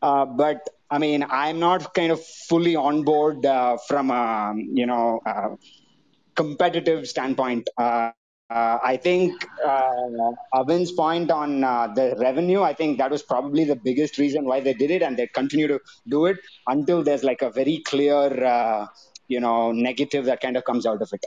Uh, 0.03 0.27
but 0.27 0.69
I 0.91 0.99
mean, 0.99 1.25
I'm 1.29 1.61
not 1.61 1.95
kind 1.95 2.13
of 2.13 2.25
fully 2.25 2.77
on 2.77 3.03
board 3.05 3.45
uh, 3.47 3.79
from 3.89 4.11
a 4.11 4.55
you 4.57 4.87
know 4.87 5.21
uh, 5.25 5.57
competitive 6.35 7.07
standpoint. 7.09 7.69
Uh, 7.79 8.11
uh, 8.55 8.79
I 8.85 8.97
think 8.97 9.45
uh, 9.67 10.33
Avin's 10.55 10.93
point 10.93 11.33
on 11.33 11.65
uh, 11.65 11.89
the 11.89 12.15
revenue, 12.21 12.63
I 12.63 12.73
think 12.73 12.99
that 12.99 13.11
was 13.11 13.21
probably 13.21 13.65
the 13.65 13.75
biggest 13.75 14.17
reason 14.17 14.45
why 14.45 14.61
they 14.61 14.73
did 14.73 14.93
it, 14.93 15.03
and 15.03 15.17
they 15.17 15.27
continue 15.27 15.67
to 15.67 15.81
do 16.07 16.27
it 16.27 16.39
until 16.69 17.03
there's 17.03 17.25
like 17.25 17.43
a 17.43 17.51
very 17.51 17.79
clear, 17.79 18.45
uh, 18.45 18.87
you 19.27 19.41
know, 19.41 19.73
negative 19.73 20.27
that 20.27 20.41
kind 20.41 20.57
of 20.57 20.65
comes 20.65 20.87
out 20.87 21.03
of 21.03 21.13
it. 21.13 21.27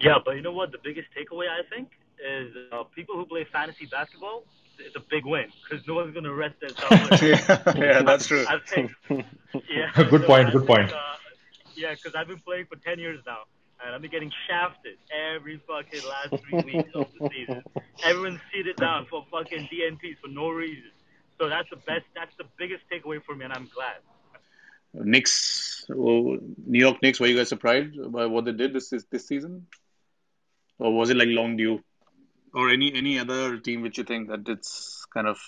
Yeah, 0.00 0.18
but 0.24 0.34
you 0.34 0.42
know 0.42 0.50
what? 0.50 0.72
The 0.72 0.78
biggest 0.82 1.08
takeaway 1.16 1.46
I 1.48 1.62
think 1.72 1.90
is 2.18 2.56
uh, 2.72 2.82
people 2.92 3.14
who 3.14 3.24
play 3.24 3.46
fantasy 3.52 3.86
basketball. 3.86 4.42
It's 4.80 4.96
a 4.96 5.04
big 5.10 5.24
win 5.24 5.46
because 5.62 5.86
no 5.86 5.94
one's 5.94 6.12
going 6.12 6.24
to 6.24 6.34
rest 6.34 6.56
their 6.60 6.70
yeah, 7.22 7.72
yeah, 7.76 8.02
that's 8.02 8.26
true. 8.26 8.44
I 8.48 8.58
think, 8.66 8.90
yeah. 9.08 9.92
good 9.94 10.22
so 10.22 10.26
point. 10.26 10.48
I 10.48 10.50
Good 10.50 10.66
think, 10.66 10.66
point. 10.66 10.92
Uh, 10.92 10.96
yeah, 11.76 11.94
because 11.94 12.16
I've 12.16 12.26
been 12.26 12.40
playing 12.40 12.66
for 12.66 12.76
ten 12.76 12.98
years 12.98 13.20
now 13.24 13.42
and 13.84 13.94
I've 13.94 14.02
been 14.02 14.10
getting 14.10 14.32
shafted 14.48 14.96
every 15.34 15.60
fucking 15.66 16.00
last 16.08 16.42
three 16.42 16.62
weeks 16.62 16.90
of 16.94 17.06
the 17.18 17.30
season. 17.30 17.62
Everyone's 18.04 18.40
seated 18.52 18.76
down 18.76 19.06
for 19.06 19.24
fucking 19.30 19.68
DNPs 19.72 20.18
for 20.22 20.28
no 20.28 20.50
reason. 20.50 20.90
So 21.38 21.48
that's 21.48 21.68
the 21.70 21.76
best. 21.76 22.04
That's 22.14 22.34
the 22.36 22.44
biggest 22.58 22.82
takeaway 22.92 23.22
for 23.24 23.34
me, 23.34 23.44
and 23.44 23.52
I'm 23.52 23.68
glad. 23.74 23.96
Knicks, 24.92 25.86
well, 25.88 26.38
New 26.66 26.78
York 26.78 27.02
Knicks. 27.02 27.20
Were 27.20 27.28
you 27.28 27.36
guys 27.36 27.48
surprised 27.48 27.96
by 28.12 28.26
what 28.26 28.44
they 28.44 28.52
did 28.52 28.72
this 28.74 28.90
this 29.10 29.26
season, 29.26 29.66
or 30.78 30.92
was 30.92 31.10
it 31.10 31.16
like 31.16 31.28
long 31.28 31.56
due, 31.56 31.82
or 32.52 32.68
any 32.68 32.92
any 32.94 33.18
other 33.18 33.58
team 33.58 33.82
which 33.82 33.98
you 33.98 34.04
think 34.04 34.28
that 34.28 34.48
it's 34.48 35.06
kind 35.14 35.26
of 35.26 35.38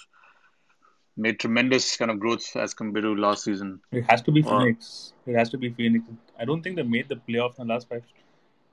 made 1.17 1.39
tremendous 1.39 1.97
kind 1.97 2.11
of 2.11 2.19
growth 2.19 2.57
as 2.57 2.75
compared 2.75 3.05
to 3.05 3.15
last 3.15 3.45
season? 3.45 3.81
It 3.91 4.05
has 4.09 4.23
to 4.23 4.33
be 4.33 4.43
Phoenix. 4.43 5.13
It 5.27 5.35
has 5.35 5.51
to 5.51 5.59
be 5.59 5.71
Phoenix. 5.71 6.05
I 6.39 6.45
don't 6.45 6.63
think 6.63 6.77
they 6.77 6.83
made 6.83 7.09
the 7.09 7.17
playoffs 7.17 7.59
in 7.59 7.67
the 7.67 7.75
last 7.75 7.89
five 7.89 8.03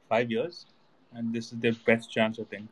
five 0.09 0.31
years, 0.31 0.65
and 1.13 1.33
this 1.33 1.51
is 1.51 1.59
their 1.59 1.73
best 1.85 2.11
chance, 2.11 2.39
I 2.39 2.43
think. 2.43 2.67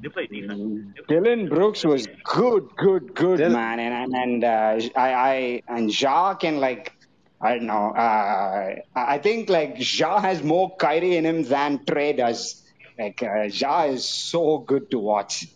They 0.00 0.08
play 0.08 0.26
defense. 0.26 0.94
Dillon 1.08 1.48
Brooks 1.48 1.84
was 1.84 2.06
good, 2.24 2.68
good, 2.76 3.14
good, 3.14 3.38
Dillon. 3.38 3.52
man, 3.52 3.80
and 3.80 4.14
and 4.14 4.44
uh, 4.44 4.80
I, 4.96 5.12
I 5.12 5.62
and 5.68 5.90
Jacques 5.90 6.44
and 6.44 6.60
like 6.60 6.92
I 7.40 7.56
don't 7.56 7.66
know. 7.66 7.90
Uh, 7.90 8.76
I 8.94 9.18
think 9.18 9.48
like 9.48 9.76
Ja 9.78 10.20
has 10.20 10.42
more 10.42 10.76
Kyrie 10.76 11.16
in 11.16 11.26
him 11.26 11.42
than 11.42 11.80
Trae 11.80 12.16
does. 12.16 12.62
Like 12.98 13.22
uh, 13.22 13.42
Ja 13.42 13.84
is 13.84 14.08
so 14.08 14.58
good 14.58 14.90
to 14.92 14.98
watch. 14.98 15.46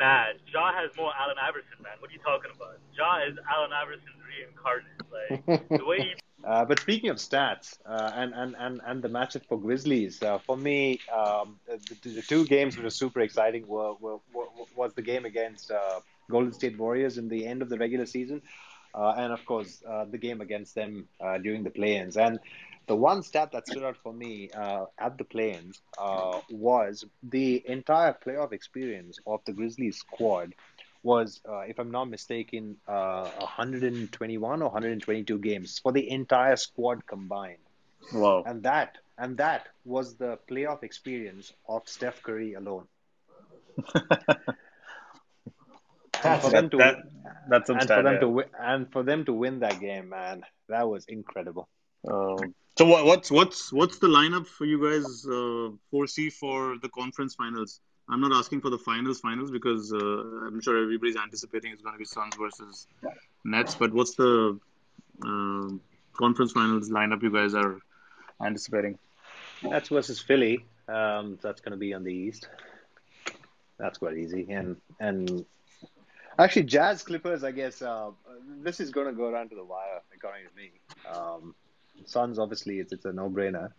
Nah, 0.00 0.32
Ja 0.50 0.72
has 0.72 0.90
more 0.96 1.12
Allen 1.20 1.36
Iverson, 1.38 1.76
man. 1.82 1.92
What 1.98 2.10
are 2.10 2.14
you 2.14 2.20
talking 2.20 2.50
about? 2.56 2.78
Ja 2.96 3.18
is 3.18 3.36
Allen 3.52 3.70
Iverson 3.70 4.16
reincarnate. 4.30 4.96
Like 5.12 5.68
the 5.68 5.84
way 5.84 5.98
he 5.98 6.14
uh, 6.44 6.64
but 6.64 6.80
speaking 6.80 7.10
of 7.10 7.18
stats 7.18 7.76
uh, 7.84 8.10
and, 8.14 8.32
and, 8.32 8.56
and, 8.58 8.80
and 8.86 9.02
the 9.02 9.08
matchup 9.08 9.44
for 9.46 9.60
Grizzlies, 9.60 10.22
uh, 10.22 10.38
for 10.38 10.56
me, 10.56 11.00
um, 11.14 11.60
the, 11.66 12.08
the, 12.08 12.22
two 12.22 12.46
games 12.46 12.76
which 12.76 12.84
were 12.84 12.88
super 12.88 13.20
exciting 13.20 13.66
were, 13.66 13.92
were, 14.00 14.16
were 14.32 14.46
was 14.74 14.94
the 14.94 15.02
game 15.02 15.26
against 15.26 15.70
uh, 15.70 16.00
Golden 16.30 16.54
State 16.54 16.78
Warriors 16.78 17.18
in 17.18 17.28
the 17.28 17.46
end 17.46 17.60
of 17.60 17.68
the 17.68 17.76
regular 17.76 18.06
season. 18.06 18.40
uh, 18.94 19.14
and 19.18 19.32
of 19.34 19.44
course 19.44 19.82
uh, 19.86 20.06
the 20.06 20.18
game 20.18 20.40
against 20.40 20.74
them 20.74 21.06
during 21.42 21.62
the 21.62 21.70
play-ins. 21.70 22.16
And 22.16 22.40
the 22.90 22.96
one 22.96 23.22
stat 23.22 23.52
that 23.52 23.68
stood 23.68 23.84
out 23.84 23.96
for 24.02 24.12
me 24.12 24.50
uh, 24.50 24.84
at 24.98 25.16
the 25.16 25.22
play-ins 25.22 25.80
uh, 25.96 26.40
was 26.50 27.04
the 27.22 27.62
entire 27.64 28.12
playoff 28.12 28.52
experience 28.52 29.16
of 29.24 29.38
the 29.44 29.52
Grizzlies 29.52 29.98
squad 29.98 30.56
was, 31.04 31.40
uh, 31.48 31.60
if 31.60 31.78
I'm 31.78 31.92
not 31.92 32.06
mistaken, 32.06 32.78
uh, 32.88 33.30
121 33.38 34.60
or 34.60 34.64
122 34.64 35.38
games 35.38 35.78
for 35.78 35.92
the 35.92 36.10
entire 36.10 36.56
squad 36.56 37.06
combined, 37.06 37.62
Wow. 38.12 38.42
and 38.44 38.64
that 38.64 38.98
and 39.16 39.36
that 39.36 39.68
was 39.84 40.16
the 40.16 40.40
playoff 40.50 40.82
experience 40.82 41.52
of 41.68 41.88
Steph 41.88 42.20
Curry 42.24 42.54
alone. 42.54 42.88
And 46.22 46.42
for 46.42 46.50
them 46.50 46.70
to 46.70 46.76
That, 46.76 46.96
that's 47.48 47.66
some 47.68 47.78
and 47.78 47.88
for 47.88 48.02
them 48.02 48.20
to 48.20 48.28
win, 48.28 48.46
and 48.58 48.92
for 48.92 49.02
them 49.04 49.24
to 49.26 49.32
win 49.32 49.60
that 49.60 49.78
game, 49.80 50.08
man, 50.10 50.42
that 50.68 50.88
was 50.88 51.04
incredible. 51.06 51.68
Um, 52.08 52.54
so 52.78 52.86
what, 52.86 53.04
what's 53.04 53.30
what's 53.30 53.72
what's 53.72 53.98
the 53.98 54.06
lineup 54.06 54.46
for 54.46 54.64
you 54.64 54.78
guys 54.82 55.26
uh, 55.26 55.70
foresee 55.90 56.30
for 56.30 56.78
the 56.78 56.88
conference 56.88 57.34
finals? 57.34 57.80
I'm 58.08 58.20
not 58.20 58.32
asking 58.32 58.60
for 58.62 58.70
the 58.70 58.78
finals 58.78 59.20
finals 59.20 59.50
because 59.50 59.92
uh, 59.92 59.96
I'm 60.46 60.60
sure 60.60 60.82
everybody's 60.82 61.16
anticipating 61.16 61.72
it's 61.72 61.82
going 61.82 61.94
to 61.94 61.98
be 61.98 62.04
Suns 62.04 62.34
versus 62.36 62.86
Nets. 63.44 63.74
But 63.74 63.92
what's 63.92 64.14
the 64.14 64.58
um 65.22 65.80
conference 66.14 66.52
finals 66.52 66.90
lineup 66.90 67.22
you 67.22 67.30
guys 67.30 67.54
are 67.54 67.78
anticipating? 68.42 68.98
That's 69.62 69.88
versus 69.88 70.20
Philly. 70.20 70.64
Um, 70.88 71.38
that's 71.42 71.60
going 71.60 71.72
to 71.72 71.76
be 71.78 71.94
on 71.94 72.02
the 72.02 72.12
East. 72.12 72.48
That's 73.78 73.98
quite 73.98 74.16
easy. 74.16 74.46
And 74.50 74.76
and 74.98 75.44
actually, 76.38 76.64
Jazz 76.64 77.02
Clippers. 77.02 77.44
I 77.44 77.52
guess 77.52 77.82
uh, 77.82 78.10
this 78.62 78.80
is 78.80 78.90
going 78.90 79.06
to 79.06 79.12
go 79.12 79.30
down 79.30 79.48
to 79.50 79.54
the 79.54 79.64
wire, 79.64 80.00
according 80.14 80.46
to 80.48 80.56
me. 80.56 80.70
Um, 81.14 81.54
Suns, 82.06 82.38
obviously, 82.38 82.78
it's 82.78 82.92
it's 82.92 83.04
a 83.04 83.12
no 83.12 83.28
brainer. 83.30 83.72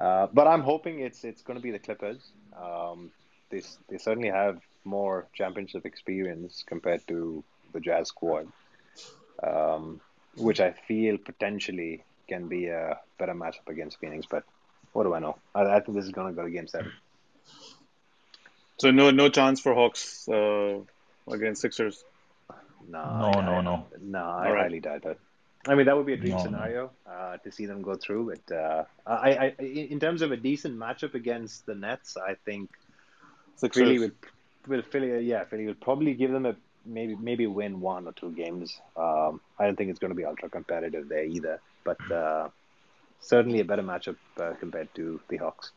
Uh, 0.00 0.26
but 0.32 0.46
I'm 0.46 0.62
hoping 0.62 1.00
it's 1.00 1.24
it's 1.24 1.42
going 1.42 1.56
to 1.58 1.62
be 1.62 1.70
the 1.70 1.78
Clippers. 1.78 2.32
Um, 2.60 3.10
they 3.50 3.62
they 3.88 3.98
certainly 3.98 4.30
have 4.30 4.60
more 4.84 5.28
championship 5.34 5.84
experience 5.86 6.64
compared 6.66 7.06
to 7.08 7.44
the 7.72 7.80
Jazz 7.80 8.08
squad, 8.08 8.48
um, 9.42 10.00
which 10.36 10.60
I 10.60 10.72
feel 10.72 11.18
potentially 11.18 12.04
can 12.28 12.48
be 12.48 12.66
a 12.68 12.98
better 13.18 13.34
matchup 13.34 13.68
against 13.68 13.98
Phoenix. 14.00 14.26
But 14.30 14.44
what 14.92 15.04
do 15.04 15.14
I 15.14 15.18
know? 15.20 15.36
I, 15.54 15.62
I 15.62 15.80
think 15.80 15.96
this 15.96 16.04
is 16.06 16.12
going 16.12 16.28
to 16.28 16.32
go 16.34 16.44
to 16.44 16.50
Game 16.50 16.66
Seven. 16.66 16.92
So 18.78 18.90
no 18.90 19.10
no 19.10 19.28
chance 19.28 19.60
for 19.60 19.74
Hawks 19.74 20.28
uh, 20.28 20.80
against 21.30 21.60
Sixers. 21.62 22.04
No, 22.88 22.98
No, 23.04 23.26
I, 23.38 23.40
no, 23.42 23.52
I, 23.52 23.62
no. 23.62 23.86
no, 24.00 24.18
I 24.18 24.48
All 24.48 24.52
right. 24.52 24.62
highly 24.64 24.80
doubt 24.80 25.04
it. 25.04 25.20
I 25.66 25.74
mean, 25.74 25.86
that 25.86 25.96
would 25.96 26.06
be 26.06 26.14
a 26.14 26.16
dream 26.16 26.36
No, 26.36 26.44
no. 26.44 26.44
scenario 26.44 26.92
uh, 27.06 27.36
to 27.38 27.52
see 27.52 27.66
them 27.66 27.82
go 27.82 27.96
through. 27.96 28.34
But 28.34 28.54
uh, 28.54 28.84
I, 29.06 29.30
I, 29.36 29.54
in 29.58 29.88
in 29.94 30.00
terms 30.00 30.22
of 30.22 30.32
a 30.32 30.36
decent 30.36 30.76
matchup 30.78 31.14
against 31.14 31.66
the 31.66 31.74
Nets, 31.74 32.16
I 32.16 32.34
think 32.44 32.70
Philly 33.74 33.98
Sixers. 33.98 33.98
will, 33.98 34.10
will 34.66 34.82
Philly, 34.82 35.20
yeah, 35.24 35.44
Philly 35.44 35.66
will 35.66 35.74
probably 35.74 36.14
give 36.14 36.32
them 36.32 36.46
a 36.46 36.56
maybe 36.84 37.16
maybe 37.16 37.46
win 37.46 37.80
one 37.80 38.06
or 38.08 38.12
two 38.12 38.32
games. 38.32 38.80
Um, 38.96 39.40
I 39.58 39.66
don't 39.66 39.76
think 39.76 39.90
it's 39.90 40.00
going 40.00 40.10
to 40.10 40.16
be 40.16 40.24
ultra 40.24 40.50
competitive 40.50 41.08
there 41.08 41.24
either, 41.24 41.60
but 41.84 42.00
uh, 42.10 42.48
certainly 43.20 43.60
a 43.60 43.64
better 43.64 43.82
matchup 43.82 44.16
uh, 44.40 44.54
compared 44.58 44.92
to 44.96 45.20
the 45.28 45.36
Hawks. 45.38 45.72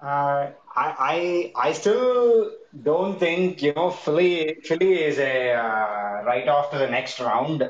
Uh, 0.00 0.52
I, 0.76 1.52
I 1.56 1.68
I 1.68 1.72
still 1.72 2.52
don't 2.82 3.18
think 3.18 3.62
you 3.62 3.74
know 3.74 3.90
Philly 3.90 4.58
Philly 4.64 5.02
is 5.02 5.18
a 5.18 5.52
uh, 5.52 6.22
right 6.24 6.48
off 6.48 6.70
to 6.72 6.78
the 6.78 6.88
next 6.88 7.20
round. 7.20 7.62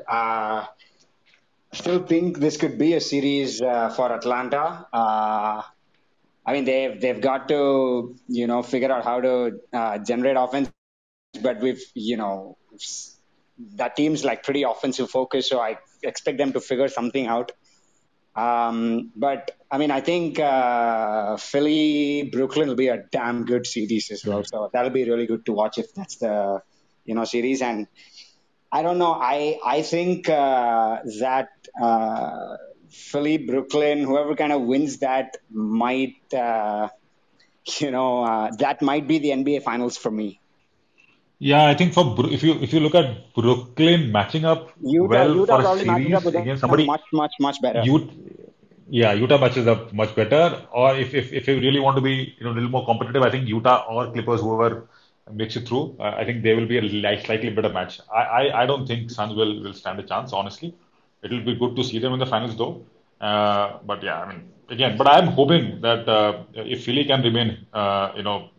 Still 1.79 2.05
think 2.05 2.39
this 2.39 2.57
could 2.57 2.77
be 2.77 2.95
a 2.95 3.01
series 3.01 3.63
uh, 3.63 3.89
for 3.91 4.13
Atlanta. 4.13 4.87
Uh, 4.93 5.63
I 6.45 6.53
mean 6.53 6.65
they've 6.65 7.01
they've 7.01 7.21
got 7.21 7.49
to 7.49 8.17
you 8.27 8.47
know 8.49 8.63
figure 8.63 8.91
out 8.91 9.05
how 9.05 9.21
to 9.21 9.61
uh, 9.73 9.99
generate 9.99 10.37
offense, 10.37 10.71
but 11.41 11.61
we've 11.61 11.83
you 11.95 12.17
know 12.17 12.57
that 13.77 13.95
team's 13.97 14.25
like 14.25 14.43
pretty 14.43 14.65
offensive 14.65 15.09
focused, 15.11 15.51
so 15.51 15.61
I 15.61 15.79
expect 16.03 16.39
them 16.39 16.53
to 16.55 16.61
figure 16.61 16.89
something 16.89 17.27
out. 17.27 17.53
Um, 18.35 19.13
but 19.15 19.53
I 19.71 19.79
mean, 19.79 19.93
I 19.93 20.01
think 20.01 20.41
uh, 20.41 21.37
Philly 21.37 22.29
Brooklyn 22.33 22.69
will 22.69 22.77
be 22.77 22.89
a 22.89 23.05
damn 23.13 23.45
good 23.45 23.67
series 23.67 24.11
as 24.11 24.25
well. 24.25 24.43
So 24.45 24.71
that'll 24.73 24.91
be 24.91 25.05
really 25.09 25.27
good 25.27 25.45
to 25.47 25.53
watch 25.53 25.79
if 25.79 25.95
that's 25.95 26.17
the 26.17 26.61
you 27.05 27.15
know 27.15 27.25
series. 27.25 27.63
And 27.63 27.87
I 28.71 28.83
don't 28.83 28.99
know. 28.99 29.13
I 29.13 29.59
I 29.65 29.83
think 29.83 30.29
uh, 30.29 30.99
that 31.21 31.49
uh, 31.81 32.57
Philly 32.91 33.39
Brooklyn, 33.39 34.05
whoever 34.05 34.35
kind 34.35 34.53
of 34.53 34.63
wins 34.63 34.99
that, 34.99 35.37
might 35.51 36.17
uh, 36.35 36.89
you 37.81 37.91
know 37.91 38.25
uh, 38.25 38.51
that 38.59 38.83
might 38.83 39.09
be 39.09 39.19
the 39.19 39.31
NBA 39.31 39.63
Finals 39.63 39.97
for 39.97 40.11
me. 40.11 40.41
Yeah, 41.39 41.67
I 41.67 41.75
think 41.75 41.95
for 41.95 42.15
if 42.31 42.43
you 42.43 42.55
if 42.61 42.73
you 42.73 42.81
look 42.81 42.95
at 42.95 43.33
Brooklyn 43.33 44.11
matching 44.13 44.45
up 44.45 44.73
Utah 44.83 45.07
well 45.07 45.35
Utah 45.35 45.57
for 45.57 45.61
a 45.61 45.63
probably 45.63 45.85
matches 45.85 46.13
up 46.15 46.23
series 46.23 46.35
against 46.35 46.61
somebody, 46.61 46.87
much 46.87 47.03
much 47.13 47.33
much 47.41 47.63
better. 47.63 47.81
Ut- 47.81 48.11
yeah, 48.91 49.13
Utah 49.13 49.39
matches 49.39 49.67
up 49.67 49.93
much 49.93 50.15
better. 50.15 50.67
Or 50.73 50.97
if, 50.97 51.15
if 51.15 51.33
if 51.33 51.47
you 51.49 51.61
really 51.61 51.81
want 51.81 51.97
to 51.97 52.03
be 52.03 52.35
you 52.39 52.45
know 52.45 52.53
a 52.53 52.57
little 52.59 52.71
more 52.71 52.85
competitive, 52.85 53.23
I 53.23 53.31
think 53.31 53.49
Utah 53.49 53.87
or 53.89 54.11
Clippers, 54.13 54.41
whoever 54.41 54.89
makes 55.35 55.57
it 55.57 55.69
through, 55.69 55.97
uh, 56.01 56.15
I 56.17 56.25
think 56.25 56.43
they 56.43 56.55
will 56.55 56.67
be 56.67 56.79
a 56.79 56.83
li- 56.83 57.23
slightly 57.25 57.51
better 57.51 57.69
match. 57.71 58.01
I, 58.15 58.23
I, 58.23 58.63
I 58.63 58.67
don't 58.67 58.87
think 58.87 59.11
Suns 59.11 59.35
will 59.35 59.63
will 59.63 59.75
stand 59.75 59.99
a 60.01 60.03
chance. 60.03 60.33
Honestly, 60.33 60.75
it 61.23 61.31
will 61.31 61.45
be 61.45 61.55
good 61.55 61.77
to 61.77 61.85
see 61.85 61.99
them 61.99 62.13
in 62.13 62.19
the 62.19 62.27
finals 62.27 62.57
though. 62.57 62.87
Uh, 63.21 63.79
but 63.85 64.03
yeah, 64.03 64.21
I 64.21 64.29
mean 64.33 64.53
again, 64.71 64.97
but 64.97 65.07
I'm 65.09 65.29
hoping 65.29 65.81
that 65.81 66.09
uh, 66.09 66.45
if 66.55 66.85
Philly 66.85 67.05
can 67.05 67.23
remain 67.23 67.67
uh, 67.73 68.13
you 68.17 68.23
know 68.23 68.51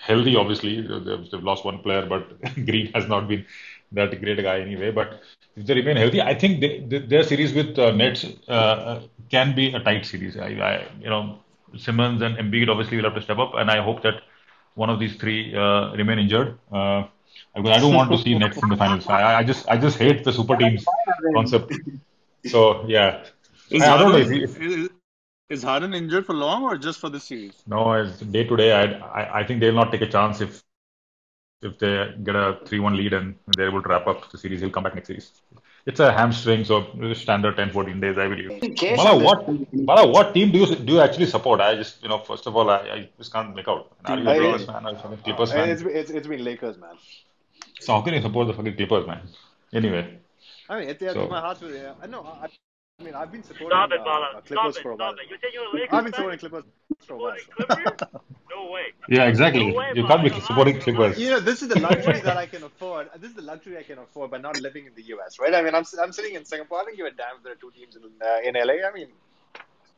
healthy, 0.00 0.36
obviously 0.36 0.80
they've, 0.80 1.30
they've 1.30 1.42
lost 1.42 1.64
one 1.64 1.78
player, 1.78 2.06
but 2.06 2.40
Green 2.66 2.92
has 2.94 3.08
not 3.08 3.28
been 3.28 3.44
that 3.92 4.18
great 4.20 4.42
guy 4.42 4.60
anyway. 4.60 4.90
But 4.90 5.20
if 5.56 5.66
they 5.66 5.74
remain 5.74 5.96
healthy, 5.96 6.20
I 6.20 6.34
think 6.34 6.60
they, 6.60 6.80
they, 6.80 6.98
their 6.98 7.22
series 7.22 7.52
with 7.52 7.78
uh, 7.78 7.92
Nets 7.92 8.24
uh, 8.48 9.00
can 9.30 9.54
be 9.54 9.72
a 9.74 9.80
tight 9.80 10.04
series. 10.06 10.36
I, 10.36 10.48
I, 10.48 10.88
you 11.00 11.10
know, 11.10 11.38
Simmons 11.76 12.22
and 12.22 12.36
Embiid 12.36 12.68
obviously 12.68 12.96
will 12.96 13.04
have 13.04 13.14
to 13.14 13.22
step 13.22 13.38
up, 13.38 13.54
and 13.54 13.70
I 13.70 13.82
hope 13.82 14.02
that 14.02 14.22
one 14.74 14.90
of 14.90 14.98
these 14.98 15.16
three 15.16 15.54
uh, 15.54 15.92
remain 15.94 16.18
injured. 16.18 16.58
Uh, 16.70 17.04
because 17.54 17.70
I 17.76 17.80
don't 17.80 17.94
want 17.94 18.10
to 18.12 18.18
see 18.18 18.36
Nets 18.36 18.62
in 18.62 18.68
the 18.68 18.76
finals. 18.76 19.06
I, 19.08 19.38
I 19.40 19.42
just 19.44 19.68
I 19.68 19.76
just 19.76 19.98
hate 19.98 20.24
the 20.24 20.32
super 20.32 20.56
teams 20.56 20.84
concept. 21.34 21.72
So 22.44 22.84
yeah, 22.86 23.24
Is 23.70 23.82
I, 23.82 23.94
I 23.94 23.98
don't 23.98 24.12
know 24.12 24.18
if, 24.18 24.28
Harden 24.28 24.42
if 24.42 24.60
is, 24.60 24.90
is 25.48 25.62
Harden 25.62 25.94
injured 25.94 26.26
for 26.26 26.34
long 26.34 26.62
or 26.64 26.76
just 26.76 26.98
for 27.00 27.10
this 27.10 27.24
series? 27.24 27.64
no, 27.66 27.92
it's 27.92 28.20
day 28.20 28.44
to 28.44 28.56
day. 28.56 28.72
I, 28.72 29.40
I 29.40 29.44
think 29.44 29.60
they'll 29.60 29.74
not 29.74 29.92
take 29.92 30.02
a 30.02 30.08
chance 30.08 30.40
if 30.40 30.62
if 31.62 31.78
they 31.78 32.14
get 32.24 32.34
a 32.34 32.58
three-one 32.66 32.96
lead 32.96 33.12
and 33.12 33.36
they're 33.56 33.68
able 33.68 33.82
to 33.82 33.88
wrap 33.88 34.06
up 34.06 34.30
the 34.30 34.38
series. 34.38 34.60
He'll 34.60 34.70
come 34.70 34.84
back 34.84 34.94
next 34.94 35.08
series. 35.08 35.30
It's 35.84 35.98
a 35.98 36.12
hamstring, 36.12 36.64
so 36.64 36.86
standard 37.14 37.56
10, 37.56 37.70
14 37.72 38.00
days, 38.00 38.16
I 38.16 38.28
believe. 38.28 38.76
Bala, 38.96 39.18
what 39.18 39.46
Bala, 39.86 40.06
what 40.06 40.32
team 40.32 40.52
do 40.52 40.58
you 40.58 40.76
do 40.76 40.92
you 40.94 41.00
actually 41.00 41.26
support? 41.26 41.60
I 41.60 41.74
just 41.74 42.02
you 42.02 42.08
know 42.08 42.18
first 42.18 42.46
of 42.46 42.54
all 42.54 42.70
I, 42.70 42.76
I 42.76 43.08
just 43.18 43.32
can't 43.32 43.54
make 43.56 43.66
out. 43.66 43.90
Are 44.04 44.16
you 44.16 44.22
a 44.22 44.30
Lakers 44.30 44.66
fan 44.66 44.86
or 44.86 44.90
a 44.90 45.16
Clippers 45.16 45.50
Uh, 45.50 45.54
fan? 45.54 45.68
It's, 45.70 45.82
it's, 45.82 46.10
it's 46.10 46.28
been 46.28 46.44
Lakers, 46.44 46.78
man. 46.78 46.96
So 47.80 47.94
how 47.94 48.00
can 48.02 48.14
you 48.14 48.22
support 48.22 48.46
the 48.46 48.54
fucking 48.54 48.76
Clippers, 48.76 49.08
man? 49.08 49.22
Anyway, 49.72 50.18
I 50.68 50.78
mean, 50.78 50.88
it's, 50.88 51.02
it's 51.02 51.14
So- 51.14 51.26
my 51.28 51.40
heart's 51.40 51.60
with 51.60 51.74
it. 51.74 51.94
I 52.00 52.06
know. 52.06 52.22
I, 52.22 52.46
I 53.02 53.04
mean, 53.04 53.14
I've 53.16 53.32
been 53.32 53.42
supporting 53.42 53.68
Stop 53.70 53.90
it, 53.90 54.00
uh, 54.00 54.04
Bala. 54.04 54.26
uh, 54.26 54.30
Stop 54.30 54.46
Clippers 54.46 54.78
for 54.78 54.92
a 54.92 54.94
Stop 54.94 54.98
while. 54.98 55.12
it. 55.14 55.30
You 55.30 55.36
said 55.40 55.50
you're 55.52 55.64
a 55.64 55.72
Lakers 55.74 55.88
I've 55.90 56.04
been 56.04 56.12
fan? 56.12 56.18
supporting 56.20 56.38
Clippers 56.38 56.64
for 57.06 57.14
a 57.14 57.18
while. 57.18 57.36
Clippers? 57.56 58.08
No 58.54 58.70
way. 58.70 58.82
yeah, 59.08 59.24
exactly. 59.26 59.66
No 59.70 59.74
way, 59.76 59.90
You 59.94 60.06
can't 60.06 60.22
be 60.22 60.40
supporting 60.40 60.78
Clippers. 60.80 61.18
You 61.18 61.30
know, 61.30 61.40
this 61.40 61.62
is 61.62 61.68
the 61.68 61.80
luxury 61.80 62.20
that 62.20 62.36
I 62.36 62.46
can 62.52 62.62
afford. 62.62 63.10
This 63.18 63.30
is 63.30 63.36
the 63.36 63.42
luxury 63.42 63.76
I 63.76 63.82
can 63.82 63.98
afford 63.98 64.30
by 64.30 64.38
not 64.38 64.60
living 64.60 64.86
in 64.86 64.94
the 64.94 65.02
US, 65.14 65.40
right? 65.40 65.52
I 65.52 65.62
mean, 65.62 65.74
I'm, 65.74 65.84
I'm 66.00 66.12
sitting 66.12 66.36
in 66.36 66.44
Singapore. 66.44 66.78
I 66.80 66.84
don't 66.84 66.96
give 66.96 67.06
a 67.06 67.10
damn 67.10 67.38
if 67.38 67.42
there 67.42 67.52
are 67.54 67.56
two 67.56 67.72
teams 67.72 67.96
in, 67.96 68.02
uh, 68.04 68.38
in 68.44 68.54
LA. 68.54 68.86
I 68.88 68.92
mean, 68.94 69.08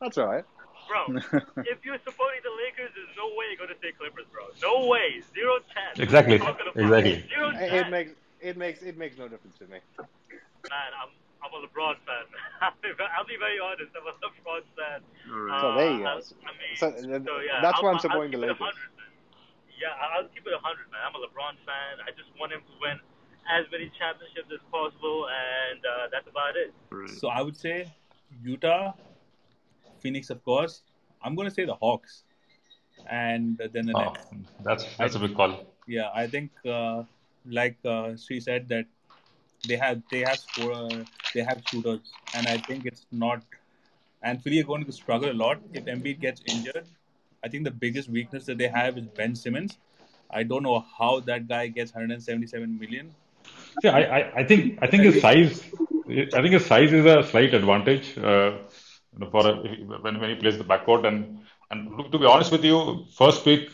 that's 0.01 0.17
all 0.17 0.25
right. 0.25 0.43
Bro, 0.87 1.17
if 1.65 1.85
you're 1.85 1.97
supporting 2.05 2.41
the 2.43 2.53
Lakers, 2.63 2.91
there's 2.95 3.15
no 3.17 3.27
way 3.37 3.45
you're 3.49 3.57
going 3.57 3.69
to 3.69 3.81
say 3.81 3.91
Clippers, 3.97 4.25
bro. 4.31 4.45
No 4.63 4.87
way. 4.87 5.21
Zero 5.33 5.57
chance. 5.73 5.99
Exactly. 5.99 6.37
Not 6.39 6.57
gonna 6.57 6.71
fly. 6.73 6.81
Exactly. 6.83 7.25
Zero 7.29 7.49
It, 7.55 7.73
it 7.85 7.89
makes 7.89 8.11
it 8.41 8.57
makes 8.57 8.81
it 8.83 8.97
makes 8.97 9.17
no 9.17 9.27
difference 9.27 9.57
to 9.59 9.65
me. 9.65 9.79
Man, 9.97 10.91
I'm, 11.01 11.09
I'm 11.43 11.51
a 11.53 11.59
LeBron 11.67 11.95
fan. 12.07 12.25
I'll 12.61 12.73
be, 12.81 12.89
I'll 13.17 13.25
be 13.27 13.37
very 13.39 13.59
honest. 13.59 13.91
I'm 13.95 14.07
a 14.07 14.15
LeBron 14.19 14.63
fan. 14.75 14.99
Alright. 15.31 15.61
So 15.61 15.67
there 15.77 15.91
you 15.91 16.05
Uh, 16.05 16.19
go. 16.19 16.35
I 16.45 16.51
mean, 16.57 16.75
So, 16.75 16.87
uh, 16.89 16.99
so, 17.01 17.39
yeah, 17.41 17.61
that's 17.61 17.77
I'll, 17.77 17.83
why 17.83 17.91
I'm 17.91 17.99
supporting 17.99 18.31
the 18.31 18.37
Lakers. 18.37 18.59
Yeah, 19.75 19.91
I'll 20.01 20.23
I'll 20.23 20.29
keep 20.31 20.47
it 20.47 20.55
100, 20.55 20.91
man. 20.91 21.01
I'm 21.05 21.15
a 21.15 21.21
LeBron 21.27 21.55
fan. 21.67 21.93
I 22.07 22.11
just 22.15 22.31
want 22.39 22.51
him 22.53 22.61
to 22.61 22.73
win 22.81 22.97
as 23.51 23.65
many 23.71 23.91
championships 23.99 24.49
as 24.51 24.63
possible, 24.71 25.27
and 25.29 25.79
uh, 25.85 26.07
that's 26.11 26.27
about 26.27 26.55
it. 26.55 26.73
Right. 26.89 27.09
So 27.09 27.27
I 27.27 27.41
would 27.41 27.57
say 27.57 27.91
Utah, 28.41 28.93
Phoenix, 29.99 30.29
of 30.29 30.43
course. 30.43 30.81
I'm 31.21 31.35
going 31.35 31.47
to 31.47 31.53
say 31.53 31.65
the 31.65 31.75
Hawks, 31.75 32.23
and 33.09 33.57
then 33.73 33.85
the 33.85 33.93
Oh, 33.95 34.13
Nets. 34.13 34.19
that's 34.63 34.83
that's 34.97 35.15
a 35.15 35.19
big 35.19 35.35
call. 35.35 35.65
Yeah, 35.87 36.09
I 36.13 36.27
think 36.27 36.51
uh, 36.65 37.03
like 37.45 37.77
uh, 37.85 38.15
Sri 38.15 38.39
said 38.39 38.67
that 38.69 38.85
They 39.67 39.77
have 39.77 40.01
they 40.11 40.21
have 40.21 40.39
scorer, 40.39 41.05
they 41.33 41.41
have 41.41 41.61
shooters, 41.69 42.11
and 42.33 42.47
I 42.47 42.57
think 42.57 42.85
it's 42.85 43.05
not. 43.11 43.41
And 44.21 44.41
Philly 44.41 44.59
are 44.59 44.63
going 44.63 44.85
to 44.85 44.91
struggle 44.91 45.31
a 45.31 45.37
lot 45.45 45.59
if 45.73 45.85
Embiid 45.85 46.19
gets 46.19 46.41
injured. 46.45 46.85
I 47.43 47.47
think 47.47 47.63
the 47.63 47.71
biggest 47.71 48.09
weakness 48.09 48.45
that 48.45 48.57
they 48.57 48.67
have 48.67 48.97
is 48.97 49.05
Ben 49.07 49.35
Simmons. 49.35 49.77
I 50.31 50.43
don't 50.43 50.63
know 50.63 50.83
how 50.97 51.19
that 51.21 51.47
guy 51.47 51.67
gets 51.67 51.93
177 51.93 52.79
million. 52.79 53.13
See, 53.81 53.87
I, 53.87 54.01
I, 54.01 54.33
I 54.37 54.43
think 54.43 54.79
I 54.81 54.87
think 54.87 55.03
his 55.03 55.21
size 55.21 55.63
I 56.07 56.41
think 56.41 56.53
his 56.53 56.65
size 56.65 56.93
is 56.93 57.05
a 57.05 57.23
slight 57.23 57.53
advantage 57.53 58.17
uh, 58.17 58.57
for 59.31 59.47
a, 59.47 59.53
when 60.01 60.19
when 60.19 60.29
he 60.29 60.35
plays 60.35 60.57
the 60.57 60.63
backcourt 60.63 61.05
and 61.07 61.39
and 61.71 62.11
to 62.11 62.19
be 62.19 62.25
honest 62.25 62.51
with 62.51 62.63
you, 62.63 63.05
first 63.15 63.43
pick 63.43 63.69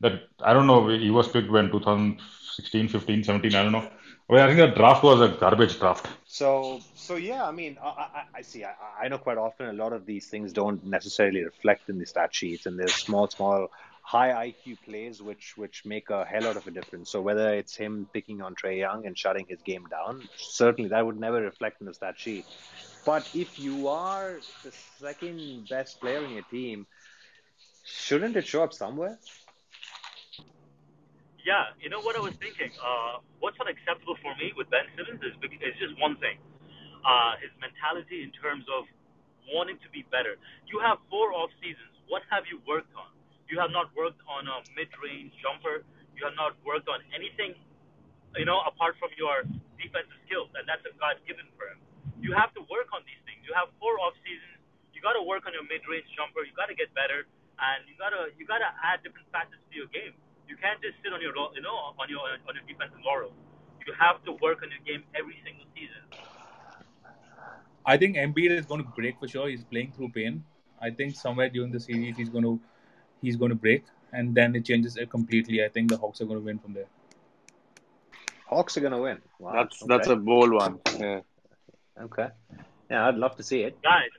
that 0.00 0.22
I 0.40 0.52
don't 0.52 0.66
know 0.66 0.88
he 0.88 1.10
was 1.10 1.28
picked 1.28 1.50
when 1.50 1.70
2016, 1.70 2.88
15, 2.88 3.24
17, 3.24 3.54
I 3.54 3.62
don't 3.62 3.72
know. 3.72 3.88
Well, 4.32 4.42
I 4.42 4.46
think 4.46 4.60
the 4.60 4.74
draft 4.74 5.02
was 5.04 5.20
a 5.20 5.28
garbage 5.28 5.78
draft. 5.78 6.08
So, 6.24 6.80
so 6.94 7.16
yeah, 7.16 7.46
I 7.46 7.50
mean, 7.50 7.76
I, 7.82 7.86
I, 7.86 8.24
I 8.36 8.40
see. 8.40 8.64
I, 8.64 8.72
I 9.02 9.08
know 9.08 9.18
quite 9.18 9.36
often 9.36 9.66
a 9.66 9.74
lot 9.74 9.92
of 9.92 10.06
these 10.06 10.28
things 10.28 10.54
don't 10.54 10.82
necessarily 10.86 11.44
reflect 11.44 11.90
in 11.90 11.98
the 11.98 12.06
stat 12.06 12.34
sheets, 12.34 12.64
and 12.64 12.78
there's 12.78 12.94
small, 12.94 13.28
small, 13.28 13.68
high 14.00 14.30
IQ 14.48 14.78
plays 14.86 15.20
which 15.20 15.58
which 15.58 15.84
make 15.84 16.08
a 16.08 16.24
hell 16.24 16.44
lot 16.44 16.56
of 16.56 16.66
a 16.66 16.70
difference. 16.70 17.10
So 17.10 17.20
whether 17.20 17.52
it's 17.52 17.76
him 17.76 18.08
picking 18.14 18.40
on 18.40 18.54
Trae 18.54 18.78
Young 18.78 19.04
and 19.04 19.18
shutting 19.18 19.44
his 19.50 19.60
game 19.60 19.84
down, 19.90 20.26
certainly 20.38 20.88
that 20.88 21.04
would 21.04 21.20
never 21.20 21.42
reflect 21.42 21.82
in 21.82 21.86
the 21.86 21.92
stat 21.92 22.14
sheet. 22.16 22.46
But 23.04 23.28
if 23.34 23.58
you 23.58 23.88
are 23.88 24.38
the 24.64 24.72
second 24.98 25.68
best 25.68 26.00
player 26.00 26.24
in 26.24 26.30
your 26.30 26.44
team, 26.44 26.86
shouldn't 27.84 28.34
it 28.34 28.46
show 28.46 28.64
up 28.64 28.72
somewhere? 28.72 29.18
Yeah, 31.42 31.74
you 31.82 31.90
know 31.90 31.98
what 32.00 32.14
I 32.14 32.22
was 32.22 32.34
thinking. 32.38 32.70
Uh, 32.78 33.18
what's 33.42 33.58
unacceptable 33.58 34.14
for 34.22 34.30
me 34.38 34.54
with 34.54 34.70
Ben 34.70 34.86
Simmons 34.94 35.18
is 35.26 35.34
is 35.42 35.74
just 35.82 35.98
one 35.98 36.14
thing: 36.22 36.38
uh, 37.02 37.34
his 37.42 37.50
mentality 37.58 38.22
in 38.22 38.30
terms 38.30 38.62
of 38.70 38.86
wanting 39.50 39.78
to 39.82 39.88
be 39.90 40.06
better. 40.14 40.38
You 40.70 40.78
have 40.80 41.02
four 41.10 41.34
off 41.34 41.50
seasons. 41.58 41.90
What 42.06 42.22
have 42.30 42.46
you 42.46 42.62
worked 42.62 42.94
on? 42.94 43.10
You 43.50 43.58
have 43.58 43.74
not 43.74 43.90
worked 43.98 44.22
on 44.30 44.46
a 44.46 44.62
mid-range 44.78 45.34
jumper. 45.42 45.82
You 46.14 46.22
have 46.24 46.38
not 46.38 46.54
worked 46.62 46.86
on 46.86 47.02
anything, 47.10 47.58
you 48.38 48.46
know, 48.46 48.62
apart 48.62 48.94
from 49.02 49.10
your 49.18 49.42
defensive 49.76 50.18
skills, 50.24 50.48
and 50.54 50.62
that's 50.64 50.86
a 50.86 50.94
God 50.96 51.18
given 51.26 51.44
for 51.58 51.66
him. 51.74 51.82
You 52.22 52.32
have 52.38 52.54
to 52.54 52.62
work 52.70 52.94
on 52.94 53.02
these 53.02 53.18
things. 53.26 53.42
You 53.42 53.52
have 53.58 53.68
four 53.82 53.98
off 53.98 54.14
seasons. 54.22 54.62
You 54.94 55.02
got 55.02 55.18
to 55.18 55.24
work 55.26 55.42
on 55.50 55.52
your 55.52 55.66
mid-range 55.66 56.06
jumper. 56.14 56.46
You 56.46 56.54
got 56.54 56.70
to 56.70 56.78
get 56.78 56.94
better, 56.94 57.26
and 57.58 57.82
you 57.90 57.98
gotta 57.98 58.30
you 58.38 58.46
gotta 58.46 58.70
add 58.80 59.02
different 59.02 59.26
facets 59.34 59.58
to 59.58 59.74
your 59.74 59.90
game. 59.90 60.14
You 60.52 60.58
can't 60.58 60.82
just 60.82 60.96
sit 61.02 61.10
on 61.14 61.22
your 61.22 61.32
you 61.56 61.62
know 61.62 61.76
on 61.98 62.08
your 62.10 62.20
on 62.48 62.54
your 62.54 62.64
defensive 62.68 63.00
laurels. 63.02 63.32
You 63.86 63.94
have 63.98 64.22
to 64.24 64.32
work 64.32 64.58
on 64.62 64.68
your 64.68 64.84
game 64.84 65.02
every 65.18 65.36
single 65.42 65.64
season. 65.74 66.02
I 67.86 67.96
think 67.96 68.16
Embiid 68.16 68.50
is 68.50 68.66
going 68.66 68.82
to 68.84 68.90
break 68.90 69.18
for 69.18 69.26
sure. 69.26 69.48
He's 69.48 69.64
playing 69.64 69.92
through 69.96 70.10
pain. 70.10 70.44
I 70.78 70.90
think 70.90 71.16
somewhere 71.16 71.48
during 71.48 71.72
the 71.72 71.80
series 71.80 72.18
he's 72.18 72.28
going 72.28 72.44
to 72.44 72.60
he's 73.22 73.36
going 73.36 73.48
to 73.48 73.60
break, 73.64 73.86
and 74.12 74.34
then 74.34 74.54
it 74.54 74.66
changes 74.66 74.98
it 74.98 75.08
completely. 75.08 75.64
I 75.64 75.68
think 75.70 75.88
the 75.88 75.96
Hawks 75.96 76.20
are 76.20 76.26
going 76.26 76.40
to 76.40 76.44
win 76.44 76.58
from 76.58 76.74
there. 76.74 76.90
Hawks 78.46 78.76
are 78.76 78.80
going 78.80 78.92
to 78.92 79.02
win. 79.06 79.22
Wow. 79.38 79.52
That's 79.54 79.82
okay. 79.82 79.88
that's 79.88 80.08
a 80.08 80.16
bold 80.16 80.52
one. 80.52 80.80
Yeah. 80.98 81.20
Okay. 82.08 82.28
Yeah, 82.90 83.08
I'd 83.08 83.16
love 83.16 83.36
to 83.36 83.42
see 83.42 83.62
it. 83.62 83.80
Guys, 83.82 84.12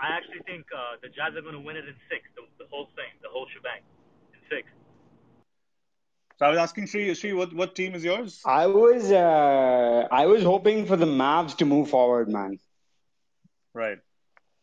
I 0.00 0.08
actually 0.16 0.42
think 0.44 0.66
uh, 0.74 0.96
the 1.02 1.08
Jazz 1.08 1.36
are 1.36 1.42
going 1.42 1.54
to 1.54 1.60
win 1.60 1.76
it 1.76 1.86
in 1.86 1.94
six. 2.10 2.26
The, 2.34 2.42
the 2.58 2.68
whole 2.68 2.88
thing, 2.96 3.14
the 3.22 3.28
whole 3.28 3.46
shebang, 3.54 3.86
in 4.34 4.40
six. 4.50 4.66
So 6.38 6.44
I 6.44 6.50
was 6.50 6.58
asking 6.58 6.86
Sri, 6.86 7.14
Sri, 7.14 7.32
what, 7.32 7.54
what 7.54 7.74
team 7.74 7.94
is 7.94 8.04
yours? 8.04 8.42
I 8.44 8.66
was 8.66 9.10
uh, 9.10 10.06
I 10.10 10.26
was 10.26 10.42
hoping 10.42 10.84
for 10.84 10.96
the 10.96 11.06
Mavs 11.06 11.56
to 11.58 11.64
move 11.64 11.88
forward, 11.88 12.28
man. 12.28 12.58
Right. 13.72 13.98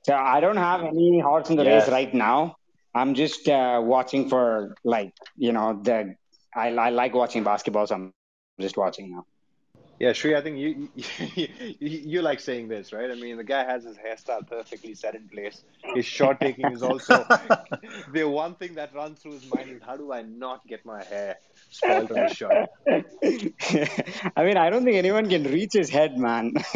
So 0.03 0.13
I 0.13 0.39
don't 0.39 0.57
have 0.57 0.82
any 0.84 1.19
horse 1.19 1.49
in 1.49 1.55
the 1.55 1.63
yes. 1.63 1.84
race 1.84 1.91
right 1.91 2.13
now. 2.13 2.57
I'm 2.93 3.15
just 3.15 3.47
uh, 3.49 3.82
watching 3.84 4.30
for 4.30 4.76
like 4.84 5.13
you 5.36 5.51
know 5.51 5.80
the 5.82 6.15
I, 6.55 6.67
I 6.76 6.89
like 6.89 7.15
watching 7.15 7.43
basketball, 7.43 7.88
so 7.88 7.95
I'm 7.95 8.13
just 8.59 8.78
watching 8.78 9.11
now. 9.11 9.26
Yeah, 9.99 10.11
Sri, 10.11 10.36
I 10.36 10.41
think 10.41 10.57
you, 10.57 10.89
you 11.36 11.47
you 11.80 12.21
like 12.21 12.39
saying 12.39 12.67
this, 12.67 12.91
right? 12.91 13.09
I 13.09 13.15
mean, 13.15 13.38
the 13.38 13.43
guy 13.43 13.63
has 13.63 13.84
his 13.84 13.95
hairstyle 13.97 14.47
perfectly 14.47 14.93
set 14.95 15.15
in 15.15 15.28
place. 15.30 15.63
His 15.95 16.05
shot 16.05 16.39
taking 16.39 16.71
is 16.71 16.84
also 16.84 17.26
the 18.11 18.26
one 18.26 18.55
thing 18.55 18.76
that 18.76 18.93
runs 18.93 19.19
through 19.19 19.34
his 19.34 19.49
mind 19.53 19.69
is 19.69 19.82
how 19.82 19.95
do 19.95 20.11
I 20.11 20.24
not 20.24 20.67
get 20.67 20.86
my 20.86 21.03
hair 21.03 21.38
on 21.82 22.05
the? 22.07 22.69
I 24.36 24.43
mean, 24.43 24.57
I 24.57 24.69
don't 24.69 24.84
think 24.84 24.97
anyone 24.97 25.30
can 25.30 25.43
reach 25.43 25.74
his 25.74 25.89
head, 25.89 26.17
man. 26.17 26.53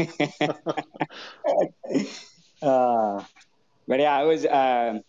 uh, 2.61 3.23
but 3.87 3.99
yeah, 3.99 4.17
I 4.17 4.23
was 4.23 4.45
uh, 4.45 4.99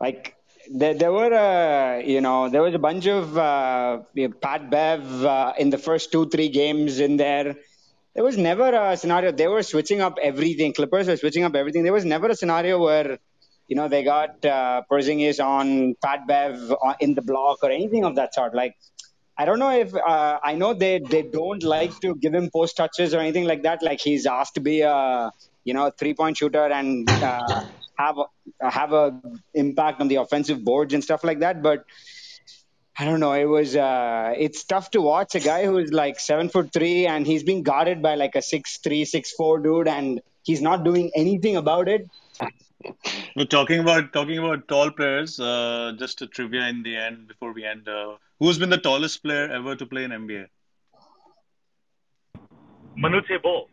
like 0.00 0.36
there, 0.70 0.94
there 0.94 1.12
were 1.12 1.32
uh, 1.32 1.98
you 1.98 2.20
know 2.20 2.48
there 2.48 2.62
was 2.62 2.74
a 2.74 2.78
bunch 2.78 3.06
of 3.06 3.36
uh, 3.36 4.00
Pat 4.40 4.70
Bev 4.70 5.24
uh, 5.24 5.52
in 5.58 5.70
the 5.70 5.78
first 5.78 6.12
two 6.12 6.28
three 6.28 6.48
games 6.48 7.00
in 7.00 7.16
there. 7.16 7.56
There 8.14 8.24
was 8.24 8.36
never 8.36 8.68
a 8.74 8.96
scenario. 8.96 9.32
They 9.32 9.48
were 9.48 9.62
switching 9.62 10.00
up 10.00 10.18
everything. 10.22 10.74
Clippers 10.74 11.08
were 11.08 11.16
switching 11.16 11.44
up 11.44 11.54
everything. 11.54 11.82
There 11.82 11.92
was 11.92 12.04
never 12.04 12.28
a 12.28 12.36
scenario 12.36 12.78
where 12.78 13.18
you 13.68 13.76
know 13.76 13.88
they 13.88 14.02
got 14.04 14.44
uh, 14.44 14.82
Porzingis 14.90 15.42
on 15.44 15.94
Pat 16.02 16.26
Bev 16.26 16.72
uh, 16.72 16.94
in 17.00 17.14
the 17.14 17.22
block 17.22 17.58
or 17.62 17.70
anything 17.70 18.04
of 18.04 18.14
that 18.16 18.34
sort. 18.34 18.54
Like 18.54 18.76
I 19.38 19.44
don't 19.46 19.58
know 19.58 19.70
if 19.72 19.94
uh, 19.94 20.38
I 20.44 20.54
know 20.54 20.74
they 20.74 21.00
they 21.10 21.22
don't 21.22 21.62
like 21.62 21.92
to 22.02 22.14
give 22.16 22.34
him 22.34 22.50
post 22.54 22.76
touches 22.76 23.14
or 23.14 23.20
anything 23.20 23.44
like 23.44 23.62
that. 23.62 23.82
Like 23.82 24.00
he's 24.00 24.26
asked 24.26 24.54
to 24.54 24.60
be 24.60 24.82
a 24.82 25.30
you 25.64 25.74
know 25.74 25.90
three 25.98 26.14
point 26.14 26.36
shooter 26.36 26.64
and 26.70 27.22
uh, 27.22 27.60
have 27.98 28.18
a, 28.18 28.70
have 28.70 28.92
a 28.92 29.20
impact 29.54 30.00
on 30.00 30.08
the 30.08 30.16
offensive 30.16 30.64
boards 30.64 30.92
and 30.94 31.02
stuff 31.02 31.24
like 31.24 31.40
that. 31.40 31.62
But 31.62 31.84
I 32.98 33.04
don't 33.06 33.20
know. 33.20 33.32
It 33.32 33.46
was 33.46 33.74
uh, 33.74 34.34
it's 34.36 34.64
tough 34.64 34.90
to 34.90 35.00
watch 35.00 35.34
a 35.34 35.40
guy 35.40 35.64
who 35.64 35.78
is 35.78 35.92
like 35.92 36.20
seven 36.20 36.48
foot 36.50 36.72
three 36.72 37.06
and 37.06 37.26
he's 37.26 37.42
being 37.42 37.62
guarded 37.62 38.02
by 38.02 38.16
like 38.16 38.36
a 38.36 38.42
six 38.42 38.78
three 38.84 39.04
six 39.06 39.32
four 39.34 39.60
dude 39.60 39.88
and 39.88 40.20
he's 40.42 40.60
not 40.60 40.84
doing 40.84 41.10
anything 41.16 41.56
about 41.56 41.88
it. 41.88 42.02
We're 43.36 43.44
talking 43.44 43.80
about 43.80 44.12
talking 44.12 44.38
about 44.38 44.66
tall 44.68 44.90
players. 44.90 45.38
Uh, 45.38 45.92
just 45.98 46.22
a 46.22 46.26
trivia 46.26 46.66
in 46.68 46.82
the 46.82 46.96
end 46.96 47.28
before 47.28 47.52
we 47.52 47.64
end. 47.64 47.88
Uh, 47.88 48.16
who's 48.38 48.58
been 48.58 48.70
the 48.70 48.78
tallest 48.78 49.22
player 49.22 49.48
ever 49.50 49.76
to 49.76 49.86
play 49.86 50.04
in 50.04 50.10
NBA? 50.10 50.46
Manute 52.96 53.42
Bol. 53.42 53.68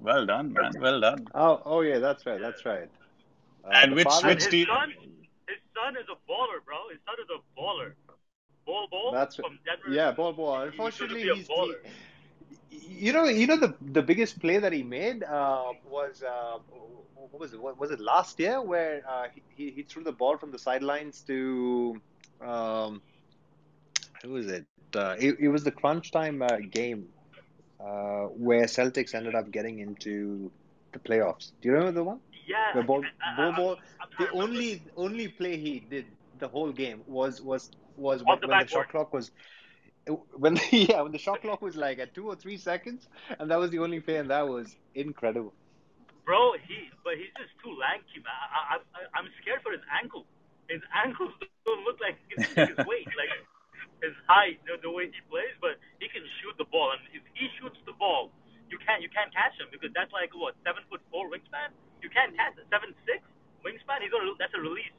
Well 0.00 0.26
done, 0.26 0.52
man. 0.52 0.72
Well 0.80 1.00
done. 1.00 1.26
Oh, 1.34 1.62
oh 1.64 1.80
yeah, 1.80 1.98
that's 1.98 2.26
right. 2.26 2.40
That's 2.40 2.64
right. 2.64 2.88
Uh, 3.64 3.70
and 3.72 3.94
which 3.94 4.04
father, 4.04 4.28
which 4.28 4.44
his 4.44 4.48
team? 4.48 4.66
Son, 4.66 4.90
his 5.48 5.58
son 5.74 5.96
is 5.96 6.06
a 6.08 6.30
baller, 6.30 6.64
bro. 6.64 6.76
His 6.90 6.98
son 7.06 7.16
is 7.22 7.28
a 7.34 7.60
baller. 7.60 7.92
Bol 8.66 8.86
Bol 8.90 9.12
That's 9.12 9.36
from 9.36 9.58
Denver. 9.64 9.94
Yeah, 9.94 10.12
Bol 10.12 10.34
Bol. 10.34 10.60
Unfortunately, 10.60 11.22
he's, 11.22 11.46
he, 11.46 11.74
you 12.70 13.12
know, 13.12 13.24
you 13.24 13.46
know 13.46 13.56
the 13.56 13.74
the 13.80 14.02
biggest 14.02 14.40
play 14.40 14.58
that 14.58 14.72
he 14.72 14.82
made 14.82 15.22
uh, 15.22 15.72
was 15.88 16.22
uh, 16.22 16.58
what 17.14 17.40
was 17.40 17.52
it? 17.52 17.60
What, 17.60 17.78
was 17.78 17.90
it 17.90 18.00
last 18.00 18.38
year 18.38 18.60
where 18.60 19.02
uh, 19.08 19.26
he 19.56 19.70
he 19.70 19.82
threw 19.82 20.02
the 20.04 20.12
ball 20.12 20.36
from 20.36 20.50
the 20.50 20.58
sidelines 20.58 21.20
to 21.22 22.00
um, 22.40 23.02
who 24.22 24.32
was 24.32 24.46
it? 24.46 24.66
Uh, 24.94 25.16
it? 25.18 25.36
It 25.40 25.48
was 25.48 25.64
the 25.64 25.70
crunch 25.70 26.10
time 26.10 26.42
uh, 26.42 26.58
game 26.70 27.08
uh, 27.80 28.24
where 28.46 28.64
Celtics 28.64 29.14
ended 29.14 29.34
up 29.34 29.50
getting 29.50 29.78
into 29.78 30.50
the 30.92 30.98
playoffs. 30.98 31.52
Do 31.60 31.68
you 31.68 31.74
remember 31.74 31.92
the 31.92 32.04
one? 32.04 32.20
Yeah. 32.46 32.72
The 32.74 32.82
ball, 32.82 33.02
ball, 33.36 33.52
ball. 33.52 33.76
The 34.18 34.30
only 34.32 34.82
only 34.96 35.28
play 35.28 35.56
he 35.56 35.80
did 35.80 36.06
the 36.38 36.48
whole 36.48 36.72
game 36.72 37.02
was 37.06 37.40
was 37.40 37.70
was 37.96 38.22
when, 38.24 38.40
the, 38.40 38.48
when 38.48 38.58
the 38.60 38.66
shot 38.66 38.88
clock 38.88 39.12
was 39.12 39.30
when 40.08 40.54
the, 40.54 40.62
yeah 40.88 41.02
when 41.02 41.12
the 41.12 41.18
shot 41.18 41.42
clock 41.42 41.62
was 41.62 41.76
like 41.76 41.98
at 41.98 42.14
two 42.14 42.26
or 42.28 42.36
three 42.36 42.56
seconds, 42.56 43.08
and 43.38 43.50
that 43.50 43.58
was 43.58 43.70
the 43.70 43.78
only 43.78 44.00
play, 44.00 44.16
and 44.16 44.30
that 44.30 44.48
was 44.48 44.76
incredible. 44.94 45.52
Bro, 46.24 46.60
he 46.66 46.92
but 47.04 47.16
he's 47.16 47.32
just 47.40 47.52
too 47.64 47.72
lanky, 47.72 48.20
man. 48.20 48.36
I, 48.52 48.76
I, 48.76 49.00
I'm 49.16 49.28
scared 49.40 49.64
for 49.64 49.72
his 49.72 49.84
ankle. 49.88 50.28
His 50.68 50.84
ankles 50.92 51.32
don't 51.64 51.84
look 51.88 51.96
like 52.04 52.20
his, 52.28 52.44
his 52.52 52.76
weight, 52.88 53.08
like 53.16 53.32
his 54.04 54.12
height, 54.28 54.60
the, 54.68 54.76
the 54.84 54.92
way 54.92 55.08
he 55.08 55.20
plays. 55.32 55.56
But 55.60 55.80
he 56.00 56.08
can 56.12 56.20
shoot 56.40 56.52
the 56.60 56.68
ball, 56.68 56.92
and 56.92 57.00
if 57.16 57.24
he 57.32 57.48
shoots 57.56 57.80
the 57.88 57.96
ball, 57.96 58.28
you 58.68 58.76
can't 58.84 59.00
you 59.00 59.08
can't 59.08 59.32
catch 59.32 59.56
him 59.56 59.72
because 59.72 59.88
that's 59.96 60.12
like 60.12 60.32
what 60.36 60.52
seven 60.64 60.84
foot 60.92 61.00
four 61.08 61.32
wingspan. 61.32 61.72
You 62.04 62.12
can't 62.12 62.36
catch 62.36 62.60
a 62.60 62.64
seven 62.68 62.92
six 63.08 63.24
wingspan. 63.64 64.04
He's 64.04 64.12
gonna 64.12 64.28
that's 64.36 64.52
a 64.52 64.60
release. 64.60 64.92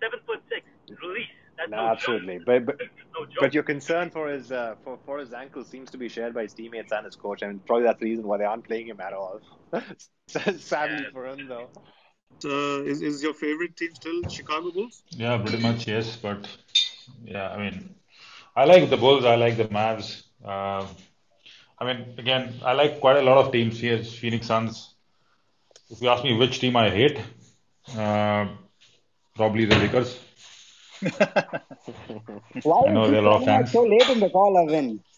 Seven 0.00 0.20
foot 0.24 0.40
six 0.48 0.64
release. 1.00 1.32
That's 1.60 1.68
no, 1.68 1.76
no 1.76 1.92
absolutely, 1.92 2.40
but 2.40 2.64
but, 2.64 2.80
no 2.80 2.88
joke. 2.88 2.99
But 3.40 3.54
your 3.54 3.62
concern 3.64 4.10
for 4.10 4.28
his 4.28 4.52
uh, 4.52 4.76
for 4.84 4.98
for 5.06 5.18
his 5.18 5.32
ankle 5.32 5.64
seems 5.64 5.90
to 5.92 5.98
be 5.98 6.08
shared 6.08 6.34
by 6.34 6.42
his 6.42 6.54
teammates 6.54 6.92
and 6.92 7.04
his 7.06 7.16
coach. 7.16 7.42
I 7.42 7.48
mean, 7.48 7.60
probably 7.66 7.84
that's 7.84 8.00
the 8.00 8.06
reason 8.06 8.26
why 8.26 8.38
they 8.38 8.44
aren't 8.44 8.66
playing 8.66 8.88
him 8.88 9.00
at 9.00 9.12
all. 9.14 9.40
Sadly 10.28 11.06
Yeah. 11.06 11.10
for 11.12 11.26
him, 11.26 11.48
though. 11.48 11.70
Uh, 12.44 12.82
is 12.84 13.02
is 13.02 13.22
your 13.22 13.34
favorite 13.34 13.76
team 13.76 13.94
still 13.94 14.22
Chicago 14.28 14.70
Bulls? 14.72 15.04
Yeah, 15.10 15.38
pretty 15.38 15.58
much 15.62 15.86
yes. 15.86 16.16
But 16.16 16.46
yeah, 17.24 17.48
I 17.50 17.58
mean, 17.58 17.94
I 18.56 18.64
like 18.64 18.90
the 18.90 18.96
Bulls. 18.96 19.24
I 19.24 19.36
like 19.36 19.56
the 19.56 19.64
Mavs. 19.64 20.22
Um, 20.44 20.86
I 21.78 21.84
mean, 21.86 22.14
again, 22.18 22.54
I 22.64 22.72
like 22.72 23.00
quite 23.00 23.16
a 23.16 23.22
lot 23.22 23.38
of 23.38 23.52
teams 23.52 23.78
here. 23.80 24.02
Phoenix 24.02 24.46
Suns. 24.46 24.94
If 25.90 26.00
you 26.02 26.08
ask 26.08 26.24
me 26.24 26.34
which 26.36 26.60
team 26.60 26.76
I 26.76 26.90
hate, 26.90 27.18
uh, 27.96 28.46
probably 29.34 29.64
the 29.66 29.76
Lakers. 29.76 30.18
Why 32.62 32.82
I 32.84 32.92
know 32.92 33.04
is 33.04 33.10
there 33.10 33.10
he 33.10 33.18
are 33.18 33.22
a 33.22 33.22
lot 33.22 33.36
of 33.36 33.42
coming 33.44 33.44
out 33.44 33.44
fans. 33.44 33.68
so 33.68 33.82
late 33.82 34.08
in 34.08 34.20
the 34.20 34.30
call, 34.30 34.58
Avin? 34.58 35.02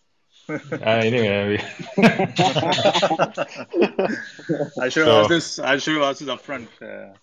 Uh, 0.48 0.80
anyway, 0.80 1.62
I 4.80 4.88
should 4.88 5.04
have 5.04 5.04
so 5.04 5.12
asked 5.12 5.28
this. 5.28 5.59
I 5.59 5.76
should 5.78 5.94
have 5.94 6.02
asked 6.04 6.20
this 6.20 6.28
upfront. 6.28 6.68
Uh, 6.80 7.14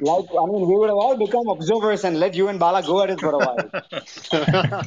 Like, 0.00 0.26
I 0.40 0.46
mean, 0.46 0.66
we 0.68 0.76
would 0.76 0.88
have 0.90 0.96
all 0.96 1.16
become 1.16 1.48
observers 1.48 2.04
and 2.04 2.18
let 2.18 2.34
you 2.34 2.48
and 2.48 2.58
Bala 2.58 2.82
go 2.82 3.02
at 3.02 3.10
it 3.10 3.20
for 3.20 3.32
a 3.32 3.38
while. 3.38 3.70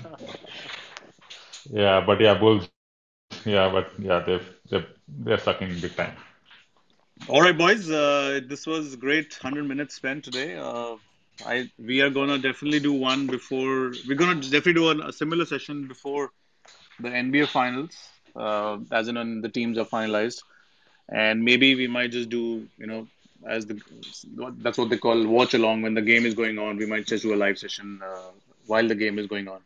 yeah, 1.71 2.01
but 2.05 2.19
yeah, 2.21 2.35
Bulls. 2.35 2.69
Yeah, 3.45 3.69
but 3.69 3.91
yeah, 3.99 4.19
they've 4.19 4.45
they're 4.69 4.69
they're 4.69 5.39
sucking 5.39 5.79
big 5.81 5.95
time. 5.95 6.15
all 7.27 7.41
right, 7.41 7.57
boys. 7.57 7.89
Uh, 7.89 8.41
this 8.47 8.67
was 8.67 8.95
great. 8.95 9.33
Hundred 9.41 9.67
minutes 9.67 9.95
spent 9.95 10.23
today. 10.23 10.55
Uh, 10.55 10.95
I 11.45 11.69
we 11.79 12.01
are 12.01 12.09
gonna 12.09 12.37
definitely 12.37 12.79
do 12.79 12.93
one 12.93 13.27
before. 13.27 13.93
We're 14.07 14.15
gonna 14.17 14.35
definitely 14.41 14.73
do 14.73 14.89
a, 14.89 15.07
a 15.09 15.13
similar 15.13 15.45
session 15.45 15.87
before 15.87 16.31
the 16.99 17.09
NBA 17.09 17.47
finals, 17.47 17.95
uh, 18.35 18.77
as 18.91 19.07
in 19.07 19.15
when 19.15 19.41
the 19.41 19.49
teams 19.49 19.77
are 19.77 19.85
finalized, 19.85 20.43
and 21.09 21.43
maybe 21.43 21.75
we 21.75 21.87
might 21.87 22.11
just 22.11 22.29
do 22.29 22.67
you 22.77 22.87
know 22.87 23.07
as 23.47 23.65
the 23.65 23.79
that's 24.59 24.77
what 24.77 24.89
they 24.89 24.97
call 24.97 25.25
watch 25.27 25.53
along 25.53 25.81
when 25.81 25.93
the 25.95 26.01
game 26.01 26.25
is 26.25 26.33
going 26.35 26.59
on. 26.59 26.77
We 26.77 26.85
might 26.85 27.05
just 27.07 27.23
do 27.23 27.33
a 27.33 27.39
live 27.43 27.57
session 27.57 27.99
uh, 28.03 28.31
while 28.67 28.87
the 28.87 28.95
game 28.95 29.17
is 29.19 29.27
going 29.27 29.47
on. 29.47 29.59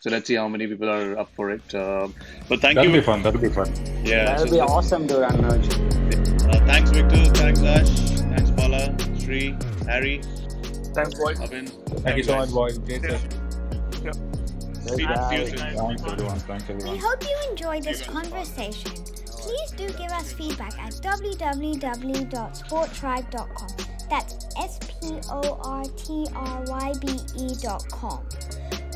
So 0.00 0.10
let's 0.10 0.26
see 0.26 0.34
how 0.34 0.48
many 0.48 0.66
people 0.66 0.90
are 0.90 1.16
up 1.18 1.30
for 1.34 1.50
it. 1.50 1.74
Uh, 1.74 2.08
but 2.48 2.60
thank 2.60 2.74
That'll 2.74 2.90
you. 2.90 3.00
be 3.00 3.04
fun. 3.06 3.22
That'll 3.22 3.40
be 3.40 3.48
fun. 3.48 3.72
Yeah. 4.04 4.24
That'll 4.26 4.46
so 4.46 4.52
be 4.52 4.60
this- 4.60 4.70
awesome, 4.70 5.06
dude, 5.06 5.18
Anuj. 5.18 6.54
uh, 6.54 6.66
thanks, 6.66 6.90
Victor. 6.90 7.24
Thanks, 7.34 7.60
Ash. 7.62 7.88
Thanks, 8.20 8.50
Bala, 8.50 8.94
Sri, 9.18 9.56
Harry, 9.86 10.20
Thanks, 10.94 11.18
boys. 11.18 11.40
Abhin. 11.40 11.68
Thank 12.02 12.16
you 12.18 12.22
so 12.22 12.36
much, 12.36 12.46
guys. 12.46 12.54
boys. 12.54 12.78
Great 12.78 13.02
session. 13.02 13.30
See 14.86 15.02
you 15.02 15.08
Bye. 15.08 15.48
Thanks 16.46 16.64
everyone. 16.68 16.92
We 16.92 16.98
hope 16.98 17.22
you 17.22 17.36
enjoyed 17.50 17.82
this 17.82 18.02
conversation. 18.02 18.92
Please 19.26 19.70
do 19.72 19.88
give 19.88 20.12
us 20.12 20.32
feedback 20.32 20.78
at 20.78 20.92
www.sportrybe.com. 20.92 23.68
That's 24.10 24.46
S 24.56 24.78
P 24.78 25.20
O 25.30 25.58
R 25.64 25.84
T 25.96 26.26
R 26.34 26.64
Y 26.66 26.92
B 27.00 27.08
E.com. 27.38 28.28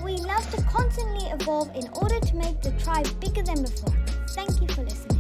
We 0.05 0.19
love 0.19 0.49
to 0.55 0.63
constantly 0.63 1.27
evolve 1.31 1.75
in 1.75 1.89
order 2.01 2.21
to 2.21 2.37
make 2.37 2.61
the 2.63 2.71
tribe 2.73 3.09
bigger 3.21 3.43
than 3.43 3.63
before. 3.63 3.95
Thank 4.31 4.61
you 4.61 4.69
for 4.69 4.83
listening. 4.83 5.18